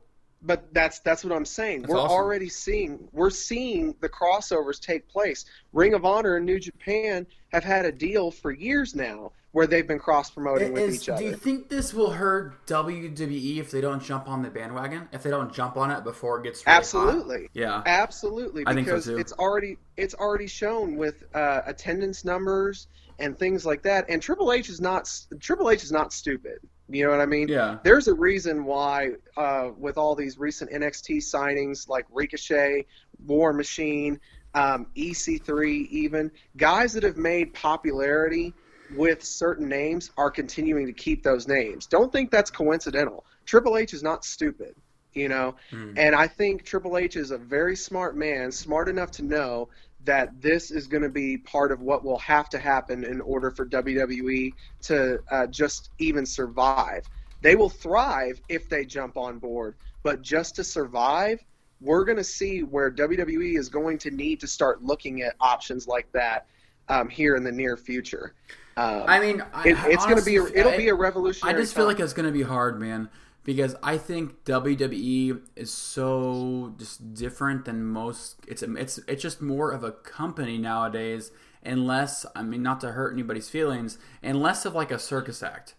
But 0.46 0.72
that's 0.72 1.00
that's 1.00 1.24
what 1.24 1.34
I'm 1.34 1.44
saying. 1.44 1.82
That's 1.82 1.92
we're 1.92 2.00
awesome. 2.00 2.16
already 2.16 2.48
seeing 2.48 3.08
we're 3.12 3.30
seeing 3.30 3.94
the 4.00 4.08
crossovers 4.08 4.80
take 4.80 5.08
place. 5.08 5.44
Ring 5.72 5.94
of 5.94 6.04
Honor 6.04 6.36
and 6.36 6.46
New 6.46 6.60
Japan 6.60 7.26
have 7.52 7.64
had 7.64 7.84
a 7.84 7.92
deal 7.92 8.30
for 8.30 8.52
years 8.52 8.94
now 8.94 9.32
where 9.52 9.66
they've 9.66 9.86
been 9.88 9.98
cross 9.98 10.30
promoting 10.30 10.72
with 10.72 10.82
Is- 10.82 11.02
each 11.02 11.08
other. 11.08 11.22
do 11.22 11.28
you 11.28 11.34
think 11.34 11.68
this 11.68 11.92
will 11.94 12.10
hurt 12.10 12.66
WWE 12.66 13.58
if 13.58 13.70
they 13.70 13.80
don't 13.80 14.02
jump 14.02 14.28
on 14.28 14.42
the 14.42 14.50
bandwagon? 14.50 15.08
If 15.12 15.22
they 15.22 15.30
don't 15.30 15.52
jump 15.52 15.76
on 15.76 15.90
it 15.90 16.04
before 16.04 16.38
it 16.38 16.44
gets 16.44 16.64
really 16.66 16.74
hot? 16.74 16.78
Absolutely. 16.78 17.48
Yeah. 17.54 17.82
Absolutely, 17.86 18.64
I 18.66 18.74
think 18.74 18.86
so, 18.86 18.92
because 18.92 19.06
too. 19.06 19.16
it's 19.18 19.32
already 19.32 19.78
it's 19.96 20.14
already 20.14 20.46
shown 20.46 20.96
with 20.96 21.24
uh, 21.34 21.62
attendance 21.66 22.24
numbers 22.24 22.88
and 23.18 23.38
things 23.38 23.64
like 23.64 23.82
that. 23.82 24.04
And 24.08 24.22
Triple 24.22 24.52
H 24.52 24.68
is 24.68 24.80
not 24.80 25.10
Triple 25.40 25.70
H 25.70 25.82
is 25.82 25.92
not 25.92 26.12
stupid. 26.12 26.58
You 26.88 27.04
know 27.04 27.10
what 27.10 27.20
I 27.20 27.26
mean? 27.26 27.48
Yeah. 27.48 27.78
There's 27.82 28.06
a 28.08 28.14
reason 28.14 28.64
why, 28.64 29.12
uh, 29.36 29.70
with 29.76 29.98
all 29.98 30.14
these 30.14 30.38
recent 30.38 30.70
NXT 30.70 31.18
signings 31.18 31.88
like 31.88 32.06
Ricochet, 32.12 32.86
War 33.26 33.52
Machine, 33.52 34.20
um, 34.54 34.86
EC3, 34.96 35.88
even 35.90 36.30
guys 36.56 36.92
that 36.92 37.02
have 37.02 37.16
made 37.16 37.52
popularity 37.54 38.54
with 38.94 39.24
certain 39.24 39.68
names 39.68 40.10
are 40.16 40.30
continuing 40.30 40.86
to 40.86 40.92
keep 40.92 41.22
those 41.22 41.48
names. 41.48 41.86
Don't 41.86 42.12
think 42.12 42.30
that's 42.30 42.50
coincidental. 42.50 43.24
Triple 43.44 43.76
H 43.76 43.92
is 43.92 44.02
not 44.02 44.24
stupid, 44.24 44.74
you 45.12 45.28
know. 45.28 45.56
And 45.96 46.14
I 46.14 46.28
think 46.28 46.64
Triple 46.64 46.96
H 46.96 47.16
is 47.16 47.32
a 47.32 47.38
very 47.38 47.74
smart 47.76 48.16
man, 48.16 48.52
smart 48.52 48.88
enough 48.88 49.10
to 49.12 49.24
know 49.24 49.68
that 50.06 50.40
this 50.40 50.70
is 50.70 50.86
going 50.86 51.02
to 51.02 51.08
be 51.08 51.36
part 51.36 51.70
of 51.70 51.80
what 51.80 52.04
will 52.04 52.18
have 52.18 52.48
to 52.50 52.58
happen 52.58 53.04
in 53.04 53.20
order 53.20 53.50
for 53.50 53.66
WWE 53.66 54.52
to 54.82 55.18
uh, 55.30 55.46
just 55.46 55.90
even 55.98 56.24
survive. 56.24 57.04
They 57.42 57.54
will 57.54 57.68
thrive 57.68 58.40
if 58.48 58.68
they 58.68 58.84
jump 58.84 59.16
on 59.16 59.38
board, 59.38 59.74
but 60.02 60.22
just 60.22 60.56
to 60.56 60.64
survive, 60.64 61.44
we're 61.80 62.04
going 62.04 62.16
to 62.16 62.24
see 62.24 62.62
where 62.62 62.90
WWE 62.90 63.58
is 63.58 63.68
going 63.68 63.98
to 63.98 64.10
need 64.10 64.40
to 64.40 64.46
start 64.46 64.82
looking 64.82 65.22
at 65.22 65.34
options 65.40 65.86
like 65.86 66.10
that 66.12 66.46
um, 66.88 67.08
here 67.08 67.36
in 67.36 67.44
the 67.44 67.52
near 67.52 67.76
future. 67.76 68.34
Um, 68.76 69.04
I 69.06 69.20
mean, 69.20 69.42
I, 69.52 69.68
it, 69.68 69.78
it's 69.86 70.04
going 70.04 70.18
to 70.18 70.24
be 70.24 70.36
a, 70.36 70.44
it'll 70.44 70.72
I- 70.72 70.76
be 70.76 70.88
a 70.88 70.94
revolutionary. 70.94 71.56
I 71.56 71.60
just 71.60 71.74
feel 71.74 71.84
time. 71.84 71.94
like 71.94 72.00
it's 72.00 72.12
gonna 72.12 72.32
be 72.32 72.42
hard, 72.42 72.78
man, 72.78 73.08
because 73.46 73.76
I 73.80 73.96
think 73.96 74.44
WWE 74.44 75.40
is 75.54 75.72
so 75.72 76.74
just 76.76 77.14
different 77.14 77.64
than 77.64 77.84
most. 77.84 78.38
It's 78.48 78.62
it's 78.62 78.98
it's 79.06 79.22
just 79.22 79.40
more 79.40 79.70
of 79.70 79.84
a 79.84 79.92
company 79.92 80.58
nowadays, 80.58 81.30
and 81.62 81.86
less. 81.86 82.26
I 82.34 82.42
mean, 82.42 82.64
not 82.64 82.80
to 82.80 82.92
hurt 82.92 83.12
anybody's 83.12 83.48
feelings, 83.48 83.98
and 84.20 84.42
less 84.42 84.66
of 84.66 84.74
like 84.74 84.90
a 84.90 84.98
circus 84.98 85.44
act. 85.44 85.74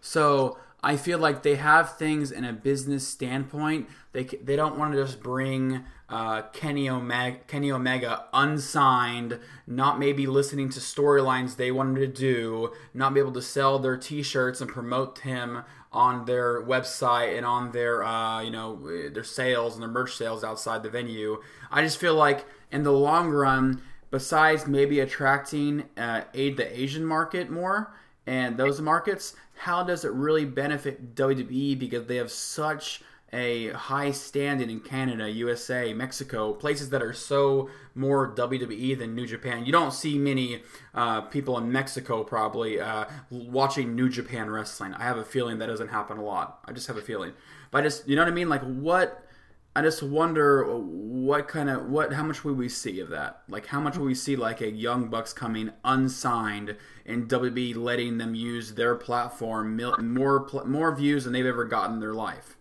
So 0.00 0.56
I 0.84 0.96
feel 0.96 1.18
like 1.18 1.42
they 1.42 1.56
have 1.56 1.96
things 1.96 2.30
in 2.30 2.44
a 2.44 2.52
business 2.52 3.08
standpoint. 3.08 3.88
They 4.12 4.24
they 4.24 4.54
don't 4.54 4.78
want 4.78 4.94
to 4.94 5.02
just 5.02 5.20
bring 5.20 5.82
uh, 6.08 6.42
Kenny 6.52 6.88
Omega, 6.88 7.38
Kenny 7.48 7.72
Omega 7.72 8.26
unsigned, 8.32 9.40
not 9.66 9.98
maybe 9.98 10.28
listening 10.28 10.70
to 10.70 10.78
storylines 10.78 11.56
they 11.56 11.72
wanted 11.72 12.00
to 12.00 12.06
do, 12.06 12.72
not 12.94 13.14
be 13.14 13.20
able 13.20 13.32
to 13.32 13.42
sell 13.42 13.80
their 13.80 13.96
T-shirts 13.96 14.60
and 14.60 14.70
promote 14.70 15.18
him 15.18 15.64
on 15.92 16.24
their 16.24 16.62
website 16.62 17.36
and 17.36 17.44
on 17.44 17.72
their 17.72 18.04
uh, 18.04 18.40
you 18.40 18.50
know 18.50 19.10
their 19.10 19.24
sales 19.24 19.74
and 19.74 19.82
their 19.82 19.90
merch 19.90 20.16
sales 20.16 20.44
outside 20.44 20.82
the 20.82 20.90
venue. 20.90 21.42
I 21.70 21.82
just 21.82 21.98
feel 21.98 22.14
like 22.14 22.46
in 22.70 22.82
the 22.84 22.92
long 22.92 23.30
run, 23.30 23.82
besides 24.10 24.66
maybe 24.66 25.00
attracting 25.00 25.84
uh, 25.96 26.22
aid 26.34 26.56
the 26.56 26.80
Asian 26.80 27.04
market 27.04 27.50
more 27.50 27.92
and 28.26 28.56
those 28.56 28.80
markets, 28.80 29.34
how 29.54 29.82
does 29.82 30.04
it 30.04 30.12
really 30.12 30.44
benefit 30.44 31.14
WWE 31.14 31.78
because 31.78 32.06
they 32.06 32.16
have 32.16 32.30
such 32.30 33.02
a 33.32 33.68
high 33.68 34.10
standing 34.10 34.70
in 34.70 34.80
Canada, 34.80 35.30
USA, 35.30 35.92
Mexico, 35.94 36.52
places 36.52 36.90
that 36.90 37.02
are 37.02 37.12
so 37.12 37.70
more 37.94 38.34
WWE 38.34 38.98
than 38.98 39.14
New 39.14 39.26
Japan. 39.26 39.64
You 39.64 39.72
don't 39.72 39.92
see 39.92 40.18
many 40.18 40.62
uh, 40.94 41.22
people 41.22 41.56
in 41.58 41.70
Mexico 41.70 42.24
probably 42.24 42.80
uh, 42.80 43.04
watching 43.30 43.94
New 43.94 44.08
Japan 44.08 44.50
wrestling. 44.50 44.94
I 44.94 45.04
have 45.04 45.18
a 45.18 45.24
feeling 45.24 45.58
that 45.58 45.66
doesn't 45.66 45.88
happen 45.88 46.18
a 46.18 46.24
lot. 46.24 46.60
I 46.66 46.72
just 46.72 46.88
have 46.88 46.96
a 46.96 47.02
feeling. 47.02 47.32
But 47.70 47.78
I 47.78 47.82
just, 47.82 48.08
you 48.08 48.16
know 48.16 48.22
what 48.22 48.30
I 48.30 48.34
mean? 48.34 48.48
Like 48.48 48.62
what? 48.62 49.26
I 49.74 49.82
just 49.82 50.02
wonder 50.02 50.64
what 50.64 51.46
kind 51.46 51.70
of 51.70 51.88
what 51.88 52.12
how 52.12 52.24
much 52.24 52.44
will 52.44 52.54
we 52.54 52.68
see 52.68 52.98
of 52.98 53.10
that? 53.10 53.42
Like 53.48 53.66
how 53.66 53.80
much 53.80 53.96
will 53.96 54.06
we 54.06 54.16
see 54.16 54.34
like 54.34 54.60
a 54.60 54.68
Young 54.68 55.08
Bucks 55.08 55.32
coming 55.32 55.70
unsigned 55.84 56.76
and 57.06 57.28
WB 57.28 57.76
letting 57.76 58.18
them 58.18 58.34
use 58.34 58.74
their 58.74 58.96
platform 58.96 59.76
more 60.12 60.48
more 60.66 60.96
views 60.96 61.22
than 61.22 61.32
they've 61.32 61.46
ever 61.46 61.64
gotten 61.64 61.94
in 61.94 62.00
their 62.00 62.14
life? 62.14 62.56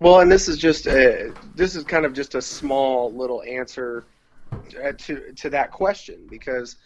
Well, 0.00 0.20
and 0.20 0.30
this 0.30 0.48
is 0.48 0.58
just 0.58 0.86
a, 0.86 1.32
this 1.54 1.76
is 1.76 1.84
kind 1.84 2.04
of 2.04 2.12
just 2.12 2.34
a 2.34 2.42
small 2.42 3.12
little 3.12 3.42
answer 3.42 4.04
uh, 4.52 4.92
to 4.98 5.32
to 5.32 5.50
that 5.50 5.70
question 5.70 6.26
because 6.28 6.76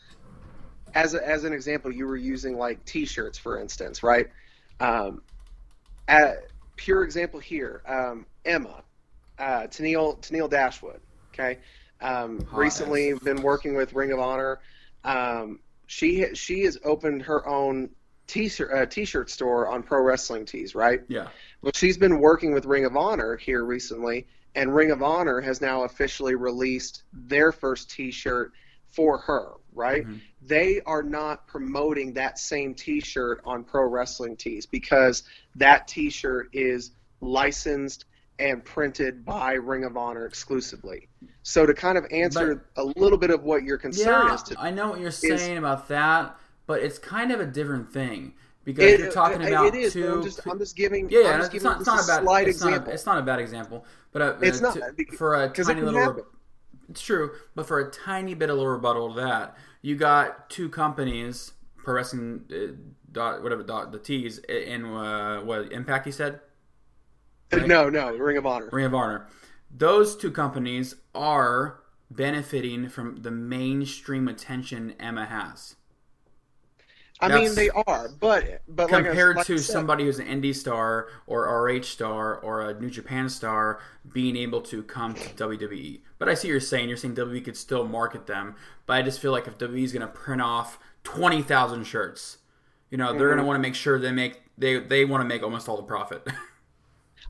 as 0.95 1.15
a, 1.15 1.27
as 1.27 1.45
an 1.45 1.53
example, 1.53 1.93
you 1.93 2.07
were 2.07 2.17
using 2.17 2.57
like 2.57 2.85
T-shirts, 2.85 3.39
for 3.39 3.61
instance, 3.61 4.03
right? 4.03 4.29
Um, 4.81 5.23
pure 6.77 7.05
example 7.05 7.41
here, 7.41 7.83
um, 7.87 8.27
Emma, 8.45 8.83
uh, 9.39 9.63
Tennille 9.63 10.19
Tennille 10.21 10.49
Dashwood. 10.49 11.01
Okay, 11.33 11.59
um, 12.01 12.45
Hot 12.47 12.59
recently 12.59 13.13
been 13.25 13.43
working 13.43 13.75
with 13.75 13.93
Ring 13.93 14.13
of 14.13 14.19
Honor. 14.19 14.61
Um, 15.05 15.61
she 15.87 16.35
she 16.35 16.63
has 16.65 16.79
opened 16.85 17.23
her 17.23 17.47
own 17.47 17.91
t-shirt 18.29 18.71
uh, 18.73 18.87
t-shirt 18.87 19.31
store 19.31 19.69
on 19.69 19.83
Pro 19.83 20.03
Wrestling 20.03 20.45
Tees, 20.45 20.75
right? 20.77 21.01
Yeah. 21.09 21.27
Well, 21.63 21.73
she's 21.75 21.99
been 21.99 22.21
working 22.21 22.53
with 22.53 22.65
Ring 22.65 22.85
of 22.85 22.97
Honor 22.97 23.37
here 23.37 23.65
recently, 23.65 24.27
and 24.55 24.73
Ring 24.73 24.93
of 24.93 25.03
Honor 25.03 25.41
has 25.41 25.61
now 25.61 25.83
officially 25.83 26.37
released 26.37 27.03
their 27.13 27.51
first 27.51 27.91
T-shirt 27.91 28.53
for 28.91 29.19
her. 29.19 29.55
Right? 29.75 30.07
They 30.43 30.81
are 30.87 31.05
not 31.05 31.47
promoting 31.47 32.15
that 32.15 32.39
same 32.39 32.75
T-shirt 32.75 33.41
on 33.45 33.63
Pro 33.63 33.89
Wrestling 33.89 34.37
Tees 34.37 34.67
because 34.67 35.23
that 35.55 35.87
T-shirt 35.87 36.49
is 36.53 36.91
licensed 37.21 38.07
and 38.41 38.65
printed 38.65 39.25
by 39.25 39.53
Ring 39.53 39.85
of 39.85 39.97
Honor 39.97 40.27
exclusively. 40.27 41.09
So 41.43 41.65
to 41.65 41.75
kind 41.75 41.97
of 41.97 42.07
answer 42.11 42.67
a 42.77 42.85
little 42.97 43.19
bit 43.19 43.31
of 43.31 43.45
what 43.45 43.63
your 43.63 43.79
concern 43.79 44.27
Yeah, 44.27 44.35
is, 44.35 44.43
to, 44.45 44.61
I 44.61 44.71
know 44.71 44.91
what 44.91 45.01
you're 45.01 45.13
saying 45.13 45.59
about 45.59 45.87
that, 45.89 46.37
but 46.69 46.81
it's 46.83 46.99
kind 46.99 47.33
of 47.33 47.41
a 47.41 47.47
different 47.47 47.91
thing 47.93 48.35
because 48.65 48.85
It- 48.85 49.01
you're 49.01 49.11
talking 49.11 49.41
it- 49.43 49.49
about 49.49 49.67
it 49.67 49.75
is. 49.75 49.93
two. 49.95 50.13
I'm 50.13 50.23
just, 50.23 50.47
I'm 50.47 50.59
just 50.59 50.77
giving. 50.77 51.09
yeah, 51.11 51.21
yeah, 51.21 51.39
just 51.39 51.55
it's 51.55 51.65
not, 51.65 51.79
it's 51.81 51.87
not 51.87 52.05
a 52.05 52.07
bad. 52.07 52.19
it's, 52.47 52.61
not 52.61 52.69
example. 52.73 52.91
a, 52.91 52.95
it's 52.95 53.07
not 53.07 53.19
a 53.19 53.23
bad 53.23 53.41
example, 53.41 53.85
but 54.13 54.23
uh, 54.23 54.37
It's 54.43 54.61
uh, 54.63 54.75
not, 54.75 54.97
to- 54.97 55.17
for 55.17 55.43
a 55.43 55.49
tiny 55.49 55.81
little. 55.81 56.01
happen. 56.01 56.23
It's 56.91 57.03
true, 57.03 57.33
but 57.55 57.67
for 57.67 57.81
a 57.81 57.91
tiny 57.91 58.35
bit 58.35 58.49
of 58.51 58.57
little 58.57 58.71
rebuttal 58.73 59.15
to 59.15 59.21
that, 59.21 59.57
you 59.83 59.97
got 59.97 60.49
two 60.49 60.69
companies, 60.69 61.53
pro 61.77 61.95
wrestling 61.95 62.45
uh, 62.53 62.73
dot 63.13 63.43
whatever 63.43 63.63
dot 63.63 63.91
the 63.93 63.99
T's 63.99 64.39
in 64.39 64.85
uh, 64.85 65.41
what 65.41 65.73
Impact 65.73 66.07
he 66.07 66.13
said. 66.13 66.41
right? 67.53 67.67
No, 67.67 67.89
no, 67.91 68.15
Ring 68.17 68.37
of 68.39 68.47
Honor. 68.47 68.69
Ring 68.73 68.85
of 68.87 68.95
Honor. 68.95 69.27
Those 69.71 70.17
two 70.17 70.31
companies 70.31 70.95
are 71.15 71.81
benefiting 72.11 72.89
from 72.89 73.17
the 73.23 73.31
mainstream 73.31 74.29
attention 74.29 74.95
Emma 74.99 75.27
has. 75.27 75.77
I 77.21 77.29
That's- 77.29 77.49
mean, 77.49 77.55
they 77.57 77.71
are, 77.71 78.09
but 78.21 78.63
but 78.69 78.91
like 78.93 79.03
I- 79.05 79.07
compared 79.09 79.37
like 79.37 79.47
to 79.47 79.59
said, 79.59 79.73
somebody 79.73 80.05
who's 80.05 80.19
an 80.21 80.27
indie 80.29 80.55
star 80.55 81.09
or 81.27 81.47
RH 81.69 81.83
star 81.85 82.37
or 82.37 82.61
a 82.71 82.81
New 82.81 82.91
Japan 82.91 83.29
star 83.29 83.81
being 84.13 84.37
able 84.37 84.61
to 84.63 84.83
come 84.85 85.15
to 85.15 85.29
WWE. 85.31 86.01
But 86.19 86.29
I 86.29 86.35
see 86.35 86.49
you're 86.49 86.61
saying. 86.61 86.89
You're 86.89 86.97
saying 86.97 87.17
WWE 87.17 87.45
could 87.45 87.57
still 87.57 87.87
market 87.89 88.27
them, 88.27 88.55
but 88.87 88.95
I 88.97 89.03
just 89.03 89.19
feel 89.21 89.33
like 89.33 89.49
if 89.49 89.59
WWE 89.59 89.83
is 89.83 89.93
going 89.93 90.03
to 90.07 90.13
print 90.13 90.41
off 90.43 90.79
twenty 91.03 91.43
thousand 91.43 91.85
shirts, 91.85 92.39
you 92.91 92.97
know, 92.99 93.07
they're 93.13 93.15
Mm-hmm. 93.15 93.27
going 93.31 93.39
to 93.39 93.45
want 93.45 93.57
to 93.57 93.63
make 93.63 93.75
sure 93.75 93.99
they 93.99 94.13
make 94.13 94.41
they 94.57 94.79
they 94.79 95.05
want 95.05 95.21
to 95.23 95.27
make 95.29 95.43
almost 95.43 95.69
all 95.69 95.77
the 95.77 95.83
profit. 95.83 96.27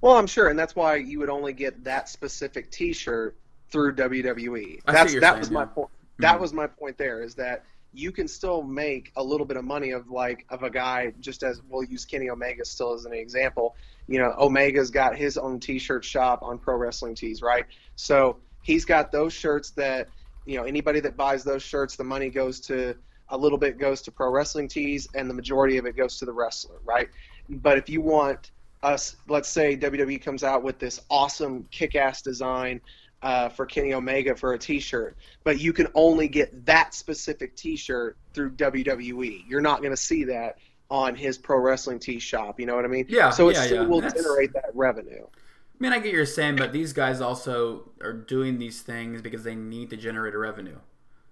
Well, 0.00 0.14
I'm 0.16 0.26
sure, 0.28 0.48
and 0.48 0.56
that's 0.58 0.76
why 0.76 0.96
you 0.96 1.18
would 1.18 1.30
only 1.30 1.52
get 1.52 1.82
that 1.82 2.08
specific 2.08 2.70
T-shirt 2.70 3.36
through 3.70 3.96
WWE. 3.96 4.80
I 4.86 4.92
That's 4.92 5.12
that 5.14 5.20
saying, 5.22 5.38
was 5.40 5.50
my 5.50 5.60
yeah. 5.62 5.64
Mm-hmm. 5.66 5.74
point. 5.74 5.90
That 6.20 6.40
was 6.40 6.52
my 6.52 6.66
point. 6.68 6.98
There 6.98 7.20
is 7.22 7.34
that 7.36 7.64
you 7.92 8.12
can 8.12 8.28
still 8.28 8.62
make 8.62 9.12
a 9.16 9.22
little 9.22 9.46
bit 9.46 9.56
of 9.56 9.64
money 9.64 9.90
of 9.90 10.10
like 10.10 10.46
of 10.50 10.62
a 10.62 10.70
guy 10.70 11.12
just 11.20 11.42
as 11.42 11.62
we'll 11.68 11.84
use 11.84 12.04
Kenny 12.04 12.30
Omega 12.30 12.64
still 12.64 12.92
as 12.92 13.04
an 13.04 13.12
example. 13.12 13.76
You 14.06 14.18
know, 14.18 14.34
Omega's 14.38 14.90
got 14.90 15.16
his 15.16 15.38
own 15.38 15.60
T-shirt 15.60 16.04
shop 16.04 16.42
on 16.42 16.58
Pro 16.58 16.76
Wrestling 16.76 17.14
Tees, 17.14 17.42
right? 17.42 17.64
So 17.96 18.36
he's 18.62 18.84
got 18.84 19.10
those 19.10 19.32
shirts 19.32 19.70
that 19.70 20.08
you 20.44 20.56
know 20.56 20.64
anybody 20.64 21.00
that 21.00 21.16
buys 21.16 21.44
those 21.44 21.62
shirts, 21.62 21.96
the 21.96 22.04
money 22.04 22.30
goes 22.30 22.60
to 22.60 22.94
a 23.30 23.36
little 23.36 23.58
bit 23.58 23.78
goes 23.78 24.02
to 24.02 24.10
Pro 24.10 24.30
Wrestling 24.30 24.68
Tees, 24.68 25.08
and 25.14 25.28
the 25.28 25.34
majority 25.34 25.78
of 25.78 25.86
it 25.86 25.96
goes 25.96 26.18
to 26.18 26.24
the 26.24 26.32
wrestler, 26.32 26.76
right? 26.84 27.08
But 27.48 27.78
if 27.78 27.88
you 27.88 28.00
want 28.00 28.50
us, 28.82 29.16
let's 29.28 29.48
say 29.48 29.76
WWE 29.76 30.22
comes 30.22 30.44
out 30.44 30.62
with 30.62 30.78
this 30.78 31.00
awesome 31.10 31.66
kick-ass 31.70 32.22
design 32.22 32.80
uh, 33.22 33.48
for 33.48 33.66
Kenny 33.66 33.94
Omega 33.94 34.34
for 34.36 34.52
a 34.52 34.58
T-shirt, 34.58 35.16
but 35.44 35.58
you 35.60 35.72
can 35.72 35.88
only 35.94 36.28
get 36.28 36.64
that 36.66 36.94
specific 36.94 37.56
T-shirt 37.56 38.16
through 38.32 38.52
WWE. 38.52 39.44
You're 39.48 39.60
not 39.60 39.80
going 39.80 39.92
to 39.92 39.96
see 39.96 40.24
that 40.24 40.58
on 40.90 41.14
his 41.14 41.36
pro 41.36 41.58
wrestling 41.58 41.98
tee 41.98 42.18
shop. 42.18 42.58
You 42.58 42.66
know 42.66 42.74
what 42.76 42.84
I 42.84 42.88
mean? 42.88 43.06
Yeah, 43.08 43.30
So 43.30 43.48
it 43.48 43.56
yeah, 43.56 43.62
still 43.62 43.82
yeah. 43.82 43.88
will 43.88 44.00
That's- 44.00 44.22
generate 44.22 44.52
that 44.54 44.70
revenue. 44.74 45.24
I 45.24 45.84
mean, 45.84 45.92
I 45.92 46.00
get 46.00 46.12
you're 46.12 46.26
saying, 46.26 46.56
but 46.56 46.72
these 46.72 46.92
guys 46.92 47.20
also 47.20 47.90
are 48.02 48.12
doing 48.12 48.58
these 48.58 48.80
things 48.80 49.22
because 49.22 49.44
they 49.44 49.54
need 49.54 49.90
to 49.90 49.96
generate 49.96 50.34
a 50.34 50.38
revenue. 50.38 50.76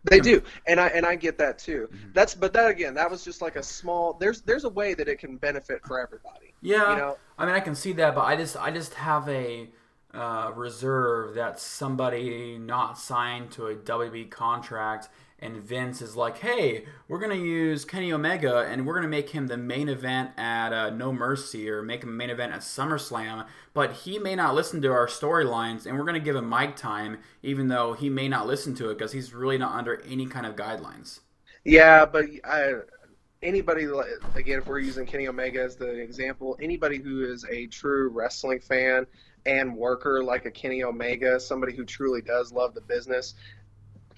They 0.05 0.21
do, 0.21 0.41
and 0.69 0.79
I 0.79 0.87
and 0.89 1.05
I 1.05 1.17
get 1.17 1.37
that 1.39 1.59
too. 1.59 1.89
Mm-hmm. 1.93 2.09
That's 2.13 2.33
but 2.33 2.53
that 2.53 2.71
again, 2.71 2.95
that 2.95 3.11
was 3.11 3.25
just 3.25 3.43
like 3.43 3.57
a 3.57 3.63
small. 3.63 4.13
There's 4.13 4.43
there's 4.43 4.63
a 4.63 4.69
way 4.69 4.95
that 4.95 5.09
it 5.09 5.19
can 5.19 5.37
benefit 5.37 5.85
for 5.85 5.99
everybody. 5.99 6.55
Yeah, 6.63 6.91
You 6.93 6.97
know? 6.97 7.17
I 7.37 7.45
mean, 7.45 7.57
I 7.57 7.61
can 7.61 7.75
see 7.75 7.93
that, 7.95 8.15
but 8.15 8.21
I 8.21 8.37
just, 8.37 8.57
I 8.57 8.71
just 8.71 8.95
have 8.95 9.29
a 9.29 9.69
uh, 10.17 10.51
reserve 10.55 11.35
that 11.35 11.61
somebody 11.61 12.57
not 12.59 12.99
signed 12.99 13.51
to 13.53 13.67
a 13.67 13.75
WB 13.75 14.31
contract, 14.31 15.09
and 15.39 15.59
Vince 15.59 16.01
is 16.01 16.17
like, 16.17 16.39
"Hey, 16.39 16.87
we're 17.07 17.19
gonna 17.19 17.35
use 17.35 17.85
Kenny 17.85 18.11
Omega, 18.13 18.61
and 18.61 18.87
we're 18.87 18.95
gonna 18.95 19.09
make 19.09 19.31
him 19.31 19.47
the 19.47 19.59
main 19.59 19.91
event 19.91 20.31
at 20.39 20.73
uh, 20.73 20.89
No 20.91 21.13
Mercy, 21.13 21.69
or 21.69 21.83
make 21.83 22.03
him 22.03 22.17
main 22.17 22.31
event 22.31 22.55
at 22.55 22.61
SummerSlam." 22.61 23.47
But 23.75 23.93
he 23.93 24.19
may 24.19 24.35
not 24.35 24.55
listen 24.55 24.81
to 24.83 24.91
our 24.91 25.07
storylines, 25.07 25.85
and 25.85 25.99
we're 25.99 26.07
gonna 26.07 26.19
give 26.19 26.37
him 26.37 26.49
mic 26.49 26.77
time, 26.77 27.19
even 27.43 27.69
though 27.69 27.93
he 27.93 28.09
may 28.09 28.29
not 28.29 28.47
listen 28.47 28.75
to 28.77 28.89
it 28.89 28.97
because 28.99 29.13
he's 29.13 29.35
really 29.35 29.59
not 29.59 29.75
under 29.75 30.01
any 30.09 30.25
kind 30.27 30.47
of 30.47 30.57
guidelines. 30.57 31.21
Yeah, 31.65 32.07
but 32.07 32.25
I, 32.43 32.73
anybody 33.43 33.87
again, 34.35 34.59
if 34.61 34.67
we're 34.67 34.79
using 34.79 35.05
Kenny 35.05 35.29
Omega 35.29 35.63
as 35.63 35.77
the 35.77 35.91
example, 35.91 36.57
anybody 36.61 36.99
who 36.99 37.25
is 37.25 37.45
a 37.51 37.67
true 37.67 38.09
wrestling 38.09 38.61
fan 38.61 39.07
and 39.47 39.75
worker 39.77 40.23
like 40.23 40.45
a 40.45 40.51
Kenny 40.51 40.83
Omega, 40.83 41.39
somebody 41.39 41.75
who 41.75 41.85
truly 41.85 42.21
does 42.21 42.53
love 42.53 42.75
the 42.75 42.81
business, 42.81 43.35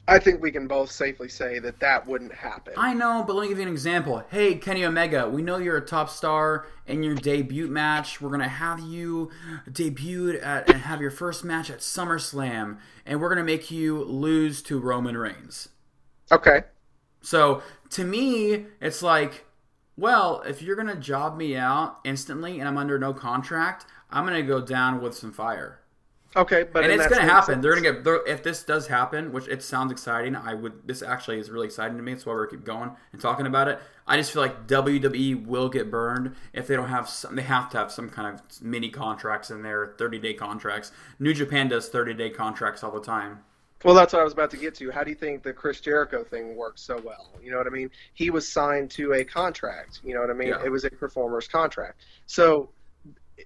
I 0.08 0.18
think 0.18 0.40
we 0.40 0.50
can 0.50 0.66
both 0.66 0.90
safely 0.90 1.28
say 1.28 1.58
that 1.58 1.80
that 1.80 2.06
wouldn't 2.06 2.32
happen. 2.32 2.72
I 2.78 2.94
know, 2.94 3.22
but 3.26 3.36
let 3.36 3.42
me 3.42 3.48
give 3.48 3.58
you 3.58 3.64
an 3.64 3.68
example. 3.68 4.24
Hey, 4.30 4.54
Kenny 4.54 4.82
Omega, 4.82 5.28
we 5.28 5.42
know 5.42 5.58
you're 5.58 5.76
a 5.76 5.84
top 5.84 6.08
star 6.08 6.66
in 6.86 7.02
your 7.02 7.14
debut 7.14 7.68
match. 7.68 8.18
We're 8.18 8.30
gonna 8.30 8.48
have 8.48 8.80
you 8.80 9.30
debut 9.70 10.38
at 10.38 10.70
and 10.70 10.80
have 10.80 11.02
your 11.02 11.10
first 11.10 11.44
match 11.44 11.68
at 11.68 11.80
SummerSlam, 11.80 12.78
and 13.04 13.20
we're 13.20 13.28
gonna 13.28 13.44
make 13.44 13.70
you 13.70 14.02
lose 14.02 14.62
to 14.62 14.78
Roman 14.78 15.14
Reigns. 15.14 15.68
Okay. 16.32 16.62
So 17.20 17.62
to 17.90 18.02
me, 18.02 18.64
it's 18.80 19.02
like, 19.02 19.44
well, 19.98 20.40
if 20.46 20.62
you're 20.62 20.76
gonna 20.76 20.96
job 20.96 21.36
me 21.36 21.54
out 21.54 21.98
instantly 22.02 22.60
and 22.60 22.66
I'm 22.66 22.78
under 22.78 22.98
no 22.98 23.12
contract, 23.12 23.84
I'm 24.10 24.24
gonna 24.24 24.42
go 24.42 24.60
down 24.60 25.00
with 25.00 25.14
some 25.14 25.32
fire. 25.32 25.80
Okay, 26.36 26.64
but 26.70 26.84
and 26.84 26.92
it's 26.92 27.06
going 27.06 27.22
to 27.22 27.28
happen. 27.28 27.60
They're 27.60 27.72
going 27.72 27.94
to 27.94 28.02
get 28.02 28.28
if 28.28 28.42
this 28.42 28.62
does 28.62 28.86
happen, 28.86 29.32
which 29.32 29.48
it 29.48 29.62
sounds 29.62 29.90
exciting. 29.90 30.36
I 30.36 30.52
would. 30.52 30.86
This 30.86 31.02
actually 31.02 31.38
is 31.38 31.50
really 31.50 31.66
exciting 31.66 31.96
to 31.96 32.02
me. 32.02 32.12
That's 32.12 32.26
why 32.26 32.34
we're 32.34 32.46
keep 32.46 32.64
going 32.64 32.90
and 33.12 33.20
talking 33.20 33.46
about 33.46 33.66
it. 33.68 33.78
I 34.06 34.18
just 34.18 34.32
feel 34.32 34.42
like 34.42 34.66
WWE 34.66 35.46
will 35.46 35.70
get 35.70 35.90
burned 35.90 36.36
if 36.52 36.66
they 36.66 36.76
don't 36.76 36.90
have 36.90 37.08
some. 37.08 37.34
They 37.34 37.42
have 37.42 37.70
to 37.70 37.78
have 37.78 37.90
some 37.90 38.10
kind 38.10 38.34
of 38.34 38.62
mini 38.62 38.90
contracts 38.90 39.50
in 39.50 39.62
there, 39.62 39.94
thirty 39.96 40.18
day 40.18 40.34
contracts. 40.34 40.92
New 41.18 41.32
Japan 41.32 41.68
does 41.68 41.88
thirty 41.88 42.12
day 42.12 42.28
contracts 42.28 42.84
all 42.84 42.92
the 42.92 43.00
time. 43.00 43.40
Well, 43.84 43.94
that's 43.94 44.12
what 44.12 44.20
I 44.20 44.24
was 44.24 44.32
about 44.32 44.50
to 44.50 44.56
get 44.56 44.74
to. 44.76 44.90
How 44.90 45.04
do 45.04 45.10
you 45.10 45.16
think 45.16 45.42
the 45.42 45.52
Chris 45.52 45.80
Jericho 45.80 46.24
thing 46.24 46.56
worked 46.56 46.80
so 46.80 47.00
well? 47.02 47.30
You 47.42 47.52
know 47.52 47.58
what 47.58 47.66
I 47.66 47.70
mean? 47.70 47.90
He 48.12 48.28
was 48.28 48.46
signed 48.46 48.90
to 48.92 49.14
a 49.14 49.24
contract. 49.24 50.00
You 50.04 50.14
know 50.14 50.20
what 50.20 50.30
I 50.30 50.34
mean? 50.34 50.48
Yeah. 50.48 50.64
It 50.64 50.68
was 50.68 50.84
a 50.84 50.90
performer's 50.90 51.46
contract. 51.46 52.00
So 52.26 52.70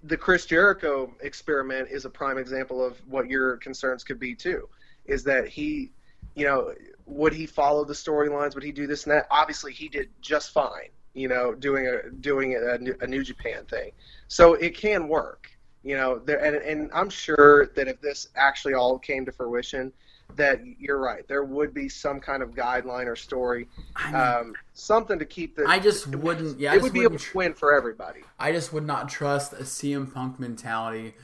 the 0.04 0.16
Chris 0.16 0.46
Jericho 0.46 1.12
experiment 1.20 1.88
is 1.90 2.04
a 2.04 2.10
prime 2.10 2.38
example 2.38 2.84
of 2.84 2.96
what 3.06 3.28
your 3.28 3.56
concerns 3.58 4.04
could 4.04 4.18
be 4.18 4.34
too. 4.34 4.68
Is 5.04 5.24
that 5.24 5.48
he, 5.48 5.92
you 6.34 6.46
know, 6.46 6.72
would 7.06 7.32
he 7.32 7.46
follow 7.46 7.84
the 7.84 7.92
storylines? 7.92 8.54
Would 8.54 8.64
he 8.64 8.72
do 8.72 8.86
this 8.86 9.04
and 9.04 9.12
that? 9.12 9.26
Obviously, 9.30 9.72
he 9.72 9.88
did 9.88 10.08
just 10.20 10.52
fine. 10.52 10.90
You 11.14 11.28
know, 11.28 11.54
doing 11.54 11.86
a 11.86 12.10
doing 12.10 12.54
a, 12.54 12.78
New- 12.78 12.96
a 13.00 13.06
New 13.06 13.22
Japan 13.22 13.64
thing. 13.66 13.92
So 14.28 14.54
it 14.54 14.76
can 14.76 15.08
work. 15.08 15.50
You 15.82 15.96
know, 15.96 16.18
there, 16.18 16.42
and 16.42 16.56
and 16.56 16.90
I'm 16.94 17.10
sure 17.10 17.66
that 17.74 17.88
if 17.88 18.00
this 18.00 18.28
actually 18.36 18.74
all 18.74 18.98
came 18.98 19.26
to 19.26 19.32
fruition, 19.32 19.92
that 20.36 20.60
you're 20.78 20.98
right. 20.98 21.26
There 21.28 21.44
would 21.44 21.72
be 21.74 21.88
some 21.88 22.20
kind 22.20 22.42
of 22.42 22.50
guideline 22.50 23.06
or 23.06 23.16
story, 23.16 23.68
um, 24.14 24.54
something 24.74 25.18
to 25.18 25.24
keep 25.24 25.56
the. 25.56 25.64
I 25.66 25.78
just 25.78 26.06
wouldn't. 26.08 26.58
Yeah, 26.58 26.72
I 26.72 26.76
it 26.76 26.82
would 26.82 26.92
be 26.92 27.04
a 27.04 27.10
win 27.34 27.54
for 27.54 27.72
everybody. 27.74 28.20
I 28.38 28.52
just 28.52 28.72
would 28.72 28.86
not 28.86 29.08
trust 29.08 29.52
a 29.52 29.64
CM 29.64 30.12
Punk 30.12 30.38
mentality 30.38 31.14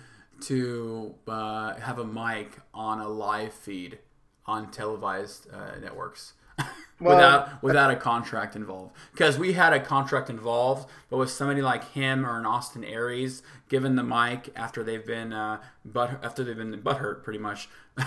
to 0.43 1.15
uh, 1.27 1.75
have 1.75 1.99
a 1.99 2.05
mic 2.05 2.53
on 2.73 3.01
a 3.01 3.09
live 3.09 3.53
feed 3.53 3.99
on 4.47 4.71
televised 4.71 5.49
uh, 5.53 5.79
networks 5.81 6.33
Well- 7.01 7.17
without 7.17 7.63
without 7.63 7.91
a 7.91 7.97
contract 7.97 8.57
involved. 8.57 8.95
Because 9.13 9.39
we 9.39 9.53
had 9.53 9.73
a 9.73 9.81
contract 9.81 10.31
involved, 10.31 10.89
but 11.11 11.17
with 11.19 11.31
somebody 11.31 11.63
like 11.63 11.93
him 11.93 12.25
or 12.27 12.39
an 12.39 12.47
Austin 12.47 12.85
Aries 12.85 13.43
given 13.69 13.97
the 13.97 14.03
mic 14.03 14.51
after 14.57 14.83
they've 14.83 15.05
been 15.05 15.33
uh, 15.33 15.61
butt 15.85 16.21
after 16.23 16.45
they've 16.45 16.57
been 16.57 16.81
butthurt 16.83 17.23
pretty 17.23 17.39
much. 17.39 17.69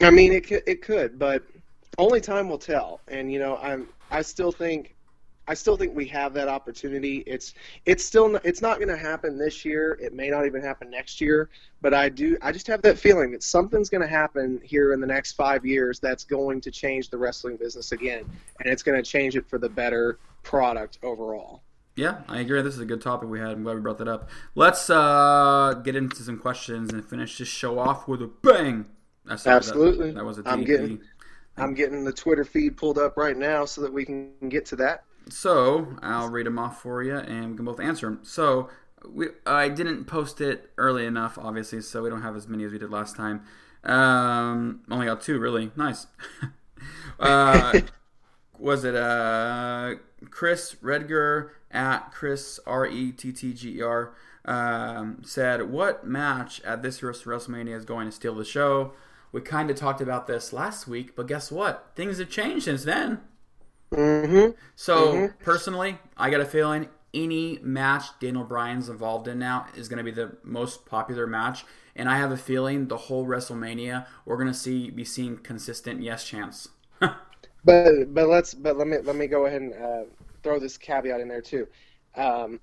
I 0.00 0.10
mean, 0.10 0.32
it 0.32 0.46
could, 0.46 0.62
it 0.66 0.82
could, 0.82 1.18
but 1.18 1.42
only 1.98 2.20
time 2.20 2.48
will 2.48 2.58
tell. 2.58 3.00
And 3.08 3.32
you 3.32 3.38
know, 3.38 3.56
I'm 3.58 3.88
I 4.10 4.22
still 4.22 4.52
think 4.52 4.94
I 5.46 5.54
still 5.54 5.76
think 5.76 5.94
we 5.94 6.06
have 6.06 6.32
that 6.34 6.48
opportunity. 6.48 7.22
It's 7.26 7.54
it's 7.84 8.04
still 8.04 8.30
not, 8.30 8.44
it's 8.44 8.62
not 8.62 8.78
going 8.78 8.88
to 8.88 8.96
happen 8.96 9.38
this 9.38 9.64
year. 9.64 9.98
It 10.00 10.14
may 10.14 10.30
not 10.30 10.46
even 10.46 10.62
happen 10.62 10.90
next 10.90 11.20
year. 11.20 11.50
But 11.82 11.92
I 11.92 12.08
do 12.08 12.36
I 12.42 12.52
just 12.52 12.66
have 12.68 12.82
that 12.82 12.98
feeling 12.98 13.32
that 13.32 13.42
something's 13.42 13.90
going 13.90 14.00
to 14.00 14.08
happen 14.08 14.60
here 14.64 14.92
in 14.92 15.00
the 15.00 15.06
next 15.06 15.32
five 15.32 15.66
years 15.66 16.00
that's 16.00 16.24
going 16.24 16.60
to 16.62 16.70
change 16.70 17.10
the 17.10 17.18
wrestling 17.18 17.56
business 17.56 17.92
again, 17.92 18.24
and 18.60 18.72
it's 18.72 18.82
going 18.82 19.02
to 19.02 19.08
change 19.08 19.36
it 19.36 19.48
for 19.48 19.58
the 19.58 19.68
better 19.68 20.18
product 20.42 20.98
overall. 21.02 21.62
Yeah, 21.96 22.22
I 22.28 22.40
agree. 22.40 22.60
This 22.62 22.74
is 22.74 22.80
a 22.80 22.84
good 22.86 23.02
topic 23.02 23.28
we 23.28 23.38
had. 23.38 23.50
I'm 23.50 23.62
glad 23.62 23.76
we 23.76 23.80
brought 23.80 23.98
that 23.98 24.08
up. 24.08 24.28
Let's 24.56 24.90
uh, 24.90 25.80
get 25.84 25.94
into 25.94 26.22
some 26.22 26.38
questions 26.38 26.92
and 26.92 27.04
finish 27.04 27.38
this 27.38 27.46
show 27.46 27.78
off 27.78 28.08
with 28.08 28.20
a 28.20 28.26
bang. 28.26 28.86
Absolutely. 29.28 30.08
That, 30.08 30.16
that 30.16 30.24
was 30.24 30.38
a 30.38 30.42
I'm 30.46 30.64
getting- 30.64 31.00
I'm 31.56 31.74
getting 31.74 32.04
the 32.04 32.12
Twitter 32.12 32.44
feed 32.44 32.76
pulled 32.76 32.98
up 32.98 33.16
right 33.16 33.36
now 33.36 33.64
so 33.64 33.80
that 33.82 33.92
we 33.92 34.04
can 34.04 34.32
get 34.48 34.66
to 34.66 34.76
that. 34.76 35.04
So 35.28 35.96
I'll 36.02 36.28
read 36.28 36.46
them 36.46 36.58
off 36.58 36.82
for 36.82 37.02
you, 37.02 37.16
and 37.16 37.50
we 37.50 37.56
can 37.56 37.64
both 37.64 37.80
answer 37.80 38.06
them. 38.06 38.20
So 38.24 38.70
we, 39.08 39.28
I 39.46 39.68
didn't 39.68 40.04
post 40.04 40.40
it 40.40 40.70
early 40.76 41.06
enough, 41.06 41.38
obviously, 41.38 41.80
so 41.80 42.02
we 42.02 42.10
don't 42.10 42.22
have 42.22 42.36
as 42.36 42.48
many 42.48 42.64
as 42.64 42.72
we 42.72 42.78
did 42.78 42.90
last 42.90 43.16
time. 43.16 43.42
Um, 43.84 44.80
only 44.90 45.06
got 45.06 45.20
two, 45.22 45.38
really 45.38 45.70
nice. 45.76 46.06
uh, 47.20 47.80
was 48.58 48.84
it 48.84 48.94
uh, 48.94 49.94
Chris 50.30 50.76
Rettger 50.82 51.50
at 51.70 52.12
Chris 52.12 52.58
R 52.66 52.86
E 52.86 53.12
T 53.12 53.32
T 53.32 53.52
G 53.52 53.78
E 53.78 53.82
R 53.82 54.14
um, 54.44 55.22
said, 55.24 55.70
"What 55.70 56.06
match 56.06 56.60
at 56.62 56.82
this 56.82 57.00
year's 57.00 57.22
WrestleMania 57.22 57.76
is 57.76 57.84
going 57.84 58.06
to 58.06 58.12
steal 58.12 58.34
the 58.34 58.44
show?" 58.44 58.92
We 59.34 59.40
kind 59.40 59.68
of 59.68 59.76
talked 59.76 60.00
about 60.00 60.28
this 60.28 60.52
last 60.52 60.86
week, 60.86 61.16
but 61.16 61.26
guess 61.26 61.50
what? 61.50 61.90
Things 61.96 62.18
have 62.18 62.30
changed 62.30 62.66
since 62.66 62.84
then. 62.84 63.20
Mm-hmm. 63.90 64.52
So 64.76 65.30
personally, 65.42 65.98
I 66.16 66.30
got 66.30 66.40
a 66.40 66.44
feeling 66.44 66.88
any 67.12 67.58
match 67.60 68.04
Daniel 68.20 68.44
Bryan's 68.44 68.88
involved 68.88 69.26
in 69.26 69.40
now 69.40 69.66
is 69.74 69.88
going 69.88 69.98
to 69.98 70.04
be 70.04 70.12
the 70.12 70.36
most 70.44 70.86
popular 70.86 71.26
match, 71.26 71.64
and 71.96 72.08
I 72.08 72.16
have 72.18 72.30
a 72.30 72.36
feeling 72.36 72.86
the 72.86 72.96
whole 72.96 73.26
WrestleMania 73.26 74.06
we're 74.24 74.36
going 74.36 74.46
to 74.46 74.54
see 74.54 74.90
be 74.90 75.04
seeing 75.04 75.36
consistent 75.38 76.00
yes 76.00 76.24
chance. 76.24 76.68
But 77.66 78.14
but 78.14 78.28
let's 78.28 78.54
but 78.54 78.76
let 78.76 78.86
me 78.86 78.98
let 78.98 79.16
me 79.16 79.26
go 79.26 79.46
ahead 79.46 79.62
and 79.62 79.74
uh, 79.74 80.04
throw 80.44 80.60
this 80.60 80.76
caveat 80.78 81.20
in 81.20 81.26
there 81.26 81.40
too. 81.40 81.66
Um, 82.14 82.60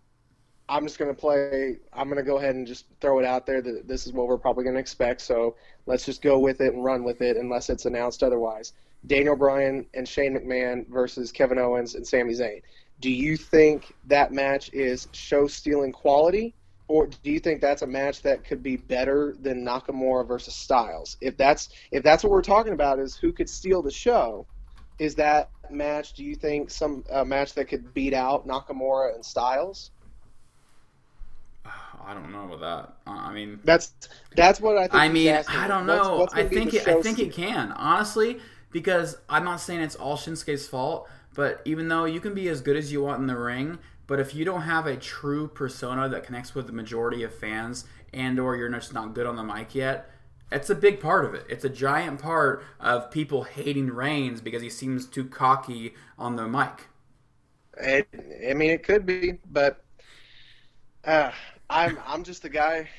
I'm 0.72 0.86
just 0.86 0.98
gonna 0.98 1.14
play. 1.14 1.76
I'm 1.92 2.08
gonna 2.08 2.24
go 2.24 2.38
ahead 2.38 2.56
and 2.56 2.66
just 2.66 2.86
throw 3.02 3.20
it 3.20 3.26
out 3.26 3.46
there 3.46 3.62
that 3.62 3.90
this 3.90 4.08
is 4.08 4.14
what 4.14 4.28
we're 4.28 4.38
probably 4.38 4.64
gonna 4.64 4.80
expect. 4.80 5.20
So 5.20 5.58
let's 5.86 6.06
just 6.06 6.22
go 6.22 6.40
with 6.40 6.62
it 6.62 6.74
and 6.74 6.82
run 6.82 7.04
with 7.04 7.22
it 7.22 7.36
unless 7.36 7.70
it's 7.70 7.86
announced 7.86 8.24
otherwise. 8.24 8.72
Daniel 9.06 9.36
Bryan 9.36 9.86
and 9.94 10.08
Shane 10.08 10.34
McMahon 10.34 10.88
versus 10.88 11.30
Kevin 11.30 11.60
Owens 11.60 11.96
and 11.96 12.08
Sami 12.08 12.34
Zayn. 12.34 12.62
Do 13.02 13.12
you 13.12 13.36
think 13.36 13.94
that 14.08 14.32
match 14.32 14.72
is 14.72 15.10
show 15.12 15.46
stealing 15.46 15.92
quality, 15.92 16.56
or 16.88 17.08
do 17.08 17.32
you 17.32 17.42
think 17.42 17.60
that's 17.60 17.82
a 17.82 17.88
match 17.88 18.22
that 18.22 18.46
could 18.46 18.64
be 18.64 18.78
better 18.78 19.36
than 19.42 19.66
Nakamura 19.66 20.26
versus 20.26 20.56
Styles? 20.56 21.18
If 21.20 21.36
that's 21.36 21.68
if 21.92 22.02
that's 22.02 22.24
what 22.24 22.32
we're 22.32 22.42
talking 22.42 22.72
about, 22.72 22.98
is 22.98 23.18
who 23.18 23.34
could 23.34 23.50
steal 23.50 23.82
the 23.82 23.92
show? 23.92 24.48
Is 25.00 25.16
that 25.16 25.50
match? 25.70 26.14
Do 26.14 26.24
you 26.24 26.36
think 26.36 26.70
some 26.70 27.04
uh, 27.12 27.26
match 27.26 27.56
that 27.56 27.66
could 27.66 27.94
beat 27.94 28.14
out 28.14 28.48
Nakamura 28.48 29.16
and 29.16 29.26
Styles? 29.26 29.92
I 32.12 32.14
don't 32.14 32.34
know 32.34 32.52
about 32.52 32.60
that. 33.06 33.10
I 33.10 33.32
mean, 33.32 33.60
That's 33.64 33.94
that's 34.36 34.60
what 34.60 34.78
I 34.78 34.82
think. 34.82 34.96
I 34.96 35.08
mean. 35.08 35.34
I 35.48 35.68
don't 35.68 35.86
know. 35.86 36.18
what's 36.18 36.34
I 36.34 36.46
think 36.46 36.74
it, 36.74 36.86
I 36.86 37.02
think 37.02 37.20
it 37.20 37.32
can 37.32 37.72
honestly 37.72 38.40
because 38.70 39.18
I'm 39.30 39.46
not 39.46 39.62
saying 39.62 39.80
it's 39.80 39.96
all 39.96 40.18
Shinsuke's 40.18 40.68
fault, 40.68 41.08
but 41.34 41.62
even 41.64 41.88
though 41.88 42.04
you 42.04 42.20
can 42.20 42.34
be 42.34 42.50
as 42.50 42.60
good 42.60 42.76
as 42.76 42.92
you 42.92 43.02
want 43.02 43.22
in 43.22 43.28
the 43.28 43.38
ring, 43.38 43.80
but 44.08 44.20
if 44.20 44.36
you 44.36 44.44
don't 44.44 44.64
have 44.64 44.88
a 44.88 44.98
true 44.98 45.48
persona 45.48 46.10
that 46.10 46.26
connects 46.26 46.54
with 46.54 46.68
the 46.68 46.74
majority 46.74 47.24
of 47.24 47.34
fans, 47.34 47.86
and 48.14 48.38
or 48.42 48.58
you're 48.58 48.70
just 48.70 48.94
not 48.94 49.14
good 49.14 49.26
on 49.26 49.38
the 49.38 49.44
mic 49.44 49.74
yet, 49.74 50.10
it's 50.52 50.70
a 50.70 50.76
big 50.76 51.00
part 51.00 51.24
of 51.24 51.34
it. 51.34 51.46
It's 51.50 51.64
a 51.64 51.70
giant 51.70 52.22
part 52.22 52.62
of 52.82 53.10
people 53.10 53.44
hating 53.44 53.88
Reigns 53.88 54.42
because 54.42 54.62
he 54.62 54.70
seems 54.70 55.06
too 55.06 55.24
cocky 55.24 55.94
on 56.20 56.36
the 56.36 56.46
mic. 56.46 56.90
It, 57.78 58.10
I 58.50 58.54
mean, 58.54 58.72
it 58.72 58.84
could 58.84 59.06
be, 59.06 59.40
but 59.50 59.82
uh, 61.06 61.32
I'm 61.72 61.98
I'm 62.06 62.24
just 62.24 62.42
the 62.44 62.50
guy. 62.50 62.90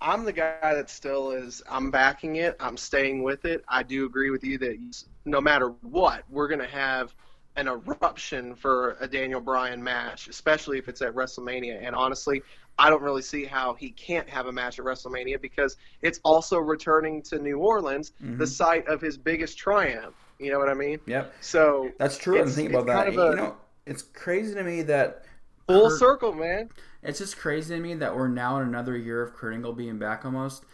I'm 0.00 0.24
the 0.24 0.32
guy 0.32 0.58
that 0.62 0.90
still 0.90 1.32
is. 1.32 1.62
I'm 1.68 1.90
backing 1.90 2.36
it. 2.36 2.56
I'm 2.60 2.76
staying 2.76 3.22
with 3.22 3.44
it. 3.44 3.64
I 3.66 3.82
do 3.82 4.06
agree 4.06 4.30
with 4.30 4.44
you 4.44 4.58
that 4.58 4.78
no 5.24 5.40
matter 5.40 5.70
what, 5.82 6.22
we're 6.28 6.48
gonna 6.48 6.68
have 6.68 7.14
an 7.56 7.66
eruption 7.66 8.54
for 8.54 8.96
a 9.00 9.08
Daniel 9.08 9.40
Bryan 9.40 9.82
match, 9.82 10.28
especially 10.28 10.78
if 10.78 10.88
it's 10.88 11.02
at 11.02 11.14
WrestleMania. 11.14 11.84
And 11.84 11.96
honestly, 11.96 12.42
I 12.78 12.90
don't 12.90 13.02
really 13.02 13.22
see 13.22 13.44
how 13.44 13.74
he 13.74 13.90
can't 13.90 14.28
have 14.28 14.46
a 14.46 14.52
match 14.52 14.78
at 14.78 14.84
WrestleMania 14.84 15.40
because 15.40 15.76
it's 16.02 16.20
also 16.22 16.58
returning 16.58 17.20
to 17.22 17.38
New 17.40 17.58
Orleans, 17.58 18.12
the 18.20 18.26
mm-hmm. 18.26 18.44
site 18.44 18.86
of 18.86 19.00
his 19.00 19.16
biggest 19.18 19.58
triumph. 19.58 20.14
You 20.38 20.52
know 20.52 20.60
what 20.60 20.68
I 20.68 20.74
mean? 20.74 21.00
Yep. 21.06 21.34
So 21.40 21.90
That's 21.98 22.16
true. 22.16 22.34
And 22.34 22.42
It's- 22.42 22.54
think 22.54 22.70
it's 22.70 22.78
about 22.78 22.86
that. 22.86 23.08
a- 23.08 23.30
you 23.30 23.34
know, 23.34 23.56
it's 23.86 24.02
crazy 24.02 24.54
to 24.54 24.62
me 24.62 24.82
that 24.82 25.24
full 25.66 25.88
Kurt- 25.88 25.98
circle, 25.98 26.32
man. 26.34 26.68
It's 27.02 27.18
just 27.18 27.38
crazy 27.38 27.74
to 27.74 27.80
me 27.80 27.94
that 27.94 28.14
we're 28.16 28.28
now 28.28 28.58
in 28.60 28.66
another 28.66 28.96
year 28.96 29.22
of 29.22 29.34
Kurt 29.34 29.54
Angle 29.54 29.72
being 29.72 29.98
back 29.98 30.24
almost 30.24 30.64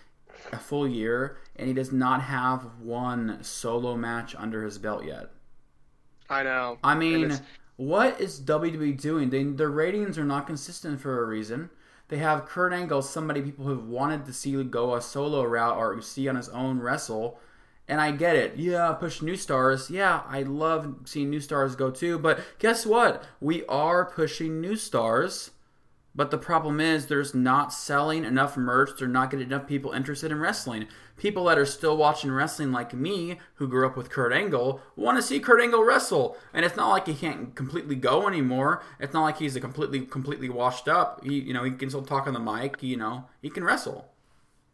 a 0.52 0.58
full 0.58 0.88
year, 0.88 1.36
and 1.56 1.68
he 1.68 1.74
does 1.74 1.92
not 1.92 2.22
have 2.22 2.78
one 2.80 3.38
solo 3.42 3.96
match 3.96 4.34
under 4.34 4.64
his 4.64 4.78
belt 4.78 5.04
yet. 5.04 5.30
I 6.28 6.42
know. 6.42 6.78
I 6.82 6.94
mean, 6.94 7.38
what 7.76 8.20
is 8.20 8.40
WWE 8.40 9.00
doing? 9.00 9.30
They, 9.30 9.44
their 9.44 9.70
ratings 9.70 10.18
are 10.18 10.24
not 10.24 10.46
consistent 10.46 11.00
for 11.00 11.22
a 11.22 11.26
reason. 11.26 11.70
They 12.08 12.18
have 12.18 12.46
Kurt 12.46 12.72
Angle, 12.72 13.02
somebody 13.02 13.42
people 13.42 13.68
have 13.68 13.84
wanted 13.84 14.26
to 14.26 14.32
see 14.32 14.62
go 14.64 14.94
a 14.94 15.02
solo 15.02 15.42
route 15.42 15.76
or 15.76 16.00
see 16.02 16.28
on 16.28 16.36
his 16.36 16.48
own 16.50 16.80
wrestle. 16.80 17.40
And 17.86 18.00
I 18.00 18.12
get 18.12 18.36
it. 18.36 18.56
Yeah, 18.56 18.92
push 18.92 19.20
new 19.20 19.36
stars. 19.36 19.90
Yeah, 19.90 20.22
I 20.26 20.42
love 20.42 20.96
seeing 21.04 21.28
new 21.28 21.40
stars 21.40 21.76
go 21.76 21.90
too. 21.90 22.18
But 22.18 22.40
guess 22.58 22.86
what? 22.86 23.24
We 23.40 23.64
are 23.66 24.06
pushing 24.06 24.60
new 24.60 24.76
stars. 24.76 25.50
But 26.16 26.30
the 26.30 26.38
problem 26.38 26.80
is 26.80 27.06
there's 27.06 27.34
not 27.34 27.72
selling 27.72 28.24
enough 28.24 28.56
merch. 28.56 28.90
They're 28.98 29.08
not 29.08 29.30
getting 29.30 29.48
enough 29.48 29.66
people 29.66 29.90
interested 29.90 30.30
in 30.30 30.38
wrestling. 30.38 30.86
People 31.16 31.44
that 31.46 31.58
are 31.58 31.66
still 31.66 31.96
watching 31.96 32.30
wrestling 32.30 32.70
like 32.70 32.94
me, 32.94 33.38
who 33.54 33.66
grew 33.66 33.84
up 33.86 33.96
with 33.96 34.10
Kurt 34.10 34.32
Angle, 34.32 34.80
want 34.94 35.18
to 35.18 35.22
see 35.22 35.40
Kurt 35.40 35.60
Angle 35.60 35.82
wrestle. 35.82 36.36
And 36.52 36.64
it's 36.64 36.76
not 36.76 36.90
like 36.90 37.06
he 37.08 37.14
can't 37.14 37.54
completely 37.56 37.96
go 37.96 38.28
anymore. 38.28 38.82
It's 39.00 39.12
not 39.12 39.22
like 39.22 39.38
he's 39.38 39.56
a 39.56 39.60
completely 39.60 40.00
completely 40.06 40.48
washed 40.48 40.86
up. 40.86 41.24
He 41.24 41.40
you 41.40 41.52
know, 41.52 41.64
he 41.64 41.72
can 41.72 41.88
still 41.88 42.04
talk 42.04 42.28
on 42.28 42.34
the 42.34 42.40
mic, 42.40 42.82
you 42.82 42.96
know, 42.96 43.24
he 43.42 43.50
can 43.50 43.64
wrestle. 43.64 44.08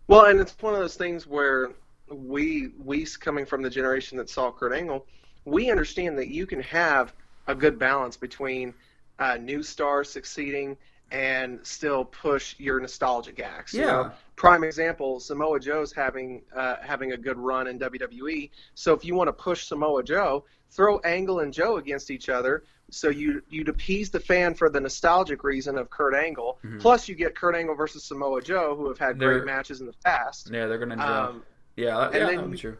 well, 0.08 0.26
and 0.26 0.40
it's 0.40 0.54
one 0.60 0.74
of 0.74 0.80
those 0.80 0.96
things 0.96 1.26
where 1.26 1.70
we 2.10 2.72
we 2.78 3.06
coming 3.18 3.46
from 3.46 3.62
the 3.62 3.70
generation 3.70 4.18
that 4.18 4.28
saw 4.28 4.52
Kurt 4.52 4.72
Angle, 4.72 5.06
we 5.46 5.70
understand 5.70 6.18
that 6.18 6.28
you 6.28 6.46
can 6.46 6.60
have 6.60 7.14
a 7.46 7.54
good 7.54 7.78
balance 7.78 8.16
between 8.16 8.74
uh, 9.18 9.36
new 9.36 9.62
stars 9.62 10.10
succeeding 10.10 10.76
and 11.10 11.58
still 11.66 12.04
push 12.04 12.54
your 12.58 12.80
nostalgic 12.80 13.40
acts. 13.40 13.74
you 13.74 13.80
Yeah. 13.80 13.86
know? 13.86 14.12
Prime 14.36 14.64
example: 14.64 15.20
Samoa 15.20 15.60
Joe's 15.60 15.92
having 15.92 16.42
uh, 16.54 16.76
having 16.82 17.12
a 17.12 17.16
good 17.16 17.36
run 17.38 17.66
in 17.66 17.78
WWE. 17.78 18.50
So 18.74 18.94
if 18.94 19.04
you 19.04 19.14
want 19.14 19.28
to 19.28 19.32
push 19.32 19.66
Samoa 19.66 20.02
Joe, 20.02 20.44
throw 20.70 20.98
Angle 21.00 21.40
and 21.40 21.52
Joe 21.52 21.76
against 21.76 22.10
each 22.10 22.28
other. 22.28 22.64
So 22.92 23.08
you 23.08 23.42
you'd 23.50 23.68
appease 23.68 24.10
the 24.10 24.18
fan 24.20 24.54
for 24.54 24.68
the 24.70 24.80
nostalgic 24.80 25.44
reason 25.44 25.76
of 25.78 25.90
Kurt 25.90 26.14
Angle. 26.14 26.58
Plus, 26.80 27.08
you 27.08 27.14
get 27.14 27.34
Kurt 27.36 27.54
Angle 27.54 27.74
versus 27.76 28.02
Samoa 28.02 28.40
Joe, 28.42 28.74
who 28.76 28.88
have 28.88 28.98
had 28.98 29.18
They're- 29.18 29.34
great 29.40 29.46
matches 29.46 29.80
in 29.80 29.86
the 29.86 29.92
past. 30.04 30.50
Yeah, 30.50 30.66
they're 30.66 30.78
gonna. 30.78 30.96
Um, 31.04 31.42
yeah, 31.76 31.96
that, 31.98 32.06
and 32.06 32.14
yeah, 32.14 32.26
then 32.40 32.50
you- 32.52 32.56
true. 32.58 32.78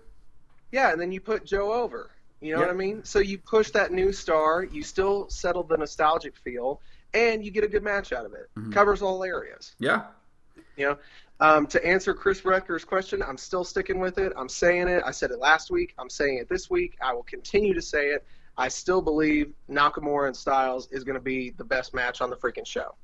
yeah, 0.72 0.92
and 0.92 1.00
then 1.00 1.12
you 1.12 1.20
put 1.20 1.44
Joe 1.44 1.72
over. 1.72 2.10
You 2.40 2.54
know 2.54 2.60
Yep. 2.60 2.68
what 2.68 2.74
I 2.74 2.76
mean? 2.78 3.04
So 3.04 3.18
you 3.18 3.36
push 3.38 3.70
that 3.72 3.92
new 3.92 4.12
star, 4.12 4.64
you 4.64 4.82
still 4.82 5.28
settle 5.28 5.62
the 5.62 5.76
nostalgic 5.76 6.36
feel, 6.38 6.80
and 7.14 7.44
you 7.44 7.50
get 7.50 7.64
a 7.64 7.68
good 7.68 7.82
match 7.82 8.12
out 8.12 8.26
of 8.26 8.32
it. 8.32 8.50
Mm-hmm. 8.56 8.72
Covers 8.72 9.02
all 9.02 9.24
areas. 9.24 9.74
Yeah. 9.78 10.04
You 10.76 10.90
know, 10.90 10.98
um, 11.40 11.66
to 11.68 11.84
answer 11.84 12.14
Chris 12.14 12.44
Rettger's 12.44 12.84
question, 12.84 13.22
I'm 13.22 13.38
still 13.38 13.64
sticking 13.64 13.98
with 13.98 14.18
it. 14.18 14.32
I'm 14.36 14.48
saying 14.48 14.88
it. 14.88 15.02
I 15.04 15.10
said 15.10 15.30
it 15.30 15.38
last 15.38 15.70
week. 15.70 15.94
I'm 15.98 16.10
saying 16.10 16.38
it 16.38 16.48
this 16.48 16.70
week. 16.70 16.96
I 17.02 17.12
will 17.12 17.22
continue 17.22 17.74
to 17.74 17.82
say 17.82 18.08
it. 18.08 18.24
I 18.56 18.68
still 18.68 19.00
believe 19.00 19.52
Nakamura 19.70 20.26
and 20.26 20.36
Styles 20.36 20.88
is 20.90 21.04
going 21.04 21.14
to 21.14 21.22
be 21.22 21.50
the 21.50 21.64
best 21.64 21.94
match 21.94 22.20
on 22.20 22.30
the 22.30 22.36
freaking 22.36 22.66
show. 22.66 22.94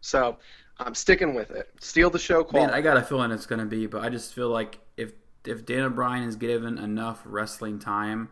So 0.00 0.36
I'm 0.78 0.94
sticking 0.94 1.34
with 1.34 1.50
it. 1.50 1.70
Steal 1.80 2.10
the 2.10 2.18
show 2.18 2.46
Man. 2.52 2.70
I 2.70 2.80
got 2.80 2.96
a 2.96 3.02
feeling 3.02 3.30
it's 3.30 3.46
gonna 3.46 3.66
be, 3.66 3.86
but 3.86 4.02
I 4.02 4.08
just 4.08 4.34
feel 4.34 4.48
like 4.48 4.78
if 4.96 5.12
if 5.44 5.64
Daniel 5.64 5.90
Bryan 5.90 6.28
is 6.28 6.36
given 6.36 6.78
enough 6.78 7.22
wrestling 7.24 7.78
time, 7.78 8.28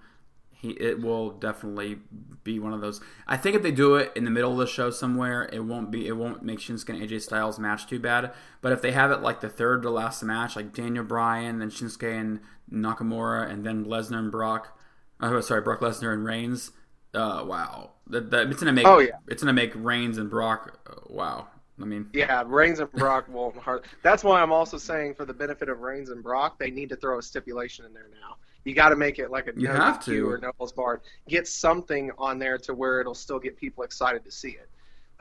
he 0.65 0.71
it 0.71 1.01
will 1.01 1.31
definitely 1.31 1.99
be 2.43 2.59
one 2.59 2.73
of 2.73 2.81
those. 2.81 3.01
I 3.27 3.37
think 3.37 3.55
if 3.55 3.63
they 3.63 3.71
do 3.71 3.97
it 3.97 4.13
in 4.17 4.25
the 4.25 4.31
middle 4.31 4.53
of 4.53 4.59
the 4.59 4.67
show 4.67 4.91
somewhere, 4.91 5.49
it 5.53 5.61
won't 5.61 5.91
be 5.91 6.09
it 6.09 6.17
won't 6.17 6.43
make 6.43 6.59
Shinsuke 6.59 6.89
and 6.89 7.03
AJ 7.03 7.23
Styles 7.23 7.59
match 7.59 7.87
too 7.87 8.01
bad. 8.01 8.33
But 8.63 8.73
if 8.73 8.81
they 8.81 8.93
have 8.93 9.11
it 9.11 9.21
like 9.21 9.41
the 9.41 9.49
third 9.51 9.83
to 9.83 9.91
last 9.91 10.23
match, 10.23 10.57
like 10.57 10.73
Daniel 10.73 11.05
Bryan, 11.05 11.59
then 11.59 11.71
Shinsuke 11.71 12.19
and 12.19 12.41
Nakamura, 12.73 13.49
and 13.49 13.65
then 13.65 13.85
Lesnar 13.85 14.19
and 14.19 14.33
Brock, 14.33 14.79
oh 15.21 15.41
sorry, 15.41 15.61
Brock 15.61 15.81
Lesnar 15.81 16.13
and 16.13 16.25
Reigns. 16.25 16.73
Uh, 17.13 17.45
wow, 17.47 17.93
that, 18.09 18.31
that 18.31 18.49
it's 18.49 18.61
gonna 18.61 18.73
make 18.73 18.87
Oh, 18.87 18.99
yeah. 18.99 19.11
it's 19.29 19.43
gonna 19.43 19.53
make 19.53 19.73
Reigns 19.77 20.19
and 20.19 20.31
Brock. 20.31 20.79
Uh, 20.87 20.95
wow, 21.07 21.47
I 21.81 21.85
mean, 21.85 22.09
Yeah, 22.13 22.43
Reigns 22.47 22.81
and 22.81 22.91
Brock 22.93 23.27
hard. 23.61 23.85
That's 24.03 24.25
why 24.25 24.41
I'm 24.41 24.53
also 24.53 24.79
saying, 24.79 25.15
for 25.15 25.25
the 25.25 25.35
benefit 25.35 25.69
of 25.69 25.81
Reigns 25.81 26.09
and 26.09 26.23
Brock, 26.23 26.59
they 26.59 26.71
need 26.71 26.89
to 26.89 26.97
throw 26.97 27.19
a 27.19 27.23
stipulation 27.23 27.85
in 27.85 27.93
there 27.93 28.09
now. 28.11 28.37
You 28.65 28.75
got 28.75 28.89
to 28.91 28.97
make 28.97 29.19
it 29.19 29.31
like 29.31 29.47
a 29.47 29.53
You 29.57 29.69
no 29.69 29.75
have 29.75 30.03
to. 30.07 30.31
or 30.31 30.39
no 30.39 30.51
holds 30.59 30.73
barred. 30.73 31.01
Get 31.29 31.47
something 31.47 32.11
on 32.19 32.39
there 32.39 32.59
to 32.59 32.75
where 32.75 33.01
it'll 33.01 33.15
still 33.15 33.39
get 33.39 33.57
people 33.57 33.85
excited 33.85 34.25
to 34.25 34.31
see 34.31 34.51
it. 34.51 34.69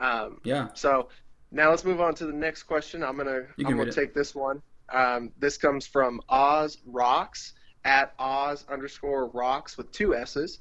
Um, 0.00 0.40
Yeah. 0.44 0.68
so 0.74 1.08
now 1.52 1.70
let's 1.70 1.84
move 1.84 2.00
on 2.00 2.14
to 2.16 2.26
the 2.26 2.32
next 2.32 2.64
question. 2.64 3.02
I'm 3.04 3.16
gonna 3.16 3.42
I'm 3.58 3.64
gonna 3.64 3.76
read 3.76 3.88
it. 3.88 3.94
take 3.94 4.14
this 4.14 4.34
one. 4.34 4.62
Um, 4.92 5.30
this 5.38 5.56
comes 5.56 5.86
from 5.86 6.20
Oz 6.28 6.78
Rocks 6.86 7.52
at 7.84 8.12
Oz 8.18 8.64
underscore 8.68 9.26
Rocks 9.28 9.76
with 9.76 9.90
two 9.92 10.14
S's. 10.14 10.60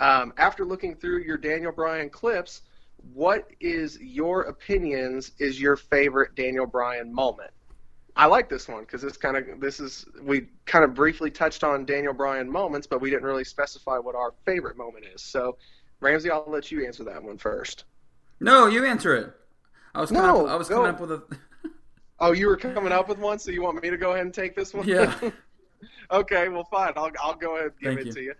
Um, 0.00 0.32
after 0.36 0.64
looking 0.64 0.96
through 0.96 1.20
your 1.22 1.36
Daniel 1.36 1.70
Bryan 1.72 2.10
clips, 2.10 2.62
what 3.12 3.48
is 3.60 3.98
your 4.00 4.42
opinions 4.42 5.32
is 5.38 5.60
your 5.60 5.76
favorite 5.76 6.34
Daniel 6.34 6.66
Bryan 6.66 7.12
moment? 7.12 7.50
I 8.16 8.26
like 8.26 8.48
this 8.48 8.68
one 8.68 8.80
because 8.82 9.02
it's 9.02 9.16
kind 9.16 9.36
of 9.36 9.60
this 9.60 9.80
is 9.80 10.06
we 10.22 10.48
kind 10.66 10.84
of 10.84 10.94
briefly 10.94 11.30
touched 11.30 11.64
on 11.64 11.84
Daniel 11.84 12.12
Bryan 12.14 12.50
moments, 12.50 12.86
but 12.86 13.00
we 13.00 13.10
didn't 13.10 13.24
really 13.24 13.44
specify 13.44 13.98
what 13.98 14.14
our 14.14 14.32
favorite 14.44 14.76
moment 14.76 15.04
is. 15.12 15.20
So, 15.22 15.56
Ramsey, 16.00 16.30
I'll 16.30 16.44
let 16.46 16.70
you 16.70 16.86
answer 16.86 17.02
that 17.04 17.22
one 17.22 17.38
first. 17.38 17.84
No, 18.40 18.66
you 18.66 18.84
answer 18.84 19.14
it. 19.16 19.32
I 19.94 20.00
was 20.00 20.10
coming 20.10 20.26
No, 20.26 20.46
up, 20.46 20.52
I 20.52 20.56
was 20.56 20.68
go. 20.68 20.76
coming 20.76 20.90
up 20.92 21.00
with 21.00 21.12
a 21.12 21.22
Oh, 22.20 22.32
you 22.32 22.46
were 22.46 22.56
coming 22.56 22.92
up 22.92 23.08
with 23.08 23.18
one, 23.18 23.38
so 23.38 23.50
you 23.50 23.62
want 23.62 23.82
me 23.82 23.90
to 23.90 23.96
go 23.96 24.12
ahead 24.12 24.24
and 24.24 24.32
take 24.32 24.54
this 24.54 24.72
one? 24.72 24.86
Yeah. 24.86 25.12
okay, 26.10 26.48
well, 26.48 26.64
fine. 26.64 26.92
I'll 26.96 27.10
I'll 27.20 27.34
go 27.34 27.56
ahead 27.56 27.72
and 27.72 27.80
give 27.80 27.94
Thank 27.94 28.00
it 28.00 28.06
you. 28.06 28.12
to 28.12 28.22
you. 28.22 28.34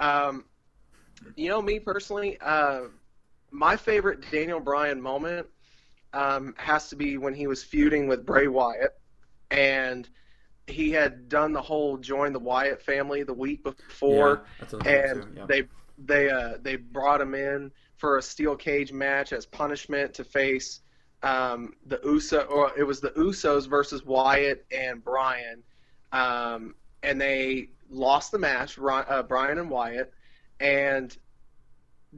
Um, 0.00 0.44
you 1.36 1.48
know, 1.48 1.62
me 1.62 1.78
personally, 1.78 2.38
uh, 2.40 2.82
my 3.52 3.76
favorite 3.76 4.28
Daniel 4.32 4.58
Bryan 4.58 5.00
moment 5.00 5.46
um, 6.12 6.54
has 6.58 6.88
to 6.88 6.96
be 6.96 7.16
when 7.18 7.34
he 7.34 7.46
was 7.46 7.62
feuding 7.62 8.08
with 8.08 8.26
Bray 8.26 8.48
Wyatt, 8.48 8.98
and 9.52 10.08
he 10.66 10.90
had 10.90 11.28
done 11.28 11.52
the 11.52 11.62
whole 11.62 11.98
join 11.98 12.32
the 12.32 12.38
Wyatt 12.38 12.82
family 12.82 13.22
the 13.22 13.34
week 13.34 13.62
before 13.62 14.42
Yeah, 14.44 14.54
that's 14.60 14.72
what 14.72 14.86
I 14.86 14.90
was 14.90 15.10
and 15.10 15.36
yeah. 15.36 15.46
they 15.46 15.62
they 15.98 16.30
uh, 16.30 16.54
they 16.60 16.76
brought 16.76 17.20
him 17.20 17.34
in 17.34 17.70
for 17.96 18.18
a 18.18 18.22
steel 18.22 18.56
cage 18.56 18.92
match 18.92 19.32
as 19.32 19.46
punishment 19.46 20.14
to 20.14 20.24
face 20.24 20.80
um, 21.22 21.74
the 21.86 22.00
Uso 22.04 22.40
or 22.40 22.72
it 22.76 22.84
was 22.84 23.00
the 23.00 23.10
Usos 23.10 23.68
versus 23.68 24.04
Wyatt 24.04 24.64
and 24.72 25.04
Bryan, 25.04 25.62
um, 26.10 26.74
and 27.02 27.20
they 27.20 27.68
lost 27.90 28.32
the 28.32 28.38
match, 28.38 28.78
uh, 28.78 29.22
Bryan 29.22 29.58
and 29.58 29.70
Wyatt, 29.70 30.12
and 30.58 31.16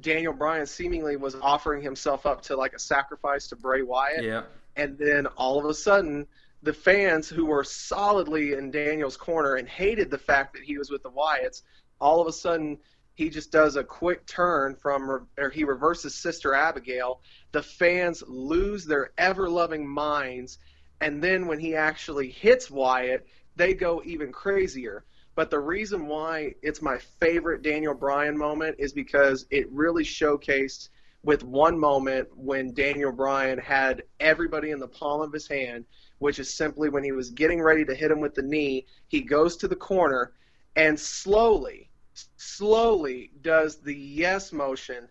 Daniel 0.00 0.32
Bryan 0.32 0.66
seemingly 0.66 1.16
was 1.16 1.34
offering 1.34 1.82
himself 1.82 2.24
up 2.24 2.42
to 2.42 2.56
like 2.56 2.72
a 2.72 2.78
sacrifice 2.78 3.48
to 3.48 3.56
Bray 3.56 3.82
Wyatt, 3.82 4.24
yeah. 4.24 4.42
and 4.76 4.96
then 4.96 5.26
all 5.26 5.58
of 5.58 5.66
a 5.66 5.74
sudden 5.74 6.26
the 6.64 6.72
fans 6.72 7.28
who 7.28 7.44
were 7.44 7.62
solidly 7.62 8.54
in 8.54 8.70
Daniel's 8.70 9.18
corner 9.18 9.56
and 9.56 9.68
hated 9.68 10.10
the 10.10 10.18
fact 10.18 10.54
that 10.54 10.62
he 10.62 10.78
was 10.78 10.90
with 10.90 11.02
the 11.02 11.10
Wyatts, 11.10 11.62
all 12.00 12.22
of 12.22 12.26
a 12.26 12.32
sudden 12.32 12.78
he 13.14 13.28
just 13.28 13.52
does 13.52 13.76
a 13.76 13.84
quick 13.84 14.26
turn 14.26 14.74
from 14.74 15.28
or 15.38 15.50
he 15.50 15.62
reverses 15.62 16.14
Sister 16.14 16.54
Abigail. 16.54 17.20
The 17.52 17.62
fans 17.62 18.24
lose 18.26 18.86
their 18.86 19.12
ever 19.18 19.48
loving 19.48 19.86
minds, 19.86 20.58
and 21.02 21.22
then 21.22 21.46
when 21.46 21.60
he 21.60 21.76
actually 21.76 22.30
hits 22.30 22.70
Wyatt, 22.70 23.26
they 23.56 23.74
go 23.74 24.02
even 24.04 24.32
crazier. 24.32 25.04
But 25.34 25.50
the 25.50 25.60
reason 25.60 26.06
why 26.06 26.54
it's 26.62 26.80
my 26.80 26.96
favorite 27.20 27.62
Daniel 27.62 27.94
Bryan 27.94 28.38
moment 28.38 28.76
is 28.78 28.92
because 28.92 29.46
it 29.50 29.70
really 29.70 30.04
showcased 30.04 30.88
with 31.24 31.42
one 31.42 31.78
moment 31.78 32.28
when 32.36 32.72
Daniel 32.74 33.10
Bryan 33.10 33.58
had 33.58 34.02
everybody 34.20 34.70
in 34.70 34.78
the 34.78 34.86
palm 34.88 35.22
of 35.22 35.32
his 35.32 35.48
hand, 35.48 35.84
which 36.18 36.38
is 36.38 36.52
simply 36.52 36.88
when 36.90 37.02
he 37.02 37.12
was 37.12 37.30
getting 37.30 37.60
ready 37.62 37.84
to 37.84 37.94
hit 37.94 38.10
him 38.10 38.20
with 38.20 38.34
the 38.34 38.42
knee, 38.42 38.86
he 39.08 39.20
goes 39.20 39.56
to 39.56 39.66
the 39.68 39.76
corner 39.76 40.32
and 40.76 40.98
slowly, 40.98 41.88
slowly 42.36 43.30
does 43.42 43.76
the 43.76 43.94
yes 43.94 44.52
motion 44.52 45.08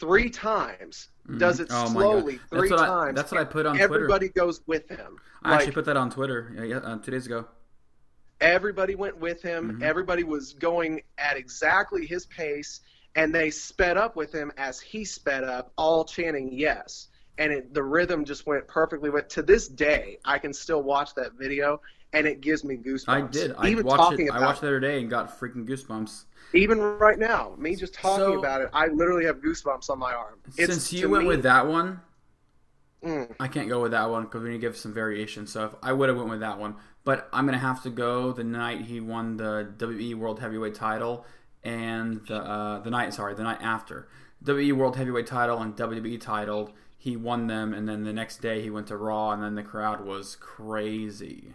three 0.00 0.28
times. 0.28 1.08
Does 1.38 1.58
it 1.60 1.68
Oh 1.70 1.86
slowly 1.86 2.38
That's 2.50 2.68
three 2.68 2.72
I- 2.72 2.86
times. 2.86 3.16
that's 3.16 3.32
what 3.32 3.40
I 3.40 3.44
put 3.44 3.66
on 3.66 3.76
Twitter. 3.76 3.94
Everybody 3.94 4.28
goes 4.28 4.60
with 4.66 4.88
him. 4.88 5.16
I 5.42 5.50
Like, 5.50 5.58
actually 5.60 5.72
put 5.74 5.84
that 5.86 5.96
on 5.96 6.10
Twitter 6.10 6.52
yeah, 6.56 6.62
yeah, 6.64 6.76
uh, 6.78 6.98
two 6.98 7.10
days 7.10 7.26
ago. 7.26 7.46
everybody 8.40 8.94
went 8.94 9.16
with 9.18 9.40
him. 9.42 9.78
Mhm. 9.78 9.82
Everybody 9.82 10.22
was 10.22 10.52
going 10.54 11.02
at 11.18 11.36
exactly 11.36 12.04
his 12.06 12.26
pace, 12.26 12.80
and 13.16 13.34
they 13.34 13.50
sped 13.50 13.96
up 13.96 14.14
with 14.14 14.32
him 14.32 14.52
as 14.56 14.78
he 14.80 15.04
sped 15.04 15.42
up, 15.42 15.72
all 15.76 16.04
chanting 16.04 16.50
yes. 16.52 17.08
And 17.38 17.52
it, 17.52 17.74
the 17.74 17.82
rhythm 17.82 18.24
just 18.24 18.46
went 18.46 18.66
perfectly. 18.68 19.10
With 19.10 19.28
to 19.28 19.42
this 19.42 19.68
day, 19.68 20.18
I 20.24 20.38
can 20.38 20.52
still 20.54 20.82
watch 20.82 21.14
that 21.16 21.32
video, 21.34 21.80
and 22.12 22.26
it 22.26 22.40
gives 22.40 22.62
me 22.64 22.76
goosebumps. 22.76 23.08
I 23.08 23.20
did. 23.22 23.54
I 23.58 23.68
even 23.68 23.84
watched 23.84 24.20
it. 24.20 24.30
I 24.30 24.40
watched 24.40 24.58
it 24.58 24.62
the 24.62 24.68
other 24.68 24.80
day 24.80 25.00
and 25.00 25.10
got 25.10 25.38
freaking 25.38 25.66
goosebumps. 25.66 26.24
even 26.54 26.80
right 26.80 27.18
now, 27.18 27.54
me 27.58 27.74
just 27.74 27.92
talking 27.92 28.24
So- 28.24 28.38
about 28.38 28.60
it, 28.62 28.70
I 28.72 28.86
literally 28.86 29.24
have 29.26 29.38
goosebumps 29.38 29.90
on 29.90 29.98
my 29.98 30.14
arm. 30.14 30.38
It's, 30.56 30.72
Since 30.72 30.92
you 30.92 31.08
went 31.10 31.24
me- 31.24 31.28
with 31.28 31.42
that 31.42 31.66
one, 31.66 32.00
Mm. 33.04 33.34
I 33.38 33.46
can't 33.48 33.68
go 33.68 33.82
with 33.82 33.92
that 33.92 34.08
one 34.10 34.24
because 34.24 34.42
we 34.42 34.48
need 34.48 34.56
to 34.56 34.60
give 34.60 34.76
some 34.76 34.92
variation. 34.92 35.46
So 35.46 35.66
if 35.66 35.72
I 35.82 35.92
would 35.92 36.08
have 36.08 36.16
went 36.16 36.30
with 36.30 36.40
that 36.40 36.58
one, 36.58 36.76
but 37.04 37.28
I'm 37.32 37.44
gonna 37.44 37.58
have 37.58 37.82
to 37.82 37.90
go 37.90 38.32
the 38.32 38.42
night 38.42 38.80
he 38.80 39.00
won 39.00 39.36
the 39.36 39.72
WWE 39.76 40.14
World 40.14 40.40
Heavyweight 40.40 40.74
Title 40.74 41.24
and 41.64 42.26
the 42.26 42.36
uh, 42.36 42.80
the 42.80 42.90
night 42.90 43.12
sorry 43.14 43.34
the 43.34 43.42
night 43.42 43.58
after 43.60 44.08
WWE 44.44 44.72
World 44.74 44.96
Heavyweight 44.96 45.26
Title 45.26 45.58
and 45.58 45.76
WWE 45.76 46.20
Title. 46.20 46.70
He 46.98 47.16
won 47.16 47.46
them, 47.46 47.72
and 47.72 47.88
then 47.88 48.02
the 48.04 48.12
next 48.12 48.38
day 48.38 48.62
he 48.62 48.70
went 48.70 48.88
to 48.88 48.96
Raw, 48.96 49.30
and 49.30 49.42
then 49.42 49.54
the 49.54 49.62
crowd 49.62 50.04
was 50.04 50.36
crazy. 50.36 51.54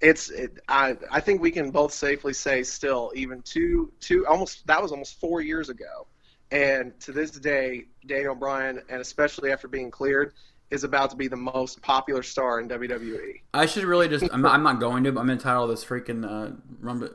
it's 0.00 0.30
it, 0.30 0.58
I 0.68 0.96
I 1.10 1.20
think 1.20 1.42
we 1.42 1.50
can 1.50 1.70
both 1.70 1.92
safely 1.92 2.32
say 2.32 2.62
still 2.62 3.12
even 3.14 3.42
two 3.42 3.92
two 4.00 4.26
almost 4.26 4.66
that 4.66 4.80
was 4.82 4.92
almost 4.92 5.20
four 5.20 5.40
years 5.40 5.68
ago, 5.68 6.06
and 6.50 6.98
to 7.00 7.12
this 7.12 7.30
day 7.32 7.86
Daniel 8.06 8.34
Bryan 8.34 8.82
and 8.88 9.00
especially 9.00 9.52
after 9.52 9.68
being 9.68 9.90
cleared 9.90 10.32
is 10.70 10.84
about 10.84 11.10
to 11.10 11.16
be 11.16 11.28
the 11.28 11.36
most 11.36 11.80
popular 11.80 12.22
star 12.22 12.60
in. 12.60 12.68
WWE. 12.68 13.40
I 13.54 13.66
should 13.66 13.84
really 13.84 14.08
just. 14.08 14.28
I'm 14.32 14.42
not, 14.42 14.52
I'm 14.52 14.62
not 14.62 14.80
going 14.80 15.04
to. 15.04 15.12
But 15.12 15.20
I'm 15.20 15.26
going 15.26 15.38
to 15.38 15.42
title 15.42 15.66
this 15.66 15.84
freaking 15.84 16.24
uh, 16.24 16.52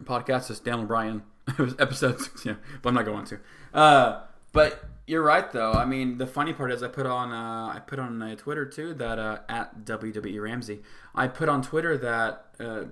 podcast 0.04 0.50
as 0.50 0.60
Daniel 0.60 0.88
Bryan 0.88 1.24
episode 1.80 2.20
six. 2.22 2.45
Yeah, 2.45 2.56
but 2.82 2.90
I'm 2.90 2.95
not 2.95 3.06
going 3.06 3.26
to. 3.26 3.40
Uh, 3.74 4.22
but 4.52 4.84
you're 5.07 5.24
right 5.24 5.52
though. 5.52 5.74
I 5.74 5.86
mean, 5.86 6.18
the 6.18 6.28
funny 6.28 6.53
part 6.53 6.72
is 6.72 6.84
I 6.84 6.88
put 6.88 7.06
on 7.06 7.32
uh, 7.32 7.74
I 7.76 7.80
put 7.80 7.99
on 7.99 8.22
uh, 8.22 8.36
Twitter 8.36 8.65
too 8.65 8.94
that 8.95 9.20
uh, 9.20 9.40
at 9.49 9.86
WWE 9.86 10.41
Ramsey. 10.41 10.82
I 11.14 11.28
put 11.28 11.49
on 11.49 11.61
Twitter 11.61 11.98
that 11.98 12.45
uh, 12.60 12.84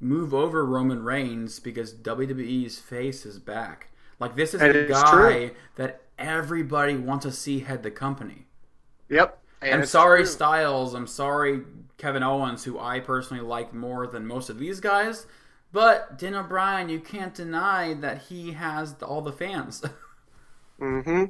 move 0.00 0.34
over 0.34 0.64
Roman 0.64 1.02
Reigns 1.02 1.60
because 1.60 1.94
WWE's 1.94 2.78
face 2.78 3.24
is 3.24 3.38
back. 3.38 3.88
Like 4.18 4.34
this 4.34 4.54
is 4.54 4.62
And 4.62 4.74
the 4.74 4.84
guy 4.84 5.10
true. 5.10 5.50
that 5.76 6.02
everybody 6.18 6.96
wants 6.96 7.24
to 7.26 7.32
see 7.32 7.60
head 7.60 7.82
the 7.82 7.90
company. 7.90 8.46
Yep. 9.08 9.38
And 9.62 9.74
I'm 9.82 9.86
sorry, 9.86 10.20
true. 10.20 10.26
Styles. 10.26 10.94
I'm 10.94 11.06
sorry, 11.06 11.62
Kevin 11.98 12.22
Owens, 12.22 12.64
who 12.64 12.78
I 12.78 13.00
personally 13.00 13.42
like 13.42 13.72
more 13.72 14.06
than 14.06 14.26
most 14.26 14.50
of 14.50 14.58
these 14.58 14.80
guys. 14.80 15.26
But 15.72 16.18
Daniel 16.18 16.42
Bryan, 16.42 16.88
you 16.88 17.00
can't 17.00 17.34
deny 17.34 17.94
that 17.94 18.22
he 18.22 18.52
has 18.52 18.94
all 19.02 19.20
the 19.22 19.32
fans. 19.32 19.82
Mm-hmm. 20.78 21.24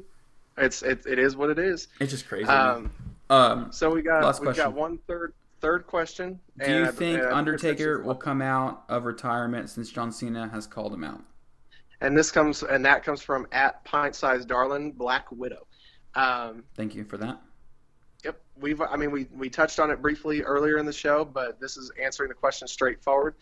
It's 0.59 0.83
it, 0.83 1.07
it 1.07 1.21
is 1.21 1.37
what 1.37 1.51
it 1.51 1.59
is. 1.61 1.87
it's 2.01 2.11
just 2.11 2.27
crazy. 2.27 2.49
Um, 2.49 2.91
um, 3.31 3.71
so 3.71 3.91
we 3.91 4.03
got 4.03 4.25
Last 4.25 4.45
we 4.45 4.53
got 4.53 4.73
one 4.73 4.99
third 5.07 5.35
third 5.61 5.87
question. 5.87 6.41
do 6.65 6.71
you 6.71 6.91
think 6.91 7.21
and 7.21 7.29
I 7.29 7.37
Undertaker 7.37 8.03
will 8.03 8.15
come 8.15 8.43
out 8.43 8.85
of 8.89 9.05
retirement 9.05 9.71
since 9.71 9.91
John 9.91 10.11
Cena 10.11 10.49
has 10.49 10.67
called 10.67 10.93
him 10.93 11.05
out? 11.05 11.23
And 12.01 12.17
this 12.17 12.31
comes 12.31 12.63
and 12.63 12.85
that 12.85 13.05
comes 13.05 13.23
from 13.23 13.47
at 13.53 13.85
pint 13.85 14.15
sized 14.15 14.49
darling 14.49 14.93
Black 14.93 15.31
Widow. 15.31 15.67
Um, 16.15 16.65
Thank 16.75 16.95
you 16.95 17.05
for 17.05 17.19
that. 17.19 17.41
Yep, 18.25 18.41
we've. 18.59 18.81
I 18.81 18.97
mean, 18.97 19.11
we 19.11 19.27
we 19.35 19.49
touched 19.49 19.79
on 19.79 19.91
it 19.91 20.01
briefly 20.03 20.43
earlier 20.43 20.79
in 20.79 20.87
the 20.87 20.93
show, 20.93 21.25
but 21.25 21.61
this 21.61 21.77
is 21.77 21.91
answering 22.03 22.29
the 22.29 22.35
question 22.35 22.67
straightforward. 22.67 23.35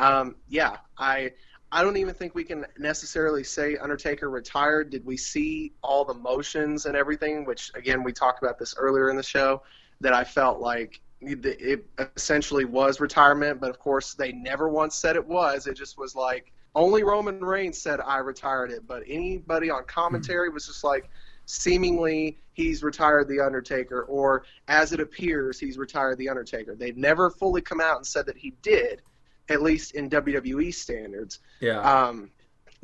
Um, 0.00 0.36
yeah, 0.48 0.76
I 0.98 1.32
I 1.72 1.82
don't 1.82 1.96
even 1.96 2.14
think 2.14 2.34
we 2.34 2.42
can 2.44 2.66
necessarily 2.78 3.44
say 3.44 3.76
Undertaker 3.76 4.28
retired. 4.28 4.90
Did 4.90 5.04
we 5.04 5.16
see 5.16 5.72
all 5.82 6.04
the 6.04 6.14
motions 6.14 6.86
and 6.86 6.96
everything? 6.96 7.44
Which 7.44 7.70
again, 7.74 8.02
we 8.02 8.12
talked 8.12 8.42
about 8.42 8.58
this 8.58 8.74
earlier 8.76 9.10
in 9.10 9.16
the 9.16 9.22
show. 9.22 9.62
That 10.00 10.14
I 10.14 10.24
felt 10.24 10.60
like 10.60 11.00
it 11.20 11.86
essentially 12.16 12.64
was 12.64 13.00
retirement, 13.00 13.60
but 13.60 13.68
of 13.68 13.78
course 13.78 14.14
they 14.14 14.32
never 14.32 14.68
once 14.70 14.94
said 14.94 15.16
it 15.16 15.26
was. 15.26 15.66
It 15.66 15.74
just 15.74 15.98
was 15.98 16.14
like 16.14 16.52
only 16.74 17.02
Roman 17.02 17.40
Reigns 17.40 17.76
said 17.78 18.00
I 18.00 18.18
retired 18.18 18.70
it, 18.70 18.86
but 18.86 19.02
anybody 19.06 19.70
on 19.70 19.84
commentary 19.84 20.48
was 20.48 20.66
just 20.66 20.84
like 20.84 21.10
seemingly 21.44 22.38
he's 22.54 22.82
retired 22.82 23.28
the 23.28 23.40
Undertaker, 23.40 24.02
or 24.04 24.44
as 24.68 24.92
it 24.92 25.00
appears 25.00 25.60
he's 25.60 25.76
retired 25.76 26.16
the 26.18 26.28
Undertaker. 26.28 26.74
They've 26.74 26.96
never 26.96 27.28
fully 27.28 27.60
come 27.60 27.80
out 27.80 27.96
and 27.96 28.06
said 28.06 28.24
that 28.26 28.38
he 28.38 28.54
did, 28.62 29.02
at 29.50 29.62
least 29.62 29.94
in 29.94 30.08
WWE 30.08 30.72
standards. 30.72 31.40
Yeah. 31.60 31.80
Um, 31.80 32.30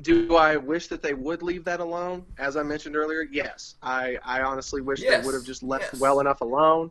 do 0.02 0.36
I 0.36 0.56
wish 0.56 0.88
that 0.88 1.02
they 1.02 1.14
would 1.14 1.42
leave 1.42 1.64
that 1.64 1.80
alone? 1.80 2.26
As 2.38 2.56
I 2.56 2.62
mentioned 2.62 2.96
earlier, 2.96 3.22
yes. 3.22 3.76
I, 3.82 4.18
I 4.24 4.42
honestly 4.42 4.82
wish 4.82 5.00
Yes, 5.00 5.20
they 5.20 5.26
would 5.26 5.34
have 5.34 5.44
just 5.44 5.62
left 5.62 5.94
yes. 5.94 6.00
well 6.00 6.20
enough 6.20 6.42
alone. 6.42 6.90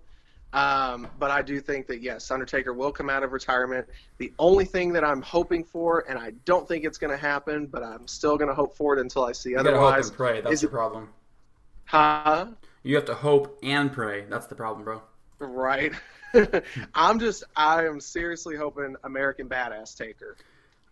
Um, 0.53 1.07
but 1.19 1.31
I 1.31 1.41
do 1.41 1.59
think 1.59 1.85
that 1.87 2.01
yes, 2.01 2.31
Undertaker 2.31 2.73
will 2.73 2.91
come 2.91 3.09
out 3.09 3.23
of 3.23 3.33
retirement. 3.33 3.85
The 4.17 4.33
only 4.39 4.63
thing 4.63 4.93
that 4.93 5.03
I'm 5.03 5.21
hoping 5.21 5.63
for, 5.65 6.05
and 6.09 6.17
I 6.17 6.31
don't 6.45 6.67
think 6.67 6.85
it's 6.85 6.97
going 6.97 7.11
to 7.11 7.17
happen, 7.17 7.67
but 7.67 7.83
I'm 7.83 8.07
still 8.07 8.37
going 8.37 8.47
to 8.47 8.55
hope 8.55 8.75
for 8.75 8.97
it 8.97 9.01
until 9.01 9.25
I 9.25 9.33
see 9.33 9.49
You 9.49 9.57
gotta 9.57 9.77
hope 9.77 9.95
and 9.95 10.13
pray. 10.13 10.41
That's 10.41 10.61
the 10.61 10.69
problem. 10.69 11.09
Huh? 11.83 12.47
You 12.83 12.95
have 12.95 13.05
to 13.05 13.15
hope 13.15 13.59
and 13.63 13.91
pray. 13.91 14.25
That's 14.29 14.47
the 14.47 14.55
problem, 14.55 14.85
bro. 14.85 15.01
Right. 15.39 15.91
I'm 16.95 17.19
just, 17.19 17.43
I 17.55 17.85
am 17.85 17.99
seriously 17.99 18.55
hoping 18.55 18.95
American 19.03 19.47
Badass 19.49 19.95
Taker. 19.97 20.35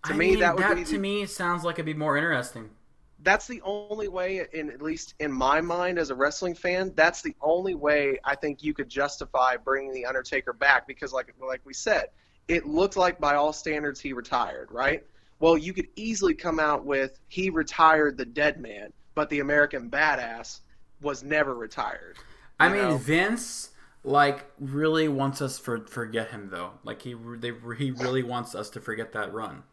To 0.06 0.14
I 0.14 0.18
me, 0.18 0.32
mean, 0.32 0.40
that 0.40 0.56
would 0.56 0.64
that 0.64 0.76
be 0.76 0.84
to 0.86 0.92
the- 0.94 0.98
me 0.98 1.26
sounds 1.26 1.64
like 1.64 1.76
it'd 1.76 1.86
be 1.86 1.94
more 1.94 2.18
interesting. 2.18 2.70
that's 3.20 3.48
the 3.48 3.62
only 3.64 4.10
way 4.10 4.46
in 4.54 4.70
at 4.70 4.82
least 4.82 5.14
in 5.20 5.32
my 5.32 5.62
mind 5.62 5.98
as 5.98 6.10
a 6.10 6.16
wrestling 6.16 6.54
fan 6.54 6.92
that's 6.96 7.22
the 7.22 7.34
only 7.42 7.74
way 7.74 8.18
i 8.26 8.36
think 8.36 8.62
you 8.64 8.74
could 8.74 8.90
justify 8.90 9.56
bringing 9.56 9.94
the 9.94 10.06
undertaker 10.06 10.52
back 10.52 10.86
because 10.88 11.14
like 11.14 11.34
like 11.40 11.62
we 11.64 11.74
said 11.74 12.08
it 12.50 12.66
looked 12.66 12.98
like 12.98 13.20
by 13.22 13.36
all 13.36 13.54
standards 13.54 14.02
he 14.02 14.12
retired 14.12 14.70
right 14.72 15.06
well 15.40 15.58
you 15.58 15.72
could 15.74 15.88
easily 15.96 16.34
come 16.34 16.60
out 16.60 16.84
with 16.86 17.20
he 17.30 17.50
retired 17.50 18.18
the 18.18 18.26
dead 18.26 18.60
man 18.60 18.92
but 19.16 19.30
the 19.30 19.40
american 19.40 19.90
badass 19.90 20.60
was 21.02 21.24
never 21.24 21.56
retired 21.56 22.18
I 22.60 22.68
mean, 22.70 22.82
know? 22.82 22.98
Vince 22.98 23.70
like 24.04 24.46
really 24.60 25.08
wants 25.08 25.42
us 25.42 25.58
for 25.58 25.86
forget 25.88 26.32
him 26.32 26.50
though. 26.52 26.72
Like 26.84 27.02
he 27.02 27.14
they, 27.14 27.52
he 27.78 27.92
really 27.92 28.24
wants 28.24 28.56
us 28.56 28.70
to 28.72 28.82
forget 28.82 29.14
that 29.14 29.34
run 29.34 29.64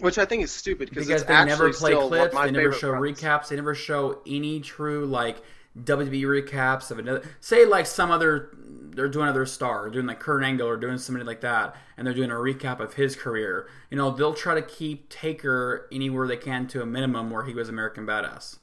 which 0.00 0.18
i 0.18 0.24
think 0.24 0.42
is 0.42 0.50
stupid 0.50 0.88
because 0.88 1.08
it's 1.08 1.24
they 1.24 1.44
never 1.44 1.72
play 1.72 1.92
still 1.92 2.08
clips. 2.08 2.34
They 2.34 2.50
never 2.50 2.72
show 2.72 2.90
runs. 2.92 3.20
recaps. 3.20 3.48
They 3.48 3.56
never 3.56 3.74
show 3.74 4.20
any 4.26 4.60
true 4.60 5.06
like 5.06 5.42
WWE 5.78 6.22
recaps 6.22 6.90
of 6.90 6.98
another. 6.98 7.22
Say 7.40 7.64
like 7.64 7.86
some 7.86 8.10
other 8.10 8.50
they're 8.56 9.08
doing 9.08 9.24
another 9.24 9.46
star, 9.46 9.88
doing 9.88 10.06
like 10.06 10.18
Kurt 10.18 10.42
Angle 10.42 10.66
or 10.66 10.76
doing 10.76 10.98
somebody 10.98 11.24
like 11.24 11.42
that, 11.42 11.76
and 11.96 12.06
they're 12.06 12.14
doing 12.14 12.30
a 12.30 12.34
recap 12.34 12.80
of 12.80 12.94
his 12.94 13.14
career. 13.14 13.68
You 13.90 13.96
know, 13.96 14.10
they'll 14.10 14.34
try 14.34 14.54
to 14.54 14.62
keep 14.62 15.08
Taker 15.08 15.86
anywhere 15.92 16.26
they 16.26 16.36
can 16.36 16.66
to 16.68 16.82
a 16.82 16.86
minimum 16.86 17.30
where 17.30 17.44
he 17.44 17.54
was 17.54 17.68
American 17.68 18.06
Badass. 18.06 18.58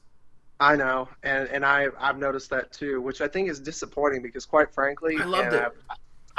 I 0.60 0.74
know, 0.76 1.08
and 1.22 1.48
and 1.48 1.64
I 1.64 1.88
I've 1.98 2.18
noticed 2.18 2.50
that 2.50 2.72
too, 2.72 3.00
which 3.00 3.20
I 3.20 3.28
think 3.28 3.48
is 3.48 3.60
disappointing 3.60 4.22
because 4.22 4.44
quite 4.44 4.72
frankly, 4.74 5.16
I 5.18 5.24
loved 5.24 5.52
it. 5.54 5.72
I, 5.88 5.94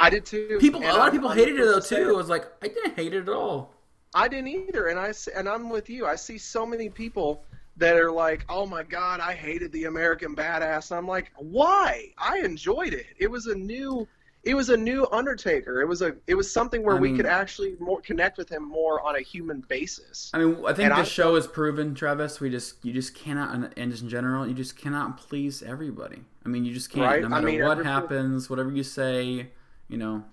I 0.06 0.10
did 0.10 0.26
too. 0.26 0.58
People, 0.60 0.80
a 0.80 0.84
lot 0.84 0.94
of 0.94 1.00
I'm- 1.00 1.12
people 1.12 1.28
I'm 1.30 1.38
hated 1.38 1.58
it 1.58 1.64
though 1.64 1.74
first 1.74 1.88
to 1.88 1.94
say 1.94 2.02
too. 2.04 2.10
It 2.10 2.16
was 2.16 2.28
like 2.28 2.46
I 2.62 2.68
didn't 2.68 2.96
hate 2.96 3.14
it 3.14 3.22
at 3.22 3.28
all. 3.30 3.74
I 4.14 4.28
didn't 4.28 4.48
either, 4.48 4.88
and 4.88 4.98
I 4.98 5.12
and 5.34 5.48
I'm 5.48 5.70
with 5.70 5.88
you. 5.88 6.06
I 6.06 6.16
see 6.16 6.36
so 6.36 6.66
many 6.66 6.90
people 6.90 7.44
that 7.76 7.96
are 7.96 8.10
like, 8.10 8.44
"Oh 8.48 8.66
my 8.66 8.82
God, 8.82 9.20
I 9.20 9.32
hated 9.32 9.72
the 9.72 9.84
American 9.84 10.34
Badass," 10.36 10.90
and 10.90 10.98
I'm 10.98 11.06
like, 11.08 11.30
"Why? 11.36 12.12
I 12.18 12.40
enjoyed 12.40 12.92
it. 12.92 13.06
It 13.18 13.30
was 13.30 13.46
a 13.46 13.54
new, 13.54 14.06
it 14.42 14.54
was 14.54 14.70
a 14.70 14.76
new 14.76 15.06
Undertaker. 15.12 15.80
It 15.80 15.86
was 15.86 16.02
a, 16.02 16.16
it 16.26 16.34
was 16.34 16.50
something 16.50 16.82
where 16.82 16.96
I 16.96 17.00
we 17.00 17.08
mean- 17.08 17.16
could 17.16 17.26
actually 17.26 17.76
more 17.78 18.00
connect 18.00 18.38
with 18.38 18.48
him 18.48 18.66
more 18.66 19.00
on 19.06 19.16
a 19.16 19.20
human 19.20 19.60
basis." 19.62 20.30
I 20.32 20.38
mean, 20.38 20.64
I 20.66 20.72
think 20.72 20.88
the 20.94 21.04
show 21.04 21.34
has 21.34 21.46
proven, 21.46 21.94
Travis. 21.94 22.40
We 22.40 22.50
just 22.50 22.84
you 22.84 22.92
just 22.92 23.14
cannot, 23.14 23.72
and 23.76 23.90
just 23.90 24.02
in 24.02 24.08
general, 24.08 24.46
you 24.46 24.54
just 24.54 24.76
cannot 24.76 25.18
please 25.18 25.62
everybody. 25.62 26.22
I 26.44 26.48
mean, 26.48 26.64
you 26.64 26.72
just 26.72 26.90
can't. 26.90 27.06
Right? 27.06 27.20
No 27.20 27.26
I 27.26 27.30
matter 27.30 27.46
mean, 27.46 27.64
what 27.64 27.84
happens, 27.84 28.48
whatever 28.48 28.70
you 28.70 28.82
say, 28.82 29.48
you 29.88 29.96
know. 29.98 30.24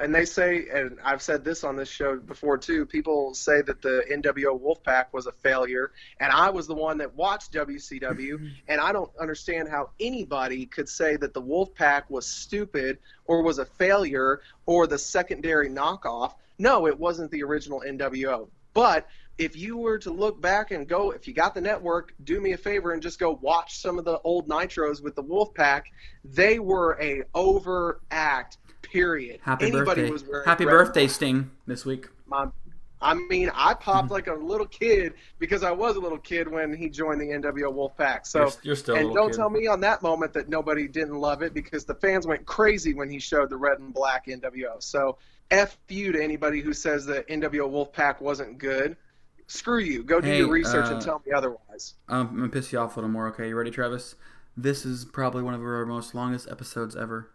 And 0.00 0.14
they 0.14 0.24
say, 0.24 0.66
and 0.72 0.98
I've 1.04 1.22
said 1.22 1.44
this 1.44 1.64
on 1.64 1.76
this 1.76 1.88
show 1.88 2.16
before 2.16 2.58
too. 2.58 2.86
People 2.86 3.34
say 3.34 3.62
that 3.62 3.82
the 3.82 4.04
NWO 4.10 4.60
Wolfpack 4.60 5.06
was 5.12 5.26
a 5.26 5.32
failure, 5.32 5.92
and 6.20 6.32
I 6.32 6.50
was 6.50 6.66
the 6.66 6.74
one 6.74 6.98
that 6.98 7.14
watched 7.14 7.52
WCW, 7.52 8.50
and 8.68 8.80
I 8.80 8.92
don't 8.92 9.10
understand 9.18 9.68
how 9.68 9.90
anybody 10.00 10.66
could 10.66 10.88
say 10.88 11.16
that 11.16 11.34
the 11.34 11.42
Wolfpack 11.42 12.04
was 12.08 12.26
stupid 12.26 12.98
or 13.24 13.42
was 13.42 13.58
a 13.58 13.64
failure 13.64 14.40
or 14.66 14.86
the 14.86 14.98
secondary 14.98 15.68
knockoff. 15.68 16.34
No, 16.58 16.86
it 16.86 16.98
wasn't 16.98 17.30
the 17.30 17.42
original 17.42 17.82
NWO. 17.86 18.48
But 18.72 19.06
if 19.38 19.56
you 19.56 19.76
were 19.76 19.98
to 19.98 20.10
look 20.10 20.40
back 20.40 20.70
and 20.70 20.88
go, 20.88 21.10
if 21.10 21.28
you 21.28 21.34
got 21.34 21.54
the 21.54 21.60
network, 21.60 22.14
do 22.24 22.40
me 22.40 22.52
a 22.52 22.56
favor 22.56 22.92
and 22.92 23.02
just 23.02 23.18
go 23.18 23.38
watch 23.42 23.78
some 23.78 23.98
of 23.98 24.04
the 24.04 24.18
old 24.20 24.48
Nitros 24.48 25.02
with 25.02 25.14
the 25.14 25.22
Wolfpack. 25.22 25.82
They 26.24 26.58
were 26.58 26.98
a 27.00 27.22
overact. 27.34 28.58
Period. 28.90 29.40
Happy 29.42 29.66
Anybody 29.66 30.02
birthday! 30.02 30.10
was 30.10 30.24
wearing 30.24 30.44
Happy 30.46 30.64
red 30.64 30.72
birthday, 30.72 31.06
Sting, 31.08 31.50
this 31.66 31.84
week. 31.84 32.06
my, 32.26 32.46
I 33.00 33.14
mean, 33.14 33.50
I 33.54 33.74
popped 33.74 34.10
like 34.10 34.26
a 34.26 34.34
little 34.34 34.66
kid 34.66 35.14
because 35.38 35.62
I 35.62 35.70
was 35.70 35.96
a 35.96 36.00
little 36.00 36.18
kid 36.18 36.48
when 36.48 36.72
he 36.74 36.88
joined 36.88 37.20
the 37.20 37.26
NWO 37.26 37.72
Wolfpack. 37.72 38.26
So 38.26 38.38
You're- 38.40 38.52
you're 38.62 38.76
still 38.76 38.94
and 38.96 39.08
little 39.08 39.14
don't 39.24 39.30
kid. 39.32 39.36
tell 39.36 39.50
me 39.50 39.66
on 39.66 39.80
that 39.80 40.02
moment 40.02 40.32
that 40.32 40.48
nobody 40.48 40.88
didn't 40.88 41.14
love 41.16 41.42
it 41.42 41.52
because 41.52 41.84
the 41.84 41.94
fans 41.94 42.26
went 42.26 42.46
crazy 42.46 42.94
when 42.94 43.10
he 43.10 43.18
showed 43.18 43.50
the 43.50 43.56
red 43.56 43.78
and 43.80 43.92
black 43.92 44.26
NWO. 44.28 44.82
So 44.82 45.18
f 45.50 45.76
you 45.88 46.10
to 46.12 46.22
anybody 46.22 46.60
who 46.60 46.72
says 46.72 47.04
that 47.06 47.28
NWO 47.28 47.68
Wolfpack 47.70 48.20
wasn't 48.20 48.56
good. 48.58 48.96
Screw 49.46 49.78
you. 49.78 50.02
Go 50.02 50.20
do 50.20 50.26
Hey, 50.26 50.38
your 50.38 50.48
research 50.50 50.86
uh, 50.86 50.94
and 50.94 51.02
tell 51.02 51.22
me 51.24 51.32
otherwise. 51.32 51.94
Um, 52.08 52.28
I'm 52.30 52.36
gonna 52.36 52.48
piss 52.48 52.72
you 52.72 52.78
off 52.80 52.96
a 52.96 53.00
little 53.00 53.10
more. 53.10 53.28
Okay, 53.28 53.48
you 53.50 53.56
ready, 53.56 53.70
Travis? 53.70 54.14
This 54.56 54.86
is 54.86 55.04
probably 55.04 55.42
one 55.42 55.52
of 55.54 55.60
our 55.60 55.84
most 55.84 56.14
longest 56.14 56.48
episodes 56.50 56.96
ever. 56.96 57.28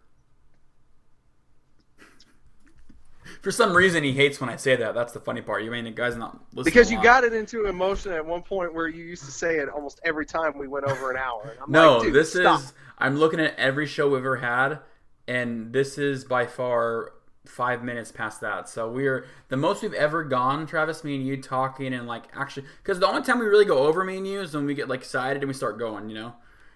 For 3.42 3.52
some 3.52 3.74
reason, 3.76 4.04
he 4.04 4.14
hates 4.14 4.40
when 4.40 4.50
I 4.50 4.56
say 4.56 4.76
that. 4.76 4.94
That's 4.94 5.14
the 5.14 5.20
funny 5.20 5.42
part. 5.42 5.64
You 5.64 5.72
mean 5.72 5.86
the 5.86 5.92
guy's 5.92 6.16
not 6.16 6.40
listening? 6.54 6.64
Because 6.66 6.92
you 6.92 7.02
got 7.02 7.24
it 7.24 7.34
into 7.34 7.66
emotion 7.66 8.12
at 8.12 8.26
one 8.26 8.44
point 8.44 8.74
where 8.74 8.88
you 8.88 9.04
used 9.04 9.26
to 9.26 9.32
say 9.32 9.58
it 9.58 9.68
almost 9.70 10.00
every 10.04 10.26
time 10.26 10.58
we 10.58 10.68
went 10.68 10.86
over 10.86 11.10
an 11.12 11.18
hour. 11.18 11.50
And 11.52 11.60
I'm 11.60 11.72
No, 11.72 11.98
like, 11.98 12.14
this 12.14 12.34
stop. 12.34 12.60
is. 12.60 12.74
I'm 13.00 13.18
looking 13.18 13.40
at 13.40 13.58
every 13.58 13.88
show 13.88 14.10
we've 14.10 14.20
ever 14.20 14.38
had, 14.38 14.80
and 15.28 15.74
this 15.74 15.98
is 15.98 16.24
by 16.24 16.46
far 16.46 17.14
five 17.48 17.84
minutes 17.84 18.12
past 18.12 18.42
that. 18.42 18.70
So 18.70 18.92
we're 18.92 19.26
the 19.50 19.58
most 19.58 19.82
we've 19.82 19.94
ever 19.96 20.24
gone, 20.24 20.68
Travis, 20.68 21.04
me 21.04 21.16
and 21.16 21.26
you 21.26 21.42
talking 21.42 21.94
and 21.96 22.08
like 22.08 22.26
actually, 22.36 22.68
because 22.84 23.00
the 23.00 23.08
only 23.08 23.24
time 23.24 23.40
we 23.40 23.48
really 23.48 23.66
go 23.66 23.80
over 23.80 24.04
me 24.04 24.18
and 24.18 24.28
you 24.28 24.42
is 24.42 24.54
when 24.54 24.68
we 24.68 24.76
get 24.76 24.88
like 24.88 25.00
excited 25.00 25.42
and 25.42 25.48
we 25.48 25.54
start 25.56 25.80
going, 25.80 26.10
you 26.10 26.16
know. 26.16 26.36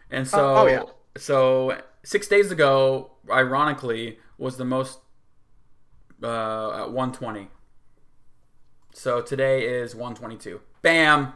And 0.10 0.28
so, 0.28 0.50
Oh, 0.50 0.56
oh, 0.64 0.68
yeah. 0.68 0.84
so 1.18 1.80
six 2.04 2.28
days 2.28 2.52
ago, 2.52 3.12
ironically, 3.30 4.18
was 4.40 4.58
the 4.58 4.66
most 4.66 5.00
uh, 6.24 6.72
at 6.84 6.92
120. 6.92 7.50
So 8.94 9.22
today 9.22 9.66
is 9.68 9.94
122. 9.96 10.62
Bam. 10.82 11.34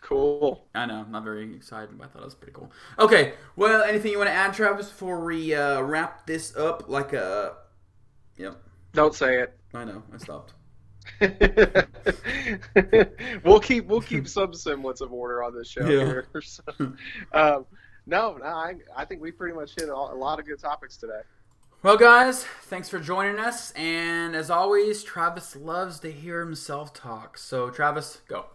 cool. 0.00 0.66
I 0.74 0.86
know, 0.86 1.00
I'm 1.00 1.10
not 1.12 1.24
very 1.24 1.54
excited, 1.54 1.96
but 1.98 2.04
I 2.04 2.08
thought 2.08 2.22
it 2.22 2.24
was 2.26 2.34
pretty 2.34 2.52
cool. 2.52 2.70
Okay, 2.98 3.34
well, 3.56 3.82
anything 3.82 4.12
you 4.12 4.18
want 4.18 4.28
to 4.28 4.34
add, 4.34 4.52
Travis, 4.54 4.88
before 4.88 5.24
we 5.24 5.54
uh, 5.54 5.80
wrap 5.80 6.26
this 6.26 6.54
up? 6.56 6.88
Like 6.88 7.12
a, 7.12 7.54
yep, 8.36 8.62
Don't 8.92 9.14
say 9.14 9.40
it. 9.40 9.56
I 9.74 9.84
know, 9.84 10.02
I 10.12 10.18
stopped. 10.18 10.54
we'll 13.44 13.58
keep 13.60 13.86
we'll 13.86 14.00
keep 14.00 14.28
some 14.28 14.54
semblance 14.54 15.00
of 15.00 15.12
order 15.12 15.42
on 15.42 15.52
this 15.56 15.68
show 15.68 15.80
Yeah. 15.88 16.04
here. 16.04 16.26
So, 16.42 16.62
um, 17.32 17.66
no, 18.06 18.36
no, 18.36 18.44
I 18.44 18.74
I 18.96 19.04
think 19.04 19.20
we 19.22 19.30
pretty 19.32 19.54
much 19.54 19.72
hit 19.76 19.88
a 19.88 19.94
lot 19.96 20.38
of 20.38 20.46
good 20.46 20.60
topics 20.60 20.96
today. 20.96 21.20
Well, 21.82 21.96
guys, 21.96 22.44
thanks 22.44 22.88
for 22.88 23.00
joining 23.00 23.40
us, 23.40 23.72
and 23.72 24.36
as 24.36 24.50
always, 24.50 25.02
Travis 25.02 25.56
loves 25.56 25.98
to 26.00 26.12
hear 26.12 26.38
himself 26.38 26.94
talk. 26.94 27.36
So, 27.36 27.70
Travis, 27.70 28.22
go. 28.28 28.46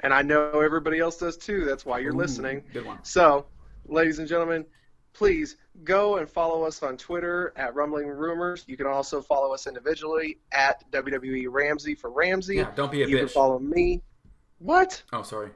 And 0.00 0.12
I 0.12 0.20
know 0.20 0.60
everybody 0.60 0.98
else 0.98 1.16
does 1.16 1.38
too. 1.38 1.64
That's 1.64 1.86
why 1.86 2.00
you're 2.00 2.12
listening. 2.12 2.62
good 2.70 2.84
one. 2.84 2.98
So, 3.02 3.46
ladies 3.86 4.18
and 4.18 4.28
gentlemen, 4.28 4.66
please 5.14 5.56
go 5.84 6.18
and 6.18 6.28
follow 6.28 6.64
us 6.64 6.82
on 6.82 6.98
Twitter 6.98 7.54
at 7.56 7.74
Rumbling 7.74 8.08
Rumors. 8.08 8.66
You 8.66 8.76
can 8.76 8.86
also 8.86 9.22
follow 9.22 9.54
us 9.54 9.66
individually 9.66 10.36
at 10.52 10.84
WWE 10.92 11.46
Ramsey 11.48 11.94
for 11.94 12.10
Ramsey. 12.10 12.56
Yeah, 12.56 12.70
don't 12.76 12.92
be 12.92 13.04
a 13.04 13.06
you 13.06 13.16
can 13.16 13.26
bitch. 13.26 13.30
follow 13.30 13.58
me. 13.58 14.02
What? 14.58 15.02
Oh, 15.14 15.22
sorry. 15.22 15.48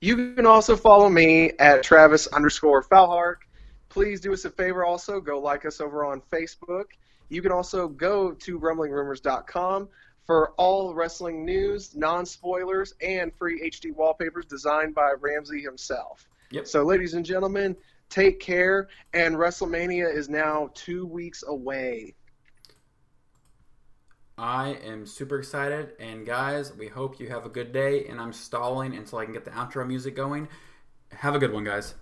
You 0.00 0.34
can 0.36 0.46
also 0.46 0.76
follow 0.76 1.08
me 1.08 1.54
at 1.58 1.82
Travis 1.82 2.28
underscore 2.28 2.84
Falhark. 2.84 3.38
Please 3.96 4.20
do 4.20 4.34
us 4.34 4.44
a 4.44 4.50
favor 4.50 4.84
also. 4.84 5.22
Go 5.22 5.40
like 5.40 5.64
us 5.64 5.80
over 5.80 6.04
on 6.04 6.20
Facebook. 6.30 6.84
You 7.30 7.40
can 7.40 7.50
also 7.50 7.88
go 7.88 8.30
to 8.30 8.60
rumblingrumors.com 8.60 9.88
for 10.26 10.50
all 10.58 10.92
wrestling 10.92 11.46
news, 11.46 11.96
non 11.96 12.26
spoilers, 12.26 12.92
and 13.00 13.32
free 13.34 13.58
HD 13.70 13.94
wallpapers 13.94 14.44
designed 14.44 14.94
by 14.94 15.12
Ramsey 15.18 15.62
himself. 15.62 16.28
Yep. 16.50 16.66
So, 16.66 16.82
ladies 16.82 17.14
and 17.14 17.24
gentlemen, 17.24 17.74
take 18.10 18.38
care. 18.38 18.88
And 19.14 19.36
WrestleMania 19.36 20.14
is 20.14 20.28
now 20.28 20.68
two 20.74 21.06
weeks 21.06 21.42
away. 21.48 22.16
I 24.36 24.76
am 24.84 25.06
super 25.06 25.38
excited, 25.38 25.92
and 25.98 26.26
guys, 26.26 26.70
we 26.74 26.88
hope 26.88 27.18
you 27.18 27.30
have 27.30 27.46
a 27.46 27.48
good 27.48 27.72
day. 27.72 28.04
And 28.08 28.20
I'm 28.20 28.34
stalling 28.34 28.94
until 28.94 29.20
I 29.20 29.24
can 29.24 29.32
get 29.32 29.46
the 29.46 29.52
outro 29.52 29.86
music 29.86 30.14
going. 30.14 30.48
Have 31.12 31.34
a 31.34 31.38
good 31.38 31.54
one, 31.54 31.64
guys. 31.64 31.94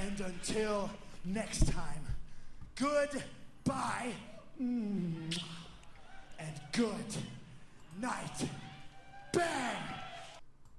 And 0.00 0.18
until 0.20 0.88
next 1.26 1.70
time, 1.70 2.04
goodbye 2.74 4.12
mm. 4.60 5.42
and 6.38 6.60
good 6.72 7.16
night. 8.00 8.48
Bang! 9.32 9.76